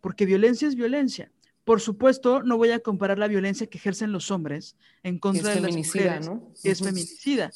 porque 0.00 0.26
violencia 0.26 0.68
es 0.68 0.74
violencia. 0.74 1.32
Por 1.64 1.80
supuesto, 1.80 2.42
no 2.42 2.56
voy 2.56 2.70
a 2.70 2.80
comparar 2.80 3.18
la 3.18 3.28
violencia 3.28 3.68
que 3.68 3.78
ejercen 3.78 4.10
los 4.10 4.30
hombres 4.30 4.76
en 5.04 5.18
contra 5.18 5.54
de 5.54 5.60
las 5.60 5.76
mujeres, 5.76 6.26
¿no? 6.26 6.52
que 6.60 6.72
es 6.72 6.80
feminicida. 6.80 7.50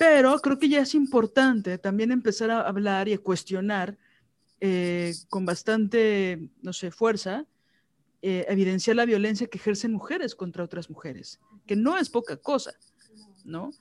Pero 0.00 0.38
creo 0.38 0.58
que 0.58 0.70
ya 0.70 0.80
es 0.80 0.94
importante 0.94 1.76
también 1.76 2.10
empezar 2.10 2.50
a 2.50 2.62
hablar 2.62 3.06
y 3.06 3.12
a 3.12 3.18
cuestionar 3.18 3.98
eh, 4.58 5.14
con 5.28 5.44
bastante, 5.44 6.48
no 6.62 6.72
sé, 6.72 6.90
fuerza, 6.90 7.44
eh, 8.22 8.46
evidenciar 8.48 8.96
la 8.96 9.04
violencia 9.04 9.46
que 9.46 9.58
ejercen 9.58 9.92
mujeres 9.92 10.34
contra 10.34 10.64
otras 10.64 10.88
mujeres, 10.88 11.38
que 11.66 11.76
no 11.76 11.98
es 11.98 12.08
poca 12.08 12.38
cosa, 12.38 12.72
¿no? 13.44 13.72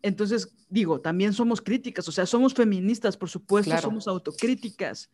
Entonces, 0.00 0.48
digo, 0.68 1.00
también 1.00 1.32
somos 1.32 1.60
críticas, 1.60 2.06
o 2.06 2.12
sea, 2.12 2.24
somos 2.24 2.54
feministas, 2.54 3.16
por 3.16 3.28
supuesto, 3.28 3.76
somos 3.78 4.06
autocríticas, 4.06 5.10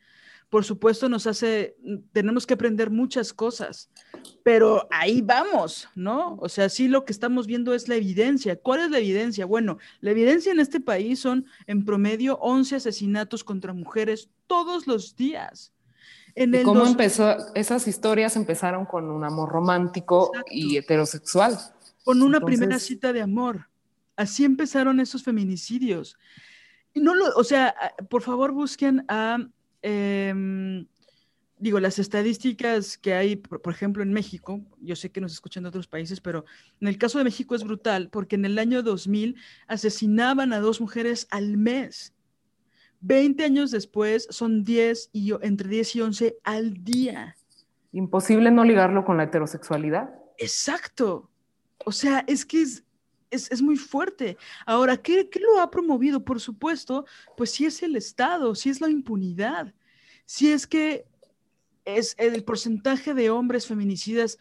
por 0.52 0.66
supuesto 0.66 1.08
nos 1.08 1.26
hace, 1.26 1.78
tenemos 2.12 2.46
que 2.46 2.52
aprender 2.52 2.90
muchas 2.90 3.32
cosas, 3.32 3.88
pero 4.42 4.86
ahí 4.90 5.22
vamos, 5.22 5.88
¿no? 5.94 6.36
O 6.42 6.48
sea, 6.50 6.68
sí 6.68 6.88
lo 6.88 7.06
que 7.06 7.12
estamos 7.12 7.46
viendo 7.46 7.72
es 7.72 7.88
la 7.88 7.94
evidencia. 7.94 8.60
¿Cuál 8.60 8.80
es 8.80 8.90
la 8.90 8.98
evidencia? 8.98 9.46
Bueno, 9.46 9.78
la 10.02 10.10
evidencia 10.10 10.52
en 10.52 10.60
este 10.60 10.78
país 10.78 11.20
son 11.20 11.46
en 11.66 11.86
promedio 11.86 12.36
11 12.42 12.76
asesinatos 12.76 13.44
contra 13.44 13.72
mujeres 13.72 14.28
todos 14.46 14.86
los 14.86 15.16
días. 15.16 15.72
En 16.34 16.62
¿Cómo 16.64 16.86
empezó? 16.86 17.34
Esas 17.54 17.88
historias 17.88 18.36
empezaron 18.36 18.84
con 18.84 19.10
un 19.10 19.24
amor 19.24 19.48
romántico 19.48 20.32
y 20.50 20.76
heterosexual. 20.76 21.58
Con 22.04 22.22
una 22.22 22.40
primera 22.40 22.78
cita 22.78 23.14
de 23.14 23.22
amor. 23.22 23.70
Así 24.16 24.44
empezaron 24.44 25.00
esos 25.00 25.22
feminicidios. 25.22 26.18
Y 26.92 27.00
no 27.00 27.14
lo, 27.14 27.34
o 27.36 27.44
sea, 27.44 27.74
por 28.10 28.20
favor 28.20 28.52
busquen 28.52 29.06
a 29.08 29.38
Em, 29.82 30.86
digo, 31.58 31.80
las 31.80 31.98
estadísticas 31.98 32.96
que 32.96 33.14
hay, 33.14 33.36
por, 33.36 33.72
ejemplo, 33.72 34.02
en 34.02 34.12
México, 34.12 34.60
yo 34.80 34.96
sé 34.96 35.10
que 35.10 35.20
nos 35.20 35.32
escuchan 35.32 35.62
de 35.62 35.68
otros 35.68 35.86
países, 35.86 36.20
pero 36.20 36.44
en 36.80 36.88
el 36.88 36.98
caso 36.98 37.18
de 37.18 37.24
México 37.24 37.54
es 37.54 37.64
brutal, 37.64 38.08
porque 38.10 38.36
en 38.36 38.44
el 38.44 38.58
año 38.58 38.82
2000 38.82 39.36
asesinaban 39.66 40.52
a 40.52 40.60
dos 40.60 40.80
mujeres 40.80 41.26
al 41.30 41.56
mes. 41.56 42.14
20 43.00 43.44
años 43.44 43.70
después 43.70 44.28
son 44.30 44.62
10 44.64 45.10
y 45.12 45.32
entre 45.42 45.68
10 45.68 45.96
y 45.96 46.00
11 46.00 46.36
al 46.44 46.84
día. 46.84 47.36
Imposible 47.92 48.50
no 48.50 48.64
ligarlo 48.64 49.04
con 49.04 49.16
la 49.16 49.24
heterosexualidad. 49.24 50.14
Exacto. 50.38 51.28
O 51.84 51.92
sea, 51.92 52.24
es 52.26 52.46
que 52.46 52.62
es, 52.62 52.84
es, 53.32 53.62
muy 53.62 53.76
fuerte. 53.76 54.36
Ahora, 54.66 54.96
¿qué, 54.96 55.28
lo 55.40 55.60
ha 55.60 55.70
promovido? 55.70 56.24
Por 56.24 56.40
supuesto, 56.40 57.06
pues 57.36 57.50
sí 57.50 57.64
es 57.64 57.82
el 57.82 57.96
Estado, 57.96 58.54
sí 58.54 58.70
es 58.70 58.80
la 58.80 58.90
impunidad, 58.90 59.74
si 60.26 60.52
es 60.52 60.66
que 60.66 61.06
es 61.84 62.14
el 62.18 62.44
porcentaje 62.44 63.14
de 63.14 63.30
hombres 63.30 63.66
feminicidas 63.66 64.38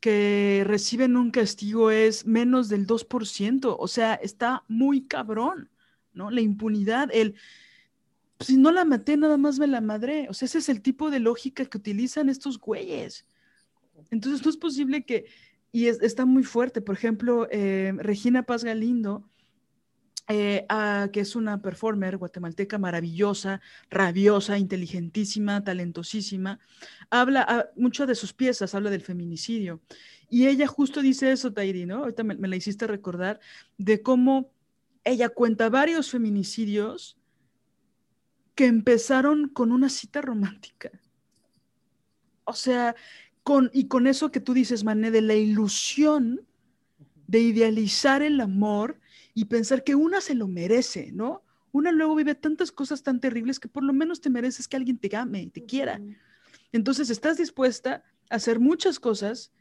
que 0.00 0.64
reciben 0.66 1.16
un 1.16 1.30
castigo 1.30 1.90
es 1.90 2.26
menos 2.26 2.68
del 2.68 2.86
2%, 2.86 3.76
o 3.78 3.88
sea, 3.88 4.14
está 4.14 4.64
muy 4.68 5.06
cabrón, 5.06 5.70
¿no? 6.12 6.30
La 6.30 6.40
impunidad, 6.40 7.08
el, 7.12 7.36
si 8.40 8.56
no 8.56 8.70
la 8.72 8.84
maté, 8.84 9.16
nada 9.16 9.36
más 9.36 9.58
me 9.58 9.66
la 9.66 9.80
madré, 9.80 10.28
o 10.28 10.34
sea, 10.34 10.46
ese 10.46 10.58
es 10.58 10.68
el 10.68 10.82
tipo 10.82 11.10
de 11.10 11.20
lógica 11.20 11.64
que 11.64 11.78
utilizan 11.78 12.28
estos 12.28 12.58
güeyes. 12.58 13.24
Entonces, 14.10 14.44
no 14.44 14.50
es 14.50 14.56
posible 14.56 15.04
que 15.04 15.26
y 15.74 15.88
está 15.88 16.24
muy 16.24 16.44
fuerte. 16.44 16.80
Por 16.80 16.94
ejemplo, 16.94 17.48
eh, 17.50 17.92
Regina 17.96 18.44
Paz 18.44 18.62
Galindo, 18.62 19.28
eh, 20.28 20.64
que 21.12 21.18
es 21.18 21.34
una 21.34 21.62
performer 21.62 22.16
guatemalteca 22.16 22.78
maravillosa, 22.78 23.60
rabiosa, 23.90 24.56
inteligentísima, 24.56 25.64
talentosísima, 25.64 26.60
habla 27.10 27.44
ah, 27.48 27.64
mucho 27.74 28.06
de 28.06 28.14
sus 28.14 28.32
piezas, 28.32 28.76
habla 28.76 28.88
del 28.88 29.00
feminicidio. 29.00 29.80
Y 30.30 30.46
ella 30.46 30.68
justo 30.68 31.02
dice 31.02 31.32
eso, 31.32 31.52
Tairi, 31.52 31.86
¿no? 31.86 32.04
Ahorita 32.04 32.22
me, 32.22 32.36
me 32.36 32.46
la 32.46 32.54
hiciste 32.54 32.86
recordar, 32.86 33.40
de 33.76 34.00
cómo 34.00 34.52
ella 35.02 35.28
cuenta 35.28 35.70
varios 35.70 36.08
feminicidios 36.08 37.18
que 38.54 38.66
empezaron 38.66 39.48
con 39.48 39.72
una 39.72 39.88
cita 39.88 40.22
romántica. 40.22 40.92
O 42.44 42.52
sea, 42.52 42.94
y 43.72 43.88
con 43.88 44.06
eso 44.06 44.30
que 44.30 44.40
tú 44.40 44.54
dices, 44.54 44.84
Mané, 44.84 45.10
de 45.10 45.20
la 45.20 45.34
ilusión 45.34 46.46
de 47.26 47.40
idealizar 47.40 48.22
el 48.22 48.40
amor 48.40 49.00
y 49.34 49.46
pensar 49.46 49.84
que 49.84 49.94
una 49.94 50.20
se 50.20 50.34
lo 50.34 50.48
merece, 50.48 51.12
¿no? 51.12 51.42
Una 51.72 51.90
luego 51.90 52.14
vive 52.14 52.34
tantas 52.34 52.70
cosas 52.70 53.02
tan 53.02 53.20
terribles 53.20 53.58
que 53.58 53.68
por 53.68 53.82
lo 53.82 53.92
menos 53.92 54.20
te 54.20 54.30
mereces 54.30 54.68
que 54.68 54.76
alguien 54.76 54.98
te 54.98 55.14
ame, 55.16 55.50
te 55.52 55.64
quiera. 55.64 56.00
Entonces 56.72 57.10
estás 57.10 57.36
dispuesta 57.36 58.04
a 58.30 58.36
hacer 58.36 58.60
muchas 58.60 59.00
cosas 59.00 59.52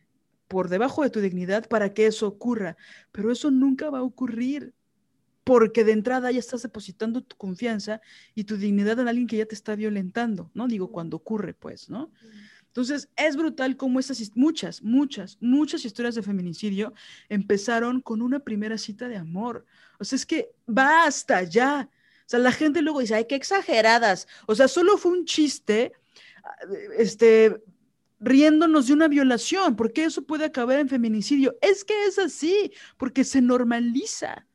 por 0.47 0.69
debajo 0.69 1.03
de 1.03 1.09
tu 1.09 1.19
dignidad 1.19 1.67
para 1.67 1.93
que 1.93 2.05
eso 2.05 2.27
ocurra, 2.27 2.77
pero 3.11 3.31
eso 3.31 3.49
nunca 3.49 3.89
va 3.89 3.99
a 3.99 4.03
ocurrir 4.03 4.73
porque 5.43 5.83
de 5.83 5.91
entrada 5.91 6.31
ya 6.31 6.39
estás 6.39 6.61
depositando 6.61 7.21
tu 7.21 7.35
confianza 7.35 8.01
y 8.35 8.45
tu 8.45 8.57
dignidad 8.57 8.99
en 8.99 9.07
alguien 9.07 9.27
que 9.27 9.37
ya 9.37 9.45
te 9.45 9.55
está 9.55 9.75
violentando, 9.75 10.51
¿no? 10.53 10.67
Digo, 10.67 10.91
cuando 10.91 11.17
ocurre, 11.17 11.53
pues, 11.53 11.89
¿no? 11.89 12.11
Entonces, 12.73 13.07
es 13.15 13.35
brutal 13.35 13.77
cómo 13.77 13.99
esas, 13.99 14.31
muchas, 14.35 14.81
muchas, 14.81 15.37
muchas 15.39 15.85
historias 15.85 16.15
de 16.15 16.23
feminicidio 16.23 16.95
empezaron 17.29 18.01
con 18.01 18.23
una 18.23 18.39
primera 18.39 18.79
cita 18.79 19.07
de 19.07 19.15
amor. 19.15 19.63
O 19.99 20.03
sea, 20.03 20.15
es 20.15 20.25
que 20.25 20.49
va 20.67 21.05
hasta 21.05 21.37
allá. 21.37 21.87
O 22.25 22.25
sea, 22.25 22.39
la 22.39 22.51
gente 22.51 22.81
luego 22.81 23.01
dice, 23.01 23.13
ay, 23.13 23.25
qué 23.29 23.35
exageradas. 23.35 24.27
O 24.47 24.55
sea, 24.55 24.67
solo 24.67 24.97
fue 24.97 25.11
un 25.11 25.25
chiste, 25.25 25.91
este, 26.97 27.61
riéndonos 28.19 28.87
de 28.87 28.93
una 28.93 29.07
violación, 29.07 29.75
porque 29.75 30.05
eso 30.05 30.23
puede 30.23 30.45
acabar 30.45 30.79
en 30.79 30.89
feminicidio. 30.89 31.55
Es 31.61 31.83
que 31.83 32.05
es 32.05 32.17
así, 32.17 32.71
porque 32.97 33.23
se 33.23 33.39
normaliza. 33.39 34.47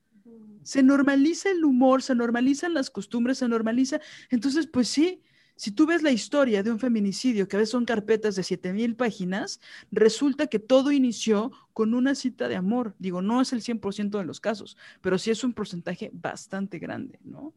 Se 0.65 0.83
normaliza 0.83 1.51
el 1.51 1.65
humor, 1.65 2.03
se 2.03 2.17
normalizan 2.17 2.75
las 2.75 2.91
costumbres, 2.91 3.39
se 3.39 3.47
normaliza. 3.47 4.01
Entonces, 4.29 4.67
pues 4.67 4.89
sí, 4.89 5.23
si 5.59 5.73
tú 5.73 5.87
ves 5.87 6.05
la 6.05 6.13
historia 6.13 6.63
de 6.63 6.71
un 6.71 6.79
feminicidio, 6.79 7.49
que 7.49 7.57
a 7.57 7.59
veces 7.59 7.73
son 7.73 7.85
carpetas 7.85 8.37
de 8.37 8.45
7000 8.45 8.95
páginas, 8.95 9.61
resulta 9.91 10.47
que 10.47 10.61
todo 10.61 10.93
inició 10.93 11.51
con 11.75 11.95
una 11.95 12.15
cita 12.15 12.47
de 12.47 12.55
amor. 12.55 12.95
Digo, 13.01 13.23
no 13.23 13.41
es 13.41 13.53
el 13.53 13.61
100% 13.61 14.19
de 14.19 14.25
los 14.25 14.39
casos, 14.39 14.77
pero 15.01 15.19
sí 15.19 15.33
es 15.33 15.43
un 15.43 15.53
porcentaje 15.53 16.11
bastante 16.13 16.79
grande, 16.79 17.19
¿no? 17.25 17.53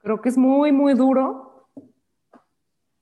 Creo 0.00 0.20
que 0.20 0.28
es 0.28 0.38
muy, 0.38 0.70
muy 0.70 0.94
duro, 0.94 1.66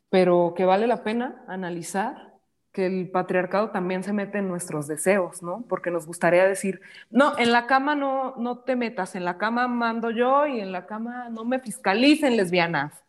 pero 0.09 0.55
que 0.56 0.65
vale 0.65 0.86
la 0.86 1.05
pena 1.05 1.44
analizar 1.47 2.39
que 2.73 2.86
el 2.86 3.11
patriarcado 3.11 3.69
también 3.69 4.02
se 4.02 4.15
mete 4.15 4.39
en 4.39 4.48
nuestros 4.48 4.86
deseos, 4.86 5.43
¿no? 5.43 5.62
Porque 5.69 5.90
nos 5.90 6.06
gustaría 6.06 6.48
decir, 6.48 6.81
no, 7.11 7.39
en 7.39 7.52
la 7.52 7.66
cama 7.66 7.94
no, 7.94 8.35
no 8.39 8.61
te 8.61 8.77
metas, 8.77 9.15
en 9.15 9.27
la 9.27 9.36
cama 9.36 9.69
mando 9.69 10.11
yo 10.11 10.47
y 10.47 10.61
en 10.61 10.73
la 10.73 10.86
cama 10.86 11.28
no 11.28 11.44
me 11.44 11.59
fiscalicen 11.59 12.39
lesbianas 12.39 13.05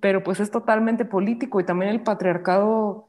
pero 0.00 0.22
pues 0.22 0.40
es 0.40 0.50
totalmente 0.50 1.04
político 1.04 1.60
y 1.60 1.64
también 1.64 1.90
el 1.90 2.02
patriarcado 2.02 3.08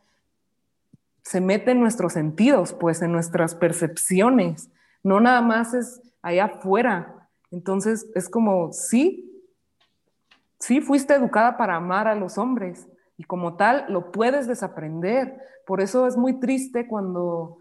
se 1.23 1.41
mete 1.41 1.71
en 1.71 1.79
nuestros 1.79 2.13
sentidos, 2.13 2.73
pues 2.73 3.01
en 3.01 3.11
nuestras 3.11 3.55
percepciones, 3.55 4.71
no 5.03 5.19
nada 5.19 5.41
más 5.41 5.73
es 5.73 6.01
allá 6.21 6.45
afuera. 6.45 7.29
Entonces 7.51 8.09
es 8.15 8.29
como, 8.29 8.71
sí, 8.73 9.43
sí 10.59 10.81
fuiste 10.81 11.13
educada 11.13 11.57
para 11.57 11.75
amar 11.75 12.07
a 12.07 12.15
los 12.15 12.37
hombres 12.37 12.87
y 13.17 13.23
como 13.23 13.55
tal 13.57 13.85
lo 13.89 14.11
puedes 14.11 14.47
desaprender. 14.47 15.39
Por 15.65 15.81
eso 15.81 16.07
es 16.07 16.17
muy 16.17 16.39
triste 16.39 16.87
cuando 16.87 17.57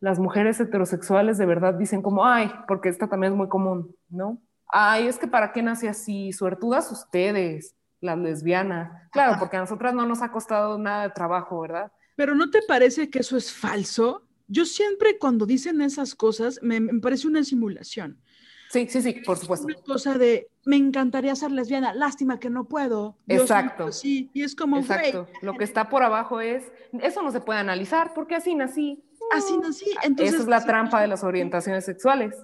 las 0.00 0.18
mujeres 0.18 0.58
heterosexuales 0.58 1.38
de 1.38 1.46
verdad 1.46 1.74
dicen 1.74 2.02
como, 2.02 2.24
ay, 2.24 2.50
porque 2.66 2.88
esta 2.88 3.06
también 3.06 3.34
es 3.34 3.36
muy 3.36 3.48
común, 3.48 3.94
¿no? 4.08 4.38
Ay, 4.66 5.06
es 5.06 5.18
que 5.18 5.28
para 5.28 5.52
qué 5.52 5.62
nace 5.62 5.88
así, 5.88 6.32
suertudas 6.32 6.90
ustedes 6.90 7.76
las 8.02 8.18
lesbianas. 8.18 9.08
Claro, 9.10 9.36
porque 9.38 9.56
a 9.56 9.60
nosotras 9.60 9.94
no 9.94 10.04
nos 10.04 10.20
ha 10.20 10.30
costado 10.30 10.76
nada 10.76 11.04
de 11.04 11.10
trabajo, 11.10 11.60
¿verdad? 11.60 11.90
Pero 12.16 12.34
¿no 12.34 12.50
te 12.50 12.60
parece 12.62 13.08
que 13.08 13.20
eso 13.20 13.36
es 13.36 13.52
falso? 13.52 14.24
Yo 14.48 14.66
siempre 14.66 15.16
cuando 15.18 15.46
dicen 15.46 15.80
esas 15.80 16.14
cosas 16.14 16.58
me, 16.62 16.80
parece 17.00 17.26
una 17.26 17.42
simulación. 17.44 18.20
Sí, 18.68 18.86
sí, 18.88 19.02
sí, 19.02 19.12
por 19.24 19.38
supuesto. 19.38 19.66
Una 19.66 19.76
cosa 19.76 20.18
de, 20.18 20.48
me 20.64 20.76
encantaría 20.76 21.34
ser 21.36 21.52
lesbiana, 21.52 21.94
lástima 21.94 22.40
que 22.40 22.50
no 22.50 22.64
puedo. 22.64 23.16
Exacto. 23.28 23.92
Sí, 23.92 24.30
y 24.34 24.42
es 24.42 24.56
como, 24.56 24.78
Exacto. 24.78 25.28
Lo 25.42 25.54
que 25.54 25.64
está 25.64 25.88
por 25.88 26.02
abajo 26.02 26.40
es, 26.40 26.72
eso 27.00 27.22
no 27.22 27.30
se 27.30 27.40
puede 27.40 27.60
analizar 27.60 28.12
porque 28.14 28.34
así 28.34 28.54
nací. 28.54 29.02
Así 29.30 29.56
nací. 29.58 29.90
Entonces, 30.02 30.34
Esa 30.34 30.42
es 30.42 30.48
la 30.48 30.64
trampa 30.64 31.00
de 31.00 31.06
las 31.06 31.22
orientaciones 31.22 31.84
sexuales. 31.84 32.34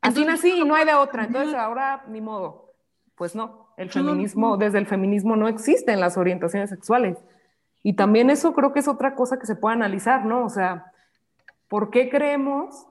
Así 0.00 0.24
nací 0.24 0.50
y 0.50 0.64
no 0.64 0.74
hay 0.74 0.84
de 0.84 0.94
otra. 0.94 1.24
Entonces 1.24 1.54
ahora 1.54 2.04
ni 2.08 2.20
modo. 2.20 2.74
Pues 3.14 3.34
no. 3.34 3.65
El 3.76 3.90
feminismo, 3.90 4.56
desde 4.56 4.78
el 4.78 4.86
feminismo 4.86 5.36
no 5.36 5.48
existen 5.48 6.00
las 6.00 6.16
orientaciones 6.16 6.70
sexuales. 6.70 7.18
Y 7.82 7.92
también 7.92 8.30
eso 8.30 8.54
creo 8.54 8.72
que 8.72 8.80
es 8.80 8.88
otra 8.88 9.14
cosa 9.14 9.38
que 9.38 9.46
se 9.46 9.56
puede 9.56 9.74
analizar, 9.74 10.24
¿no? 10.24 10.44
O 10.44 10.48
sea, 10.48 10.92
¿por 11.68 11.90
qué 11.90 12.08
creemos 12.08 12.86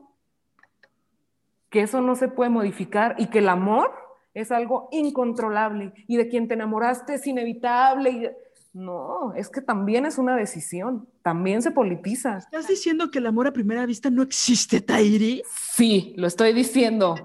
que 1.70 1.82
eso 1.82 2.02
no 2.02 2.16
se 2.16 2.28
puede 2.28 2.50
modificar 2.50 3.16
y 3.18 3.28
que 3.28 3.40
el 3.40 3.50
amor 3.50 3.92
es 4.34 4.52
algo 4.52 4.88
incontrolable 4.92 5.94
y 6.08 6.18
de 6.18 6.30
quien 6.30 6.48
te 6.48 6.54
enamoraste 6.54 7.16
es 7.16 7.28
inevitable? 7.28 8.10
Y... 8.12 8.30
No, 8.76 9.34
es 9.36 9.50
que 9.50 9.62
también 9.62 10.06
es 10.06 10.18
una 10.18 10.36
decisión, 10.36 11.08
también 11.22 11.62
se 11.62 11.72
politiza. 11.72 12.40
¿Estás 12.40 12.68
diciendo 12.68 13.10
que 13.10 13.20
el 13.20 13.28
amor 13.28 13.48
a 13.48 13.54
primera 13.54 13.86
vista 13.86 14.10
no 14.10 14.22
existe, 14.22 14.82
Tairi? 14.82 15.44
Sí, 15.50 16.14
lo 16.18 16.28
estoy 16.28 16.52
diciendo. 16.52 17.16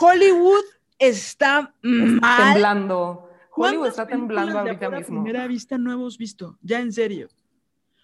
Hollywood 0.00 0.62
está 1.00 1.74
mal. 1.82 2.52
Temblando. 2.52 3.28
Hollywood 3.52 3.88
está 3.88 4.06
temblando 4.06 4.60
ahorita 4.60 4.90
mismo. 4.90 5.20
A 5.20 5.24
primera 5.24 5.46
vista 5.48 5.76
no 5.76 5.92
hemos 5.92 6.16
visto, 6.16 6.56
ya 6.62 6.78
en 6.78 6.92
serio. 6.92 7.28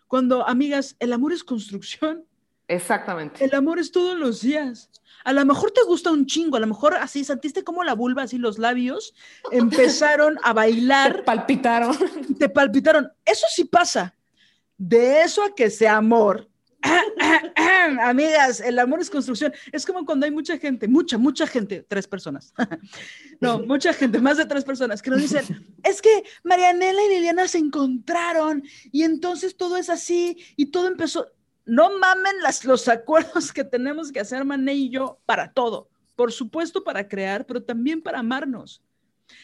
Cuando, 0.09 0.47
amigas, 0.47 0.97
el 0.99 1.13
amor 1.13 1.33
es 1.33 1.45
construcción. 1.45 2.25
Exactamente. 2.69 3.45
El 3.45 3.55
amor 3.55 3.79
es 3.79 3.93
todos 3.93 4.19
los 4.19 4.41
días. 4.41 4.91
A 5.25 5.33
lo 5.33 5.45
mejor 5.45 5.71
te 5.71 5.83
gusta 5.85 6.11
un 6.11 6.27
chingo, 6.27 6.57
a 6.57 6.61
lo 6.61 6.67
mejor 6.67 6.95
así 6.95 7.25
sentiste 7.25 7.65
como 7.65 7.85
la 7.85 7.95
vulva, 7.95 8.23
así 8.23 8.39
los 8.39 8.59
labios 8.59 9.15
empezaron 9.51 10.37
a 10.43 10.53
bailar. 10.53 11.19
Te 11.19 11.23
palpitaron. 11.23 11.97
Te 12.39 12.49
palpitaron. 12.49 13.13
Eso 13.25 13.47
sí 13.55 13.65
pasa. 13.65 14.15
De 14.77 15.23
eso 15.23 15.43
a 15.43 15.55
que 15.55 15.71
sea 15.71 15.97
amor. 15.97 16.49
Amigas, 18.03 18.61
el 18.61 18.79
amor 18.79 19.01
es 19.01 19.11
construcción. 19.11 19.53
Es 19.73 19.87
como 19.87 20.05
cuando 20.05 20.27
hay 20.27 20.33
mucha 20.33 20.59
gente, 20.59 20.89
mucha, 20.89 21.19
mucha 21.19 21.47
gente, 21.47 21.85
tres 21.87 22.07
personas. 22.07 22.53
no, 23.41 23.61
mucha 23.61 23.93
gente, 23.93 24.21
más 24.21 24.37
de 24.37 24.47
tres 24.47 24.65
personas, 24.65 25.03
que 25.03 25.11
nos 25.11 25.21
dicen, 25.21 25.45
es 25.83 26.03
que 26.03 26.25
Marianela 26.45 27.03
y 27.05 27.09
Liliana 27.15 27.49
se 27.49 27.59
encontraron 27.59 28.63
y 28.93 29.03
entonces 29.03 29.57
todo 29.57 29.77
es 29.77 29.91
así 29.91 30.37
y 30.57 30.67
todo 30.67 30.89
empezó 30.89 31.27
no 31.67 31.99
mamen 31.99 32.41
las, 32.43 32.65
los 32.65 32.89
acuerdos 32.89 33.53
que 33.53 33.65
tenemos 33.65 34.13
que 34.13 34.21
hacer 34.21 34.45
Mané 34.45 34.75
y 34.75 34.89
yo 34.89 35.19
para 35.27 35.53
todo. 35.53 35.91
Por 36.15 36.33
supuesto 36.33 36.83
para 36.83 37.09
crear, 37.09 37.45
pero 37.45 37.63
también 37.63 38.01
para 38.01 38.21
amarnos. 38.21 38.83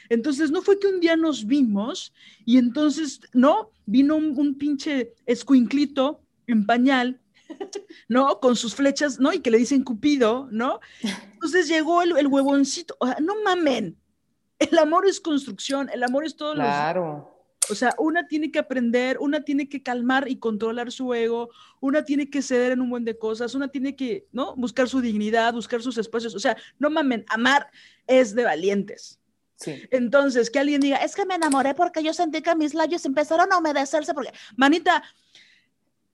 Entonces, 0.09 0.51
no 0.51 0.62
fue 0.62 0.78
que 0.78 0.86
un 0.86 1.01
día 1.01 1.16
nos 1.16 1.44
vimos 1.44 2.14
y 2.47 2.56
entonces, 2.56 3.20
no, 3.32 3.73
vino 3.85 4.16
un, 4.16 4.55
pinche 4.55 5.12
escuinclito 5.27 6.23
en 6.47 6.64
pañal, 6.64 7.20
¿no? 8.09 8.40
Con 8.40 8.56
sus 8.56 8.74
flechas, 8.74 9.19
¿no? 9.20 9.32
Y 9.32 9.40
que 9.40 9.51
le 9.51 9.59
dicen 9.59 9.85
Cupido, 9.85 10.48
¿no? 10.51 10.81
Entonces 11.32 11.69
llegó 11.69 12.02
el, 12.02 12.16
el 12.16 12.27
huevoncito, 12.27 12.97
o 12.98 13.06
sea, 13.06 13.16
no 13.20 13.43
mamen. 13.43 13.97
El 14.59 14.78
amor 14.78 15.06
es 15.06 15.20
construcción, 15.20 15.90
el 15.93 16.02
amor 16.05 16.24
es 16.24 16.36
todo 16.36 16.55
claro. 16.55 17.32
O 17.70 17.74
sea, 17.74 17.94
una 17.98 18.27
tiene 18.27 18.51
que 18.51 18.59
aprender, 18.59 19.19
una 19.20 19.43
tiene 19.43 19.69
que 19.69 19.82
calmar 19.82 20.28
y 20.28 20.36
controlar 20.36 20.90
su 20.90 21.14
ego, 21.14 21.51
una 21.81 22.05
tiene 22.05 22.28
que 22.28 22.43
ceder 22.43 22.73
en 22.73 22.81
un 22.81 22.90
buen 22.90 23.05
de 23.05 23.16
cosas, 23.16 23.55
una 23.55 23.69
tiene 23.69 23.94
que, 23.94 24.27
¿no? 24.32 24.56
Buscar 24.56 24.89
su 24.89 25.01
dignidad, 25.01 25.55
buscar 25.55 25.81
sus 25.81 25.97
espacios. 25.98 26.35
O 26.35 26.40
sea, 26.40 26.56
no 26.78 26.90
mamen, 26.90 27.24
amar 27.28 27.70
es 28.06 28.35
de 28.35 28.44
valientes. 28.44 29.20
Sí. 29.56 29.81
Entonces, 29.93 30.51
que 30.51 30.59
alguien 30.59 30.81
diga, 30.81 30.97
es 30.97 31.14
que 31.14 31.24
me 31.24 31.36
enamoré 31.36 31.74
porque 31.74 32.02
yo 32.02 32.12
sentí 32.12 32.43
que 32.43 32.55
mis 32.56 32.74
labios 32.74 33.05
empezaron 33.05 33.52
a 33.52 33.59
humedecerse 33.59 34.12
porque, 34.12 34.32
manita, 34.56 35.05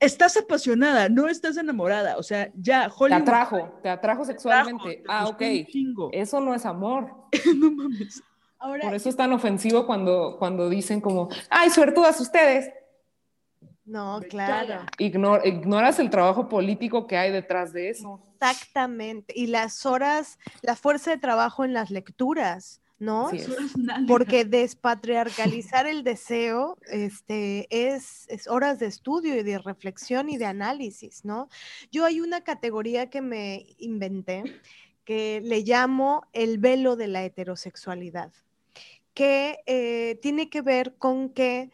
estás 0.00 0.36
apasionada, 0.36 1.08
no 1.08 1.28
estás 1.28 1.56
enamorada. 1.56 2.16
O 2.16 2.22
sea, 2.22 2.50
ya, 2.54 2.90
Hollywood. 2.94 3.24
Te 3.24 3.30
atrajo, 3.30 3.80
te 3.82 3.88
atrajo 3.88 4.24
sexualmente. 4.24 5.02
ah, 5.08 5.28
ok. 5.28 5.42
Eso 6.12 6.40
no 6.40 6.54
es 6.54 6.64
amor. 6.66 7.12
no 7.56 7.70
mames. 7.70 8.22
Por 8.58 8.94
eso 8.94 9.08
es 9.08 9.16
tan 9.16 9.32
ofensivo 9.32 9.86
cuando, 9.86 10.36
cuando 10.38 10.68
dicen 10.68 11.00
como, 11.00 11.28
ay, 11.48 11.70
suertudas 11.70 12.20
ustedes. 12.20 12.70
No, 13.84 14.20
claro. 14.28 14.84
ignoras 14.98 15.98
el 15.98 16.10
trabajo 16.10 16.48
político 16.48 17.06
que 17.06 17.16
hay 17.16 17.30
detrás 17.30 17.72
de 17.72 17.88
eso. 17.88 18.20
Exactamente. 18.34 19.32
Y 19.34 19.46
las 19.46 19.86
horas, 19.86 20.38
la 20.60 20.76
fuerza 20.76 21.10
de 21.10 21.18
trabajo 21.18 21.64
en 21.64 21.72
las 21.72 21.90
lecturas, 21.90 22.82
¿no? 22.98 23.30
Porque 24.08 24.44
despatriarcalizar 24.44 25.86
el 25.86 26.02
deseo 26.02 26.76
este, 26.90 27.66
es, 27.70 28.26
es, 28.28 28.48
horas 28.48 28.78
de 28.78 28.86
estudio 28.86 29.36
y 29.36 29.42
de 29.42 29.58
reflexión 29.58 30.28
y 30.28 30.36
de 30.36 30.46
análisis, 30.46 31.24
¿no? 31.24 31.48
Yo 31.90 32.04
hay 32.04 32.20
una 32.20 32.42
categoría 32.42 33.10
que 33.10 33.20
me 33.20 33.66
inventé 33.78 34.44
que 35.04 35.40
le 35.42 35.60
llamo 35.60 36.26
el 36.32 36.58
velo 36.58 36.96
de 36.96 37.08
la 37.08 37.24
heterosexualidad 37.24 38.32
que 39.18 39.58
eh, 39.66 40.20
tiene 40.22 40.48
que 40.48 40.62
ver 40.62 40.94
con 40.96 41.30
que 41.30 41.72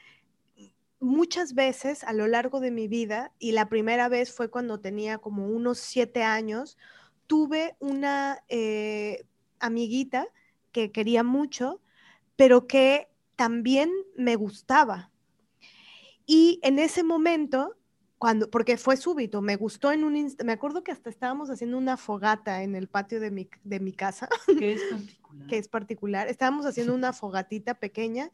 muchas 0.98 1.55
veces 1.55 2.02
a 2.05 2.14
lo 2.14 2.26
largo 2.26 2.59
de 2.59 2.70
mi 2.70 2.88
vida, 2.88 3.32
y 3.38 3.52
la 3.52 3.68
primera 3.68 4.09
vez 4.09 4.32
fue 4.32 4.48
cuando 4.48 4.80
tenía 4.80 5.18
como 5.18 5.46
unos 5.48 5.78
siete 5.78 6.22
años, 6.22 6.78
tuve 7.26 7.76
una 7.80 8.42
eh, 8.48 9.26
amiguita 9.59 10.26
que 10.74 10.90
quería 10.90 11.22
mucho, 11.22 11.80
pero 12.34 12.66
que 12.66 13.09
también 13.36 13.92
me 14.16 14.34
gustaba. 14.34 15.12
Y 16.26 16.59
en 16.64 16.80
ese 16.80 17.05
momento, 17.05 17.76
cuando, 18.18 18.51
porque 18.51 18.76
fue 18.76 18.96
súbito, 18.96 19.40
me 19.40 19.55
gustó 19.55 19.92
en 19.92 20.02
un 20.02 20.16
instante, 20.16 20.44
me 20.44 20.52
acuerdo 20.52 20.82
que 20.82 20.90
hasta 20.90 21.10
estábamos 21.10 21.48
haciendo 21.48 21.78
una 21.78 21.96
fogata 21.96 22.64
en 22.64 22.74
el 22.74 22.88
patio 22.88 23.20
de 23.20 23.30
mi, 23.30 23.48
de 23.62 23.78
mi 23.78 23.92
casa. 23.92 24.28
¿Qué 24.59 24.72
es 24.72 24.82
que 25.48 25.59
es 25.59 25.68
particular. 25.68 26.28
Estábamos 26.28 26.66
haciendo 26.66 26.94
una 26.94 27.12
fogatita 27.12 27.74
pequeña, 27.74 28.30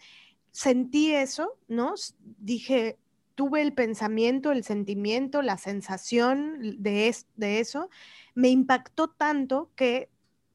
sentí 0.51 1.13
eso, 1.13 1.59
¿no? 1.69 1.95
Dije, 2.39 2.99
tuve 3.35 3.63
el 3.63 3.73
pensamiento, 3.73 4.53
el 4.53 4.65
sentimiento, 4.65 5.43
la 5.43 5.59
sensación 5.59 6.83
de, 6.83 7.15
de 7.37 7.61
eso, 7.61 7.91
me 8.35 8.49
impactó 8.49 9.09
tanto 9.09 9.71
que 9.77 10.09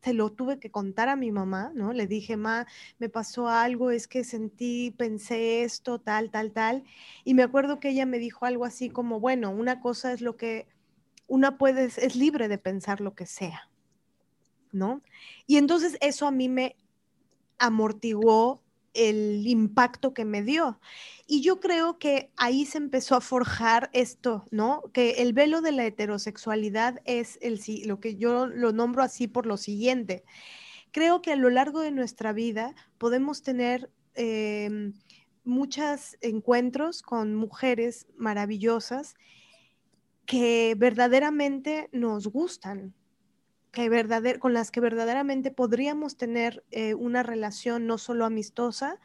se 0.06 0.14
lo 0.14 0.32
tuve 0.32 0.60
que 0.60 0.70
contar 0.70 1.10
a 1.10 1.16
mi 1.16 1.32
mamá, 1.32 1.72
¿no? 1.74 1.92
Le 1.92 2.06
dije, 2.06 2.38
ma, 2.38 2.68
me 3.00 3.10
pasó 3.10 3.50
algo, 3.50 3.90
es 3.90 4.08
que 4.08 4.24
sentí, 4.24 4.92
pensé 4.92 5.64
esto, 5.64 5.98
tal, 5.98 6.30
tal, 6.30 6.52
tal. 6.52 6.84
Y 7.24 7.34
me 7.34 7.42
acuerdo 7.42 7.80
que 7.80 7.90
ella 7.90 8.06
me 8.06 8.20
dijo 8.20 8.46
algo 8.46 8.66
así 8.66 8.92
como, 8.92 9.20
bueno, 9.20 9.50
una 9.50 9.82
cosa 9.82 10.14
es 10.14 10.22
lo 10.22 10.38
que 10.38 10.68
una 11.26 11.58
puede, 11.58 11.86
es 11.86 12.16
libre 12.16 12.48
de 12.48 12.60
pensar 12.60 13.02
lo 13.02 13.16
que 13.16 13.26
sea, 13.26 13.68
¿no? 14.72 15.02
Y 15.48 15.58
entonces 15.58 15.98
eso 16.02 16.28
a 16.28 16.32
mí 16.32 16.50
me 16.50 16.76
amortiguó 17.58 18.62
el 18.96 19.46
impacto 19.46 20.14
que 20.14 20.26
me 20.26 20.42
dio. 20.42 20.80
Y 21.28 21.42
yo 21.42 21.60
creo 21.60 22.00
que 22.00 22.32
ahí 22.38 22.66
se 22.66 22.78
empezó 22.78 23.16
a 23.16 23.22
forjar 23.22 23.90
esto, 23.94 24.46
¿no? 24.52 24.84
Que 24.94 25.22
el 25.22 25.34
velo 25.34 25.62
de 25.62 25.72
la 25.72 25.86
heterosexualidad 25.86 27.02
es 27.06 27.38
el, 27.42 27.60
lo 27.86 28.00
que 28.00 28.16
yo 28.16 28.48
lo 28.48 28.72
nombro 28.72 29.04
así 29.04 29.28
por 29.28 29.46
lo 29.46 29.58
siguiente. 29.58 30.24
Creo 30.92 31.22
que 31.22 31.34
a 31.34 31.36
lo 31.36 31.50
largo 31.50 31.82
de 31.82 31.92
nuestra 31.92 32.32
vida 32.32 32.74
podemos 32.98 33.44
tener 33.44 33.92
em, 34.14 34.94
muchos 35.44 36.18
encuentros 36.22 37.02
con 37.02 37.36
mujeres 37.36 38.08
maravillosas 38.18 39.16
que 40.26 40.76
verdaderamente 40.78 41.90
nos 41.92 42.28
gustan, 42.28 42.94
que 43.76 44.40
con 44.40 44.54
las 44.54 44.72
que 44.72 44.80
verdaderamente 44.80 45.52
podríamos 45.52 46.18
tener 46.18 46.64
eh, 46.72 46.96
una 46.96 47.22
relación 47.22 47.86
no 47.86 48.00
solo 48.00 48.26
amistosa, 48.26 49.00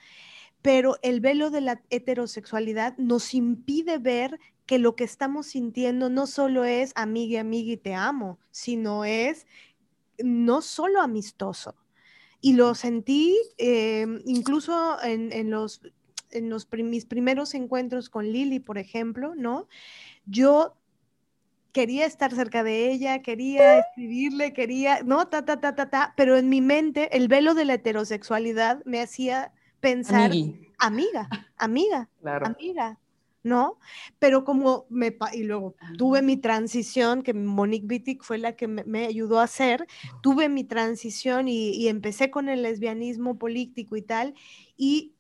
pero 0.62 0.96
el 1.02 1.20
velo 1.20 1.50
de 1.50 1.60
la 1.60 1.82
heterosexualidad 1.90 2.96
nos 2.96 3.34
impide 3.34 3.98
ver 3.98 4.38
que 4.64 4.78
lo 4.78 4.94
que 4.94 5.04
estamos 5.04 5.48
sintiendo 5.48 6.08
no 6.08 6.26
solo 6.26 6.64
es 6.64 6.92
amiga, 6.94 7.40
amiga 7.40 7.72
y 7.72 7.76
te 7.76 7.94
amo, 7.94 8.38
sino 8.50 9.04
es 9.04 9.46
no 10.22 10.62
solo 10.62 11.00
amistoso. 11.02 11.74
Y 12.40 12.54
lo 12.54 12.74
sentí 12.74 13.36
eh, 13.58 14.06
incluso 14.24 14.96
en, 15.02 15.50
los, 15.50 15.82
en 16.30 16.48
los 16.48 16.68
mis 16.72 17.04
primeros 17.04 17.54
encuentros 17.54 18.08
con 18.08 18.30
Lili, 18.30 18.60
por 18.60 18.78
ejemplo, 18.78 19.34
¿no? 19.34 19.68
Yo 20.24 20.79
quería 21.72 22.06
estar 22.06 22.34
cerca 22.34 22.62
de 22.62 22.90
ella, 22.90 23.22
quería 23.22 23.78
escribirle, 23.78 24.52
quería, 24.52 25.02
no, 25.02 25.28
ta, 25.28 25.44
ta, 25.44 25.60
ta, 25.60 25.74
ta, 25.74 25.90
ta, 25.90 26.14
pero 26.16 26.36
en 26.36 26.48
mi 26.48 26.60
mente 26.60 27.16
el 27.16 27.28
velo 27.28 27.54
de 27.54 27.64
la 27.64 27.74
heterosexualidad 27.74 28.84
me 28.84 29.00
hacía 29.00 29.52
pensar, 29.80 30.32
amiga, 30.78 31.28
amiga, 31.56 32.08
amiga, 32.24 32.98
¿no? 33.42 33.78
Pero 34.18 34.44
como 34.44 34.86
me, 34.90 35.16
y 35.32 35.44
luego 35.44 35.74
tuve 35.96 36.22
mi 36.22 36.36
transición, 36.36 37.22
que 37.22 37.34
Monique 37.34 37.86
Wittig 37.86 38.22
fue 38.22 38.38
la 38.38 38.56
que 38.56 38.68
me, 38.68 39.06
ayudó 39.06 39.40
a 39.40 39.44
hacer, 39.44 39.86
tuve 40.22 40.48
mi 40.48 40.64
transición 40.64 41.48
y, 41.48 41.70
y 41.70 41.88
empecé 41.88 42.30
con 42.30 42.48
el 42.48 42.62
lesbianismo 42.62 43.38
político 43.38 43.96
y 43.96 44.02
tal, 44.02 44.34
y 44.76 45.14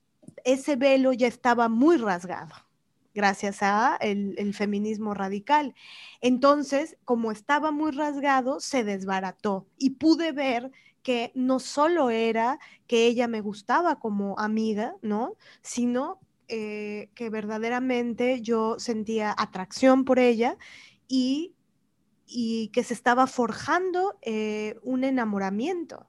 ese 0.44 0.76
velo 0.76 1.12
ya 1.12 1.26
estaba 1.26 1.68
muy 1.68 1.96
rasgado 1.96 2.54
gracias 3.14 3.62
a 3.62 3.96
el, 4.00 4.54
feminismo 4.54 5.14
radical. 5.14 5.74
Entonces, 6.20 6.96
como 7.04 7.32
estaba 7.32 7.70
muy 7.70 7.92
rasgado, 7.92 8.60
se 8.60 8.84
desbarató 8.84 9.66
y 9.78 9.90
pude 9.90 10.32
ver 10.32 10.70
que 11.02 11.32
no 11.34 11.60
solo 11.60 12.10
era 12.10 12.58
que 12.86 13.06
ella 13.06 13.26
me 13.26 13.40
gustaba 13.40 13.98
como 13.98 14.38
amiga, 14.38 14.94
¿no? 15.02 15.36
Sino 15.62 16.20
eh, 16.48 17.08
que 17.14 17.30
verdaderamente 17.30 18.42
yo 18.42 18.78
sentía 18.78 19.34
atracción 19.36 20.04
por 20.04 20.18
ella 20.18 20.56
y, 21.08 21.54
que 22.72 22.84
se 22.84 22.94
estaba 22.94 23.26
forjando 23.26 24.16
eh, 24.22 24.76
un 24.82 25.02
enamoramiento. 25.02 26.08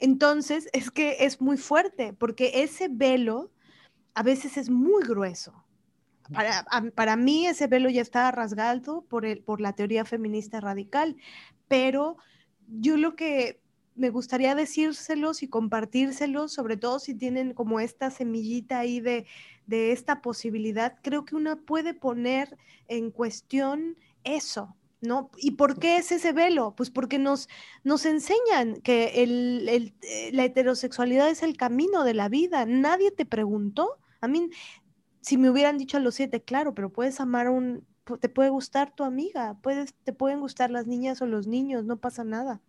Entonces, 0.00 0.68
es 0.72 0.90
que 0.90 1.18
es 1.20 1.40
muy 1.40 1.56
fuerte 1.56 2.12
porque 2.12 2.62
ese 2.64 2.88
velo 2.88 3.52
a 4.14 4.24
veces 4.24 4.56
es 4.56 4.70
muy 4.70 5.04
grueso 5.04 5.65
para, 6.94 7.16
mí 7.16 7.46
ese 7.46 7.66
velo 7.66 7.88
ya 7.90 8.02
estaba 8.02 8.30
rasgado 8.30 9.02
por, 9.02 9.24
el, 9.24 9.42
por 9.42 9.60
la 9.60 9.74
teoría 9.74 10.04
feminista 10.04 10.60
radical, 10.60 11.16
pero 11.68 12.16
yo 12.68 12.96
lo 12.96 13.16
que 13.16 13.60
me 13.94 14.10
gustaría 14.10 14.54
decírselos 14.54 15.42
y 15.42 15.48
compartírselos, 15.48 16.52
sobre 16.52 16.76
todo 16.76 16.98
si 16.98 17.14
tienen 17.14 17.54
como 17.54 17.80
esta 17.80 18.10
semillita 18.10 18.78
ahí 18.78 19.00
de, 19.00 19.26
de 19.66 19.92
esta 19.92 20.20
posibilidad, 20.20 20.98
creo 21.02 21.24
que 21.24 21.34
uno 21.34 21.56
puede 21.56 21.94
poner 21.94 22.56
en 22.88 23.10
cuestión 23.10 23.96
eso, 24.22 24.76
¿no? 25.00 25.30
¿Y 25.38 25.52
por 25.52 25.78
qué 25.78 25.96
es 25.96 26.12
ese 26.12 26.32
velo? 26.32 26.74
Pues 26.76 26.90
porque 26.90 27.18
nos, 27.18 27.48
nos 27.84 28.04
enseñan 28.04 28.80
que 28.82 29.22
el, 29.22 29.68
eh, 29.68 30.30
la 30.32 30.44
heterosexualidad 30.44 31.28
es 31.30 31.42
el 31.42 31.56
camino 31.56 32.04
de 32.04 32.14
la 32.14 32.28
vida. 32.28 32.66
Nadie 32.66 33.10
te 33.10 33.24
preguntó. 33.24 33.98
A 34.20 34.28
mí, 34.28 34.50
si 35.26 35.38
me 35.38 35.50
hubieran 35.50 35.76
dicho 35.76 35.96
a 35.96 36.00
los 36.00 36.14
siete, 36.14 36.40
claro, 36.40 36.72
pero 36.72 36.88
puedes 36.88 37.18
amar 37.18 37.48
a 37.48 37.50
un, 37.50 37.84
te 38.20 38.28
puede 38.28 38.48
gustar 38.48 38.94
tu 38.94 39.02
amiga, 39.02 39.58
puedes, 39.60 39.92
te 40.04 40.12
pueden 40.12 40.38
gustar 40.38 40.70
las 40.70 40.86
niñas 40.86 41.20
o 41.20 41.26
los 41.26 41.48
niños, 41.48 41.84
no 41.84 41.96
pasa 41.96 42.22
nada. 42.22 42.60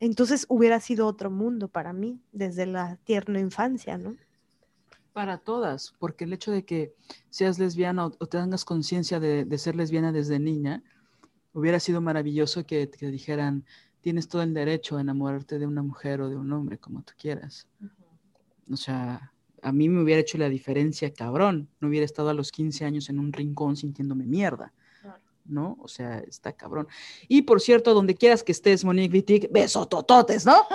Entonces 0.00 0.46
hubiera 0.48 0.80
sido 0.80 1.06
otro 1.06 1.30
mundo 1.30 1.68
para 1.68 1.92
mí 1.92 2.22
desde 2.32 2.64
la 2.64 2.96
tierna 3.04 3.38
infancia, 3.38 3.98
¿no? 3.98 4.16
Para 5.12 5.36
todas, 5.36 5.92
porque 5.98 6.24
el 6.24 6.32
hecho 6.32 6.52
de 6.52 6.64
que 6.64 6.94
seas 7.28 7.58
lesbiana 7.58 8.06
o, 8.06 8.10
te 8.12 8.38
tengas 8.38 8.64
conciencia 8.64 9.20
de, 9.20 9.58
ser 9.58 9.76
lesbiana 9.76 10.10
desde 10.10 10.38
niña, 10.38 10.82
hubiera 11.52 11.78
sido 11.80 12.00
maravilloso 12.00 12.64
que 12.64 12.86
te 12.86 13.10
dijeran, 13.10 13.66
tienes 14.00 14.26
todo 14.26 14.40
el 14.40 14.54
derecho 14.54 14.96
a 14.96 15.02
enamorarte 15.02 15.58
de 15.58 15.66
una 15.66 15.82
mujer 15.82 16.22
o 16.22 16.30
de 16.30 16.36
un 16.36 16.50
hombre, 16.50 16.78
como 16.78 17.02
tú 17.02 17.12
quieras. 17.18 17.68
O 18.70 18.76
sea, 18.78 19.31
a 19.62 19.72
mí 19.72 19.88
me 19.88 20.02
hubiera 20.02 20.20
hecho 20.20 20.38
la 20.38 20.48
diferencia, 20.48 21.12
cabrón. 21.14 21.68
No 21.80 21.88
hubiera 21.88 22.04
estado 22.04 22.28
a 22.30 22.34
los 22.34 22.50
15 22.50 22.84
años 22.84 23.08
en 23.08 23.18
un 23.18 23.32
rincón 23.32 23.76
sintiéndome 23.76 24.26
mierda. 24.26 24.72
¿No? 25.44 25.76
O 25.80 25.88
sea, 25.88 26.18
está 26.20 26.52
cabrón. 26.52 26.86
Y 27.26 27.42
por 27.42 27.60
cierto, 27.60 27.94
donde 27.94 28.14
quieras 28.14 28.44
que 28.44 28.52
estés, 28.52 28.84
Monique 28.84 29.12
Wittig, 29.12 29.50
besotototes, 29.50 30.46
¿no? 30.46 30.66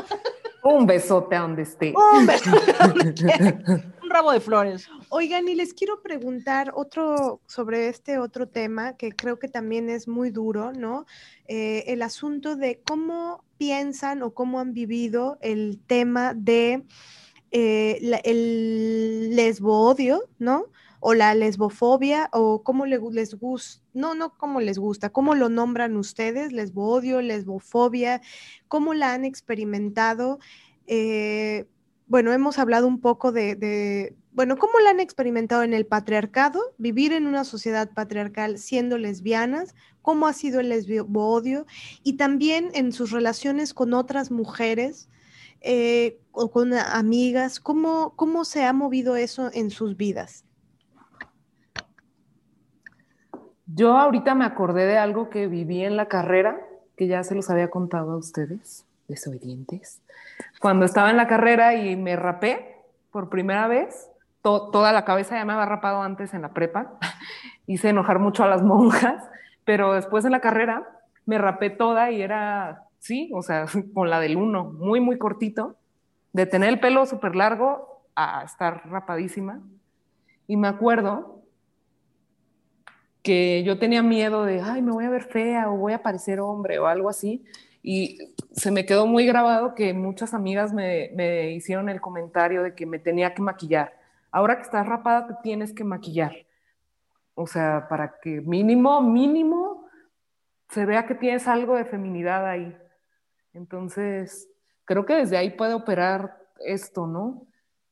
un 0.63 0.85
besote 0.85 1.35
a 1.35 1.41
donde 1.41 1.61
esté. 1.61 1.93
Un 1.95 2.25
besote. 2.25 2.73
un 4.03 4.09
rabo 4.09 4.31
de 4.31 4.39
flores. 4.39 4.87
Oigan, 5.09 5.47
y 5.47 5.55
les 5.55 5.73
quiero 5.73 6.01
preguntar 6.01 6.71
otro 6.75 7.39
sobre 7.45 7.87
este 7.87 8.19
otro 8.19 8.47
tema 8.47 8.97
que 8.97 9.11
creo 9.11 9.39
que 9.39 9.47
también 9.47 9.89
es 9.89 10.07
muy 10.07 10.31
duro, 10.31 10.73
¿no? 10.73 11.05
Eh, 11.47 11.85
el 11.87 12.01
asunto 12.01 12.55
de 12.55 12.81
cómo 12.85 13.43
piensan 13.57 14.21
o 14.21 14.33
cómo 14.33 14.59
han 14.59 14.73
vivido 14.73 15.37
el 15.41 15.79
tema 15.87 16.33
de 16.33 16.83
eh, 17.51 17.99
el 18.23 19.35
lesbo-odio, 19.35 20.23
¿no? 20.39 20.65
O 20.99 21.13
la 21.13 21.33
lesbofobia, 21.35 22.29
o 22.33 22.63
cómo 22.63 22.85
les 22.85 23.35
gusta, 23.35 23.81
no, 23.93 24.15
no 24.15 24.37
cómo 24.37 24.59
les 24.61 24.79
gusta, 24.79 25.09
cómo 25.09 25.35
lo 25.35 25.49
nombran 25.49 25.95
ustedes, 25.95 26.51
lesbo-odio, 26.51 27.21
lesbofobia, 27.21 28.21
cómo 28.67 28.93
la 28.93 29.13
han 29.13 29.23
experimentado. 29.23 30.39
Eh, 30.87 31.65
bueno, 32.07 32.31
hemos 32.31 32.57
hablado 32.57 32.87
un 32.87 32.99
poco 32.99 33.31
de, 33.31 34.15
bueno, 34.31 34.57
cómo 34.57 34.79
la 34.79 34.91
han 34.91 34.99
experimentado 34.99 35.63
en 35.63 35.73
el 35.73 35.85
patriarcado, 35.85 36.61
vivir 36.77 37.11
en 37.11 37.27
una 37.27 37.43
sociedad 37.43 37.91
patriarcal 37.93 38.57
siendo 38.57 38.97
lesbianas, 38.97 39.75
cómo 40.01 40.25
ha 40.27 40.33
sido 40.33 40.61
el 40.61 40.69
lesbo-odio 40.69 41.65
y 42.03 42.13
también 42.13 42.71
en 42.73 42.91
sus 42.93 43.11
relaciones 43.11 43.73
con 43.73 43.93
otras 43.93 44.31
mujeres, 44.31 45.09
eh, 45.61 46.19
o 46.31 46.51
con 46.51 46.73
amigas? 46.73 47.59
¿Cómo, 47.59 48.13
¿Cómo 48.15 48.45
se 48.45 48.65
ha 48.65 48.73
movido 48.73 49.15
eso 49.15 49.49
en 49.53 49.69
sus 49.69 49.97
vidas? 49.97 50.45
Yo 53.65 53.97
ahorita 53.97 54.33
me 54.33 54.45
acordé 54.45 54.85
de 54.85 54.97
algo 54.97 55.29
que 55.29 55.47
viví 55.47 55.83
en 55.83 55.97
la 55.97 56.07
carrera, 56.07 56.59
que 56.95 57.07
ya 57.07 57.23
se 57.23 57.35
los 57.35 57.49
había 57.49 57.69
contado 57.69 58.13
a 58.13 58.17
ustedes, 58.17 58.85
desobedientes. 59.07 60.01
Cuando 60.61 60.85
estaba 60.85 61.09
en 61.11 61.17
la 61.17 61.27
carrera 61.27 61.75
y 61.75 61.95
me 61.95 62.15
rapé 62.15 62.77
por 63.11 63.29
primera 63.29 63.67
vez, 63.67 64.09
toda 64.41 64.93
la 64.93 65.03
cabeza 65.03 65.35
ya 65.35 65.45
me 65.45 65.53
había 65.53 65.65
rapado 65.65 66.01
antes 66.01 66.33
en 66.33 66.41
la 66.41 66.53
prepa, 66.53 66.93
hice 67.67 67.89
enojar 67.89 68.19
mucho 68.19 68.43
a 68.43 68.47
las 68.47 68.63
monjas, 68.63 69.23
pero 69.65 69.93
después 69.93 70.23
en 70.23 70.31
la 70.31 70.39
carrera 70.39 70.87
me 71.25 71.37
rapé 71.37 71.69
toda 71.69 72.09
y 72.11 72.21
era 72.21 72.86
sí, 72.99 73.31
o 73.33 73.41
sea, 73.41 73.65
con 73.93 74.09
la 74.09 74.19
del 74.19 74.37
uno, 74.37 74.65
muy, 74.65 74.99
muy 74.99 75.17
cortito, 75.17 75.75
de 76.33 76.45
tener 76.45 76.69
el 76.69 76.79
pelo 76.79 77.05
súper 77.05 77.35
largo 77.35 78.03
a 78.15 78.43
estar 78.43 78.89
rapadísima. 78.89 79.61
Y 80.47 80.57
me 80.57 80.67
acuerdo 80.67 81.43
que 83.21 83.63
yo 83.63 83.77
tenía 83.77 84.03
miedo 84.03 84.45
de, 84.45 84.61
ay, 84.61 84.81
me 84.81 84.91
voy 84.91 85.05
a 85.05 85.09
ver 85.09 85.23
fea 85.23 85.69
o 85.69 85.77
voy 85.77 85.93
a 85.93 86.01
parecer 86.01 86.39
hombre 86.39 86.79
o 86.79 86.87
algo 86.87 87.09
así. 87.09 87.43
Y 87.83 88.33
se 88.51 88.71
me 88.71 88.85
quedó 88.85 89.05
muy 89.07 89.25
grabado 89.25 89.75
que 89.75 89.93
muchas 89.93 90.33
amigas 90.33 90.73
me, 90.73 91.11
me 91.15 91.51
hicieron 91.51 91.89
el 91.89 92.01
comentario 92.01 92.63
de 92.63 92.75
que 92.75 92.85
me 92.85 92.99
tenía 92.99 93.33
que 93.33 93.41
maquillar. 93.41 93.97
Ahora 94.31 94.55
que 94.55 94.63
estás 94.63 94.87
rapada, 94.87 95.27
te 95.27 95.33
tienes 95.43 95.73
que 95.73 95.83
maquillar. 95.83 96.33
O 97.33 97.47
sea, 97.47 97.87
para 97.89 98.19
que 98.21 98.41
mínimo, 98.41 99.01
mínimo, 99.01 99.87
se 100.69 100.85
vea 100.85 101.05
que 101.05 101.15
tienes 101.15 101.47
algo 101.47 101.75
de 101.75 101.85
feminidad 101.85 102.45
ahí. 102.45 102.75
Entonces, 103.57 104.49
creo 104.85 105.05
que 105.05 105.15
desde 105.15 105.35
ahí 105.35 105.49
puede 105.49 105.73
operar 105.73 106.37
esto, 106.59 107.07
¿no? 107.07 107.47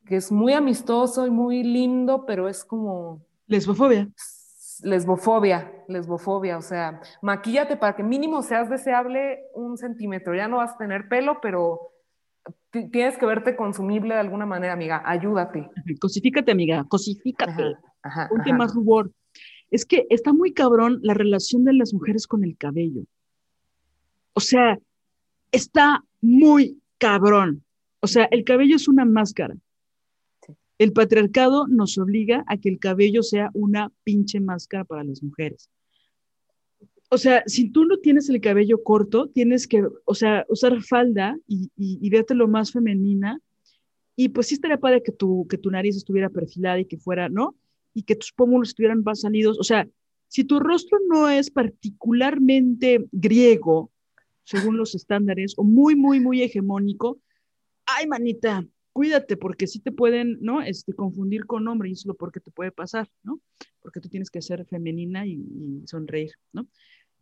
Que 0.06 0.18
es 0.18 0.32
muy 0.32 0.54
amistoso 0.54 1.26
y 1.26 1.32
muy 1.32 1.64
lindo, 1.64 2.26
pero 2.26 2.48
es 2.48 2.64
como... 2.64 3.26
Lesbofobia. 3.48 4.08
Lesbofobia, 4.84 5.72
lesbofobia, 5.88 6.58
o 6.58 6.62
sea, 6.62 7.02
maquíllate 7.22 7.78
para 7.78 7.96
que 7.96 8.04
mínimo 8.04 8.44
seas 8.44 8.70
deseable 8.70 9.40
un 9.54 9.78
centímetro. 9.78 10.36
Ya 10.36 10.48
no 10.48 10.58
vas 10.58 10.74
a 10.74 10.78
tener 10.78 11.08
pelo, 11.08 11.40
pero 11.42 11.92
tienes 12.72 13.18
que 13.18 13.26
verte 13.26 13.56
consumible 13.56 14.14
de 14.14 14.20
alguna 14.20 14.46
manera, 14.46 14.74
amiga. 14.74 15.02
Ayúdate. 15.06 15.70
Cosifícate, 16.00 16.52
amiga, 16.52 16.84
cosifícate. 16.88 17.76
Ajá, 18.04 18.28
Ponte 18.30 18.54
más 18.54 18.76
rubor. 18.76 19.12
Es 19.72 19.86
que 19.86 20.06
está 20.10 20.32
muy 20.34 20.54
cabrón 20.54 21.00
la 21.02 21.14
relación 21.14 21.64
de 21.64 21.74
las 21.74 21.94
mujeres 21.94 22.28
con 22.28 22.44
el 22.44 22.56
cabello. 22.58 23.02
O 24.34 24.42
sea, 24.42 24.78
está 25.56 26.04
muy 26.22 26.80
cabrón. 26.98 27.64
O 28.00 28.08
sea, 28.08 28.26
el 28.26 28.44
cabello 28.44 28.76
es 28.76 28.88
una 28.88 29.06
máscara. 29.06 29.56
El 30.78 30.92
patriarcado 30.92 31.68
nos 31.68 31.98
obliga 31.98 32.44
a 32.48 32.58
que 32.58 32.70
el 32.70 32.80
cabello 32.80 33.24
sea 33.24 33.50
una 33.54 33.92
pinche 34.04 34.40
máscara 34.40 34.84
para 34.84 35.04
las 35.04 35.24
mujeres. 35.24 35.70
O 37.10 37.18
sea, 37.18 37.44
si 37.46 37.70
tú 37.70 37.86
no 37.86 37.98
tienes 38.00 38.30
el 38.30 38.42
cabello 38.42 38.84
corto, 38.84 39.28
tienes 39.28 39.68
que, 39.68 39.88
o 40.04 40.16
sea, 40.16 40.46
usar 40.50 40.82
falda 40.84 41.38
y, 41.48 41.72
y, 41.78 42.10
verte 42.10 42.34
lo 42.34 42.48
más 42.48 42.72
femenina. 42.72 43.40
Y 44.18 44.30
pues 44.30 44.48
sí 44.48 44.56
estaría 44.56 44.78
padre 44.78 45.04
que 45.04 45.12
tu, 45.12 45.48
que 45.48 45.58
tu 45.58 45.72
nariz 45.72 45.96
estuviera 45.96 46.30
perfilada 46.30 46.80
y 46.80 46.86
que 46.86 46.98
fuera, 46.98 47.30
¿no? 47.30 47.56
Y 47.94 48.04
que 48.04 48.16
tus 48.16 48.34
pómulos 48.34 48.70
estuvieran 48.70 49.04
más 49.04 49.22
salidos. 49.22 49.58
O 49.60 49.64
sea, 49.64 49.88
si 50.28 50.44
tu 50.44 50.60
rostro 50.60 50.98
no 51.08 51.30
es 51.30 51.50
particularmente 51.52 53.06
griego, 53.12 53.92
según 54.46 54.78
los 54.78 54.96
estándares, 54.96 55.56
o 55.58 55.64
muy, 55.64 55.96
muy, 55.96 56.20
muy 56.20 56.42
hegemónico, 56.42 57.20
ay, 57.86 58.08
manita, 58.08 58.66
cuídate, 58.94 59.36
porque 59.36 59.68
sí 59.68 59.80
te 59.80 59.92
pueden, 59.92 60.38
¿no? 60.42 60.62
Este, 60.62 60.94
confundir 60.94 61.46
con 61.46 61.68
hombre, 61.68 61.90
y 61.90 61.94
eso 61.94 62.02
es 62.02 62.06
lo 62.06 62.16
porque 62.16 62.40
te 62.40 62.52
puede 62.52 62.72
pasar, 62.72 63.10
¿no? 63.24 63.42
Porque 63.82 64.00
tú 64.00 64.08
tienes 64.08 64.30
que 64.30 64.42
ser 64.42 64.66
femenina 64.66 65.26
y, 65.28 65.84
sonreír, 65.86 66.32
¿no? 66.54 66.68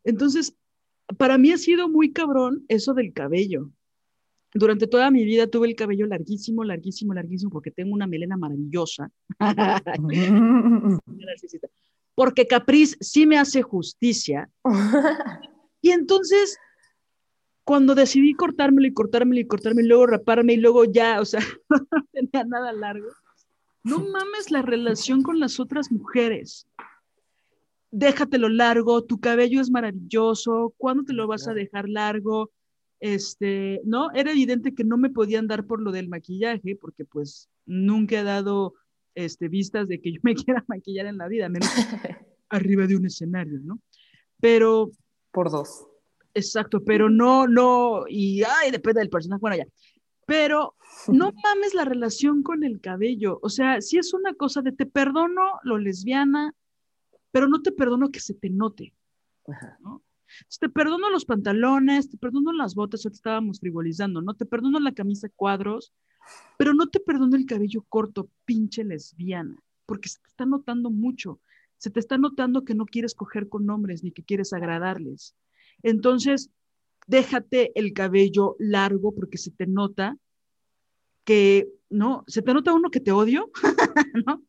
Entonces, 0.04 0.56
para 1.18 1.38
mí 1.38 1.52
ha 1.52 1.58
sido 1.58 1.90
muy 1.90 2.12
cabrón 2.12 2.66
eso 2.68 2.94
del 2.94 3.14
cabello. 3.14 3.72
Durante 4.54 4.86
toda 4.86 5.10
mi 5.10 5.26
vida 5.26 5.48
tuve 5.48 5.68
el 5.68 5.76
cabello 5.76 6.06
larguísimo, 6.06 6.64
larguísimo, 6.64 7.14
larguísimo, 7.14 7.52
porque 7.52 7.72
tengo 7.72 7.94
una 7.94 8.06
melena 8.06 8.38
maravillosa. 8.38 9.10
porque 12.16 12.46
Capriz 12.46 12.98
sí 13.00 13.26
me 13.26 13.38
hace 13.38 13.62
justicia. 13.62 14.50
Y 15.86 15.92
entonces 15.92 16.58
cuando 17.64 17.96
decidí 17.96 18.34
cortármelo 18.34 18.88
y 18.88 18.94
cortármelo 18.94 19.40
y 19.40 19.48
cortármelo 19.48 19.86
y 19.86 19.90
luego 19.90 20.08
raparme 20.08 20.54
y 20.54 20.58
luego 20.58 20.86
ya, 20.86 21.22
o 21.22 21.26
sea, 21.26 21.40
no 21.70 22.06
tenía 22.12 22.44
nada 22.46 22.74
largo. 22.74 23.08
No 23.84 24.00
mames 24.00 24.52
la 24.52 24.62
relación 24.62 25.24
con 25.24 25.40
las 25.40 25.60
otras 25.60 25.92
mujeres. 25.92 26.68
Déjatelo 27.92 28.50
largo, 28.50 29.04
tu 29.04 29.20
cabello 29.20 29.62
es 29.62 29.70
maravilloso, 29.70 30.74
¿cuándo 30.78 31.04
te 31.04 31.14
lo 31.14 31.28
vas 31.28 31.48
a 31.48 31.54
dejar 31.54 31.88
largo? 31.88 32.52
Este, 33.00 33.82
no, 33.84 34.12
era 34.14 34.32
evidente 34.32 34.74
que 34.74 34.84
no 34.84 34.98
me 34.98 35.10
podían 35.10 35.48
dar 35.48 35.66
por 35.66 35.82
lo 35.82 35.92
del 35.92 36.08
maquillaje, 36.08 36.78
porque 36.80 37.06
pues 37.06 37.50
nunca 37.66 38.20
he 38.20 38.24
dado 38.24 38.74
este, 39.16 39.48
vistas 39.48 39.88
de 39.88 40.02
que 40.02 40.14
yo 40.14 40.20
me 40.24 40.36
quiera 40.36 40.64
maquillar 40.68 41.06
en 41.06 41.18
la 41.18 41.28
vida, 41.28 41.50
menos 41.50 41.70
arriba 42.50 42.88
de 42.88 42.96
un 42.96 43.06
escenario, 43.06 43.60
¿no? 43.62 43.80
Pero... 44.40 44.92
Por 45.32 45.52
dos. 45.52 45.88
Exacto, 46.34 46.84
pero 46.84 47.10
no, 47.10 47.48
no, 47.48 48.06
y 48.08 48.44
ay, 48.44 48.72
depende 48.72 49.00
del 49.00 49.10
personaje, 49.10 49.42
bueno, 49.42 49.58
ya. 49.58 49.68
Pero 50.26 50.76
no 51.08 51.32
mames 51.44 51.74
la 51.74 51.86
relación 51.86 52.44
con 52.44 52.64
el 52.64 52.82
cabello. 52.82 53.40
O 53.42 53.50
sea, 53.50 53.82
si 53.82 53.98
es 53.98 54.14
una 54.14 54.34
cosa 54.34 54.62
de 54.62 54.72
te 54.72 54.86
perdono 54.86 55.60
lo 55.64 55.78
lesbiana, 55.78 56.56
pero 57.32 57.48
no 57.48 57.62
te 57.62 57.72
perdono 57.72 58.10
que 58.10 58.20
se 58.20 58.34
te 58.34 58.50
note. 58.50 58.94
¿no? 59.82 60.02
Te 60.60 60.70
perdono 60.70 61.10
los 61.10 61.26
pantalones, 61.26 62.10
te 62.10 62.18
perdono 62.18 62.54
las 62.54 62.74
botas, 62.74 63.06
o 63.06 63.10
te 63.10 63.16
estábamos 63.16 63.60
frivolizando, 63.60 64.22
¿no? 64.22 64.34
Te 64.34 64.46
perdono 64.46 64.80
la 64.80 64.94
camisa 64.94 65.30
cuadros, 65.36 65.94
pero 66.58 66.74
no 66.74 66.88
te 66.88 67.00
perdono 67.00 67.36
el 67.36 67.46
cabello 67.46 67.86
corto, 67.90 68.30
pinche 68.46 68.84
lesbiana, 68.84 69.58
porque 69.86 70.10
se 70.10 70.20
te 70.20 70.30
está 70.30 70.46
notando 70.46 70.90
mucho 70.90 71.40
se 71.84 71.90
te 71.90 72.00
está 72.00 72.18
notando 72.18 72.64
que 72.64 72.76
no 72.76 72.86
quieres 72.86 73.14
coger 73.14 73.50
con 73.50 73.70
hombres 73.70 74.06
ni 74.06 74.14
que 74.14 74.24
quieres 74.24 74.54
agradarles. 74.54 75.36
Entonces, 75.84 76.50
déjate 77.08 77.72
el 77.80 77.94
cabello 77.94 78.56
largo 78.60 79.14
porque 79.14 79.38
se 79.38 79.52
te 79.52 79.68
nota 79.68 80.18
que, 81.24 81.70
¿no? 81.90 82.24
Se 82.28 82.42
te 82.42 82.54
nota 82.54 82.74
uno 82.74 82.90
que 82.90 83.00
te 83.00 83.12
odio, 83.12 83.52
¿no? 84.26 84.44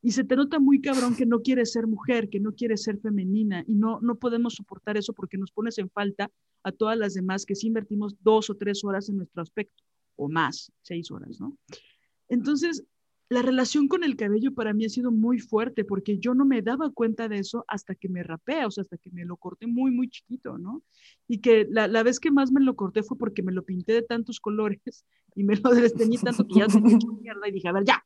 Y 0.00 0.12
se 0.12 0.22
te 0.22 0.36
nota 0.36 0.60
muy 0.60 0.80
cabrón 0.80 1.16
que 1.16 1.26
no 1.26 1.42
quieres 1.42 1.72
ser 1.72 1.86
mujer, 1.86 2.28
que 2.28 2.38
no 2.38 2.54
quieres 2.54 2.84
ser 2.84 3.00
femenina 3.00 3.64
y 3.66 3.74
no, 3.74 3.98
no 4.00 4.14
podemos 4.16 4.54
soportar 4.54 4.96
eso 4.96 5.12
porque 5.12 5.38
nos 5.38 5.50
pones 5.50 5.76
en 5.78 5.90
falta 5.90 6.30
a 6.62 6.70
todas 6.70 6.96
las 6.96 7.14
demás 7.14 7.44
que 7.44 7.56
sí 7.56 7.66
invertimos 7.66 8.14
dos 8.22 8.48
o 8.48 8.54
tres 8.54 8.84
horas 8.84 9.08
en 9.08 9.16
nuestro 9.16 9.42
aspecto 9.42 9.82
o 10.16 10.28
más, 10.28 10.72
seis 10.82 11.10
horas, 11.10 11.40
¿no? 11.40 11.56
Entonces, 12.28 12.84
la 13.30 13.42
relación 13.42 13.88
con 13.88 14.04
el 14.04 14.16
cabello 14.16 14.54
para 14.54 14.72
mí 14.72 14.86
ha 14.86 14.88
sido 14.88 15.10
muy 15.10 15.38
fuerte 15.38 15.84
porque 15.84 16.18
yo 16.18 16.34
no 16.34 16.44
me 16.44 16.62
daba 16.62 16.90
cuenta 16.90 17.28
de 17.28 17.38
eso 17.38 17.64
hasta 17.68 17.94
que 17.94 18.08
me 18.08 18.22
rapé, 18.22 18.64
o 18.64 18.70
sea, 18.70 18.82
hasta 18.82 18.96
que 18.96 19.10
me 19.10 19.24
lo 19.24 19.36
corté 19.36 19.66
muy, 19.66 19.90
muy 19.90 20.08
chiquito, 20.08 20.56
¿no? 20.56 20.82
Y 21.26 21.40
que 21.40 21.66
la, 21.70 21.88
la 21.88 22.02
vez 22.02 22.20
que 22.20 22.30
más 22.30 22.52
me 22.52 22.60
lo 22.60 22.74
corté 22.74 23.02
fue 23.02 23.18
porque 23.18 23.42
me 23.42 23.52
lo 23.52 23.64
pinté 23.64 23.92
de 23.92 24.02
tantos 24.02 24.40
colores 24.40 24.80
y 25.34 25.44
me 25.44 25.56
lo 25.56 25.70
desteñí 25.70 26.16
tanto 26.18 26.46
que 26.46 26.60
ya 26.60 26.68
se 26.68 26.80
mierda 26.80 27.48
y 27.48 27.52
dije, 27.52 27.68
a 27.68 27.72
ver, 27.72 27.84
ya, 27.84 28.02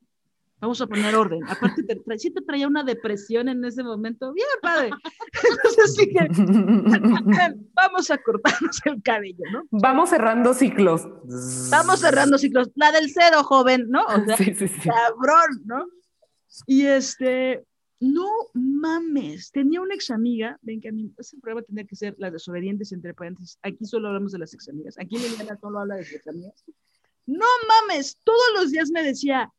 vamos 0.63 0.81
a 0.81 0.87
poner 0.87 1.15
orden. 1.17 1.41
Aparte, 1.49 1.83
te 1.83 2.19
sí 2.19 2.31
te 2.31 2.41
traía 2.41 2.69
una 2.69 2.85
depresión 2.85 3.49
en 3.49 3.65
ese 3.65 3.83
momento, 3.83 4.33
bien 4.33 4.47
padre. 4.63 4.91
Entonces 5.51 5.97
dije, 5.97 6.29
vamos 7.75 8.11
a 8.11 8.19
cortarnos 8.19 8.81
el 8.85 9.03
cabello, 9.03 9.45
¿no? 9.53 9.65
Vamos 9.73 10.11
cerrando 10.11 10.55
ciclos. 10.55 11.09
Vamos 11.71 12.01
cerrando 12.01 12.39
ciclos. 12.39 12.71
La 12.77 12.93
del 12.93 13.11
cero, 13.11 13.43
joven, 13.43 13.91
¿no? 13.91 14.05
O 14.05 14.25
sea, 14.25 14.37
Sí, 14.43 14.55
sí, 14.55 14.69
sí. 14.69 14.89
cabrón, 14.89 15.63
¿no? 15.65 15.85
Y 16.67 16.87
este, 16.87 17.65
no 17.99 18.29
mames, 18.55 19.51
tenía 19.51 19.81
una 19.81 19.97
ex 19.97 20.11
amiga, 20.13 20.59
ven 20.63 20.81
que 20.81 20.91
a 20.91 20.93
mí 20.93 21.13
ese 21.19 21.39
programa 21.39 21.63
tendría 21.63 21.87
que 21.87 21.97
ser 21.97 22.15
las 22.19 22.33
desobedientes, 22.33 22.93
entre 22.93 23.15
paréntesis, 23.15 23.59
aquí 23.63 23.85
solo 23.85 24.09
hablamos 24.09 24.31
de 24.31 24.39
las 24.39 24.55
ex 24.55 24.69
amigas, 24.69 24.97
aquí 24.99 25.17
Liliana 25.19 25.59
solo 25.61 25.81
habla 25.81 25.97
de 25.97 26.05
sus 26.05 26.25
amigas. 26.29 26.65
No 27.27 27.47
mames, 27.69 28.19
todos 28.23 28.43
los 28.55 28.71
días 28.71 28.91
me 28.91 29.03
decía, 29.03 29.51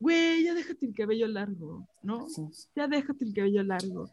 güey, 0.00 0.44
ya 0.44 0.54
déjate 0.54 0.86
el 0.86 0.94
cabello 0.94 1.26
largo, 1.26 1.88
¿no? 2.02 2.28
Sí. 2.28 2.42
Ya 2.76 2.88
déjate 2.88 3.24
el 3.24 3.34
cabello 3.34 3.62
largo. 3.62 4.10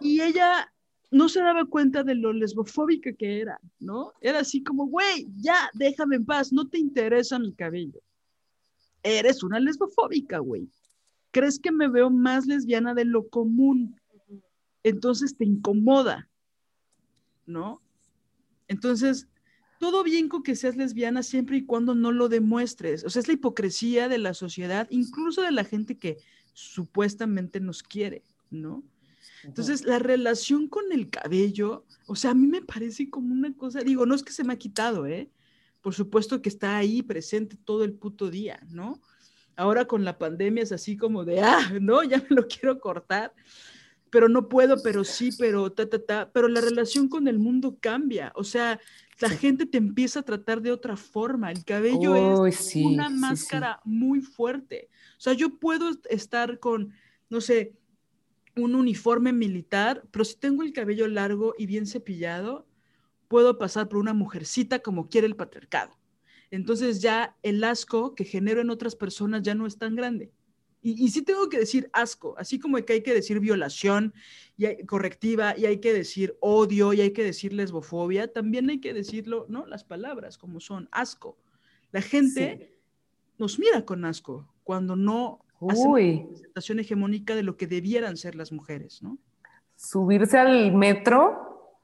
Y 0.00 0.20
ella 0.20 0.72
no 1.10 1.28
se 1.28 1.40
daba 1.40 1.64
cuenta 1.66 2.02
de 2.02 2.14
lo 2.14 2.32
lesbofóbica 2.32 3.12
que 3.12 3.40
era, 3.40 3.60
¿no? 3.78 4.12
Era 4.20 4.40
así 4.40 4.62
como, 4.62 4.86
güey, 4.86 5.26
ya 5.36 5.70
déjame 5.74 6.16
en 6.16 6.26
paz, 6.26 6.52
no 6.52 6.68
te 6.68 6.78
interesa 6.78 7.38
mi 7.38 7.52
cabello. 7.54 8.00
Eres 9.02 9.42
una 9.42 9.60
lesbofóbica, 9.60 10.38
güey. 10.38 10.68
¿Crees 11.30 11.58
que 11.58 11.70
me 11.70 11.88
veo 11.88 12.10
más 12.10 12.46
lesbiana 12.46 12.94
de 12.94 13.04
lo 13.04 13.28
común? 13.28 14.00
Entonces 14.82 15.36
te 15.36 15.44
incomoda, 15.44 16.28
¿no? 17.46 17.80
Entonces, 18.68 19.28
todo 19.78 20.02
bien 20.02 20.28
con 20.28 20.42
que 20.42 20.56
seas 20.56 20.76
lesbiana 20.76 21.22
siempre 21.22 21.58
y 21.58 21.64
cuando 21.64 21.94
no 21.94 22.12
lo 22.12 22.28
demuestres. 22.28 23.04
O 23.04 23.10
sea, 23.10 23.20
es 23.20 23.28
la 23.28 23.34
hipocresía 23.34 24.08
de 24.08 24.18
la 24.18 24.34
sociedad, 24.34 24.86
incluso 24.90 25.42
de 25.42 25.52
la 25.52 25.64
gente 25.64 25.98
que 25.98 26.18
supuestamente 26.52 27.60
nos 27.60 27.82
quiere, 27.82 28.22
¿no? 28.50 28.82
Entonces, 29.42 29.84
la 29.84 29.98
relación 29.98 30.68
con 30.68 30.90
el 30.92 31.10
cabello, 31.10 31.84
o 32.06 32.16
sea, 32.16 32.30
a 32.30 32.34
mí 32.34 32.46
me 32.46 32.62
parece 32.62 33.10
como 33.10 33.32
una 33.32 33.54
cosa, 33.54 33.80
digo, 33.80 34.06
no 34.06 34.14
es 34.14 34.22
que 34.22 34.32
se 34.32 34.44
me 34.44 34.54
ha 34.54 34.58
quitado, 34.58 35.06
¿eh? 35.06 35.30
Por 35.82 35.94
supuesto 35.94 36.40
que 36.40 36.48
está 36.48 36.76
ahí 36.76 37.02
presente 37.02 37.56
todo 37.62 37.84
el 37.84 37.92
puto 37.92 38.30
día, 38.30 38.60
¿no? 38.70 39.02
Ahora 39.56 39.84
con 39.84 40.04
la 40.04 40.18
pandemia 40.18 40.62
es 40.62 40.72
así 40.72 40.96
como 40.96 41.24
de, 41.24 41.40
ah, 41.40 41.72
no, 41.80 42.02
ya 42.02 42.18
me 42.18 42.36
lo 42.36 42.48
quiero 42.48 42.80
cortar, 42.80 43.34
pero 44.14 44.28
no 44.28 44.48
puedo, 44.48 44.80
pero 44.80 45.02
sí, 45.02 45.30
pero 45.36 45.72
ta, 45.72 45.90
ta, 45.90 45.98
ta, 45.98 46.30
pero 46.32 46.46
la 46.46 46.60
relación 46.60 47.08
con 47.08 47.26
el 47.26 47.40
mundo 47.40 47.78
cambia, 47.80 48.30
o 48.36 48.44
sea, 48.44 48.78
la 49.18 49.28
gente 49.28 49.66
te 49.66 49.76
empieza 49.76 50.20
a 50.20 50.22
tratar 50.22 50.62
de 50.62 50.70
otra 50.70 50.96
forma, 50.96 51.50
el 51.50 51.64
cabello 51.64 52.42
Uy, 52.42 52.50
es 52.50 52.54
sí, 52.54 52.84
una 52.84 53.08
sí, 53.08 53.14
sí. 53.14 53.20
máscara 53.20 53.80
muy 53.84 54.20
fuerte, 54.20 54.88
o 55.18 55.20
sea, 55.20 55.32
yo 55.32 55.58
puedo 55.58 55.90
estar 56.08 56.60
con, 56.60 56.92
no 57.28 57.40
sé, 57.40 57.74
un 58.54 58.76
uniforme 58.76 59.32
militar, 59.32 60.04
pero 60.12 60.24
si 60.24 60.36
tengo 60.36 60.62
el 60.62 60.72
cabello 60.72 61.08
largo 61.08 61.56
y 61.58 61.66
bien 61.66 61.84
cepillado, 61.84 62.68
puedo 63.26 63.58
pasar 63.58 63.88
por 63.88 63.98
una 63.98 64.14
mujercita 64.14 64.78
como 64.78 65.08
quiere 65.08 65.26
el 65.26 65.34
patriarcado. 65.34 65.90
Entonces 66.52 67.02
ya 67.02 67.34
el 67.42 67.64
asco 67.64 68.14
que 68.14 68.24
genero 68.24 68.60
en 68.60 68.70
otras 68.70 68.94
personas 68.94 69.42
ya 69.42 69.56
no 69.56 69.66
es 69.66 69.76
tan 69.76 69.96
grande. 69.96 70.30
Y, 70.86 71.02
y 71.04 71.08
sí 71.08 71.22
tengo 71.22 71.48
que 71.48 71.58
decir 71.58 71.88
asco, 71.94 72.34
así 72.36 72.58
como 72.60 72.76
que 72.76 72.92
hay 72.92 73.02
que 73.02 73.14
decir 73.14 73.40
violación 73.40 74.12
y 74.56 74.66
hay- 74.66 74.84
correctiva 74.84 75.54
y 75.56 75.64
hay 75.64 75.78
que 75.78 75.92
decir 75.94 76.36
odio 76.40 76.92
y 76.92 77.00
hay 77.00 77.12
que 77.12 77.24
decir 77.24 77.54
lesbofobia, 77.54 78.30
también 78.32 78.68
hay 78.68 78.80
que 78.80 78.92
decirlo, 78.92 79.46
¿no? 79.48 79.64
Las 79.66 79.82
palabras 79.82 80.36
como 80.36 80.60
son, 80.60 80.88
asco. 80.92 81.38
La 81.90 82.02
gente 82.02 82.76
nos 83.38 83.58
mira 83.58 83.84
con 83.86 84.04
asco 84.04 84.46
cuando 84.62 84.94
no 84.94 85.40
hacen 85.68 85.90
Uy, 85.90 86.10
una 86.10 86.22
representación 86.28 86.78
hegemónica 86.80 87.34
de 87.34 87.42
lo 87.42 87.56
que 87.56 87.66
debieran 87.66 88.16
ser 88.18 88.34
las 88.34 88.52
mujeres, 88.52 89.02
¿no? 89.02 89.18
subirse 89.76 90.38
al 90.38 90.72
metro 90.72 91.80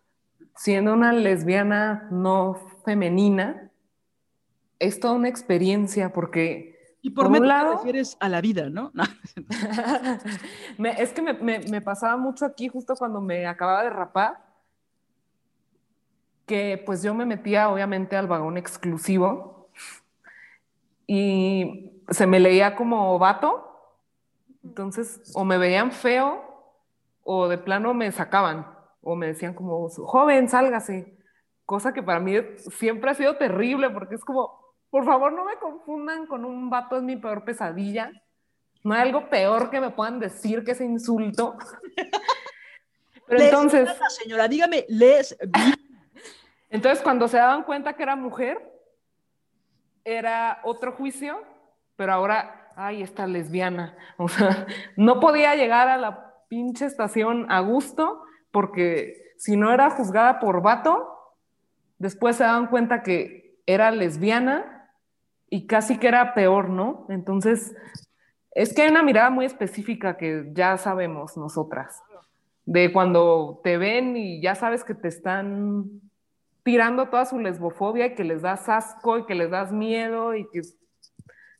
siendo 0.56 0.92
una 0.92 1.12
lesbiana 1.12 2.06
no 2.12 2.54
femenina 2.84 3.72
es 4.78 5.00
toda 5.00 5.14
una 5.14 5.28
experiencia 5.28 6.12
porque 6.12 6.79
Y 7.02 7.10
por, 7.10 7.24
Por 7.24 7.32
metro 7.32 7.44
te 7.44 7.48
lado- 7.48 7.72
refieres 7.76 8.16
a 8.20 8.28
la 8.28 8.40
vida, 8.40 8.68
¿no? 8.70 8.90
No. 8.94 9.04
Me- 10.78 11.00
es 11.02 11.12
que 11.12 11.22
me, 11.22 11.32
me- 11.34 11.60
me 11.60 11.80
pasaba 11.80 12.16
mucho 12.16 12.44
aquí 12.44 12.68
justo 12.68 12.94
cuando 12.96 13.20
me 13.20 13.46
acababa 13.46 13.82
de 13.84 13.90
rapar, 13.90 14.44
que 16.46 16.82
pues 16.84 17.02
yo 17.02 17.14
me 17.14 17.24
metía 17.26 17.70
obviamente 17.70 18.16
al 18.16 18.26
vagón 18.26 18.56
exclusivo 18.56 19.68
y 21.06 21.90
se 22.08 22.26
me 22.26 22.40
leía 22.40 22.76
como 22.76 23.18
vato, 23.18 23.66
entonces 24.64 25.32
o 25.34 25.44
me 25.44 25.58
veían 25.58 25.92
feo 25.92 26.42
o 27.22 27.48
de 27.48 27.58
plano 27.58 27.94
me 27.94 28.10
sacaban 28.12 28.66
o 29.02 29.14
me 29.16 29.28
decían 29.28 29.54
como, 29.54 29.88
joven, 29.88 30.48
sálgase, 30.48 31.16
cosa 31.64 31.92
que 31.94 32.02
para 32.02 32.20
mí 32.20 32.34
siempre 32.56 33.10
ha 33.10 33.14
sido 33.14 33.36
terrible 33.36 33.90
porque 33.90 34.16
es 34.16 34.24
como, 34.24 34.59
por 34.90 35.04
favor 35.04 35.32
no 35.32 35.44
me 35.44 35.56
confundan 35.56 36.26
con 36.26 36.44
un 36.44 36.68
vato, 36.68 36.96
es 36.96 37.02
mi 37.02 37.16
peor 37.16 37.44
pesadilla. 37.44 38.10
No 38.82 38.94
hay 38.94 39.02
algo 39.02 39.28
peor 39.28 39.70
que 39.70 39.80
me 39.80 39.90
puedan 39.90 40.18
decir 40.18 40.64
que 40.64 40.72
ese 40.72 40.84
insulto. 40.84 41.56
Pero 43.26 43.44
entonces, 43.44 43.86
Lesbiana, 43.86 44.10
señora, 44.10 44.48
dígame, 44.48 44.84
les 44.88 45.38
entonces 46.70 47.00
cuando 47.00 47.28
se 47.28 47.36
daban 47.36 47.62
cuenta 47.62 47.92
que 47.92 48.02
era 48.02 48.16
mujer, 48.16 48.58
era 50.04 50.60
otro 50.64 50.92
juicio, 50.92 51.40
pero 51.94 52.12
ahora, 52.12 52.72
ay, 52.74 53.02
esta 53.02 53.26
lesbiana. 53.26 53.96
O 54.16 54.28
sea, 54.28 54.66
no 54.96 55.20
podía 55.20 55.54
llegar 55.54 55.88
a 55.88 55.96
la 55.96 56.34
pinche 56.48 56.86
estación 56.86 57.46
a 57.52 57.60
gusto 57.60 58.24
porque 58.50 59.34
si 59.36 59.56
no 59.56 59.72
era 59.72 59.90
juzgada 59.90 60.40
por 60.40 60.60
vato, 60.62 61.36
después 61.98 62.36
se 62.36 62.44
daban 62.44 62.66
cuenta 62.66 63.02
que 63.02 63.60
era 63.66 63.92
lesbiana 63.92 64.69
y 65.50 65.66
casi 65.66 65.98
que 65.98 66.08
era 66.08 66.32
peor, 66.32 66.70
¿no? 66.70 67.06
Entonces, 67.08 67.74
es 68.52 68.72
que 68.72 68.82
hay 68.82 68.90
una 68.90 69.02
mirada 69.02 69.30
muy 69.30 69.44
específica 69.44 70.16
que 70.16 70.48
ya 70.52 70.78
sabemos 70.78 71.36
nosotras, 71.36 72.02
de 72.64 72.92
cuando 72.92 73.60
te 73.64 73.76
ven 73.76 74.16
y 74.16 74.40
ya 74.40 74.54
sabes 74.54 74.84
que 74.84 74.94
te 74.94 75.08
están 75.08 75.84
tirando 76.62 77.08
toda 77.08 77.26
su 77.26 77.40
lesbofobia 77.40 78.06
y 78.06 78.14
que 78.14 78.24
les 78.24 78.42
das 78.42 78.68
asco 78.68 79.18
y 79.18 79.26
que 79.26 79.34
les 79.34 79.50
das 79.50 79.72
miedo 79.72 80.34
y 80.34 80.48
que 80.50 80.60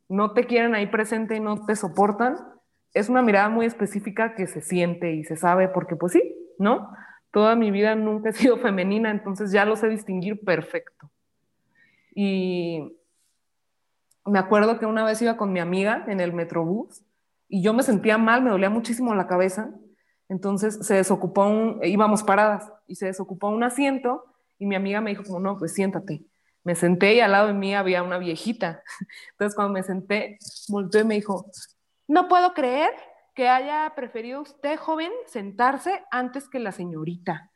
no 0.08 0.32
te 0.32 0.44
quieren 0.44 0.74
ahí 0.74 0.86
presente 0.86 1.36
y 1.36 1.40
no 1.40 1.64
te 1.64 1.74
soportan, 1.74 2.36
es 2.94 3.08
una 3.08 3.22
mirada 3.22 3.48
muy 3.48 3.66
específica 3.66 4.34
que 4.34 4.46
se 4.46 4.60
siente 4.60 5.12
y 5.12 5.24
se 5.24 5.36
sabe 5.36 5.68
porque 5.68 5.96
pues 5.96 6.12
sí, 6.12 6.36
¿no? 6.58 6.92
Toda 7.32 7.54
mi 7.54 7.70
vida 7.70 7.94
nunca 7.94 8.30
he 8.30 8.32
sido 8.32 8.56
femenina, 8.58 9.10
entonces 9.10 9.52
ya 9.52 9.64
lo 9.64 9.76
sé 9.76 9.88
distinguir 9.88 10.44
perfecto. 10.44 11.10
Y 12.14 12.99
me 14.31 14.39
acuerdo 14.39 14.78
que 14.78 14.86
una 14.86 15.05
vez 15.05 15.20
iba 15.23 15.36
con 15.36 15.52
mi 15.52 15.61
amiga 15.61 16.05
en 16.09 16.20
el 16.20 16.32
metrobús 16.32 17.02
y 17.48 17.62
yo 17.62 17.73
me 17.74 17.82
sentía 17.82 18.16
mal, 18.16 18.43
me 18.43 18.51
dolía 18.51 18.70
muchísimo 18.70 19.15
la 19.15 19.27
cabeza. 19.27 19.70
Entonces 20.28 20.86
se 20.86 20.94
desocupó 20.94 21.47
un, 21.47 21.81
íbamos 21.82 22.23
paradas 22.23 22.70
y 22.86 22.94
se 22.94 23.07
desocupó 23.07 23.48
un 23.48 23.65
asiento 23.65 24.24
y 24.59 24.66
mi 24.66 24.77
amiga 24.77 25.01
me 25.01 25.11
dijo 25.11 25.24
como, 25.24 25.40
no, 25.40 25.59
pues 25.59 25.74
siéntate. 25.74 26.24
Me 26.62 26.74
senté 26.74 27.15
y 27.15 27.20
al 27.20 27.32
lado 27.32 27.48
de 27.48 27.55
mí 27.55 27.74
había 27.74 28.02
una 28.02 28.19
viejita. 28.19 28.82
Entonces 29.32 29.57
cuando 29.57 29.73
me 29.73 29.82
senté, 29.82 30.39
volteó 30.69 31.01
y 31.01 31.05
me 31.05 31.15
dijo, 31.15 31.51
no 32.07 32.28
puedo 32.28 32.55
creer 32.55 32.90
que 33.35 33.48
haya 33.48 33.93
preferido 33.97 34.40
usted, 34.40 34.78
joven, 34.78 35.11
sentarse 35.27 36.05
antes 36.11 36.48
que 36.48 36.59
la 36.59 36.73
señorita. 36.73 37.51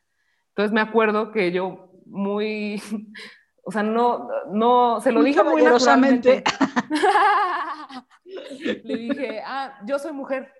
Entonces 0.49 0.73
me 0.73 0.81
acuerdo 0.81 1.31
que 1.31 1.51
yo 1.51 1.91
muy, 2.05 2.81
o 3.65 3.71
sea, 3.71 3.83
no, 3.83 4.29
no, 4.51 5.01
se 5.01 5.11
lo 5.11 5.19
Muy 5.19 5.31
dije 5.31 5.43
muy 5.43 5.63
naturalmente. 5.63 6.43
Le 8.83 8.95
dije, 8.95 9.41
ah, 9.45 9.79
yo 9.85 9.99
soy 9.99 10.13
mujer, 10.13 10.51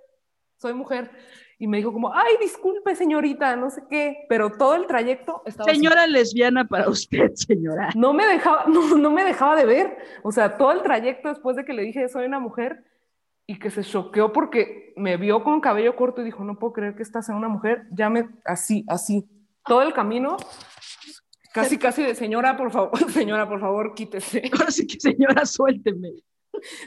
soy 0.57 0.73
mujer. 0.73 1.11
y 1.59 1.67
me 1.67 1.77
dijo 1.77 1.93
como, 1.93 2.13
ay, 2.13 2.33
disculpe 2.41 2.95
señorita, 2.95 3.55
no 3.55 3.69
sé 3.69 3.83
qué, 3.89 4.25
pero 4.27 4.51
todo 4.51 4.75
el 4.75 4.87
trayecto 4.87 5.43
estaba... 5.45 5.71
Señora 5.71 6.07
lesbiana 6.07 6.65
para 6.65 6.89
usted, 6.89 7.31
señora. 7.35 7.89
No 7.95 8.13
me, 8.13 8.25
dejaba, 8.25 8.65
no, 8.67 8.97
no 8.97 9.11
me 9.11 9.23
dejaba 9.23 9.55
de 9.55 9.65
ver, 9.65 9.97
o 10.23 10.31
sea, 10.31 10.57
todo 10.57 10.71
el 10.71 10.81
trayecto 10.81 11.29
después 11.29 11.55
de 11.55 11.63
que 11.63 11.73
le 11.73 11.83
dije, 11.83 12.09
soy 12.09 12.25
una 12.25 12.39
mujer, 12.39 12.83
y 13.47 13.59
que 13.59 13.69
se 13.69 13.83
choqueó 13.83 14.33
porque 14.33 14.93
me 14.95 15.17
vio 15.17 15.43
con 15.43 15.61
cabello 15.61 15.95
corto 15.95 16.21
y 16.21 16.25
dijo, 16.25 16.43
no 16.43 16.57
puedo 16.57 16.73
creer 16.73 16.95
que 16.95 17.03
estás 17.03 17.29
en 17.29 17.35
una 17.35 17.47
mujer, 17.47 17.83
ya 17.91 18.09
me, 18.09 18.29
así, 18.43 18.83
así, 18.87 19.29
todo 19.65 19.81
el 19.81 19.93
camino, 19.93 20.37
casi, 21.55 21.77
casi 21.77 22.03
de 22.03 22.15
señora, 22.15 22.57
por 22.57 22.69
favor, 22.69 22.91
señora, 23.11 23.47
por 23.47 23.59
favor, 23.59 23.93
quítese. 23.95 24.43
Ahora 24.53 24.71
sí 24.71 24.85
que 24.85 24.99
señora, 24.99 25.45
suélteme. 25.45 26.11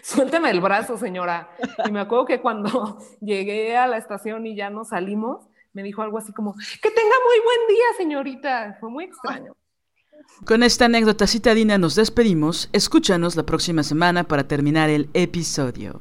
Suélteme 0.02 0.50
el 0.50 0.60
brazo, 0.60 0.96
señora. 0.96 1.50
Y 1.86 1.90
me 1.90 2.00
acuerdo 2.00 2.26
que 2.26 2.40
cuando 2.40 2.98
llegué 3.20 3.76
a 3.76 3.86
la 3.86 3.96
estación 3.96 4.46
y 4.46 4.54
ya 4.54 4.70
nos 4.70 4.88
salimos, 4.88 5.46
me 5.72 5.82
dijo 5.82 6.02
algo 6.02 6.18
así 6.18 6.32
como, 6.32 6.54
que 6.54 6.90
tenga 6.90 7.16
muy 7.26 7.44
buen 7.44 7.68
día, 7.68 7.84
señorita. 7.96 8.76
Fue 8.80 8.90
muy 8.90 9.04
extraño. 9.04 9.54
Con 10.44 10.62
esta 10.62 10.86
anécdota 10.86 11.26
citadina 11.26 11.78
nos 11.78 11.94
despedimos. 11.94 12.68
Escúchanos 12.72 13.36
la 13.36 13.44
próxima 13.44 13.82
semana 13.82 14.24
para 14.24 14.48
terminar 14.48 14.90
el 14.90 15.08
episodio. 15.14 16.00